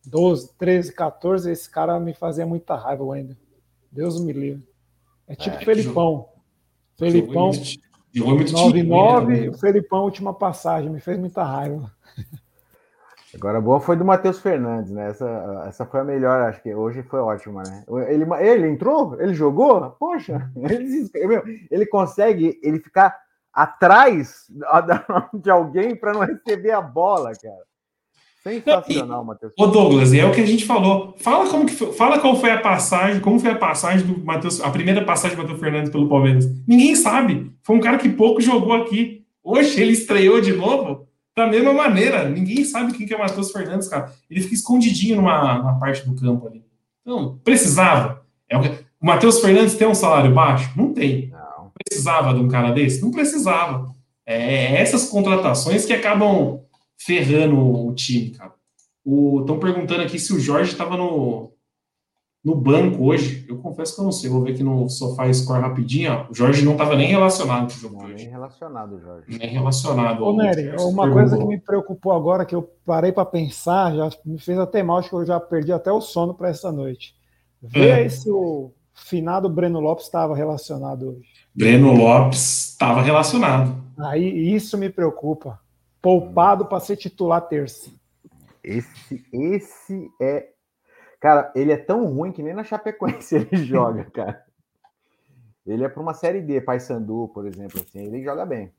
12, 0.08 0.54
13, 0.58 0.94
14, 0.94 1.52
esse 1.52 1.70
cara 1.70 2.00
me 2.00 2.14
fazia 2.14 2.46
muita 2.46 2.76
raiva, 2.76 3.04
o 3.04 3.08
Wendel. 3.08 3.36
Deus 3.92 4.20
me 4.20 4.32
livre. 4.32 4.68
É 5.28 5.36
tipo 5.36 5.58
é, 5.58 5.66
Felipão. 5.66 6.30
Felipão, 6.98 7.52
9-9, 8.16 9.50
o 9.50 9.58
Felipão, 9.58 10.04
última 10.04 10.34
passagem, 10.34 10.90
me 10.90 11.00
fez 11.00 11.18
muita 11.20 11.44
raiva. 11.44 11.92
Agora, 13.36 13.58
a 13.58 13.62
boa 13.62 13.80
foi 13.80 13.96
do 13.96 14.06
Matheus 14.06 14.40
Fernandes, 14.40 14.90
né? 14.90 15.10
Essa, 15.10 15.66
essa 15.68 15.86
foi 15.86 16.00
a 16.00 16.04
melhor, 16.04 16.42
acho 16.44 16.62
que 16.64 16.74
hoje 16.74 17.04
foi 17.04 17.20
ótima, 17.20 17.62
né? 17.64 17.84
Ele, 18.08 18.26
ele 18.40 18.68
entrou? 18.70 19.20
Ele 19.20 19.34
jogou? 19.34 19.92
Poxa, 19.92 20.50
ele, 20.56 21.68
ele 21.70 21.86
consegue 21.86 22.60
ele 22.64 22.80
ficar 22.80 23.16
atrás 23.54 24.46
de 25.34 25.52
alguém 25.52 25.96
para 25.96 26.14
não 26.14 26.22
receber 26.22 26.72
a 26.72 26.82
bola, 26.82 27.34
cara. 27.34 27.68
Sensacional, 28.48 29.26
Matheus. 29.26 29.54
Ô 29.58 29.68
Douglas, 29.68 30.14
é 30.14 30.26
o 30.26 30.32
que 30.32 30.42
a 30.42 30.46
gente 30.46 30.66
falou. 30.66 31.16
Fala 31.18 31.50
como 31.50 31.66
que 31.66 31.74
foi, 31.74 31.92
fala 31.94 32.20
qual 32.20 32.36
foi 32.36 32.52
a 32.52 32.60
passagem, 32.60 33.20
como 33.20 33.40
foi 33.40 33.52
a 33.52 33.58
passagem 33.58 34.06
do 34.06 34.24
Matheus, 34.24 34.62
a 34.62 34.70
primeira 34.70 35.04
passagem 35.04 35.36
do 35.36 35.42
Matheus 35.42 35.60
Fernandes 35.60 35.92
pelo 35.92 36.08
Palmeiras. 36.08 36.46
Ninguém 36.68 36.96
sabe. 36.96 37.52
Foi 37.64 37.76
um 37.76 37.80
cara 37.80 37.98
que 37.98 38.10
pouco 38.10 38.42
jogou 38.42 38.74
aqui. 38.74 39.24
Hoje 39.44 39.82
ele 39.82 39.94
estreou 39.94 40.40
de 40.42 40.54
novo 40.54 41.08
da 41.36 41.48
mesma 41.48 41.74
maneira. 41.74 42.28
Ninguém 42.28 42.64
sabe 42.64 42.94
quem 42.94 43.06
que 43.06 43.14
é 43.14 43.18
o 43.18 43.20
Matheus 43.20 43.52
Fernandes, 43.52 43.88
cara. 43.88 44.12
Ele 44.30 44.42
fica 44.42 44.56
escondidinho 44.56 45.18
numa, 45.18 45.58
numa 45.58 45.80
parte 45.80 46.08
do 46.08 46.16
campo 46.16 46.48
ali. 46.48 46.64
Então, 47.02 47.40
precisava. 47.44 48.24
É 48.50 48.58
o, 48.58 48.62
o 48.62 49.06
Matheus 49.06 49.40
Fernandes 49.40 49.76
tem 49.76 49.88
um 49.88 49.96
salário 49.96 50.34
baixo? 50.34 50.72
Não 50.76 50.94
tem. 50.94 51.30
Não. 51.30 51.72
Precisava 51.84 52.34
de 52.34 52.40
um 52.40 52.48
cara 52.48 52.72
desse? 52.72 53.02
Não 53.02 53.12
precisava. 53.12 53.96
É 54.26 54.82
essas 54.82 55.08
contratações 55.10 55.86
que 55.86 55.94
acabam 55.94 56.60
ferrando 56.98 57.58
o 57.58 57.94
time, 57.94 58.32
cara. 58.32 58.54
Estão 59.06 59.60
perguntando 59.60 60.02
aqui 60.02 60.20
se 60.20 60.34
o 60.34 60.40
Jorge 60.40 60.72
estava 60.72 60.98
no, 60.98 61.54
no 62.44 62.56
banco 62.56 63.06
hoje. 63.06 63.46
Eu 63.48 63.58
confesso 63.60 63.96
que 63.96 64.02
eu 64.02 64.06
não 64.06 64.12
sei. 64.12 64.30
Vou 64.30 64.42
ver 64.42 64.52
aqui 64.52 64.64
no 64.64 64.90
sofá 64.90 65.32
score 65.32 65.62
rapidinho. 65.62 66.12
Ó. 66.12 66.32
O 66.32 66.34
Jorge 66.34 66.66
não 66.66 66.74
estava 66.74 66.96
nem 66.96 67.08
relacionado 67.08 67.72
com 67.72 67.78
o 67.78 67.82
jogo 67.82 68.02
não, 68.02 68.10
Nem 68.10 68.28
relacionado, 68.28 69.00
Jorge. 69.00 69.38
Nem 69.38 69.50
relacionado. 69.50 70.24
Ô, 70.26 70.36
Nery, 70.36 70.70
uma 70.72 71.04
perguntou. 71.04 71.12
coisa 71.12 71.38
que 71.38 71.46
me 71.46 71.60
preocupou 71.60 72.12
agora, 72.12 72.46
que 72.46 72.56
eu 72.56 72.64
parei 72.86 73.14
para 73.14 73.26
pensar, 73.26 73.96
já 73.96 74.10
me 74.26 74.40
fez 74.40 74.60
até 74.60 74.84
mal, 74.84 74.98
acho 74.98 75.10
que 75.10 75.16
eu 75.16 75.26
já 75.26 75.40
perdi 75.40 75.72
até 75.72 75.92
o 75.92 76.02
sono 76.02 76.34
para 76.34 76.50
essa 76.50 76.70
noite. 76.70 77.16
Vê 77.62 77.88
é. 77.88 77.94
aí 77.96 78.10
se 78.10 78.30
o 78.30 78.74
finado 78.94 79.50
Breno 79.50 79.80
Lopes 79.80 80.06
estava 80.06 80.36
relacionado 80.36 81.12
hoje. 81.12 81.30
Breno 81.56 81.94
Lopes 81.94 82.72
estava 82.72 83.02
relacionado. 83.02 83.76
Aí 83.98 84.54
isso 84.54 84.78
me 84.78 84.90
preocupa 84.90 85.60
poupado 86.02 86.66
para 86.66 86.80
ser 86.80 86.98
titular 86.98 87.42
terça. 87.42 87.92
Esse, 88.64 89.26
esse 89.32 90.10
é. 90.22 90.50
Cara, 91.20 91.52
ele 91.56 91.72
é 91.72 91.78
tão 91.78 92.06
ruim 92.06 92.32
que 92.32 92.44
nem 92.44 92.54
na 92.54 92.64
Chapecoense 92.64 93.36
ele 93.52 93.64
joga, 93.64 94.06
cara. 94.06 94.44
Ele 95.66 95.84
é 95.84 95.90
para 95.90 96.02
uma 96.02 96.14
série 96.14 96.42
D, 96.42 96.62
Paysandu, 96.62 97.30
por 97.34 97.46
exemplo, 97.46 97.82
assim, 97.82 98.00
ele 98.00 98.24
joga 98.24 98.46
bem. 98.46 98.72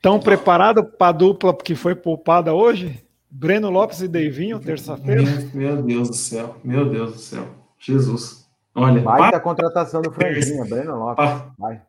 Tão 0.00 0.20
preparado 0.20 0.84
para 0.84 1.08
a 1.08 1.12
dupla 1.12 1.56
que 1.56 1.74
foi 1.74 1.94
poupada 1.94 2.54
hoje? 2.54 3.04
Breno 3.28 3.68
Lopes 3.68 4.00
e 4.00 4.08
Deivinho, 4.08 4.60
terça-feira? 4.60 5.22
Meu, 5.52 5.82
Deus 5.82 6.08
do 6.08 6.14
céu, 6.14 6.56
meu 6.62 6.88
Deus 6.88 7.12
do 7.14 7.18
céu. 7.18 7.48
Jesus. 7.78 8.45
Olha, 8.76 9.00
vai 9.00 9.30
da 9.32 9.40
contratação 9.40 10.02
do 10.02 10.12
Franjinha, 10.12 10.62
Breno 10.66 10.98
Lopes. 10.98 11.24
vai. 11.58 11.80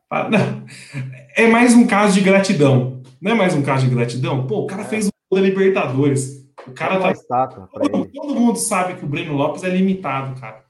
é 1.35 1.45
mais 1.45 1.73
um 1.73 1.85
caso 1.85 2.13
de 2.13 2.21
gratidão. 2.21 3.01
Não 3.21 3.33
é 3.33 3.35
mais 3.35 3.53
um 3.53 3.61
caso 3.61 3.85
de 3.85 3.93
gratidão? 3.93 4.47
Pô, 4.47 4.61
o 4.61 4.67
cara 4.67 4.83
é. 4.83 4.85
fez 4.85 5.07
o 5.07 5.35
da 5.35 5.41
Libertadores. 5.41 6.47
O 6.65 6.71
cara 6.71 6.97
tá. 6.97 7.11
Estátua 7.11 7.67
todo, 7.71 8.05
todo, 8.05 8.35
mundo 8.35 8.57
sabe 8.57 8.95
que 8.95 9.03
o 9.03 9.07
Breno 9.07 9.33
Lopes 9.33 9.65
é 9.65 9.69
limitado, 9.69 10.39
cara. 10.39 10.63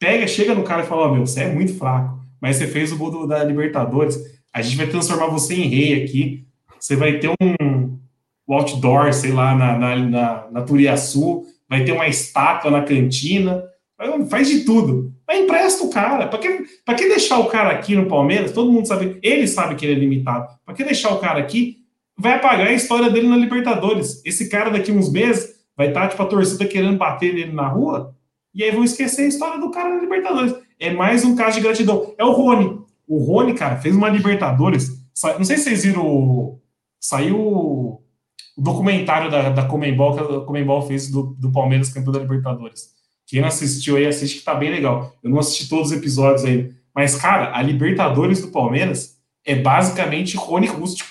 Pega, 0.00 0.26
chega 0.26 0.52
no 0.52 0.64
cara 0.64 0.82
e 0.82 0.86
fala: 0.86 1.02
Ó, 1.02 1.08
oh, 1.08 1.14
meu, 1.14 1.26
você 1.26 1.42
é 1.42 1.52
muito 1.52 1.78
fraco, 1.78 2.18
mas 2.40 2.56
você 2.56 2.66
fez 2.66 2.90
o 2.90 2.98
gol 2.98 3.26
da 3.26 3.44
Libertadores. 3.44 4.18
A 4.52 4.60
gente 4.62 4.76
vai 4.76 4.88
transformar 4.88 5.26
você 5.26 5.54
em 5.54 5.68
rei 5.68 6.02
aqui. 6.02 6.44
Você 6.78 6.96
vai 6.96 7.20
ter 7.20 7.30
um 7.30 7.98
outdoor, 8.48 9.12
sei 9.12 9.30
lá, 9.30 9.54
na, 9.54 9.78
na, 9.78 9.96
na, 9.96 10.46
na 10.50 10.62
Turiaçu, 10.62 11.44
vai 11.68 11.84
ter 11.84 11.92
uma 11.92 12.08
estátua 12.08 12.70
na 12.70 12.82
cantina. 12.82 13.62
Faz 14.28 14.48
de 14.48 14.64
tudo. 14.64 15.12
Mas 15.32 15.44
empresta 15.44 15.82
o 15.82 15.90
cara. 15.90 16.26
Para 16.26 16.38
que, 16.38 16.64
pra 16.84 16.94
que 16.94 17.08
deixar 17.08 17.38
o 17.38 17.46
cara 17.46 17.70
aqui 17.70 17.96
no 17.96 18.06
Palmeiras? 18.06 18.52
Todo 18.52 18.70
mundo 18.70 18.86
sabe, 18.86 19.18
ele 19.22 19.48
sabe 19.48 19.74
que 19.74 19.86
ele 19.86 19.94
é 19.94 19.98
limitado. 19.98 20.46
Para 20.64 20.74
que 20.74 20.84
deixar 20.84 21.14
o 21.14 21.18
cara 21.18 21.40
aqui 21.40 21.78
vai 22.18 22.34
apagar 22.34 22.66
a 22.66 22.72
história 22.72 23.08
dele 23.08 23.28
na 23.28 23.36
Libertadores. 23.36 24.22
Esse 24.26 24.50
cara 24.50 24.70
daqui 24.70 24.92
uns 24.92 25.10
meses 25.10 25.54
vai 25.74 25.88
estar, 25.88 26.02
tá, 26.02 26.08
tipo, 26.08 26.22
a 26.22 26.26
torcida 26.26 26.66
querendo 26.66 26.98
bater 26.98 27.32
nele 27.32 27.52
na 27.52 27.66
rua, 27.66 28.14
e 28.54 28.62
aí 28.62 28.70
vão 28.70 28.84
esquecer 28.84 29.22
a 29.22 29.28
história 29.28 29.58
do 29.58 29.70
cara 29.70 29.94
na 29.94 30.02
Libertadores. 30.02 30.54
É 30.78 30.92
mais 30.92 31.24
um 31.24 31.34
caso 31.34 31.56
de 31.56 31.62
gratidão. 31.62 32.14
É 32.18 32.24
o 32.24 32.32
Rony. 32.32 32.78
O 33.08 33.18
Rony, 33.18 33.54
cara, 33.54 33.76
fez 33.76 33.96
uma 33.96 34.10
Libertadores. 34.10 34.90
Não 35.38 35.44
sei 35.44 35.56
se 35.56 35.64
vocês 35.64 35.84
viram. 35.84 36.60
Saiu 37.00 37.38
o 37.38 38.02
documentário 38.56 39.30
da, 39.30 39.48
da 39.48 39.64
Comembol 39.64 40.14
que 40.14 40.20
a 40.20 40.40
Comembol 40.40 40.82
fez 40.82 41.10
do, 41.10 41.34
do 41.38 41.50
Palmeiras 41.50 41.88
campeão 41.88 42.12
da 42.12 42.20
Libertadores. 42.20 42.92
Quem 43.32 43.40
não 43.40 43.48
assistiu 43.48 43.96
aí, 43.96 44.06
assiste 44.06 44.40
que 44.40 44.44
tá 44.44 44.54
bem 44.54 44.70
legal. 44.70 45.16
Eu 45.22 45.30
não 45.30 45.38
assisti 45.38 45.66
todos 45.66 45.86
os 45.90 45.96
episódios 45.96 46.44
ainda. 46.44 46.76
Mas, 46.94 47.14
cara, 47.14 47.56
a 47.56 47.62
Libertadores 47.62 48.42
do 48.42 48.48
Palmeiras 48.48 49.16
é 49.42 49.54
basicamente 49.54 50.36
Rony 50.36 50.66
Rústico. 50.66 51.08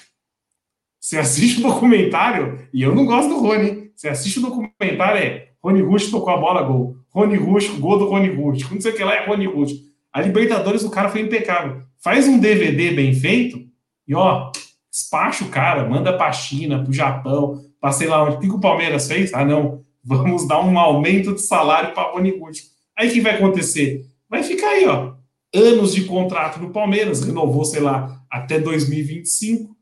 Você 0.99 1.17
assiste 1.17 1.57
o 1.57 1.63
documentário, 1.63 2.59
e 2.71 2.83
eu 2.83 2.93
não 2.93 3.07
gosto 3.07 3.29
do 3.29 3.39
Rony. 3.39 3.89
Você 3.95 4.07
assiste 4.07 4.37
o 4.37 4.43
documentário, 4.43 5.19
é 5.19 5.47
Rony 5.63 5.81
Rústico 5.81 6.19
tocou 6.19 6.31
a 6.31 6.37
bola, 6.37 6.61
gol. 6.61 6.95
Rony 7.09 7.37
Rústico, 7.37 7.79
gol 7.79 7.97
do 7.97 8.07
Rony 8.07 8.29
Rústico. 8.29 8.75
Não 8.75 8.81
sei 8.81 8.91
o 8.91 8.95
que 8.95 9.03
lá, 9.03 9.15
é 9.15 9.25
Rony 9.25 9.47
Rústico. 9.47 9.83
A 10.13 10.21
Libertadores, 10.21 10.83
o 10.83 10.91
cara 10.91 11.09
foi 11.09 11.21
impecável. 11.21 11.81
Faz 12.03 12.27
um 12.27 12.37
DVD 12.37 12.91
bem 12.91 13.15
feito 13.15 13.65
e, 14.07 14.13
ó, 14.13 14.51
despacha 14.91 15.43
o 15.43 15.49
cara, 15.49 15.89
manda 15.89 16.15
pra 16.15 16.31
China, 16.31 16.83
pro 16.83 16.93
Japão, 16.93 17.65
pra 17.79 17.91
sei 17.91 18.07
lá 18.07 18.23
onde. 18.23 18.35
O 18.35 18.39
que 18.39 18.47
o 18.51 18.59
Palmeiras 18.59 19.07
fez? 19.07 19.33
Ah, 19.33 19.43
não 19.43 19.81
vamos 20.03 20.47
dar 20.47 20.63
um 20.63 20.77
aumento 20.77 21.33
de 21.35 21.41
salário 21.41 21.93
para 21.93 22.11
Ruth. 22.11 22.57
Aí 22.97 23.09
o 23.09 23.11
que 23.11 23.21
vai 23.21 23.35
acontecer? 23.35 24.05
Vai 24.29 24.43
ficar 24.43 24.69
aí, 24.69 24.85
ó, 24.85 25.13
anos 25.53 25.93
de 25.93 26.05
contrato 26.05 26.59
no 26.59 26.71
Palmeiras, 26.71 27.23
renovou, 27.23 27.65
sei 27.65 27.81
lá, 27.81 28.23
até 28.29 28.59
2025, 28.59 29.75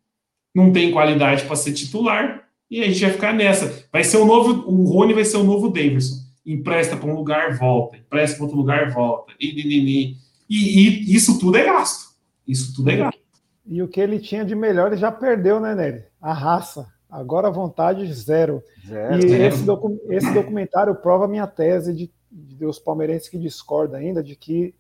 não 0.56 0.72
tem 0.72 0.92
qualidade 0.92 1.46
para 1.46 1.56
ser 1.56 1.74
titular, 1.74 2.44
e 2.70 2.82
a 2.82 2.88
gente 2.88 3.02
vai 3.02 3.12
ficar 3.12 3.34
nessa. 3.34 3.88
Vai 3.92 4.04
ser 4.04 4.18
o 4.18 4.26
novo, 4.26 4.70
o 4.70 4.86
Rony 4.86 5.14
vai 5.14 5.26
ser 5.26 5.38
o 5.38 5.44
novo 5.44 5.70
Davidson. 5.70 6.16
Empresta 6.46 6.96
para 6.96 7.10
um 7.10 7.16
lugar, 7.16 7.58
volta, 7.58 7.98
empresta 7.98 8.38
para 8.38 8.46
outro 8.46 8.58
lugar, 8.60 8.92
volta. 8.92 9.34
E, 9.40 9.48
e, 9.48 10.18
e, 10.50 10.68
e, 11.12 11.16
isso 11.16 11.40
tudo 11.40 11.58
é 11.58 11.66
gasto. 11.66 12.10
Isso 12.48 12.74
tudo 12.76 12.90
é 12.90 12.98
gasto. 12.98 13.20
E 13.66 13.82
o 13.84 13.88
que 13.88 14.00
ele 14.00 14.20
tinha 14.20 14.44
de 14.44 14.56
melhor 14.56 14.88
ele 14.88 14.98
já 14.98 15.12
perdeu, 15.12 15.60
né, 15.60 15.76
Nery? 15.76 16.04
A 16.20 16.34
raça. 16.34 16.88
Agora 17.10 17.48
a 17.48 17.52
vontade 17.52 18.12
zero. 18.14 18.64
zero 18.86 19.26
e. 19.26 19.34
Esse, 19.34 19.64
docu 19.64 20.00
esse, 20.10 20.32
documentário 20.32 20.94
prova 20.96 21.26
a 21.26 21.28
minha 21.28 21.48
tese 21.48 21.94
de, 21.94 22.12
de 22.32 22.66
os 22.66 22.78
palmeirenses 22.78 23.28
que 23.28 23.40
discordam 23.40 24.00
ainda 24.00 24.24
de 24.24 24.36
que 24.36 24.76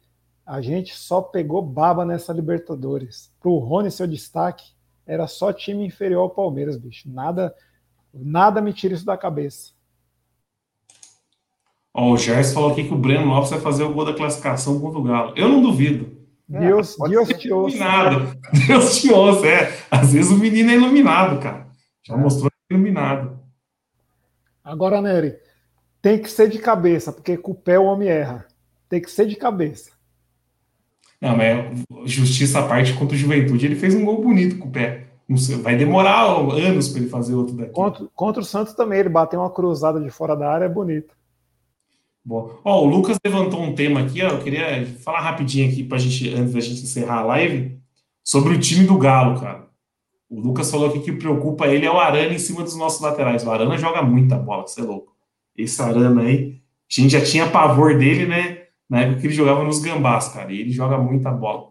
a 0.45 0.61
gente 0.61 0.95
só 0.95 1.21
pegou 1.21 1.61
baba 1.61 2.05
nessa 2.05 2.33
Libertadores. 2.33 3.31
Para 3.39 3.49
o 3.49 3.57
Rony, 3.57 3.89
seu 3.89 4.07
destaque, 4.07 4.65
era 5.05 5.27
só 5.27 5.51
time 5.51 5.85
inferior 5.85 6.21
ao 6.21 6.29
Palmeiras, 6.29 6.77
bicho. 6.77 7.09
Nada, 7.09 7.53
nada 8.13 8.61
me 8.61 8.73
tira 8.73 8.93
isso 8.93 9.05
da 9.05 9.17
cabeça. 9.17 9.71
Ó, 11.93 12.11
o 12.11 12.17
Gerson 12.17 12.53
falou 12.53 12.71
aqui 12.71 12.83
que 12.83 12.93
o 12.93 12.97
Breno 12.97 13.27
Lopes 13.27 13.49
vai 13.49 13.59
fazer 13.59 13.83
o 13.83 13.93
gol 13.93 14.05
da 14.05 14.13
classificação 14.13 14.79
contra 14.79 14.99
o 14.99 15.03
Galo. 15.03 15.33
Eu 15.35 15.49
não 15.49 15.61
duvido. 15.61 16.17
Deus, 16.47 16.99
é, 16.99 17.09
Deus 17.09 17.29
te 17.29 17.51
ouça. 17.51 17.75
Iluminado. 17.75 18.37
Deus 18.67 18.97
te 18.97 19.11
ouça, 19.11 19.47
é. 19.47 19.79
Às 19.91 20.13
vezes 20.13 20.31
o 20.31 20.37
menino 20.37 20.71
é 20.71 20.75
iluminado, 20.75 21.39
cara. 21.39 21.68
Já 22.09 22.17
mostrou 22.17 22.49
iluminado. 22.71 23.39
Agora, 24.63 24.99
Nery, 24.99 25.35
tem 26.01 26.19
que 26.19 26.29
ser 26.29 26.49
de 26.49 26.57
cabeça, 26.57 27.13
porque 27.13 27.37
com 27.37 27.51
o 27.51 27.55
pé 27.55 27.77
o 27.77 27.85
homem 27.85 28.07
erra. 28.09 28.47
Tem 28.89 28.99
que 28.99 29.11
ser 29.11 29.27
de 29.27 29.35
cabeça. 29.35 29.91
Não, 31.21 31.37
mas 31.37 31.83
justiça 32.05 32.59
à 32.59 32.67
parte 32.67 32.93
contra 32.93 33.15
o 33.15 33.19
Juventude, 33.19 33.65
ele 33.65 33.75
fez 33.75 33.93
um 33.93 34.03
gol 34.03 34.21
bonito 34.21 34.57
com 34.57 34.67
o 34.67 34.71
pé. 34.71 35.05
Vai 35.61 35.77
demorar 35.77 36.25
anos 36.25 36.89
para 36.89 37.01
ele 37.01 37.09
fazer 37.09 37.35
outro 37.35 37.55
daqui. 37.55 37.71
Contra, 37.71 38.07
contra, 38.15 38.41
o 38.41 38.45
Santos 38.45 38.73
também, 38.73 38.99
ele 38.99 39.09
bateu 39.09 39.39
uma 39.39 39.51
cruzada 39.51 40.01
de 40.01 40.09
fora 40.09 40.35
da 40.35 40.51
área, 40.51 40.65
é 40.65 40.69
bonito. 40.69 41.13
Bom, 42.25 42.59
ó, 42.63 42.81
o 42.81 42.85
Lucas 42.85 43.17
levantou 43.23 43.61
um 43.61 43.75
tema 43.75 44.01
aqui, 44.01 44.23
ó, 44.23 44.29
eu 44.29 44.39
queria 44.39 44.87
falar 45.03 45.19
rapidinho 45.19 45.69
aqui 45.69 45.83
para 45.83 45.99
gente, 45.99 46.33
antes 46.33 46.53
da 46.53 46.59
gente 46.59 46.81
encerrar 46.81 47.19
a 47.19 47.25
live, 47.25 47.79
sobre 48.23 48.55
o 48.55 48.59
time 48.59 48.85
do 48.85 48.97
Galo, 48.97 49.39
cara. 49.39 49.68
O 50.29 50.39
Lucas 50.39 50.69
falou 50.69 50.91
que 50.91 50.99
o 50.99 51.01
que 51.01 51.11
preocupa 51.11 51.67
ele 51.67 51.85
é 51.85 51.91
o 51.91 51.99
Arana 51.99 52.33
em 52.33 52.39
cima 52.39 52.61
dos 52.61 52.75
nossos 52.75 53.01
laterais. 53.01 53.43
O 53.43 53.51
Arana 53.51 53.77
joga 53.77 54.01
muita 54.03 54.37
bola, 54.37 54.67
você 54.67 54.81
é 54.81 54.83
louco. 54.83 55.15
Esse 55.57 55.81
Arana 55.81 56.21
aí, 56.21 56.61
a 56.89 57.01
gente 57.01 57.11
já 57.11 57.21
tinha 57.21 57.49
pavor 57.49 57.97
dele, 57.97 58.27
né? 58.27 58.65
Na 58.87 59.01
época 59.01 59.21
que 59.21 59.27
ele 59.27 59.33
jogava 59.33 59.63
nos 59.63 59.79
gambás, 59.79 60.29
cara. 60.29 60.51
E 60.51 60.59
ele 60.59 60.71
joga 60.71 60.97
muita 60.97 61.31
bola. 61.31 61.69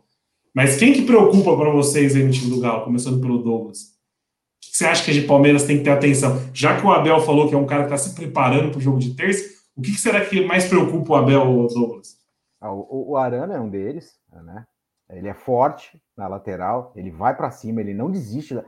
Mas 0.54 0.76
quem 0.76 0.92
que 0.92 1.02
preocupa 1.02 1.56
para 1.56 1.70
vocês 1.70 2.16
aí 2.16 2.24
no 2.24 2.32
time 2.32 2.50
do 2.50 2.60
Galo, 2.60 2.84
começando 2.84 3.20
pelo 3.20 3.38
Douglas? 3.38 3.78
O 3.80 4.70
que 4.70 4.76
você 4.76 4.86
acha 4.86 5.04
que 5.04 5.10
a 5.12 5.14
de 5.14 5.20
Palmeiras 5.22 5.64
tem 5.64 5.78
que 5.78 5.84
ter 5.84 5.90
atenção? 5.90 6.36
Já 6.52 6.80
que 6.80 6.84
o 6.84 6.90
Abel 6.90 7.20
falou 7.20 7.48
que 7.48 7.54
é 7.54 7.58
um 7.58 7.66
cara 7.66 7.84
que 7.86 7.94
está 7.94 7.96
se 7.96 8.14
preparando 8.14 8.70
para 8.70 8.78
o 8.78 8.82
jogo 8.82 8.98
de 8.98 9.14
terça, 9.14 9.56
o 9.76 9.80
que, 9.80 9.92
que, 9.92 10.00
será 10.00 10.24
que 10.24 10.44
mais 10.44 10.66
preocupa 10.66 11.12
o 11.12 11.16
Abel, 11.16 11.44
Douglas? 11.72 12.16
Ah, 12.60 12.72
o, 12.72 13.10
o 13.10 13.16
Arana 13.16 13.54
é 13.54 13.60
um 13.60 13.68
deles, 13.68 14.18
né? 14.44 14.64
Ele 15.10 15.28
é 15.28 15.34
forte 15.34 16.02
na 16.16 16.28
lateral, 16.28 16.92
ele 16.94 17.10
vai 17.10 17.34
para 17.34 17.50
cima, 17.50 17.80
ele 17.80 17.94
não 17.94 18.10
desiste. 18.10 18.54
Da... 18.54 18.64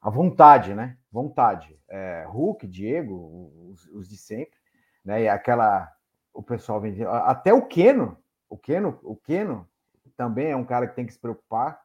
A 0.00 0.10
vontade, 0.10 0.74
né? 0.74 0.96
Vontade. 1.10 1.78
É, 1.88 2.24
Hulk, 2.28 2.66
Diego, 2.66 3.70
os, 3.70 3.86
os, 3.88 4.08
de 4.08 4.16
sempre, 4.16 4.56
né? 5.04 5.22
E 5.22 5.28
aquela. 5.28 5.90
O 6.32 6.42
pessoal 6.42 6.80
vem. 6.80 6.96
Até 7.04 7.52
o 7.52 7.62
Keno, 7.62 8.16
o 8.48 8.56
Keno, 8.56 8.98
o 9.02 9.16
Keno 9.16 9.68
também 10.16 10.50
é 10.50 10.56
um 10.56 10.64
cara 10.64 10.86
que 10.86 10.94
tem 10.94 11.06
que 11.06 11.12
se 11.12 11.18
preocupar, 11.18 11.80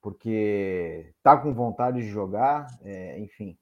porque 0.00 1.12
tá 1.22 1.36
com 1.36 1.54
vontade 1.54 2.00
de 2.00 2.08
jogar, 2.08 2.66
é, 2.82 3.18
enfim. 3.20 3.56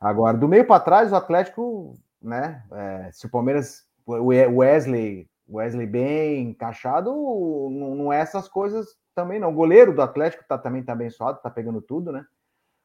Agora, 0.00 0.36
do 0.36 0.48
meio 0.48 0.66
para 0.66 0.80
trás, 0.80 1.12
o 1.12 1.16
Atlético, 1.16 1.94
né? 2.22 2.64
É, 2.72 3.10
se 3.12 3.26
o 3.26 3.30
Palmeiras, 3.30 3.86
o 4.06 4.28
Wesley 4.28 5.28
Wesley 5.48 5.86
bem 5.86 6.50
encaixado, 6.50 7.10
não, 7.10 8.12
é 8.12 8.20
essas 8.20 8.48
coisas 8.48 8.96
também 9.14 9.38
não. 9.38 9.50
O 9.50 9.54
goleiro 9.54 9.94
do 9.94 10.02
Atlético 10.02 10.44
tá, 10.46 10.56
também 10.56 10.82
tá 10.82 10.92
abençoado, 10.92 11.40
tá 11.42 11.50
pegando 11.50 11.80
tudo, 11.80 12.10
né? 12.10 12.24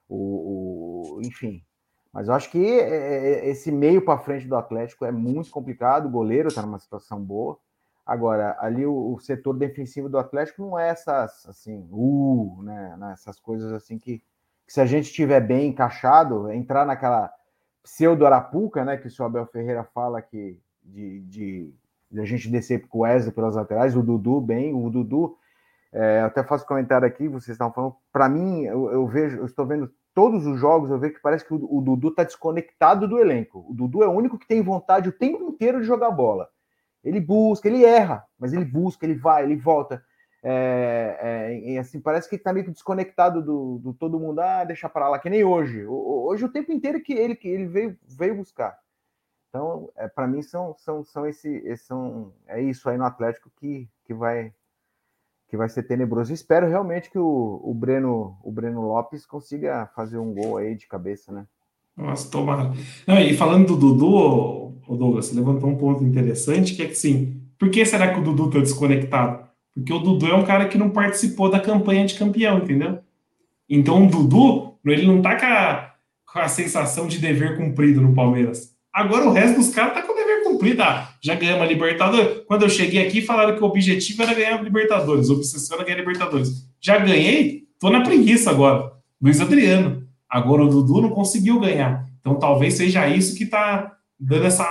O, 0.08 1.16
o 1.18 1.22
enfim. 1.22 1.64
Mas 2.12 2.28
eu 2.28 2.34
acho 2.34 2.50
que 2.50 2.66
é, 2.80 3.46
é, 3.46 3.50
esse 3.50 3.72
meio 3.72 4.04
para 4.04 4.20
frente 4.20 4.48
do 4.48 4.56
Atlético 4.56 5.06
é 5.06 5.12
muito 5.12 5.52
complicado. 5.52 6.08
O 6.08 6.12
goleiro 6.12 6.54
tá 6.54 6.62
numa 6.62 6.80
situação 6.80 7.24
boa. 7.24 7.58
Agora, 8.06 8.58
ali 8.60 8.86
o, 8.86 9.14
o, 9.14 9.20
setor 9.20 9.54
defensivo 9.54 10.10
do 10.10 10.18
Atlético 10.18 10.64
não 10.64 10.80
é 10.80 10.90
essas, 10.90 11.46
assim, 11.46 11.88
uh, 11.92 12.60
né? 12.64 12.98
né 12.98 13.12
essas 13.14 13.40
coisas 13.40 13.72
assim 13.72 14.00
que, 14.00 14.18
que 14.66 14.74
se 14.74 14.82
a 14.82 14.86
gente 14.86 15.06
estiver 15.06 15.40
bem 15.40 15.68
encaixado, 15.68 16.52
entrar 16.52 16.86
naquela 16.86 17.32
pseudo 17.84 18.26
Arapuca, 18.26 18.84
né? 18.84 18.98
Que 18.98 19.08
o 19.08 19.12
senhor 19.12 19.28
Abel 19.28 19.46
Ferreira 19.46 19.84
fala 19.84 20.22
que 20.22 20.60
de, 20.82 21.22
de 21.22 21.74
a 22.18 22.26
gente 22.26 22.50
descer 22.50 22.88
com 22.88 23.00
o 23.00 23.02
Wesley 23.02 23.34
pelas 23.34 23.56
laterais, 23.56 23.96
o 23.96 24.02
Dudu 24.02 24.42
bem, 24.42 24.74
o 24.74 24.90
Dudu, 24.90 25.38
é, 25.92 26.22
até 26.22 26.44
faço 26.44 26.66
comentário 26.66 27.08
aqui, 27.08 27.28
vocês 27.28 27.56
estavam 27.56 27.74
falando, 27.74 27.96
para 28.12 28.30
mim, 28.30 28.64
eu, 28.64 28.92
eu, 28.92 29.08
vejo, 29.08 29.38
eu 29.38 29.46
estou 29.46 29.66
vendo 29.66 29.92
todos 30.14 30.46
os 30.46 30.60
jogos, 30.60 30.90
eu 30.90 31.00
vejo 31.00 31.16
que 31.16 31.22
parece 31.22 31.46
que 31.46 31.54
o, 31.54 31.78
o 31.78 31.82
Dudu 31.82 32.10
está 32.10 32.24
desconectado 32.24 33.08
do 33.08 33.20
elenco. 33.20 33.66
O 33.70 33.74
Dudu 33.74 34.04
é 34.04 34.08
o 34.08 34.12
único 34.12 34.38
que 34.38 34.48
tem 34.48 34.62
vontade 34.62 35.10
o 35.10 35.14
tempo 35.14 35.44
inteiro 35.44 35.80
de 35.80 35.88
jogar 35.88 36.12
bola. 36.12 36.50
Ele 37.04 37.20
busca, 37.20 37.68
ele 37.68 37.86
erra, 37.86 38.26
mas 38.38 38.54
ele 38.54 38.66
busca, 38.66 39.06
ele 39.06 39.16
vai, 39.16 39.44
ele 39.44 39.56
volta. 39.56 40.04
É, 40.42 41.62
é, 41.64 41.78
assim, 41.78 42.00
parece 42.00 42.30
que 42.30 42.36
está 42.36 42.54
meio 42.54 42.72
desconectado 42.72 43.42
do, 43.42 43.80
do, 43.80 43.94
todo 43.94 44.20
mundo. 44.20 44.40
Ah, 44.40 44.64
deixa 44.64 44.90
para 44.90 45.10
lá, 45.10 45.20
que 45.20 45.30
nem 45.30 45.44
hoje. 45.44 45.86
Hoje 45.86 46.46
o 46.46 46.50
tempo 46.50 46.72
inteiro 46.72 47.02
que 47.02 47.14
ele, 47.14 47.36
que 47.36 47.48
ele 47.48 47.66
veio, 47.66 47.98
veio 48.08 48.36
buscar. 48.36 48.78
Então, 49.50 49.90
é, 49.98 50.08
para 50.08 50.28
mim, 50.28 50.42
são, 50.42 50.76
são, 50.78 51.04
são 51.04 51.28
esse, 51.28 51.76
são, 51.78 52.32
é 52.48 52.62
isso 52.62 52.88
aí 52.88 52.98
no 52.98 53.04
Atlético 53.04 53.52
que, 53.60 53.90
que, 54.06 54.14
vai, 54.14 54.54
que 55.48 55.58
vai 55.58 55.68
ser 55.68 55.84
tenebroso. 55.84 56.32
Espero 56.32 56.68
realmente 56.68 57.10
que 57.10 57.18
o, 57.18 57.60
o, 57.64 57.74
Breno, 57.74 58.38
o 58.44 58.52
Breno 58.52 58.82
Lopes 58.82 59.26
consiga 59.26 59.90
fazer 59.96 60.20
um 60.20 60.34
gol 60.34 60.58
aí 60.58 60.76
de 60.76 60.88
cabeça, 60.88 61.32
né? 61.32 61.48
Nossa, 61.98 62.30
tomara. 62.30 62.72
Não, 63.08 63.20
e 63.20 63.36
falando 63.36 63.68
do 63.68 63.76
Dudu, 63.76 64.78
o 64.88 64.96
Douglas, 64.96 65.34
levantou 65.34 65.70
um 65.70 65.78
ponto 65.78 66.04
interessante, 66.04 66.76
que 66.76 66.84
é 66.84 66.88
que 66.88 66.96
sim, 66.96 67.42
por 67.58 67.70
que 67.70 67.84
será 67.86 68.14
que 68.14 68.20
o 68.20 68.24
Dudu 68.24 68.48
está 68.48 68.60
desconectado? 68.60 69.50
Porque 69.74 69.92
o 69.92 70.00
Dudu 70.00 70.28
é 70.28 70.36
um 70.36 70.46
cara 70.46 70.68
que 70.68 70.78
não 70.78 70.92
participou 70.92 71.50
da 71.50 71.60
campanha 71.60 72.06
de 72.06 72.18
campeão, 72.18 72.60
entendeu? 72.60 73.00
Então 73.68 74.06
o 74.06 74.10
Dudu, 74.10 74.78
ele 74.86 75.06
não 75.06 75.22
tá 75.22 75.38
com 75.38 75.46
a, 75.46 75.94
com 76.32 76.40
a 76.40 76.48
sensação 76.48 77.08
de 77.08 77.20
dever 77.20 77.58
cumprido 77.58 78.00
no 78.00 78.14
Palmeiras. 78.14 78.79
Agora 79.00 79.30
o 79.30 79.32
resto 79.32 79.56
dos 79.56 79.70
caras 79.70 79.94
tá 79.94 80.02
com 80.02 80.12
o 80.12 80.16
dever 80.16 80.44
cumprido. 80.44 80.84
Ah, 80.84 81.08
já 81.22 81.34
ganhamos 81.34 81.62
a 81.62 81.66
Libertadores. 81.66 82.42
Quando 82.46 82.64
eu 82.64 82.70
cheguei 82.70 83.08
aqui, 83.08 83.22
falaram 83.22 83.56
que 83.56 83.64
o 83.64 83.66
objetivo 83.66 84.22
era 84.24 84.34
ganhar 84.34 84.60
a 84.60 84.62
Libertadores. 84.62 85.30
A 85.30 85.34
obsessão 85.34 85.78
era 85.78 85.86
ganhar 85.86 85.96
a 85.96 86.00
Libertadores. 86.02 86.70
Já 86.82 86.98
ganhei, 86.98 87.64
tô 87.80 87.90
na 87.90 88.02
preguiça 88.02 88.50
agora. 88.50 88.92
Luiz 89.22 89.40
Adriano. 89.40 90.06
Agora 90.30 90.66
o 90.66 90.68
Dudu 90.68 91.02
não 91.02 91.12
conseguiu 91.12 91.62
ganhar. 91.62 92.06
Então 92.20 92.38
talvez 92.38 92.74
seja 92.74 93.08
isso 93.08 93.38
que 93.38 93.46
tá 93.46 93.94
dando 94.20 94.48
essa, 94.48 94.68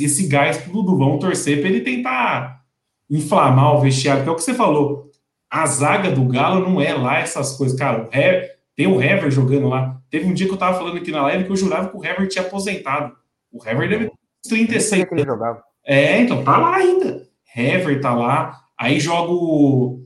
esse 0.00 0.26
gás 0.26 0.56
pro 0.56 0.72
Dudu. 0.72 0.96
Vamos 0.96 1.20
torcer 1.20 1.60
para 1.60 1.68
ele 1.68 1.82
tentar 1.82 2.62
inflamar 3.10 3.76
o 3.76 3.82
vestiário, 3.82 4.22
que 4.22 4.30
é 4.30 4.32
o 4.32 4.36
que 4.36 4.42
você 4.42 4.54
falou. 4.54 5.10
A 5.50 5.66
zaga 5.66 6.10
do 6.10 6.24
Galo 6.24 6.66
não 6.66 6.80
é 6.80 6.94
lá 6.94 7.18
essas 7.18 7.54
coisas. 7.58 7.78
Cara, 7.78 8.02
o 8.02 8.16
Hever, 8.16 8.49
tem 8.80 8.86
o 8.86 8.98
Hever 8.98 9.30
jogando 9.30 9.68
lá. 9.68 10.00
Teve 10.08 10.24
um 10.24 10.32
dia 10.32 10.46
que 10.46 10.54
eu 10.54 10.58
tava 10.58 10.78
falando 10.78 10.96
aqui 10.96 11.12
na 11.12 11.20
live 11.24 11.44
que 11.44 11.52
eu 11.52 11.56
jurava 11.56 11.90
que 11.90 11.96
o 11.98 12.02
Hever 12.02 12.26
tinha 12.28 12.42
aposentado. 12.42 13.12
O 13.52 13.62
Hever 13.62 13.90
deve 13.90 14.04
ter 14.06 14.48
36. 14.48 15.04
Que 15.04 15.14
ele 15.16 15.24
jogava. 15.24 15.62
É, 15.84 16.18
então 16.22 16.42
tá 16.42 16.56
lá 16.56 16.76
ainda. 16.76 17.22
Hever 17.54 18.00
tá 18.00 18.14
lá. 18.14 18.58
Aí 18.78 18.98
joga 18.98 19.32
o. 19.32 20.00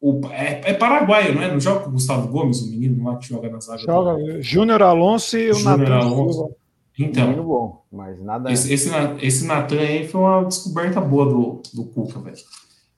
o 0.00 0.26
é, 0.32 0.62
é, 0.64 0.72
paraguaio, 0.72 1.34
não 1.34 1.42
é? 1.42 1.52
Não 1.52 1.60
joga 1.60 1.80
com 1.80 1.90
o 1.90 1.92
Gustavo 1.92 2.28
Gomes, 2.28 2.62
o 2.62 2.70
menino 2.70 3.04
lá 3.04 3.18
que 3.18 3.28
joga 3.28 3.50
na 3.50 3.60
zaga. 3.60 3.82
Joga 3.82 4.14
do... 4.14 4.40
Júnior 4.40 4.82
Alonso 4.82 5.36
e 5.36 5.50
o 5.50 5.62
Natan 5.62 5.96
Alonso. 5.96 6.56
Então, 6.98 7.34
bom, 7.44 7.84
mas 7.92 8.18
nada. 8.22 8.50
Esse, 8.50 8.72
esse, 8.72 8.90
esse 9.20 9.44
Natan 9.44 9.78
aí 9.78 10.08
foi 10.08 10.22
uma 10.22 10.42
descoberta 10.44 11.02
boa 11.02 11.26
do, 11.26 11.62
do 11.74 11.84
Cuca, 11.84 12.18
velho. 12.20 12.36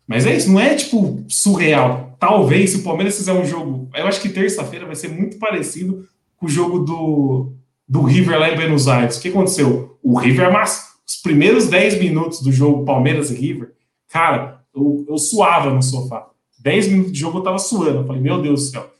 Mas 0.09 0.24
é 0.24 0.34
isso, 0.34 0.50
não 0.50 0.59
é 0.59 0.74
tipo 0.74 1.22
surreal. 1.28 2.16
Talvez 2.18 2.70
se 2.70 2.78
o 2.78 2.82
Palmeiras 2.82 3.18
fizer 3.18 3.34
um 3.34 3.44
jogo, 3.44 3.90
eu 3.94 4.06
acho 4.06 4.22
que 4.22 4.30
terça-feira 4.30 4.86
vai 4.86 4.96
ser 4.96 5.09
muito 5.09 5.38
parecido 5.38 6.09
com 6.38 6.46
o 6.46 6.48
jogo 6.48 6.78
do, 6.78 7.52
do 7.86 8.02
River 8.02 8.40
lá 8.40 8.50
em 8.50 8.56
Buenos 8.56 8.88
Aires. 8.88 9.18
O 9.18 9.20
que 9.20 9.28
aconteceu? 9.28 9.98
O 10.02 10.18
River 10.18 10.48
amassou. 10.48 10.88
Os 11.06 11.16
primeiros 11.16 11.68
10 11.68 11.98
minutos 11.98 12.42
do 12.42 12.50
jogo 12.50 12.84
Palmeiras 12.84 13.30
e 13.30 13.34
River, 13.34 13.72
cara, 14.09 14.61
eu, 14.74 15.04
eu 15.09 15.18
suava 15.18 15.70
no 15.70 15.82
sofá. 15.82 16.26
10 16.59 16.88
minutos 16.88 17.12
de 17.12 17.18
jogo 17.18 17.38
eu 17.38 17.42
tava 17.42 17.59
suando. 17.59 17.98
Eu 17.98 18.06
falei, 18.06 18.20
meu 18.20 18.40
Deus 18.40 18.62
do 18.62 18.70
céu, 18.70 18.90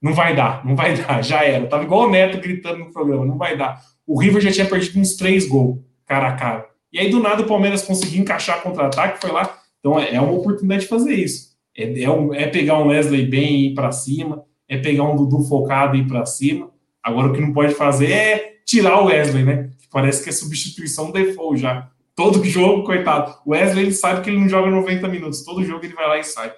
não 0.00 0.12
vai 0.12 0.34
dar, 0.34 0.64
não 0.64 0.74
vai 0.74 0.96
dar, 1.00 1.22
já 1.22 1.44
era. 1.44 1.64
Eu 1.64 1.68
tava 1.68 1.84
igual 1.84 2.06
o 2.06 2.10
Neto 2.10 2.40
gritando 2.40 2.78
no 2.78 2.92
programa, 2.92 3.24
não 3.24 3.36
vai 3.36 3.56
dar. 3.56 3.82
O 4.06 4.18
River 4.18 4.42
já 4.42 4.52
tinha 4.52 4.66
perdido 4.66 4.98
uns 4.98 5.14
três 5.14 5.46
gols, 5.46 5.78
cara 6.06 6.28
a 6.28 6.32
cara. 6.32 6.66
E 6.92 6.98
aí, 6.98 7.10
do 7.10 7.20
nada, 7.20 7.42
o 7.42 7.46
Palmeiras 7.46 7.82
conseguiu 7.82 8.20
encaixar 8.20 8.62
contra-ataque, 8.62 9.20
foi 9.20 9.30
lá. 9.30 9.63
Então, 9.84 10.00
é, 10.00 10.14
é 10.14 10.20
uma 10.20 10.32
oportunidade 10.32 10.84
de 10.84 10.88
fazer 10.88 11.12
isso. 11.12 11.50
É, 11.76 12.04
é, 12.04 12.10
um, 12.10 12.32
é 12.32 12.46
pegar 12.46 12.78
um 12.78 12.86
Wesley 12.86 13.26
bem 13.26 13.56
e 13.56 13.66
ir 13.68 13.74
para 13.74 13.92
cima, 13.92 14.42
é 14.66 14.78
pegar 14.78 15.02
um 15.02 15.14
Dudu 15.14 15.44
focado 15.44 15.94
e 15.94 16.00
ir 16.00 16.06
para 16.06 16.24
cima. 16.24 16.70
Agora, 17.02 17.28
o 17.28 17.34
que 17.34 17.40
não 17.42 17.52
pode 17.52 17.74
fazer 17.74 18.10
é 18.10 18.54
tirar 18.64 19.02
o 19.02 19.08
Wesley, 19.08 19.44
né? 19.44 19.70
Parece 19.90 20.24
que 20.24 20.30
é 20.30 20.32
substituição 20.32 21.10
default 21.10 21.60
já. 21.60 21.90
Todo 22.16 22.42
jogo, 22.48 22.84
coitado. 22.84 23.36
O 23.44 23.50
Wesley 23.50 23.84
ele 23.84 23.92
sabe 23.92 24.22
que 24.22 24.30
ele 24.30 24.40
não 24.40 24.48
joga 24.48 24.70
90 24.70 25.06
minutos. 25.06 25.44
Todo 25.44 25.62
jogo 25.62 25.84
ele 25.84 25.92
vai 25.92 26.08
lá 26.08 26.18
e 26.18 26.24
sai. 26.24 26.50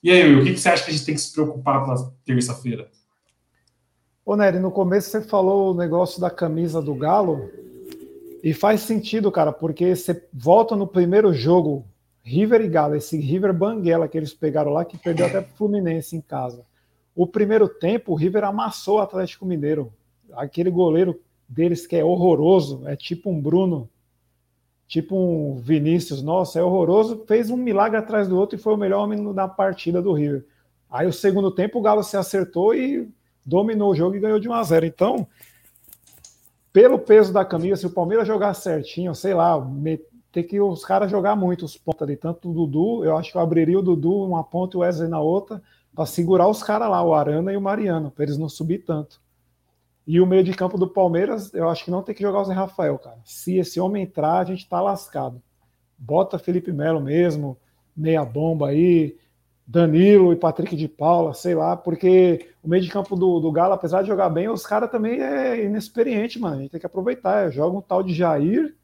E 0.00 0.12
aí, 0.12 0.22
Will, 0.22 0.42
o 0.42 0.44
que, 0.44 0.52
que 0.52 0.60
você 0.60 0.68
acha 0.68 0.84
que 0.84 0.90
a 0.90 0.94
gente 0.94 1.04
tem 1.04 1.16
que 1.16 1.20
se 1.20 1.32
preocupar 1.32 1.84
para 1.84 1.96
terça-feira? 2.24 2.88
Ô, 4.24 4.36
Nery, 4.36 4.60
no 4.60 4.70
começo 4.70 5.10
você 5.10 5.20
falou 5.20 5.72
o 5.72 5.76
negócio 5.76 6.20
da 6.20 6.30
camisa 6.30 6.80
do 6.80 6.94
Galo. 6.94 7.50
E 8.40 8.54
faz 8.54 8.82
sentido, 8.82 9.32
cara, 9.32 9.52
porque 9.52 9.96
você 9.96 10.24
volta 10.32 10.76
no 10.76 10.86
primeiro 10.86 11.34
jogo, 11.34 11.84
River 12.28 12.60
e 12.60 12.68
Galo, 12.68 12.94
esse 12.94 13.16
River 13.16 13.54
Banguela 13.54 14.06
que 14.06 14.18
eles 14.18 14.34
pegaram 14.34 14.70
lá, 14.70 14.84
que 14.84 14.98
perdeu 14.98 15.24
até 15.24 15.40
pro 15.40 15.56
Fluminense 15.56 16.14
em 16.14 16.20
casa. 16.20 16.62
O 17.16 17.26
primeiro 17.26 17.66
tempo, 17.66 18.12
o 18.12 18.14
River 18.14 18.44
amassou 18.44 18.98
o 18.98 19.00
Atlético 19.00 19.46
Mineiro. 19.46 19.90
Aquele 20.34 20.70
goleiro 20.70 21.18
deles 21.48 21.86
que 21.86 21.96
é 21.96 22.04
horroroso, 22.04 22.82
é 22.86 22.94
tipo 22.94 23.30
um 23.30 23.40
Bruno, 23.40 23.88
tipo 24.86 25.16
um 25.16 25.58
Vinícius, 25.58 26.22
nossa, 26.22 26.60
é 26.60 26.62
horroroso, 26.62 27.24
fez 27.26 27.48
um 27.48 27.56
milagre 27.56 27.96
atrás 27.96 28.28
do 28.28 28.36
outro 28.36 28.58
e 28.58 28.62
foi 28.62 28.74
o 28.74 28.76
melhor 28.76 29.04
homem 29.04 29.32
da 29.32 29.48
partida 29.48 30.02
do 30.02 30.12
River. 30.12 30.44
Aí 30.90 31.06
o 31.06 31.12
segundo 31.12 31.50
tempo 31.50 31.78
o 31.78 31.82
Galo 31.82 32.04
se 32.04 32.16
acertou 32.18 32.74
e 32.74 33.08
dominou 33.44 33.92
o 33.92 33.94
jogo 33.94 34.16
e 34.16 34.20
ganhou 34.20 34.38
de 34.38 34.50
1 34.50 34.52
a 34.52 34.62
0. 34.62 34.84
Então, 34.84 35.26
pelo 36.74 36.98
peso 36.98 37.32
da 37.32 37.42
camisa, 37.42 37.80
se 37.80 37.86
o 37.86 37.90
Palmeiras 37.90 38.26
jogar 38.26 38.52
certinho, 38.52 39.14
sei 39.14 39.32
lá, 39.32 39.58
ter 40.30 40.42
que 40.42 40.60
os 40.60 40.84
caras 40.84 41.10
jogar 41.10 41.34
muito 41.34 41.64
os 41.64 41.76
pontos 41.76 42.02
ali, 42.02 42.16
tanto 42.16 42.50
o 42.50 42.54
Dudu, 42.54 43.04
eu 43.04 43.16
acho 43.16 43.32
que 43.32 43.36
eu 43.36 43.42
abriria 43.42 43.78
o 43.78 43.82
Dudu 43.82 44.24
uma 44.24 44.44
ponta 44.44 44.76
e 44.76 44.78
o 44.78 44.80
Wesley 44.80 45.08
na 45.08 45.20
outra, 45.20 45.62
para 45.94 46.06
segurar 46.06 46.48
os 46.48 46.62
caras 46.62 46.88
lá, 46.88 47.02
o 47.02 47.14
Arana 47.14 47.52
e 47.52 47.56
o 47.56 47.60
Mariano, 47.60 48.10
para 48.10 48.24
eles 48.24 48.38
não 48.38 48.48
subir 48.48 48.84
tanto. 48.84 49.20
E 50.06 50.20
o 50.20 50.26
meio 50.26 50.44
de 50.44 50.52
campo 50.52 50.78
do 50.78 50.88
Palmeiras, 50.88 51.52
eu 51.52 51.68
acho 51.68 51.84
que 51.84 51.90
não 51.90 52.02
tem 52.02 52.14
que 52.14 52.22
jogar 52.22 52.40
o 52.40 52.44
Zé 52.44 52.54
Rafael, 52.54 52.98
cara. 52.98 53.18
Se 53.24 53.58
esse 53.58 53.78
homem 53.78 54.04
entrar, 54.04 54.38
a 54.38 54.44
gente 54.44 54.68
tá 54.68 54.80
lascado. 54.80 55.42
Bota 55.98 56.38
Felipe 56.38 56.72
Melo 56.72 57.00
mesmo, 57.00 57.58
meia 57.94 58.24
bomba 58.24 58.68
aí, 58.68 59.18
Danilo 59.66 60.32
e 60.32 60.36
Patrick 60.36 60.74
de 60.74 60.88
Paula, 60.88 61.34
sei 61.34 61.54
lá, 61.54 61.76
porque 61.76 62.48
o 62.62 62.68
meio 62.68 62.82
de 62.82 62.88
campo 62.88 63.14
do, 63.14 63.38
do 63.38 63.52
Galo, 63.52 63.74
apesar 63.74 64.00
de 64.00 64.08
jogar 64.08 64.30
bem, 64.30 64.48
os 64.48 64.64
caras 64.64 64.90
também 64.90 65.20
é 65.20 65.62
inexperiente, 65.62 66.38
mano. 66.38 66.56
A 66.56 66.60
gente 66.62 66.70
tem 66.70 66.80
que 66.80 66.86
aproveitar. 66.86 67.50
Joga 67.50 67.76
um 67.76 67.82
tal 67.82 68.02
de 68.02 68.14
Jair 68.14 68.74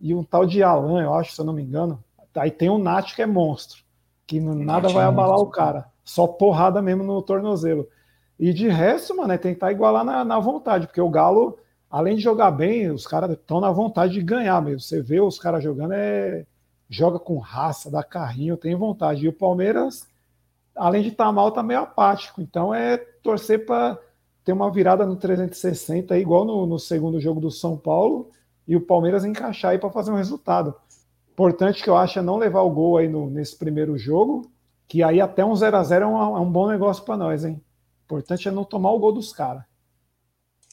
e 0.00 0.14
um 0.14 0.22
tal 0.22 0.46
de 0.46 0.62
Alan, 0.62 1.02
eu 1.02 1.14
acho, 1.14 1.32
se 1.32 1.40
eu 1.40 1.44
não 1.44 1.52
me 1.52 1.62
engano. 1.62 2.02
Aí 2.34 2.50
tem 2.50 2.68
o 2.68 2.78
Nath, 2.78 3.14
que 3.14 3.22
é 3.22 3.26
monstro, 3.26 3.82
que 4.26 4.38
nada 4.38 4.88
vai 4.88 5.04
é 5.04 5.08
abalar 5.08 5.38
o 5.38 5.46
cara. 5.46 5.86
Só 6.04 6.26
porrada 6.26 6.82
mesmo 6.82 7.02
no 7.02 7.22
tornozelo. 7.22 7.88
E 8.38 8.52
de 8.52 8.68
resto, 8.68 9.16
mano, 9.16 9.32
é 9.32 9.38
tentar 9.38 9.72
igualar 9.72 10.04
na, 10.04 10.24
na 10.24 10.38
vontade, 10.38 10.86
porque 10.86 11.00
o 11.00 11.08
Galo, 11.08 11.58
além 11.90 12.16
de 12.16 12.22
jogar 12.22 12.50
bem, 12.50 12.90
os 12.90 13.06
caras 13.06 13.30
estão 13.30 13.60
na 13.60 13.70
vontade 13.70 14.12
de 14.12 14.22
ganhar 14.22 14.60
mesmo. 14.60 14.80
Você 14.80 15.00
vê 15.00 15.20
os 15.20 15.38
caras 15.38 15.64
jogando, 15.64 15.92
é 15.92 16.44
joga 16.88 17.18
com 17.18 17.38
raça, 17.38 17.90
dá 17.90 18.02
carrinho, 18.02 18.56
tem 18.56 18.74
vontade. 18.74 19.24
E 19.24 19.28
o 19.28 19.32
Palmeiras, 19.32 20.08
além 20.74 21.02
de 21.02 21.08
estar 21.08 21.26
tá 21.26 21.32
mal, 21.32 21.50
tá 21.50 21.62
meio 21.62 21.80
apático. 21.80 22.40
Então 22.40 22.72
é 22.72 22.96
torcer 22.96 23.66
para 23.66 23.98
ter 24.44 24.52
uma 24.52 24.70
virada 24.70 25.04
no 25.04 25.16
360, 25.16 26.16
igual 26.18 26.44
no, 26.44 26.66
no, 26.66 26.78
segundo 26.78 27.20
jogo 27.20 27.40
do 27.40 27.50
São 27.50 27.76
Paulo, 27.76 28.30
e 28.66 28.76
o 28.76 28.80
Palmeiras 28.80 29.24
encaixar 29.24 29.72
aí 29.72 29.78
para 29.78 29.90
fazer 29.90 30.10
um 30.10 30.16
resultado. 30.16 30.74
Importante 31.32 31.82
que 31.82 31.90
eu 31.90 31.96
acho 31.96 32.18
é 32.18 32.22
não 32.22 32.36
levar 32.36 32.62
o 32.62 32.70
gol 32.70 32.96
aí 32.96 33.08
no, 33.08 33.30
nesse 33.30 33.56
primeiro 33.56 33.96
jogo, 33.96 34.50
que 34.88 35.02
aí 35.02 35.20
até 35.20 35.44
um 35.44 35.54
0 35.54 35.76
a 35.76 35.82
0 35.82 36.04
é 36.04 36.08
um, 36.08 36.36
é 36.36 36.40
um 36.40 36.50
bom 36.50 36.68
negócio 36.68 37.04
para 37.04 37.16
nós, 37.16 37.44
hein? 37.44 37.60
importante 38.06 38.48
é 38.48 38.50
não 38.52 38.64
tomar 38.64 38.92
o 38.92 38.98
gol 38.98 39.12
dos 39.12 39.32
caras. 39.32 39.64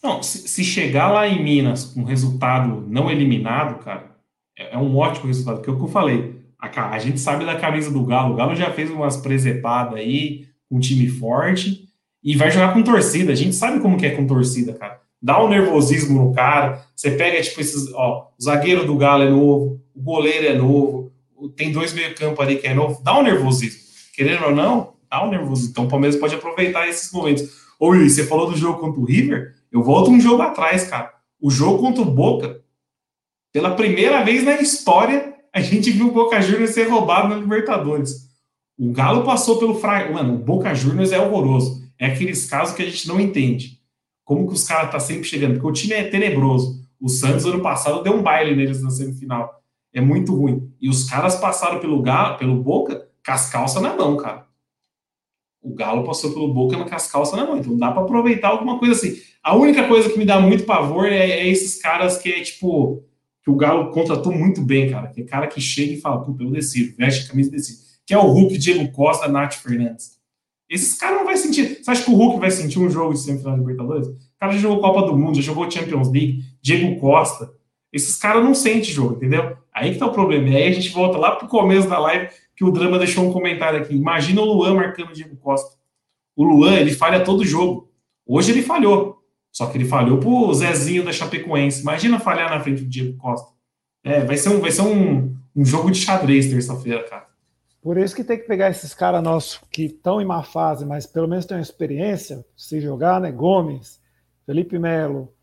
Não, 0.01 0.21
se, 0.21 0.47
se, 0.47 0.63
chegar 0.63 1.11
lá 1.11 1.27
em 1.27 1.43
Minas 1.43 1.85
com 1.85 2.03
resultado 2.03 2.85
não 2.87 3.09
eliminado, 3.09 3.83
cara, 3.83 4.11
é, 4.57 4.75
é 4.75 4.77
um 4.77 4.95
ótimo 4.97 5.27
resultado. 5.27 5.55
Porque 5.55 5.69
é 5.69 5.73
o 5.73 5.77
que 5.77 5.83
eu 5.83 5.87
falei, 5.87 6.43
a, 6.59 6.89
a, 6.89 6.99
gente 6.99 7.19
sabe 7.19 7.45
da 7.45 7.59
camisa 7.59 7.89
do 7.89 8.05
Galo. 8.05 8.33
O 8.33 8.35
Galo 8.35 8.55
já 8.55 8.71
fez 8.71 8.91
umas 8.91 9.17
presepadas 9.17 9.95
aí, 9.95 10.45
um 10.69 10.79
time 10.79 11.07
forte, 11.07 11.87
e 12.23 12.35
vai 12.35 12.51
jogar 12.51 12.73
com 12.73 12.83
torcida. 12.83 13.31
A 13.31 13.35
gente 13.35 13.55
sabe 13.55 13.79
como 13.79 13.97
que 13.97 14.05
é 14.05 14.11
com 14.11 14.27
torcida, 14.27 14.73
cara. 14.73 15.01
Dá 15.23 15.41
um 15.41 15.47
nervosismo 15.47 16.21
no 16.21 16.33
cara. 16.33 16.85
Você 16.93 17.11
pega, 17.11 17.41
tipo, 17.41 17.61
esses. 17.61 17.93
Ó, 17.93 18.27
o 18.37 18.43
zagueiro 18.43 18.85
do 18.85 18.97
Galo 18.97 19.23
é 19.23 19.29
novo, 19.29 19.81
o 19.95 20.01
goleiro 20.01 20.47
é 20.47 20.53
novo, 20.53 21.13
tem 21.55 21.71
dois 21.71 21.93
meio-campo 21.93 22.41
ali 22.41 22.57
que 22.57 22.67
é 22.67 22.73
novo. 22.73 23.01
Dá 23.01 23.17
um 23.17 23.23
nervosismo. 23.23 23.79
Querendo 24.13 24.43
ou 24.43 24.53
não, 24.53 24.95
tá 25.09 25.25
um 25.25 25.29
nervoso. 25.29 25.69
Então 25.69 25.85
o 25.85 25.87
Palmeiras 25.87 26.19
pode 26.19 26.35
aproveitar 26.35 26.89
esses 26.89 27.09
momentos. 27.13 27.49
Ô, 27.79 27.89
Luiz, 27.89 28.13
você 28.13 28.25
falou 28.25 28.51
do 28.51 28.57
jogo 28.57 28.79
contra 28.79 28.99
o 28.99 29.05
River? 29.05 29.53
Eu 29.71 29.81
volto 29.81 30.11
um 30.11 30.19
jogo 30.19 30.41
atrás, 30.41 30.83
cara. 30.83 31.13
O 31.39 31.49
jogo 31.49 31.79
contra 31.79 32.01
o 32.01 32.05
Boca, 32.05 32.61
pela 33.53 33.75
primeira 33.75 34.23
vez 34.23 34.43
na 34.43 34.59
história, 34.59 35.33
a 35.53 35.61
gente 35.61 35.89
viu 35.89 36.09
o 36.09 36.11
Boca 36.11 36.41
Juniors 36.41 36.71
ser 36.71 36.89
roubado 36.89 37.29
na 37.29 37.35
Libertadores. 37.35 38.29
O 38.77 38.91
Galo 38.91 39.23
passou 39.23 39.57
pelo 39.57 39.75
Fra... 39.75 40.11
Mano, 40.11 40.35
o 40.35 40.37
Boca 40.37 40.73
Juniors 40.75 41.13
é 41.13 41.19
horroroso. 41.19 41.81
É 41.97 42.07
aqueles 42.07 42.45
casos 42.45 42.75
que 42.75 42.81
a 42.81 42.85
gente 42.85 43.07
não 43.07 43.19
entende. 43.19 43.79
Como 44.23 44.47
que 44.47 44.53
os 44.53 44.63
caras 44.63 44.91
tá 44.91 44.99
sempre 44.99 45.23
chegando? 45.23 45.53
Porque 45.53 45.67
o 45.67 45.73
time 45.73 45.93
é 45.93 46.03
tenebroso. 46.03 46.81
O 46.99 47.09
Santos, 47.09 47.45
ano 47.45 47.61
passado, 47.61 48.01
deu 48.01 48.13
um 48.13 48.21
baile 48.21 48.55
neles 48.55 48.81
na 48.81 48.89
semifinal. 48.89 49.61
É 49.93 49.99
muito 49.99 50.35
ruim. 50.35 50.71
E 50.79 50.89
os 50.89 51.03
caras 51.09 51.35
passaram 51.35 51.79
pelo 51.79 52.01
Galo, 52.01 52.37
pelo 52.37 52.61
Boca, 52.61 53.07
com 53.25 53.31
as 53.31 53.49
calças 53.49 53.81
na 53.81 53.95
mão, 53.95 54.15
cara 54.17 54.47
o 55.63 55.73
Galo 55.73 56.03
passou 56.03 56.33
pelo 56.33 56.53
Boca 56.53 56.83
com 56.83 56.95
as 56.95 57.09
calças 57.09 57.39
na 57.39 57.45
mão. 57.45 57.57
Então 57.57 57.77
dá 57.77 57.91
para 57.91 58.03
aproveitar 58.03 58.49
alguma 58.49 58.77
coisa 58.77 58.93
assim. 58.93 59.17
A 59.41 59.55
única 59.55 59.87
coisa 59.87 60.09
que 60.09 60.19
me 60.19 60.25
dá 60.25 60.39
muito 60.39 60.65
pavor 60.65 61.07
é, 61.07 61.29
é, 61.29 61.47
esses 61.47 61.81
caras 61.81 62.17
que 62.17 62.29
é 62.29 62.41
tipo. 62.41 63.01
Que 63.41 63.49
o 63.49 63.55
Galo 63.55 63.91
contratou 63.91 64.31
muito 64.31 64.61
bem, 64.61 64.89
cara. 64.89 65.07
Que 65.07 65.21
é 65.21 65.25
cara 65.25 65.47
que 65.47 65.59
chega 65.59 65.93
e 65.93 65.99
fala, 65.99 66.23
puta, 66.23 66.43
eu 66.43 66.49
decido, 66.49 66.95
veste 66.95 67.25
a 67.25 67.29
camisa 67.29 67.49
e 67.49 67.51
decido. 67.51 67.79
Que 68.05 68.13
é 68.13 68.17
o 68.17 68.25
Hulk, 68.25 68.57
Diego 68.57 68.89
Costa, 68.93 69.27
Nath 69.27 69.55
Fernandes. 69.55 70.17
Esses 70.69 70.97
caras 70.97 71.17
não 71.17 71.25
vai 71.25 71.37
sentir. 71.37 71.83
Você 71.83 71.91
acha 71.91 72.03
que 72.03 72.11
o 72.11 72.15
Hulk 72.15 72.39
vai 72.39 72.51
sentir 72.51 72.79
um 72.79 72.89
jogo 72.89 73.13
de 73.13 73.19
semifinal 73.19 73.53
de 73.53 73.59
Libertadores? 73.59 74.07
O 74.07 74.17
cara 74.39 74.53
já 74.53 74.59
jogou 74.59 74.81
Copa 74.81 75.07
do 75.07 75.17
Mundo, 75.17 75.35
já 75.35 75.41
jogou 75.41 75.69
Champions 75.69 76.11
League, 76.11 76.43
Diego 76.61 76.99
Costa. 76.99 77.53
Esses 77.91 78.17
caras 78.17 78.43
não 78.43 78.55
sentem 78.55 78.91
jogo, 78.91 79.15
entendeu? 79.15 79.55
Aí 79.73 79.93
que 79.93 79.99
tá 79.99 80.07
o 80.07 80.11
problema. 80.11 80.49
E 80.49 80.55
aí 80.55 80.67
a 80.67 80.71
gente 80.71 80.89
volta 80.89 81.17
lá 81.17 81.35
pro 81.35 81.47
começo 81.47 81.87
da 81.87 81.99
live 81.99 82.29
que 82.55 82.63
o 82.63 82.71
Drama 82.71 82.97
deixou 82.97 83.27
um 83.27 83.31
comentário 83.31 83.79
aqui. 83.79 83.95
Imagina 83.95 84.41
o 84.41 84.45
Luan 84.45 84.75
marcando 84.75 85.09
o 85.09 85.13
Diego 85.13 85.35
Costa. 85.37 85.77
O 86.35 86.43
Luan, 86.43 86.75
ele 86.75 86.93
falha 86.93 87.23
todo 87.23 87.45
jogo. 87.45 87.91
Hoje 88.25 88.51
ele 88.51 88.63
falhou. 88.63 89.21
Só 89.51 89.67
que 89.67 89.77
ele 89.77 89.85
falhou 89.85 90.17
pro 90.17 90.53
Zezinho 90.53 91.03
da 91.03 91.11
Chapecoense. 91.11 91.81
Imagina 91.81 92.19
falhar 92.19 92.49
na 92.49 92.59
frente 92.59 92.81
do 92.81 92.89
Diego 92.89 93.15
Costa. 93.17 93.53
É, 94.03 94.21
vai 94.21 94.37
ser 94.37 94.49
um, 94.49 94.59
vai 94.59 94.71
ser 94.71 94.81
um, 94.81 95.35
um 95.55 95.63
jogo 95.63 95.91
de 95.91 95.99
xadrez 95.99 96.47
terça-feira, 96.47 97.03
cara. 97.03 97.27
Por 97.83 97.97
isso 97.97 98.15
que 98.15 98.23
tem 98.23 98.37
que 98.37 98.47
pegar 98.47 98.69
esses 98.69 98.93
caras 98.93 99.21
nossos 99.21 99.59
que 99.69 99.87
estão 99.87 100.21
em 100.21 100.25
má 100.25 100.41
fase, 100.41 100.85
mas 100.85 101.05
pelo 101.05 101.27
menos 101.27 101.45
têm 101.45 101.59
experiência, 101.59 102.45
se 102.55 102.79
jogar, 102.79 103.19
né? 103.19 103.29
Gomes, 103.29 104.01
Felipe 104.45 104.79
Melo, 104.79 105.33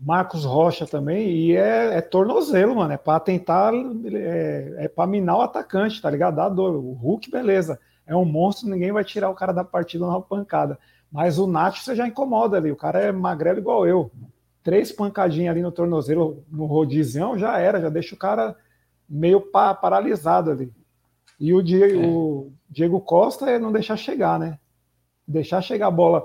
Marcos 0.00 0.44
Rocha 0.44 0.86
também, 0.86 1.28
e 1.28 1.56
é, 1.56 1.96
é 1.96 2.00
tornozelo, 2.00 2.76
mano. 2.76 2.92
É 2.92 2.96
para 2.96 3.18
tentar, 3.18 3.72
é, 3.74 4.84
é 4.84 4.88
para 4.88 5.06
minar 5.08 5.38
o 5.38 5.40
atacante, 5.40 6.00
tá 6.00 6.08
ligado? 6.08 6.36
Dá 6.36 6.48
dor. 6.48 6.76
O 6.76 6.92
Hulk, 6.92 7.28
beleza. 7.28 7.78
É 8.06 8.14
um 8.14 8.24
monstro, 8.24 8.68
ninguém 8.68 8.92
vai 8.92 9.02
tirar 9.02 9.28
o 9.28 9.34
cara 9.34 9.52
da 9.52 9.64
partida 9.64 10.06
numa 10.06 10.22
pancada. 10.22 10.78
Mas 11.10 11.38
o 11.38 11.46
Nath 11.48 11.78
você 11.78 11.96
já 11.96 12.06
incomoda 12.06 12.56
ali. 12.56 12.70
O 12.70 12.76
cara 12.76 13.00
é 13.00 13.10
magrelo 13.10 13.58
igual 13.58 13.84
eu. 13.84 14.12
Três 14.62 14.92
pancadinhas 14.92 15.50
ali 15.50 15.60
no 15.62 15.72
tornozelo, 15.72 16.44
no 16.48 16.66
rodizão, 16.66 17.36
já 17.36 17.58
era, 17.58 17.80
já 17.80 17.88
deixa 17.88 18.14
o 18.14 18.18
cara 18.18 18.54
meio 19.08 19.40
pa 19.40 19.74
paralisado 19.74 20.52
ali. 20.52 20.72
E 21.40 21.54
o 21.54 21.62
Diego, 21.62 22.02
é. 22.02 22.06
o 22.06 22.52
Diego 22.68 23.00
Costa 23.00 23.50
é 23.50 23.58
não 23.58 23.72
deixar 23.72 23.96
chegar, 23.96 24.38
né? 24.38 24.58
Deixar 25.26 25.62
chegar 25.62 25.86
a 25.86 25.90
bola 25.90 26.24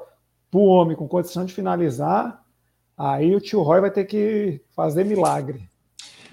pro 0.52 0.62
homem 0.62 0.96
com 0.96 1.08
condição 1.08 1.46
de 1.46 1.54
finalizar 1.54 2.46
Aí 2.98 3.36
o 3.36 3.42
tio 3.42 3.62
Roy 3.62 3.82
vai 3.82 3.92
ter 3.92 4.06
que 4.06 4.62
fazer 4.74 5.04
milagre. 5.04 5.68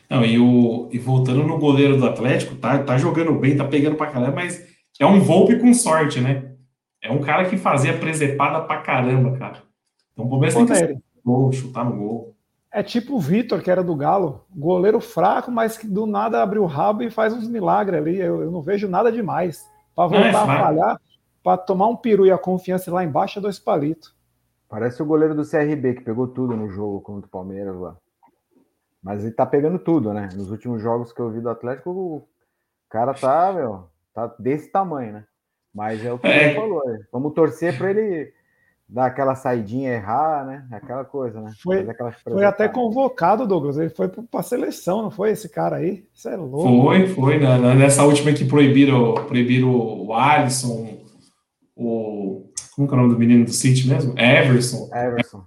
Não, 0.08 0.24
e, 0.24 0.38
o, 0.38 0.88
e 0.92 0.98
voltando 0.98 1.42
no 1.42 1.58
goleiro 1.58 1.96
do 1.96 2.06
Atlético, 2.06 2.54
tá, 2.54 2.82
tá 2.82 2.98
jogando 2.98 3.32
bem, 3.34 3.56
tá 3.56 3.64
pegando 3.64 3.96
pra 3.96 4.08
caramba, 4.08 4.32
mas 4.32 4.64
é 4.98 5.06
um 5.06 5.20
Volpe 5.20 5.58
com 5.58 5.72
sorte, 5.74 6.20
né? 6.20 6.52
É 7.02 7.10
um 7.10 7.20
cara 7.20 7.48
que 7.48 7.56
fazia 7.56 7.98
presepada 7.98 8.60
pra 8.60 8.82
caramba, 8.82 9.36
cara. 9.36 9.62
Então 10.12 10.26
o 10.26 10.28
Palmeiras 10.28 10.54
tem 10.54 10.66
que 10.66 11.02
gol, 11.24 11.50
chutar 11.50 11.84
no 11.84 11.96
gol. 11.96 12.36
É 12.72 12.82
tipo 12.82 13.16
o 13.16 13.20
Vitor, 13.20 13.62
que 13.62 13.70
era 13.70 13.84
do 13.84 13.94
Galo, 13.94 14.46
goleiro 14.50 14.98
fraco, 14.98 15.50
mas 15.50 15.76
que 15.76 15.86
do 15.86 16.06
nada 16.06 16.42
abre 16.42 16.58
o 16.58 16.64
rabo 16.64 17.02
e 17.02 17.10
faz 17.10 17.34
uns 17.34 17.46
milagres 17.46 18.00
ali. 18.00 18.18
Eu, 18.18 18.42
eu 18.42 18.50
não 18.50 18.62
vejo 18.62 18.88
nada 18.88 19.12
demais. 19.12 19.62
Para 19.94 20.08
voltar 20.08 20.26
é 20.26 20.30
a 20.30 20.64
falhar, 20.64 21.00
para 21.42 21.58
tomar 21.58 21.88
um 21.88 21.96
peru 21.96 22.24
e 22.24 22.30
a 22.30 22.38
confiança 22.38 22.90
lá 22.90 23.04
embaixo 23.04 23.38
é 23.38 23.42
dois 23.42 23.58
palitos. 23.58 24.16
Parece 24.70 25.02
o 25.02 25.06
goleiro 25.06 25.34
do 25.34 25.46
CRB 25.46 25.96
que 25.96 26.04
pegou 26.04 26.26
tudo 26.26 26.56
no 26.56 26.70
jogo 26.70 27.02
contra 27.02 27.26
o 27.26 27.30
Palmeiras 27.30 27.76
lá. 27.76 27.94
Mas 29.02 29.22
ele 29.22 29.34
tá 29.34 29.44
pegando 29.44 29.78
tudo, 29.78 30.14
né? 30.14 30.30
Nos 30.34 30.50
últimos 30.50 30.80
jogos 30.80 31.12
que 31.12 31.20
eu 31.20 31.30
vi 31.30 31.42
do 31.42 31.50
Atlético, 31.50 31.90
o 31.90 32.26
cara 32.88 33.12
tá, 33.12 33.52
meu, 33.52 33.90
tá 34.14 34.34
desse 34.38 34.72
tamanho, 34.72 35.12
né? 35.12 35.24
Mas 35.74 36.02
é 36.02 36.10
o 36.10 36.18
que 36.18 36.26
é. 36.26 36.46
ele 36.46 36.54
falou. 36.54 36.82
É. 36.90 37.00
Vamos 37.12 37.34
torcer 37.34 37.76
para 37.76 37.90
ele 37.90 38.32
dar 38.92 39.06
aquela 39.06 39.34
saidinha, 39.34 39.94
errar, 39.94 40.44
né? 40.44 40.66
Aquela 40.70 41.02
coisa, 41.02 41.40
né? 41.40 41.50
Foi, 41.62 41.86
foi 42.22 42.44
até 42.44 42.68
convocado, 42.68 43.46
Douglas. 43.46 43.78
Ele 43.78 43.88
foi 43.88 44.06
para 44.08 44.40
a 44.40 44.42
seleção, 44.42 45.00
não 45.00 45.10
foi 45.10 45.30
esse 45.30 45.48
cara 45.48 45.76
aí? 45.76 46.04
Isso 46.14 46.28
é 46.28 46.36
louco. 46.36 46.82
Foi, 46.82 47.06
foi. 47.08 47.38
Né? 47.38 47.74
Nessa 47.74 48.04
última 48.04 48.32
que 48.34 48.44
proibiram, 48.44 49.14
proibiram 49.14 49.70
o 49.70 50.12
Alisson, 50.12 50.98
o. 51.74 52.44
Como 52.76 52.88
é 52.88 52.92
o 52.92 52.96
nome 52.96 53.14
do 53.14 53.18
menino 53.18 53.44
do 53.46 53.52
City 53.52 53.88
mesmo? 53.88 54.14
Everson. 54.18 54.90
Everson. 54.94 55.44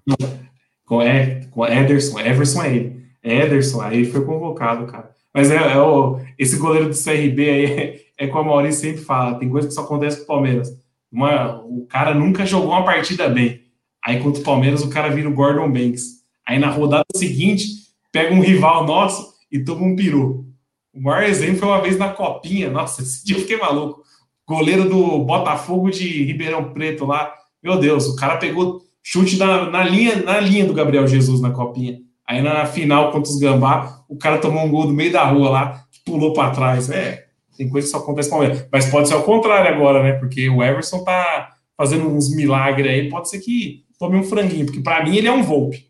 Com, 0.85 1.01
é, 1.01 1.41
com 1.51 1.65
Ederson. 1.65 2.19
Everson 2.19 2.63
é 2.63 2.75
ele. 2.75 3.05
Ederson, 3.23 3.81
aí 3.81 4.05
foi 4.05 4.25
convocado, 4.25 4.85
cara. 4.85 5.11
Mas 5.33 5.51
é, 5.51 5.55
é 5.55 5.79
o, 5.79 6.19
esse 6.37 6.57
goleiro 6.57 6.89
do 6.89 6.95
CRB 6.95 7.49
aí 7.49 7.65
é, 7.65 8.01
é 8.25 8.27
como 8.27 8.49
a 8.49 8.53
Maurício 8.53 8.81
sempre 8.81 9.01
fala, 9.01 9.37
tem 9.37 9.49
coisa 9.49 9.67
que 9.67 9.73
só 9.73 9.81
acontece 9.81 10.17
com 10.17 10.23
o 10.23 10.27
Palmeiras. 10.27 10.84
Uma, 11.11 11.61
o 11.61 11.85
cara 11.87 12.13
nunca 12.13 12.45
jogou 12.45 12.69
uma 12.69 12.85
partida 12.85 13.29
bem. 13.29 13.61
Aí 14.03 14.19
contra 14.21 14.41
o 14.41 14.45
Palmeiras 14.45 14.83
o 14.83 14.89
cara 14.89 15.09
vira 15.09 15.29
o 15.29 15.33
Gordon 15.33 15.71
Banks. 15.71 16.23
Aí 16.47 16.59
na 16.59 16.69
rodada 16.69 17.05
seguinte, 17.15 17.67
pega 18.11 18.33
um 18.33 18.41
rival 18.41 18.85
nosso 18.85 19.33
e 19.51 19.63
toma 19.63 19.83
um 19.85 19.95
peru. 19.95 20.45
O 20.93 21.01
maior 21.01 21.23
exemplo 21.23 21.57
foi 21.57 21.67
uma 21.67 21.81
vez 21.81 21.97
na 21.97 22.09
Copinha. 22.09 22.69
Nossa, 22.69 23.01
esse 23.01 23.25
dia 23.25 23.35
eu 23.35 23.41
fiquei 23.41 23.57
maluco. 23.57 24.03
Goleiro 24.47 24.87
do 24.87 25.19
Botafogo 25.25 25.89
de 25.89 26.23
Ribeirão 26.23 26.71
Preto 26.71 27.05
lá. 27.05 27.33
Meu 27.63 27.79
Deus, 27.79 28.07
o 28.07 28.15
cara 28.15 28.37
pegou 28.37 28.81
chute 29.03 29.37
na, 29.37 29.69
na, 29.69 29.83
linha, 29.83 30.17
na 30.23 30.39
linha 30.39 30.65
do 30.65 30.73
Gabriel 30.73 31.07
Jesus 31.07 31.41
na 31.41 31.51
Copinha. 31.51 31.99
Aí 32.27 32.41
na 32.41 32.65
final 32.65 33.11
contra 33.11 33.29
os 33.29 33.39
Gambá, 33.39 34.03
o 34.07 34.17
cara 34.17 34.37
tomou 34.37 34.63
um 34.63 34.69
gol 34.69 34.87
do 34.87 34.93
meio 34.93 35.11
da 35.11 35.23
rua 35.25 35.49
lá, 35.49 35.85
que 35.91 35.99
pulou 36.05 36.33
para 36.33 36.51
trás. 36.51 36.89
É, 36.89 37.24
tem 37.57 37.69
coisa 37.69 37.87
que 37.87 37.91
só 37.91 37.97
acontece 37.97 38.29
com 38.29 38.43
ele. 38.43 38.65
Mas 38.71 38.89
pode 38.89 39.07
ser 39.07 39.13
ao 39.13 39.23
contrário 39.23 39.73
agora, 39.73 40.03
né? 40.03 40.13
Porque 40.13 40.49
o 40.49 40.63
Everson 40.63 41.03
tá 41.03 41.55
fazendo 41.77 42.07
uns 42.07 42.33
milagres 42.33 42.89
aí, 42.89 43.09
pode 43.09 43.29
ser 43.29 43.39
que 43.39 43.85
tome 43.99 44.17
um 44.17 44.23
franguinho, 44.23 44.65
porque 44.65 44.81
para 44.81 45.03
mim 45.03 45.17
ele 45.17 45.27
é 45.27 45.31
um 45.31 45.43
Volpe. 45.43 45.89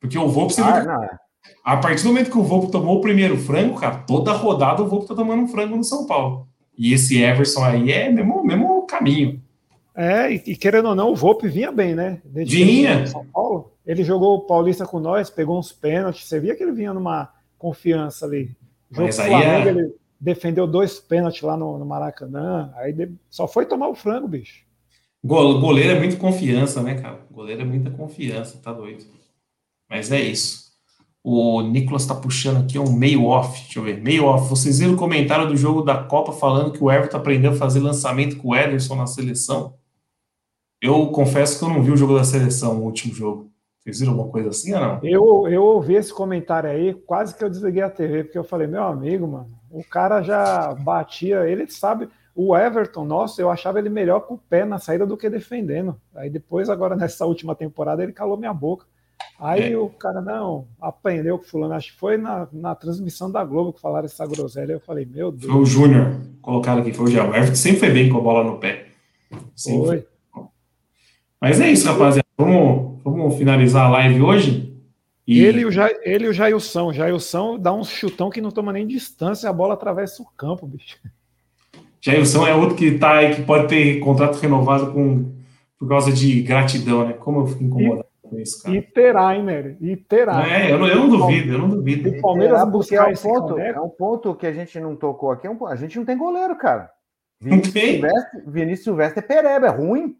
Porque 0.00 0.18
o 0.18 0.28
Volpe, 0.28 0.54
ah, 0.60 1.18
a 1.64 1.76
partir 1.76 2.02
do 2.02 2.08
momento 2.08 2.30
que 2.30 2.38
o 2.38 2.42
Volpe 2.42 2.70
tomou 2.70 2.98
o 2.98 3.00
primeiro 3.00 3.36
frango, 3.36 3.78
cara, 3.78 3.96
toda 3.98 4.32
rodada 4.32 4.82
o 4.82 4.88
Volpe 4.88 5.06
tá 5.06 5.14
tomando 5.14 5.42
um 5.42 5.48
frango 5.48 5.76
no 5.76 5.84
São 5.84 6.06
Paulo. 6.06 6.46
E 6.76 6.92
esse 6.92 7.22
Everson 7.22 7.64
aí 7.64 7.90
é 7.90 8.10
mesmo, 8.10 8.44
mesmo 8.44 8.86
caminho. 8.86 9.42
É, 9.94 10.30
e, 10.30 10.42
e 10.46 10.56
querendo 10.56 10.90
ou 10.90 10.94
não, 10.94 11.12
o 11.12 11.16
Volpe 11.16 11.48
vinha 11.48 11.72
bem, 11.72 11.94
né? 11.94 12.20
Desde 12.24 12.62
vinha. 12.64 13.06
São 13.06 13.24
Paulo. 13.32 13.72
Ele 13.86 14.04
jogou 14.04 14.36
o 14.36 14.40
Paulista 14.42 14.84
com 14.84 15.00
nós, 15.00 15.30
pegou 15.30 15.58
uns 15.58 15.72
pênaltis. 15.72 16.28
Você 16.28 16.38
via 16.38 16.54
que 16.54 16.62
ele 16.62 16.72
vinha 16.72 16.92
numa 16.92 17.30
confiança 17.56 18.26
ali. 18.26 18.54
O 18.90 18.96
jogo 18.96 19.12
Flamengo, 19.12 19.68
é... 19.68 19.68
ele 19.68 19.94
defendeu 20.26 20.66
dois 20.66 20.98
pênaltis 20.98 21.42
lá 21.42 21.56
no, 21.56 21.78
no 21.78 21.86
Maracanã. 21.86 22.72
Aí 22.74 22.92
só 23.30 23.46
foi 23.46 23.64
tomar 23.64 23.88
o 23.88 23.94
frango, 23.94 24.26
bicho. 24.26 24.66
Goleiro 25.24 25.92
é 25.92 25.98
muito 25.98 26.16
confiança, 26.18 26.82
né, 26.82 27.00
cara? 27.00 27.20
Goleiro 27.30 27.62
é 27.62 27.64
muita 27.64 27.90
confiança, 27.92 28.58
tá 28.60 28.72
doido. 28.72 29.04
Mas 29.88 30.10
é 30.10 30.20
isso. 30.20 30.66
O 31.22 31.62
Nicolas 31.62 32.06
tá 32.06 32.14
puxando 32.14 32.64
aqui 32.64 32.76
um 32.76 32.92
meio 32.92 33.24
off. 33.24 33.60
Deixa 33.62 33.78
eu 33.78 33.84
ver. 33.84 34.00
Meio 34.02 34.24
off. 34.24 34.48
Vocês 34.48 34.80
viram 34.80 34.94
o 34.94 34.96
comentário 34.96 35.46
do 35.46 35.56
jogo 35.56 35.82
da 35.82 36.02
Copa 36.02 36.32
falando 36.32 36.72
que 36.72 36.82
o 36.82 36.90
Everton 36.90 37.18
aprendeu 37.18 37.52
a 37.52 37.56
fazer 37.56 37.78
lançamento 37.78 38.36
com 38.36 38.48
o 38.48 38.56
Ederson 38.56 38.96
na 38.96 39.06
seleção? 39.06 39.74
Eu 40.82 41.06
confesso 41.08 41.58
que 41.58 41.64
eu 41.64 41.68
não 41.68 41.82
vi 41.82 41.92
o 41.92 41.96
jogo 41.96 42.14
da 42.14 42.24
seleção, 42.24 42.80
o 42.80 42.84
último 42.84 43.14
jogo. 43.14 43.50
Vocês 43.80 44.00
viram 44.00 44.12
alguma 44.12 44.30
coisa 44.30 44.48
assim 44.48 44.74
ou 44.74 44.80
não? 44.80 45.00
Eu, 45.04 45.48
eu 45.48 45.62
ouvi 45.62 45.94
esse 45.94 46.12
comentário 46.12 46.68
aí, 46.68 46.94
quase 46.94 47.36
que 47.36 47.44
eu 47.44 47.50
desliguei 47.50 47.82
a 47.82 47.90
TV, 47.90 48.24
porque 48.24 48.38
eu 48.38 48.44
falei, 48.44 48.66
meu 48.66 48.82
amigo, 48.82 49.26
mano, 49.26 49.55
o 49.76 49.84
cara 49.84 50.22
já 50.22 50.74
batia, 50.74 51.46
ele 51.46 51.70
sabe. 51.70 52.08
O 52.34 52.56
Everton, 52.56 53.04
nossa, 53.04 53.42
eu 53.42 53.50
achava 53.50 53.78
ele 53.78 53.90
melhor 53.90 54.20
com 54.20 54.34
o 54.34 54.38
pé 54.38 54.64
na 54.64 54.78
saída 54.78 55.04
do 55.04 55.18
que 55.18 55.28
defendendo. 55.28 56.00
Aí 56.14 56.30
depois, 56.30 56.70
agora 56.70 56.96
nessa 56.96 57.26
última 57.26 57.54
temporada, 57.54 58.02
ele 58.02 58.12
calou 58.12 58.38
minha 58.38 58.54
boca. 58.54 58.86
Aí 59.38 59.74
é. 59.74 59.76
o 59.76 59.90
cara, 59.90 60.22
não, 60.22 60.66
aprendeu 60.80 61.38
com 61.38 61.44
fulano, 61.44 61.74
acho 61.74 61.92
que 61.92 61.98
foi 61.98 62.16
na, 62.16 62.48
na 62.50 62.74
transmissão 62.74 63.30
da 63.30 63.44
Globo 63.44 63.74
que 63.74 63.80
falaram 63.80 64.06
essa 64.06 64.26
groselha. 64.26 64.72
Eu 64.72 64.80
falei, 64.80 65.04
meu 65.04 65.30
Deus. 65.30 65.52
Foi 65.52 65.60
o 65.60 65.66
Júnior, 65.66 66.20
colocaram 66.40 66.80
aqui, 66.80 66.94
foi 66.94 67.04
o 67.04 67.10
Gel. 67.10 67.30
O 67.30 67.34
Everton 67.34 67.54
sempre 67.54 67.80
foi 67.80 67.90
bem 67.90 68.08
com 68.08 68.16
a 68.16 68.22
bola 68.22 68.44
no 68.44 68.58
pé. 68.58 68.86
Sempre. 69.54 69.86
Foi. 69.86 70.06
Mas 71.38 71.60
é 71.60 71.70
isso, 71.70 71.86
rapaziada. 71.86 72.26
Vamos, 72.38 73.02
vamos 73.04 73.36
finalizar 73.36 73.86
a 73.86 73.90
live 73.90 74.22
hoje? 74.22 74.65
E... 75.26 75.42
Ele, 75.42 75.64
o 75.64 75.72
ja, 75.72 75.90
ele 76.02 76.26
e 76.26 76.28
o 76.28 76.32
Jailson. 76.32 76.88
O 76.88 76.92
Jailson 76.92 77.58
dá 77.58 77.72
um 77.72 77.82
chutão 77.82 78.30
que 78.30 78.40
não 78.40 78.50
toma 78.50 78.72
nem 78.72 78.86
distância, 78.86 79.50
a 79.50 79.52
bola 79.52 79.74
atravessa 79.74 80.22
o 80.22 80.26
campo, 80.36 80.66
bicho. 80.66 80.98
Jailson 82.00 82.46
é 82.46 82.54
outro 82.54 82.76
que 82.76 82.98
tá 82.98 83.16
aí, 83.16 83.34
que 83.34 83.42
pode 83.42 83.66
ter 83.66 83.98
contrato 83.98 84.38
renovado 84.38 84.92
com, 84.92 85.32
por 85.76 85.88
causa 85.88 86.12
de 86.12 86.42
gratidão, 86.42 87.06
né? 87.06 87.14
Como 87.14 87.40
eu 87.40 87.46
fico 87.48 87.64
incomodado 87.64 88.06
e, 88.24 88.28
com 88.28 88.38
isso, 88.38 88.62
cara. 88.62 88.76
E 88.76 88.82
terá, 88.82 89.34
hein, 89.34 89.42
Nery? 89.42 89.76
E 89.80 89.96
terá. 89.96 90.48
É, 90.48 90.70
eu 90.70 90.78
não, 90.78 90.86
eu 90.86 90.96
não 91.00 91.08
duvido, 91.08 91.52
eu 91.52 91.58
não 91.58 91.68
duvido. 91.68 92.08
O 92.08 92.20
Palmeiras 92.20 92.58
terá, 92.60 92.70
buscar 92.70 93.10
é 93.10 93.12
um 93.12 93.16
ponto, 93.16 93.58
é 93.58 93.80
um 93.80 93.88
ponto 93.88 94.34
que 94.36 94.46
a 94.46 94.52
gente 94.52 94.78
não 94.78 94.94
tocou 94.94 95.32
aqui, 95.32 95.48
é 95.48 95.50
um, 95.50 95.66
a 95.66 95.74
gente 95.74 95.98
não 95.98 96.04
tem 96.04 96.16
goleiro, 96.16 96.54
cara. 96.54 96.90
Vinícius 97.40 97.72
Silvestre, 97.72 98.42
Vinícius 98.46 98.84
Silvestre 98.84 99.18
é 99.18 99.26
pereba, 99.26 99.66
é 99.66 99.70
ruim. 99.70 100.16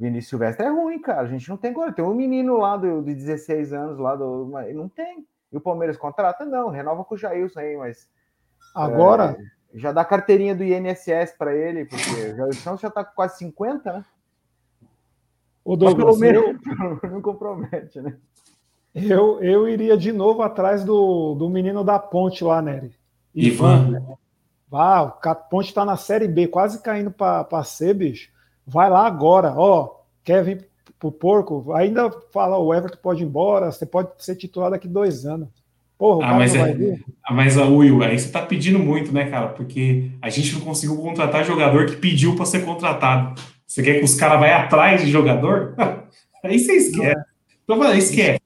Vinícius 0.00 0.30
Silvestre 0.30 0.64
é 0.64 0.70
ruim, 0.70 0.98
cara. 0.98 1.20
A 1.20 1.26
gente 1.26 1.46
não 1.50 1.58
tem 1.58 1.74
goleiro. 1.74 1.94
Tem 1.94 2.04
um 2.04 2.14
menino 2.14 2.56
lá 2.56 2.74
do, 2.74 3.02
de 3.02 3.14
16 3.14 3.74
anos, 3.74 3.98
lá 3.98 4.16
do. 4.16 4.48
Mas 4.50 4.74
não 4.74 4.88
tem. 4.88 5.26
E 5.52 5.56
o 5.56 5.60
Palmeiras 5.60 5.98
contrata? 5.98 6.46
Não, 6.46 6.70
renova 6.70 7.04
com 7.04 7.14
o 7.14 7.18
Jailson 7.18 7.60
aí, 7.60 7.76
mas. 7.76 8.08
Agora. 8.74 9.36
É, 9.38 9.60
já 9.72 9.92
dá 9.92 10.04
carteirinha 10.04 10.52
do 10.52 10.64
INSS 10.64 11.36
para 11.38 11.54
ele, 11.54 11.84
porque 11.84 12.32
o 12.32 12.36
Jailson 12.36 12.76
já 12.76 12.90
tá 12.90 13.04
com 13.04 13.14
quase 13.14 13.38
50, 13.38 13.92
né? 13.92 14.04
O 15.64 15.76
Douglas, 15.76 16.18
pelo 16.18 16.18
menos 16.18 16.58
eu... 17.02 17.06
não 17.08 17.22
compromete, 17.22 18.00
né? 18.00 18.16
Eu, 18.92 19.40
eu 19.40 19.68
iria 19.68 19.96
de 19.96 20.10
novo 20.10 20.42
atrás 20.42 20.82
do, 20.82 21.36
do 21.36 21.48
menino 21.48 21.84
da 21.84 22.00
ponte 22.00 22.42
lá, 22.42 22.60
Nery. 22.60 22.92
Ivan. 23.32 23.90
Ivan. 23.90 24.18
Ah, 24.72 25.02
o 25.02 25.34
Ponte 25.48 25.74
tá 25.74 25.84
na 25.84 25.96
Série 25.96 26.26
B, 26.26 26.48
quase 26.48 26.80
caindo 26.80 27.10
para 27.10 27.62
C, 27.62 27.92
bicho 27.92 28.30
vai 28.70 28.88
lá 28.88 29.06
agora, 29.06 29.52
ó, 29.56 29.96
quer 30.24 30.44
vir 30.44 30.68
pro 30.98 31.10
porco, 31.10 31.72
ainda 31.72 32.10
fala, 32.32 32.58
o 32.58 32.74
Everton 32.74 32.98
pode 33.02 33.22
ir 33.22 33.26
embora, 33.26 33.72
você 33.72 33.86
pode 33.86 34.10
ser 34.18 34.36
titular 34.36 34.70
daqui 34.70 34.86
dois 34.86 35.24
anos. 35.26 35.48
Porra, 35.98 36.28
ah, 36.28 36.34
mas, 36.34 36.54
é, 36.54 36.98
ah, 37.24 37.34
mas 37.34 37.58
a 37.58 37.64
Will, 37.66 38.02
aí 38.02 38.18
você 38.18 38.30
tá 38.30 38.40
pedindo 38.40 38.78
muito, 38.78 39.12
né, 39.12 39.28
cara? 39.28 39.48
Porque 39.48 40.10
a 40.22 40.30
gente 40.30 40.54
não 40.54 40.62
conseguiu 40.62 40.96
contratar 40.96 41.44
jogador 41.44 41.84
que 41.86 41.96
pediu 41.96 42.34
para 42.36 42.46
ser 42.46 42.64
contratado. 42.64 43.38
Você 43.66 43.82
quer 43.82 43.98
que 43.98 44.04
os 44.04 44.14
caras 44.14 44.40
vá 44.40 44.56
atrás 44.56 45.04
de 45.04 45.10
jogador? 45.10 45.74
aí 46.42 46.58
você 46.58 46.72
esquece. 46.72 47.06
É. 47.06 47.14
Então, 47.64 47.94
esquece. 47.94 48.40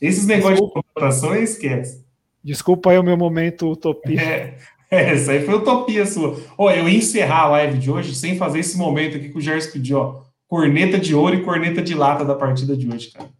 Esses 0.00 0.26
negócios 0.26 0.60
de 0.60 0.72
contratação, 0.72 1.34
esquece. 1.34 2.04
Desculpa 2.44 2.90
aí 2.90 2.98
o 2.98 3.02
meu 3.02 3.16
momento 3.16 3.70
utopia. 3.70 4.20
É, 4.20 4.24
É, 4.24 4.58
essa 5.00 5.32
aí 5.32 5.42
foi 5.42 5.54
utopia 5.54 6.04
sua. 6.04 6.38
Ó, 6.58 6.70
eu 6.70 6.86
ia 6.86 6.98
encerrar 6.98 7.44
a 7.44 7.48
live 7.48 7.78
de 7.78 7.90
hoje 7.90 8.14
sem 8.14 8.36
fazer 8.36 8.58
esse 8.58 8.76
momento 8.76 9.16
aqui 9.16 9.30
que 9.30 9.38
o 9.38 9.40
Gerson 9.40 9.72
pediu, 9.72 9.98
ó. 9.98 10.22
Corneta 10.46 10.98
de 10.98 11.14
ouro 11.14 11.34
e 11.34 11.42
corneta 11.42 11.80
de 11.80 11.94
lata 11.94 12.26
da 12.26 12.34
partida 12.34 12.76
de 12.76 12.86
hoje, 12.86 13.10
cara. 13.10 13.30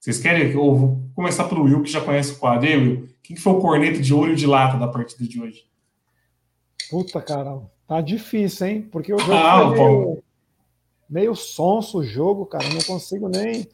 Vocês 0.00 0.18
querem? 0.18 0.50
Eu 0.50 0.74
vou 0.74 1.00
começar 1.14 1.44
pelo 1.44 1.62
Will, 1.62 1.82
que 1.82 1.90
já 1.90 2.00
conhece 2.00 2.32
o 2.32 2.38
quadro. 2.38 2.68
Will, 2.68 3.08
quem 3.22 3.36
que 3.36 3.42
foi 3.42 3.52
o 3.52 3.60
corneta 3.60 4.00
de 4.00 4.12
ouro 4.12 4.32
e 4.32 4.34
de 4.34 4.44
lata 4.44 4.76
da 4.76 4.88
partida 4.88 5.22
de 5.22 5.40
hoje? 5.40 5.68
Puta, 6.90 7.22
cara, 7.22 7.60
tá 7.86 8.00
difícil, 8.00 8.66
hein? 8.66 8.82
Porque 8.82 9.14
o 9.14 9.18
jogo 9.20 9.32
ah, 9.34 9.68
foi 9.68 9.76
meio, 9.76 10.22
meio 11.08 11.34
sonso 11.36 11.98
o 11.98 12.04
jogo, 12.04 12.44
cara. 12.44 12.68
Não 12.70 12.82
consigo 12.82 13.28
nem. 13.28 13.68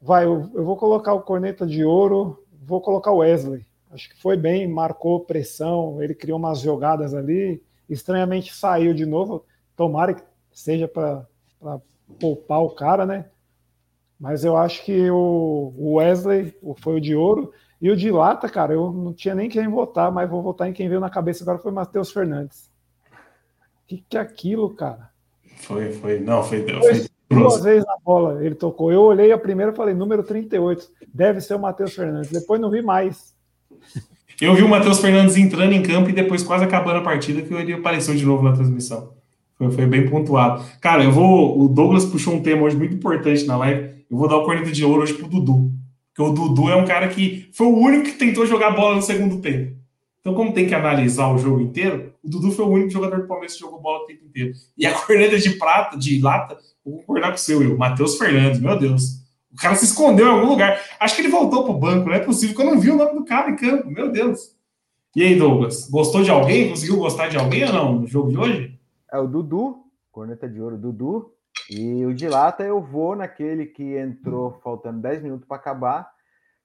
Vai, 0.00 0.24
eu, 0.24 0.50
eu 0.54 0.64
vou 0.64 0.78
colocar 0.78 1.12
o 1.12 1.20
corneta 1.20 1.66
de 1.66 1.84
ouro, 1.84 2.42
vou 2.62 2.80
colocar 2.80 3.10
o 3.10 3.18
Wesley. 3.18 3.66
Acho 3.92 4.08
que 4.08 4.20
foi 4.20 4.36
bem, 4.36 4.66
marcou 4.66 5.20
pressão, 5.20 6.02
ele 6.02 6.14
criou 6.14 6.38
umas 6.38 6.60
jogadas 6.60 7.14
ali. 7.14 7.62
Estranhamente 7.88 8.54
saiu 8.54 8.94
de 8.94 9.04
novo. 9.04 9.44
Tomara 9.76 10.14
que 10.14 10.22
seja 10.50 10.88
para 10.88 11.26
poupar 12.18 12.62
o 12.62 12.70
cara, 12.70 13.04
né? 13.04 13.26
Mas 14.18 14.44
eu 14.44 14.56
acho 14.56 14.84
que 14.84 15.10
o 15.10 15.94
Wesley 15.96 16.54
foi 16.78 16.96
o 16.96 17.00
de 17.00 17.14
ouro. 17.14 17.52
E 17.80 17.90
o 17.90 17.96
de 17.96 18.10
lata, 18.10 18.48
cara, 18.48 18.72
eu 18.72 18.92
não 18.92 19.12
tinha 19.12 19.34
nem 19.34 19.48
quem 19.48 19.68
votar, 19.68 20.10
mas 20.12 20.30
vou 20.30 20.40
votar 20.40 20.68
em 20.68 20.72
quem 20.72 20.88
veio 20.88 21.00
na 21.00 21.10
cabeça 21.10 21.42
agora 21.42 21.58
foi 21.58 21.72
Matheus 21.72 22.12
Fernandes. 22.12 22.70
O 23.04 23.88
que, 23.88 24.04
que 24.08 24.16
é 24.16 24.20
aquilo, 24.20 24.70
cara? 24.70 25.10
Foi, 25.56 25.92
foi. 25.92 26.20
Não, 26.20 26.42
foi. 26.44 26.64
foi 26.64 27.06
duas 27.28 27.62
vezes 27.62 27.84
na 27.84 27.96
bola 28.02 28.44
ele 28.44 28.54
tocou. 28.54 28.92
Eu 28.92 29.02
olhei 29.02 29.32
a 29.32 29.38
primeira 29.38 29.72
e 29.72 29.74
falei, 29.74 29.94
número 29.94 30.22
38. 30.22 30.90
Deve 31.12 31.40
ser 31.40 31.54
o 31.54 31.58
Matheus 31.58 31.92
Fernandes. 31.92 32.30
Depois 32.30 32.60
não 32.60 32.70
vi 32.70 32.80
mais. 32.80 33.34
Eu 34.40 34.54
vi 34.54 34.62
o 34.62 34.68
Matheus 34.68 34.98
Fernandes 34.98 35.36
entrando 35.36 35.72
em 35.72 35.82
campo 35.82 36.10
e 36.10 36.12
depois 36.12 36.42
quase 36.42 36.64
acabando 36.64 36.98
a 36.98 37.02
partida 37.02 37.42
que 37.42 37.54
ele 37.54 37.74
apareceu 37.74 38.14
de 38.14 38.26
novo 38.26 38.42
na 38.42 38.52
transmissão. 38.52 39.12
Foi, 39.56 39.70
foi, 39.70 39.86
bem 39.86 40.08
pontuado. 40.08 40.64
Cara, 40.80 41.04
eu 41.04 41.12
vou. 41.12 41.62
O 41.62 41.68
Douglas 41.68 42.04
puxou 42.04 42.34
um 42.34 42.42
tema 42.42 42.62
hoje 42.62 42.76
muito 42.76 42.94
importante 42.94 43.44
na 43.44 43.56
live. 43.56 43.90
Eu 44.10 44.16
vou 44.16 44.28
dar 44.28 44.36
o 44.36 44.44
corneta 44.44 44.72
de 44.72 44.84
ouro 44.84 45.02
hoje 45.02 45.14
pro 45.14 45.28
Dudu. 45.28 45.70
Porque 46.14 46.28
o 46.28 46.34
Dudu 46.34 46.68
é 46.68 46.76
um 46.76 46.84
cara 46.84 47.08
que 47.08 47.48
foi 47.52 47.68
o 47.68 47.76
único 47.76 48.04
que 48.04 48.12
tentou 48.12 48.44
jogar 48.44 48.72
bola 48.72 48.96
no 48.96 49.02
segundo 49.02 49.40
tempo. 49.40 49.76
Então, 50.20 50.34
como 50.34 50.52
tem 50.52 50.66
que 50.66 50.74
analisar 50.74 51.32
o 51.32 51.38
jogo 51.38 51.60
inteiro, 51.60 52.12
o 52.22 52.28
Dudu 52.28 52.50
foi 52.50 52.64
o 52.64 52.68
único 52.68 52.90
jogador 52.90 53.22
do 53.22 53.26
Palmeiras 53.28 53.54
que 53.54 53.60
jogou 53.60 53.80
bola 53.80 54.02
o 54.02 54.06
tempo 54.06 54.24
inteiro. 54.24 54.52
E 54.76 54.86
a 54.86 54.92
corneta 54.98 55.38
de 55.38 55.50
prata, 55.50 55.96
de 55.96 56.20
lata, 56.20 56.58
vou 56.84 56.98
concordar 56.98 57.28
com 57.28 57.36
o 57.36 57.38
seu, 57.38 57.62
eu, 57.62 57.78
Matheus 57.78 58.18
Fernandes, 58.18 58.60
meu 58.60 58.76
Deus. 58.78 59.21
O 59.52 59.56
cara 59.56 59.74
se 59.74 59.84
escondeu 59.84 60.26
em 60.26 60.30
algum 60.30 60.48
lugar. 60.48 60.80
Acho 60.98 61.14
que 61.14 61.22
ele 61.22 61.28
voltou 61.28 61.64
pro 61.64 61.74
banco, 61.74 62.08
não 62.08 62.14
é 62.14 62.20
possível, 62.20 62.56
que 62.56 62.62
eu 62.62 62.66
não 62.66 62.80
vi 62.80 62.90
o 62.90 62.96
nome 62.96 63.14
do 63.14 63.24
cara 63.24 63.50
em 63.50 63.56
campo, 63.56 63.90
meu 63.90 64.10
Deus. 64.10 64.56
E 65.14 65.22
aí, 65.22 65.38
Douglas, 65.38 65.90
gostou 65.90 66.22
de 66.22 66.30
alguém? 66.30 66.70
Conseguiu 66.70 66.96
gostar 66.96 67.28
de 67.28 67.36
alguém 67.36 67.64
ou 67.64 67.72
não 67.72 67.94
no 68.00 68.06
jogo 68.06 68.30
de 68.30 68.38
hoje? 68.38 68.80
É 69.12 69.18
o 69.18 69.26
Dudu, 69.26 69.84
corneta 70.10 70.48
de 70.48 70.58
ouro, 70.58 70.78
Dudu. 70.78 71.34
E 71.70 72.04
o 72.06 72.14
de 72.14 72.28
lata 72.28 72.62
eu 72.62 72.80
vou 72.80 73.14
naquele 73.14 73.66
que 73.66 73.96
entrou 73.96 74.58
faltando 74.62 75.00
10 75.00 75.22
minutos 75.22 75.46
para 75.46 75.58
acabar. 75.58 76.10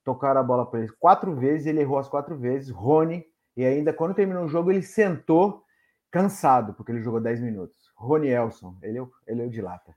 Tocaram 0.06 0.40
a 0.40 0.44
bola 0.44 0.66
para 0.66 0.80
ele 0.80 0.90
quatro 0.98 1.36
vezes, 1.36 1.68
ele 1.68 1.82
errou 1.82 2.00
as 2.00 2.08
quatro 2.08 2.38
vezes. 2.38 2.70
Rony, 2.70 3.26
e 3.56 3.66
ainda 3.66 3.92
quando 3.92 4.14
terminou 4.14 4.46
o 4.46 4.50
jogo, 4.50 4.72
ele 4.72 4.82
sentou 4.82 5.64
cansado, 6.10 6.74
porque 6.74 6.94
ele 6.94 7.04
jogou 7.04 7.20
10 7.20 7.42
minutos. 7.42 7.76
Rony 7.96 8.30
Elson, 8.30 8.78
ele 8.82 8.98
é 8.98 9.02
o, 9.02 9.12
ele 9.28 9.42
é 9.42 9.46
o 9.46 9.50
de 9.50 9.62
lata. 9.62 9.94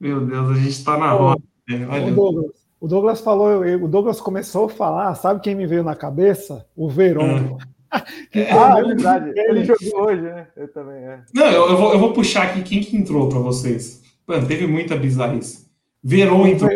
Meu 0.00 0.26
Deus, 0.26 0.50
a 0.50 0.54
gente 0.54 0.70
está 0.70 0.98
na 0.98 1.12
roda. 1.12 1.42
O 1.74 2.10
Douglas, 2.14 2.50
o 2.80 2.88
Douglas 2.88 3.20
falou, 3.20 3.62
o 3.62 3.88
Douglas 3.88 4.20
começou 4.20 4.66
a 4.66 4.70
falar, 4.70 5.14
sabe 5.14 5.40
quem 5.40 5.54
me 5.54 5.66
veio 5.66 5.84
na 5.84 5.94
cabeça? 5.94 6.66
O 6.74 6.88
Verón. 6.88 7.58
ah, 7.90 8.04
é 8.32 8.82
verdade. 8.82 9.32
Ele 9.36 9.64
jogou 9.64 10.06
hoje, 10.06 10.22
né? 10.22 10.46
Eu 10.56 10.68
também. 10.72 10.96
É. 10.96 11.22
Não, 11.34 11.46
eu, 11.46 11.70
eu, 11.70 11.76
vou, 11.76 11.92
eu 11.92 11.98
vou 11.98 12.12
puxar 12.12 12.44
aqui 12.44 12.62
quem 12.62 12.80
que 12.80 12.96
entrou 12.96 13.28
para 13.28 13.38
vocês. 13.38 14.02
Mano, 14.26 14.46
teve 14.46 14.66
muita 14.66 14.96
bizarrice. 14.96 15.68
Verón 16.02 16.46
entrou. 16.46 16.70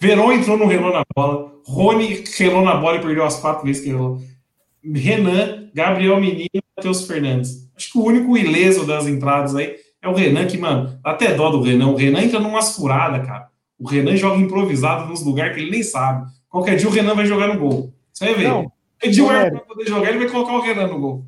Verón 0.00 0.32
entrou 0.32 0.56
no 0.56 0.66
relou 0.66 0.92
na 0.92 1.02
bola. 1.14 1.52
Rony 1.66 2.24
relou 2.36 2.62
na 2.62 2.76
bola 2.76 2.96
e 2.96 3.00
perdeu 3.00 3.24
as 3.24 3.38
quatro 3.38 3.64
vezes 3.64 3.82
que 3.82 3.90
relou. 3.90 4.20
Renan, 4.82 5.70
Gabriel 5.74 6.18
Menino 6.20 6.48
e 6.54 6.62
Matheus 6.76 7.06
Fernandes. 7.06 7.70
Acho 7.76 7.92
que 7.92 7.98
o 7.98 8.04
único 8.04 8.36
ileso 8.36 8.86
das 8.86 9.06
entradas 9.06 9.54
aí 9.54 9.76
é 10.02 10.08
o 10.08 10.14
Renan, 10.14 10.46
que, 10.46 10.56
mano, 10.56 10.98
dá 11.02 11.10
até 11.10 11.34
dó 11.34 11.50
do 11.50 11.60
Renan. 11.60 11.88
O 11.88 11.96
Renan 11.96 12.22
entra 12.22 12.40
numas 12.40 12.74
furadas, 12.74 13.26
cara. 13.26 13.49
O 13.80 13.88
Renan 13.88 14.14
joga 14.14 14.36
improvisado 14.36 15.08
nos 15.08 15.24
lugares 15.24 15.54
que 15.54 15.62
ele 15.62 15.70
nem 15.70 15.82
sabe. 15.82 16.30
Qualquer 16.50 16.76
dia 16.76 16.88
o 16.88 16.92
Renan 16.92 17.14
vai 17.14 17.24
jogar 17.24 17.48
no 17.48 17.58
gol. 17.58 17.94
Você 18.12 18.26
vai 18.26 18.34
ver. 18.34 18.48
Não, 18.48 18.70
Renan 19.02 19.50
vai 19.50 19.64
poder 19.64 19.86
jogar, 19.86 20.08
ele 20.10 20.18
vai 20.18 20.28
colocar 20.28 20.52
o 20.52 20.60
Renan 20.60 20.86
no 20.88 21.00
gol. 21.00 21.24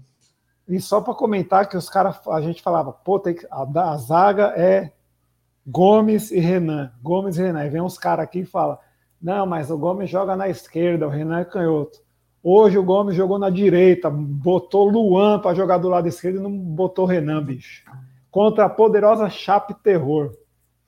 E 0.69 0.79
só 0.81 1.01
para 1.01 1.15
comentar 1.15 1.69
que 1.69 1.77
os 1.77 1.89
caras, 1.89 2.17
a 2.29 2.41
gente 2.41 2.63
falava, 2.63 2.93
pô, 2.93 3.19
tem 3.19 3.35
que, 3.35 3.47
a, 3.51 3.63
a 3.63 3.97
zaga 3.97 4.53
é 4.57 4.93
Gomes 5.67 6.31
e 6.31 6.39
Renan. 6.39 6.93
Gomes 7.03 7.39
e 7.39 7.43
Renan. 7.43 7.61
Aí 7.61 7.71
vem 7.71 7.81
uns 7.81 7.97
caras 7.97 8.25
aqui 8.25 8.41
e 8.41 8.47
fala: 8.47 8.79
não, 9.21 9.47
mas 9.47 9.71
o 9.71 9.79
Gomes 9.79 10.11
joga 10.11 10.37
na 10.37 10.49
esquerda, 10.49 11.07
o 11.07 11.11
Renan 11.11 11.41
é 11.41 11.45
canhoto. 11.45 12.01
Hoje 12.43 12.77
o 12.77 12.83
Gomes 12.83 13.15
jogou 13.15 13.39
na 13.39 13.49
direita, 13.49 14.11
botou 14.11 14.89
Luan 14.89 15.39
para 15.39 15.55
jogar 15.55 15.79
do 15.79 15.89
lado 15.89 16.09
esquerdo 16.09 16.37
e 16.37 16.43
não 16.43 16.51
botou 16.51 17.07
Renan, 17.07 17.43
bicho. 17.43 17.85
Contra 18.31 18.65
a 18.65 18.69
poderosa 18.69 19.31
Chape 19.31 19.75
Terror. 19.75 20.33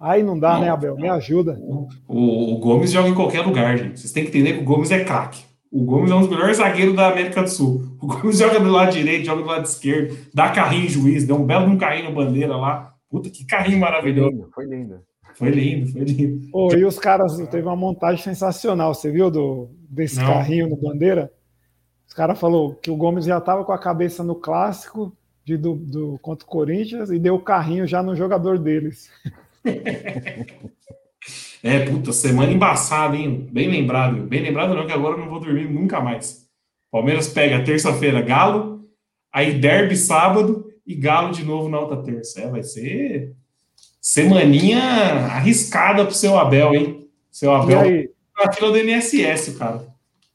Aí 0.05 0.23
não 0.23 0.39
dá, 0.39 0.55
não, 0.55 0.61
né, 0.61 0.69
Abel? 0.69 0.97
Me 0.97 1.09
ajuda. 1.09 1.59
O, 2.07 2.55
o, 2.55 2.59
Gomes 2.59 2.93
joga 2.93 3.09
em 3.09 3.15
qualquer 3.15 3.41
lugar, 3.41 3.79
gente. 3.79 3.99
Vocês 3.99 4.13
têm 4.13 4.25
que 4.25 4.29
entender 4.29 4.53
que 4.53 4.61
o 4.61 4.65
Gomes 4.65 4.91
é 4.91 5.03
craque. 5.03 5.43
O 5.73 5.83
Gomes 5.83 6.11
é 6.11 6.15
um 6.15 6.21
dos 6.21 6.29
melhores 6.29 6.59
zagueiros 6.59 6.95
da 6.95 7.09
América 7.09 7.43
do 7.43 7.49
Sul. 7.49 7.97
O 8.03 8.07
Gomes 8.07 8.37
joga 8.39 8.61
do 8.61 8.71
lado 8.71 8.93
direito, 8.93 9.25
joga 9.25 9.41
do 9.41 9.49
lado 9.49 9.65
esquerdo, 9.65 10.15
dá 10.35 10.51
carrinho 10.51 10.85
em 10.85 10.89
juiz, 10.91 11.27
deu 11.27 11.37
um 11.37 11.47
belo 11.47 11.65
um 11.65 11.79
carrinho 11.79 12.11
no 12.11 12.15
bandeira 12.15 12.55
lá. 12.55 12.93
Puta, 13.09 13.31
que 13.31 13.47
carrinho 13.47 13.81
maravilhoso. 13.81 14.51
Foi 14.55 14.67
lindo, 14.67 15.01
foi 15.35 15.49
lindo. 15.49 15.91
Foi 15.91 16.05
lindo, 16.05 16.51
foi 16.51 16.75
lindo. 16.75 16.79
e 16.79 16.85
os 16.85 16.99
caras, 16.99 17.39
teve 17.49 17.67
uma 17.67 17.75
montagem 17.75 18.23
sensacional, 18.23 18.93
você 18.93 19.11
viu, 19.11 19.31
do, 19.31 19.71
desse 19.89 20.17
Não. 20.17 20.27
carrinho 20.27 20.69
no 20.69 20.77
bandeira? 20.77 21.33
Os 22.07 22.13
caras 22.13 22.39
falou 22.39 22.75
que 22.75 22.91
o 22.91 22.97
Gomes 22.97 23.25
já 23.25 23.39
estava 23.39 23.65
com 23.65 23.73
a 23.73 23.79
cabeça 23.79 24.23
no 24.23 24.35
clássico 24.35 25.17
de, 25.43 25.57
do, 25.57 25.75
do, 25.75 26.19
contra 26.21 26.47
o 26.47 26.51
Corinthians 26.51 27.11
e 27.11 27.19
deu 27.19 27.37
o 27.37 27.43
carrinho 27.43 27.87
já 27.87 28.03
no 28.03 28.15
jogador 28.15 28.59
deles. 28.59 29.09
é, 31.63 31.81
puta, 31.87 32.13
semana 32.13 32.53
embaçada, 32.53 33.17
hein? 33.17 33.49
Bem 33.51 33.69
lembrado. 33.69 34.23
Bem 34.27 34.43
lembrado 34.43 34.75
não, 34.75 34.87
que 34.87 34.93
agora 34.93 35.15
eu 35.15 35.21
não 35.21 35.31
vou 35.31 35.41
dormir 35.41 35.69
nunca 35.69 36.01
mais. 36.01 36.45
Palmeiras 36.91 37.29
pega 37.29 37.65
terça-feira 37.65 38.23
Galo, 38.23 38.89
aí 39.33 39.59
derby 39.59 39.97
sábado, 39.97 40.73
e 40.87 40.95
Galo 40.95 41.33
de 41.33 41.45
novo 41.45 41.69
na 41.69 41.81
outra 41.81 42.03
terça. 42.03 42.41
É, 42.41 42.49
vai 42.49 42.63
ser 42.63 43.35
semaninha 44.01 44.83
arriscada 44.83 46.05
pro 46.05 46.15
seu 46.15 46.39
Abel, 46.39 46.75
hein? 46.75 47.09
Seu 47.31 47.53
Abel 47.53 48.09
na 48.37 48.53
fila 48.53 48.71
do 48.71 48.79
NSS, 48.79 49.55
cara. 49.55 49.87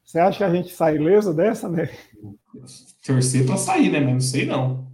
Você 0.03 0.17
acha 0.17 0.39
que 0.39 0.43
a 0.43 0.49
gente 0.49 0.73
sai 0.73 0.95
ileso 0.95 1.33
dessa, 1.33 1.69
né? 1.69 1.89
Torcer 3.05 3.45
para 3.45 3.57
sair, 3.57 3.91
né? 3.91 3.99
Mas 3.99 4.13
não 4.13 4.19
sei 4.19 4.45
não. 4.45 4.87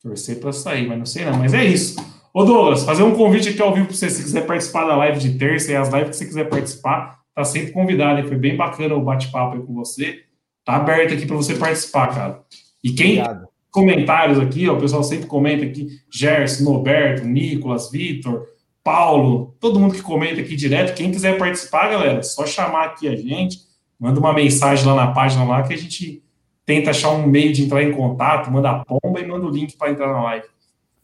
Torcer 0.00 0.38
para 0.38 0.52
sair, 0.52 0.86
mas 0.86 0.98
não 0.98 1.06
sei 1.06 1.24
não. 1.24 1.38
Mas 1.38 1.52
é 1.52 1.64
isso. 1.64 1.96
Ô 2.34 2.44
Douglas, 2.44 2.84
fazer 2.84 3.04
um 3.04 3.14
convite 3.14 3.48
aqui 3.48 3.62
ao 3.62 3.72
vivo 3.72 3.86
para 3.86 3.96
você, 3.96 4.10
se 4.10 4.22
quiser 4.22 4.44
participar 4.44 4.86
da 4.86 4.96
live 4.96 5.20
de 5.20 5.38
terça 5.38 5.72
e 5.72 5.76
as 5.76 5.88
lives 5.88 6.10
que 6.10 6.16
você 6.16 6.26
quiser 6.26 6.48
participar, 6.48 7.20
tá 7.34 7.44
sempre 7.44 7.72
convidado. 7.72 8.18
Hein? 8.18 8.26
Foi 8.26 8.36
bem 8.36 8.56
bacana 8.56 8.94
o 8.94 9.02
bate-papo 9.02 9.56
aí 9.56 9.62
com 9.62 9.72
você. 9.72 10.24
Tá 10.64 10.76
aberto 10.76 11.14
aqui 11.14 11.24
para 11.24 11.36
você 11.36 11.54
participar, 11.54 12.08
cara. 12.08 12.42
E 12.82 12.90
quem 12.90 13.20
Obrigado 13.20 13.54
comentários 13.74 14.38
aqui, 14.38 14.68
ó, 14.68 14.74
o 14.74 14.80
pessoal 14.80 15.02
sempre 15.02 15.26
comenta 15.26 15.64
aqui, 15.64 15.88
Gerson, 16.08 16.62
Noberto, 16.62 17.26
Nicolas, 17.26 17.90
Vitor, 17.90 18.46
Paulo, 18.84 19.56
todo 19.58 19.80
mundo 19.80 19.94
que 19.94 20.00
comenta 20.00 20.40
aqui 20.40 20.54
direto. 20.54 20.94
Quem 20.94 21.10
quiser 21.10 21.36
participar, 21.36 21.90
galera, 21.90 22.22
só 22.22 22.46
chamar 22.46 22.84
aqui 22.84 23.08
a 23.08 23.16
gente, 23.16 23.58
manda 23.98 24.20
uma 24.20 24.32
mensagem 24.32 24.86
lá 24.86 24.94
na 24.94 25.08
página 25.08 25.44
lá 25.44 25.64
que 25.64 25.74
a 25.74 25.76
gente 25.76 26.22
tenta 26.64 26.90
achar 26.90 27.10
um 27.10 27.26
meio 27.26 27.52
de 27.52 27.64
entrar 27.64 27.82
em 27.82 27.90
contato, 27.90 28.48
manda 28.48 28.70
a 28.70 28.84
pomba 28.84 29.20
e 29.20 29.26
manda 29.26 29.44
o 29.44 29.50
link 29.50 29.76
para 29.76 29.90
entrar 29.90 30.06
na 30.06 30.22
live. 30.22 30.46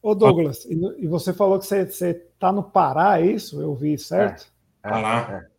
Ô 0.03 0.15
Douglas, 0.15 0.65
e 0.65 1.07
você 1.07 1.33
falou 1.33 1.59
que 1.59 1.67
você, 1.67 1.85
você 1.85 2.15
tá 2.39 2.51
no 2.51 2.63
Pará, 2.63 3.21
é 3.21 3.27
isso? 3.27 3.61
Eu 3.61 3.75
vi, 3.75 3.99
certo? 3.99 4.51
É, 4.83 4.89
é, 4.89 4.91
Pará. 4.91 5.29
É. 5.31 5.51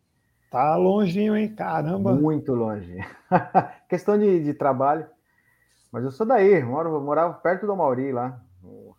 Tá 0.50 0.76
longinho, 0.76 1.36
hein? 1.36 1.48
Caramba. 1.48 2.12
Muito 2.12 2.52
longe. 2.52 2.98
Questão 3.88 4.18
de, 4.18 4.42
de 4.42 4.52
trabalho. 4.52 5.06
Mas 5.90 6.04
eu 6.04 6.10
sou 6.10 6.26
daí, 6.26 6.62
moro, 6.62 7.00
morava 7.00 7.34
perto 7.34 7.66
do 7.66 7.76
Mauri 7.76 8.12
lá. 8.12 8.40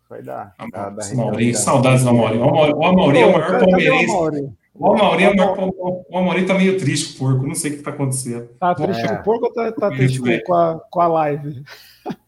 Sai 0.08 0.22
da, 0.22 0.52
da, 0.70 0.90
da 0.90 1.14
Mauri, 1.14 1.54
saudades 1.54 2.04
do 2.04 2.14
Mauri. 2.14 2.38
O 2.38 2.92
Mauri 2.92 3.18
é 3.18 3.26
o 3.26 3.32
maior 3.32 3.60
palmeirense. 3.60 4.54
O 4.74 4.92
Amauri, 4.92 5.24
é 5.24 5.34
maior, 5.34 5.56
o 5.78 6.18
Amauri 6.18 6.46
tá 6.46 6.54
meio 6.54 6.76
triste 6.78 7.16
com 7.16 7.24
o 7.24 7.28
porco, 7.28 7.46
não 7.46 7.54
sei 7.54 7.72
o 7.72 7.76
que 7.76 7.82
tá 7.82 7.90
acontecendo. 7.90 8.48
Tá 8.58 8.74
triste 8.74 9.04
é. 9.04 9.08
com 9.08 9.14
o 9.14 9.22
porco 9.22 9.46
ou 9.46 9.52
tá, 9.52 9.72
tá 9.72 9.88
triste 9.90 10.18
com, 10.18 10.26
com, 10.44 10.54
a, 10.54 10.80
com 10.90 11.00
a 11.00 11.06
live? 11.06 11.64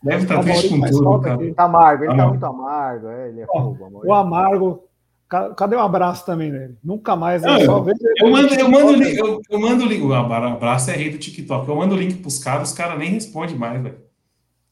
Deve 0.03 0.23
estar 0.23 0.37
tá 0.37 0.43
triste 0.43 0.69
com 0.69 0.81
tudo, 0.81 1.21
cara. 1.21 1.55
Tá 1.55 1.65
amargo, 1.65 2.05
ele 2.05 2.17
tá 2.17 2.29
muito 2.29 2.47
amargo. 2.47 3.09
É, 3.09 3.29
ele 3.29 3.41
é 3.41 3.47
fogo, 3.47 4.03
o 4.05 4.15
amargo, 4.15 4.87
Cadê 5.29 5.75
o 5.75 5.81
um 5.81 5.83
abraço 5.83 6.25
também 6.25 6.53
nele? 6.53 6.77
Nunca 6.85 7.17
mais. 7.17 7.43
Não, 7.43 7.59
eu, 7.59 7.65
eu, 7.65 8.31
mando, 8.31 8.55
eu, 8.55 8.69
mando, 8.71 9.03
eu, 9.03 9.41
eu 9.51 9.61
mando 9.61 9.85
o 9.85 9.89
link. 9.89 10.01
O 10.01 10.15
abraço 10.15 10.91
é 10.93 10.95
rei 10.95 11.11
do 11.11 11.19
TikTok. 11.19 11.69
Eu 11.69 11.75
mando 11.75 11.97
o 11.97 11.99
link 11.99 12.15
pros 12.19 12.39
caras, 12.39 12.71
os 12.71 12.77
caras 12.77 12.97
nem 12.97 13.11
respondem 13.11 13.57
mais, 13.57 13.83
velho. 13.83 13.97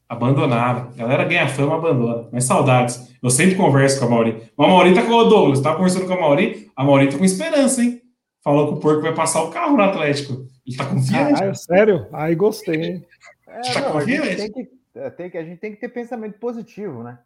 Abandonaram. 0.07 0.91
A 0.93 0.97
galera 0.97 1.25
ganha 1.25 1.49
fama, 1.49 1.75
abandona. 1.75 2.29
Mas 2.31 2.45
saudades. 2.45 3.13
Eu 3.21 3.29
sempre 3.29 3.55
converso 3.55 3.99
com 3.99 4.05
a 4.05 4.09
Mauri. 4.09 4.43
A 4.57 4.67
Mauri 4.67 4.93
tá 4.93 5.01
com 5.01 5.11
o 5.11 5.23
Douglas, 5.25 5.59
tá 5.59 5.75
conversando 5.75 6.07
com 6.07 6.13
a 6.13 6.21
Mauri. 6.21 6.71
A 6.73 6.85
Mauri 6.85 7.09
tá 7.09 7.17
com 7.17 7.25
esperança, 7.25 7.83
hein? 7.83 8.01
Falou 8.41 8.67
que 8.67 8.73
o 8.75 8.79
porco 8.79 9.01
vai 9.01 9.13
passar 9.13 9.43
o 9.43 9.49
carro 9.49 9.75
no 9.75 9.83
Atlético. 9.83 10.45
Ele 10.65 10.77
tá 10.77 10.85
confiante. 10.85 11.43
Ah, 11.43 11.47
é 11.47 11.53
sério? 11.53 12.07
Aí 12.13 12.33
gostei, 12.33 12.81
hein? 12.81 13.05
É, 13.47 13.73
tá 13.73 13.81
não, 13.81 13.91
confiante? 13.91 14.21
A 14.21 14.31
gente, 14.31 14.37
tem 14.37 14.65
que, 14.65 14.71
tem 15.17 15.29
que, 15.29 15.37
a 15.37 15.43
gente 15.43 15.59
tem 15.59 15.71
que 15.73 15.79
ter 15.79 15.89
pensamento 15.89 16.39
positivo, 16.39 17.03
né? 17.03 17.19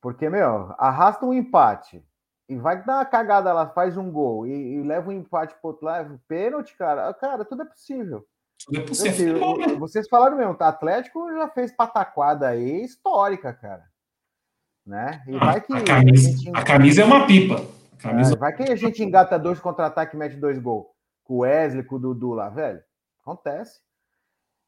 Porque, 0.00 0.28
meu, 0.28 0.74
arrasta 0.78 1.24
um 1.24 1.32
empate 1.32 2.04
e 2.48 2.56
vai 2.56 2.82
dar 2.84 2.96
uma 2.96 3.04
cagada 3.04 3.52
lá, 3.52 3.68
faz 3.68 3.96
um 3.96 4.10
gol 4.10 4.46
e, 4.46 4.52
e 4.52 4.82
leva 4.82 5.10
um 5.10 5.12
empate 5.12 5.54
pro 5.60 5.70
outro 5.70 5.84
lado, 5.84 6.20
pênalti, 6.26 6.76
cara. 6.76 7.12
Cara, 7.14 7.44
tudo 7.44 7.62
é 7.62 7.66
possível. 7.66 8.26
Tudo 8.64 8.78
é 8.78 8.82
possível. 8.82 9.54
Assim, 9.54 9.78
vocês 9.78 10.08
falaram 10.08 10.36
mesmo, 10.36 10.56
o 10.58 10.64
Atlético 10.64 11.30
já 11.32 11.48
fez 11.48 11.72
pataquada 11.72 12.48
aí 12.48 12.84
histórica, 12.84 13.52
cara. 13.52 13.84
Né? 14.86 15.22
E 15.26 15.36
ah, 15.36 15.38
vai 15.38 15.60
que. 15.60 15.72
A 15.72 15.84
camisa, 15.84 16.50
a 16.54 16.64
camisa 16.64 17.02
é 17.02 17.04
uma 17.04 17.26
pipa. 17.26 17.56
Camisa... 17.98 18.34
É, 18.34 18.38
vai 18.38 18.54
que 18.54 18.62
a 18.62 18.76
gente 18.76 19.02
engata 19.02 19.38
dois 19.38 19.60
contra-ataque 19.60 20.16
e 20.16 20.18
mete 20.18 20.36
dois 20.36 20.58
gols. 20.58 20.86
Com 21.24 21.34
o 21.34 21.38
Wesley, 21.38 21.84
com 21.84 21.96
o 21.96 21.98
Dudu 21.98 22.32
lá, 22.32 22.48
velho. 22.48 22.82
Acontece. 23.20 23.80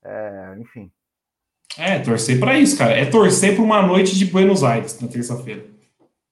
É, 0.05 0.57
enfim. 0.59 0.93
É, 1.79 1.99
torcer 1.99 2.39
para 2.39 2.59
isso, 2.59 2.77
cara. 2.77 2.93
É 2.93 3.05
torcer 3.05 3.55
para 3.55 3.65
uma 3.65 3.83
noite 3.83 4.17
de 4.17 4.25
Buenos 4.27 4.63
Aires 4.63 4.99
na 5.01 5.09
terça-feira. 5.09 5.65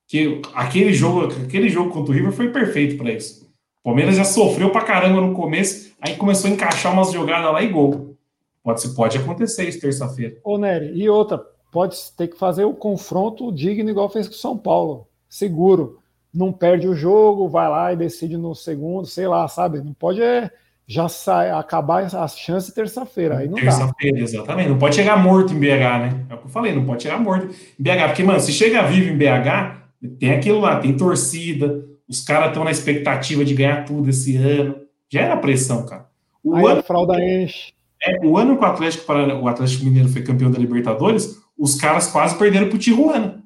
Que 0.07 0.41
aquele 0.55 0.93
jogo, 0.93 1.27
aquele 1.45 1.69
jogo 1.69 1.91
contra 1.91 2.13
o 2.13 2.15
River 2.15 2.33
foi 2.33 2.51
perfeito 2.51 2.97
para 2.97 3.13
isso. 3.13 3.49
O 3.81 3.91
Palmeiras 3.91 4.17
já 4.17 4.25
sofreu 4.25 4.71
pra 4.71 4.83
caramba 4.83 5.21
no 5.21 5.35
começo, 5.35 5.95
aí 6.01 6.17
começou 6.17 6.51
a 6.51 6.53
encaixar 6.53 6.93
umas 6.93 7.13
jogadas 7.13 7.53
lá 7.53 7.63
e 7.63 7.69
gol. 7.69 8.17
Pode, 8.63 8.89
pode 8.95 9.19
acontecer 9.19 9.69
isso 9.69 9.81
terça-feira. 9.81 10.37
Ô, 10.45 10.59
Nery, 10.59 10.93
e 10.95 11.09
outra, 11.09 11.39
pode 11.71 11.97
ter 12.17 12.29
que 12.29 12.37
fazer 12.39 12.65
o 12.65 12.75
confronto 12.75 13.53
digno 13.53 13.89
igual 13.89 14.11
fez 14.11 14.29
com 14.29 14.35
o 14.35 14.39
São 14.39 14.59
Paulo. 14.59 15.07
Seguro. 15.29 15.99
Não 16.33 16.53
perde 16.53 16.87
o 16.87 16.95
jogo, 16.95 17.49
vai 17.49 17.69
lá 17.69 17.93
e 17.93 17.97
decide 17.97 18.37
no 18.37 18.55
segundo, 18.55 19.07
sei 19.07 19.27
lá, 19.27 19.49
sabe? 19.49 19.81
Não 19.81 19.95
pode 19.95 20.23
é, 20.23 20.51
já 20.89 21.07
sai, 21.07 21.51
acabar 21.51 22.03
as 22.05 22.39
chances 22.39 22.73
terça-feira. 22.73 23.39
Aí 23.39 23.49
não 23.49 23.57
Terça-feira, 23.57 24.21
exatamente. 24.21 24.71
Não 24.71 24.79
pode 24.79 24.97
chegar 24.97 25.23
morto 25.23 25.53
em 25.53 25.59
BH, 25.59 25.99
né? 26.01 26.27
É 26.31 26.35
o 26.35 26.39
que 26.39 26.47
eu 26.47 26.51
falei, 26.51 26.75
não 26.75 26.87
pode 26.87 27.03
chegar 27.03 27.21
morto 27.21 27.55
em 27.79 27.83
BH. 27.83 28.07
Porque, 28.07 28.23
mano, 28.23 28.41
se 28.41 28.53
chega 28.53 28.87
vivo 28.87 29.11
em 29.13 29.19
BH, 29.19 29.83
tem 30.19 30.33
aquilo 30.33 30.61
lá, 30.61 30.81
tem 30.81 30.97
torcida, 30.97 31.85
os 32.09 32.25
caras 32.25 32.49
estão 32.49 32.65
na 32.65 32.71
expectativa 32.71 33.45
de 33.45 33.55
ganhar 33.55 33.85
tudo 33.85 34.09
esse 34.09 34.35
ano. 34.37 34.77
Já 35.11 35.21
era 35.21 35.37
pressão, 35.37 35.85
cara. 35.85 36.09
O 36.43 36.57
Aí 36.57 36.65
ano, 36.65 36.81
a 36.81 36.83
fralda 36.83 37.23
enche. 37.23 37.75
É, 38.03 38.27
o 38.27 38.39
ano 38.39 38.57
que 38.57 38.65
o 38.65 38.67
Atlético, 38.67 39.13
o 39.13 39.49
Atlético 39.49 39.85
Mineiro 39.85 40.09
foi 40.09 40.23
campeão 40.23 40.51
da 40.51 40.59
Libertadores, 40.59 41.39
os 41.59 41.75
caras 41.75 42.07
quase 42.07 42.39
perderam 42.39 42.71
pro 42.71 42.79
Tijuana. 42.79 43.45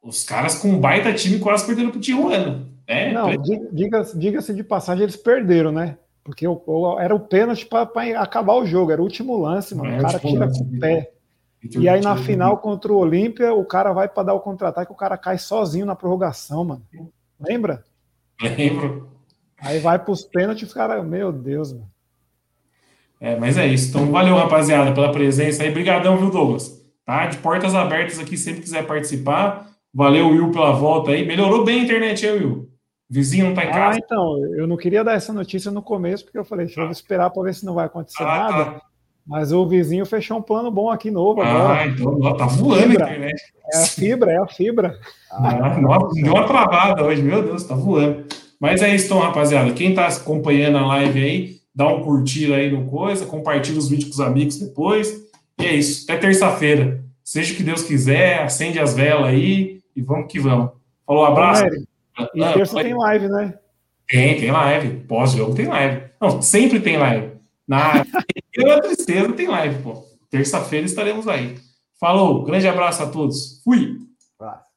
Os 0.00 0.22
caras 0.22 0.54
com 0.54 0.68
um 0.68 0.78
baita 0.78 1.12
time 1.12 1.40
quase 1.40 1.66
perderam 1.66 1.90
pro 1.90 2.00
Tijuana. 2.00 2.71
É, 2.86 3.12
Não, 3.12 3.30
diga-se 3.72 4.18
diga 4.18 4.40
de 4.40 4.64
passagem, 4.64 5.04
eles 5.04 5.16
perderam, 5.16 5.72
né? 5.72 5.98
Porque 6.24 6.46
o, 6.46 6.60
o, 6.66 6.98
era 6.98 7.14
o 7.14 7.20
pênalti 7.20 7.66
para 7.66 7.88
acabar 8.20 8.54
o 8.54 8.66
jogo, 8.66 8.92
era 8.92 9.00
o 9.00 9.04
último 9.04 9.36
lance, 9.36 9.74
mano. 9.74 9.90
É, 9.90 9.98
o 9.98 10.02
cara 10.02 10.18
tira 10.18 10.48
com 10.48 10.62
o 10.62 10.78
pé. 10.78 11.10
E 11.76 11.88
aí 11.88 12.00
na 12.00 12.16
final 12.16 12.58
contra 12.58 12.92
o 12.92 12.96
Olímpia, 12.96 13.54
o 13.54 13.64
cara 13.64 13.92
vai 13.92 14.08
para 14.08 14.24
dar 14.24 14.34
o 14.34 14.40
contra-ataque, 14.40 14.92
o 14.92 14.96
cara 14.96 15.16
cai 15.16 15.38
sozinho 15.38 15.86
na 15.86 15.94
prorrogação, 15.94 16.64
mano. 16.64 16.82
Lembra? 17.40 17.84
Lembro. 18.40 19.10
Aí 19.60 19.78
vai 19.78 19.98
para 19.98 20.10
os 20.10 20.24
pênaltis, 20.24 20.68
os 20.68 20.74
caras, 20.74 21.04
meu 21.04 21.30
Deus, 21.32 21.72
mano. 21.72 21.92
É, 23.20 23.36
mas 23.36 23.56
é 23.56 23.64
isso. 23.64 23.90
Então, 23.90 24.10
valeu, 24.10 24.34
rapaziada, 24.34 24.92
pela 24.92 25.12
presença 25.12 25.62
aí. 25.62 25.70
Obrigadão, 25.70 26.16
viu, 26.16 26.28
Douglas? 26.28 26.82
Tá? 27.06 27.26
De 27.26 27.36
portas 27.38 27.72
abertas 27.72 28.18
aqui, 28.18 28.36
sempre 28.36 28.62
quiser 28.62 28.84
participar. 28.84 29.70
Valeu, 29.94 30.30
Will, 30.30 30.50
pela 30.50 30.72
volta 30.72 31.12
aí. 31.12 31.24
Melhorou 31.24 31.64
bem 31.64 31.80
a 31.80 31.84
internet, 31.84 32.26
aí, 32.26 32.36
Will. 32.36 32.71
Vizinho 33.12 33.48
não 33.48 33.54
tá 33.54 33.62
em 33.62 33.68
ah, 33.68 33.72
casa. 33.72 33.96
Ah, 33.96 34.00
então, 34.02 34.38
eu 34.54 34.66
não 34.66 34.78
queria 34.78 35.04
dar 35.04 35.12
essa 35.12 35.34
notícia 35.34 35.70
no 35.70 35.82
começo, 35.82 36.24
porque 36.24 36.38
eu 36.38 36.46
falei, 36.46 36.64
deixa 36.64 36.80
eu 36.80 36.90
esperar 36.90 37.28
para 37.28 37.42
ver 37.42 37.54
se 37.54 37.62
não 37.62 37.74
vai 37.74 37.84
acontecer 37.84 38.22
ah, 38.22 38.26
nada. 38.26 38.64
Tá. 38.64 38.82
Mas 39.26 39.52
o 39.52 39.68
vizinho 39.68 40.06
fechou 40.06 40.38
um 40.38 40.42
plano 40.42 40.70
bom 40.70 40.90
aqui 40.90 41.10
novo 41.10 41.42
agora. 41.42 41.80
Ah, 41.80 41.86
então 41.86 42.18
ó, 42.22 42.32
tá 42.32 42.46
voando 42.46 42.88
fibra. 42.88 43.04
a 43.04 43.10
internet. 43.10 43.42
É 43.70 43.76
a 43.76 43.82
fibra, 43.82 44.32
é 44.32 44.38
a 44.38 44.46
fibra. 44.46 44.98
Ah, 45.30 45.78
nossa, 45.78 46.22
deu 46.22 46.32
uma 46.32 46.46
travada 46.46 47.04
hoje, 47.04 47.20
meu 47.20 47.42
Deus, 47.42 47.64
tá 47.64 47.74
voando. 47.74 48.24
Mas 48.58 48.80
é 48.80 48.94
isso, 48.94 49.04
então, 49.04 49.18
rapaziada. 49.18 49.70
Quem 49.74 49.94
tá 49.94 50.06
acompanhando 50.06 50.78
a 50.78 50.86
live 50.86 51.22
aí, 51.22 51.56
dá 51.74 51.86
um 51.88 52.00
curtir 52.00 52.50
aí 52.54 52.70
no 52.72 52.86
coisa, 52.86 53.26
compartilha 53.26 53.78
os 53.78 53.90
vídeos 53.90 54.08
com 54.08 54.22
os 54.22 54.26
amigos 54.26 54.58
depois. 54.58 55.22
E 55.60 55.66
é 55.66 55.74
isso. 55.74 56.10
Até 56.10 56.18
terça-feira. 56.18 57.04
Seja 57.22 57.52
o 57.52 57.56
que 57.58 57.62
Deus 57.62 57.82
quiser, 57.82 58.42
acende 58.42 58.78
as 58.78 58.94
velas 58.94 59.26
aí 59.26 59.80
e 59.94 60.00
vamos 60.00 60.32
que 60.32 60.40
vamos. 60.40 60.70
Falou, 61.06 61.26
abraço. 61.26 61.64
E 62.34 62.42
ah, 62.42 62.52
terça 62.52 62.82
tem 62.82 62.94
live, 62.94 63.28
né? 63.28 63.58
Tem, 64.08 64.40
tem 64.40 64.50
live. 64.50 65.04
Pós-jogo 65.04 65.54
tem 65.54 65.66
live. 65.66 66.04
Não, 66.20 66.42
sempre 66.42 66.80
tem 66.80 66.96
live. 66.96 67.32
Na 67.66 68.04
tristeza 68.82 69.32
tem 69.32 69.48
live, 69.48 69.82
pô. 69.82 70.04
Terça-feira 70.30 70.86
estaremos 70.86 71.28
aí. 71.28 71.56
Falou, 71.98 72.44
grande 72.44 72.66
abraço 72.66 73.02
a 73.02 73.06
todos. 73.06 73.60
Fui. 73.62 73.98
Abraço. 74.38 74.71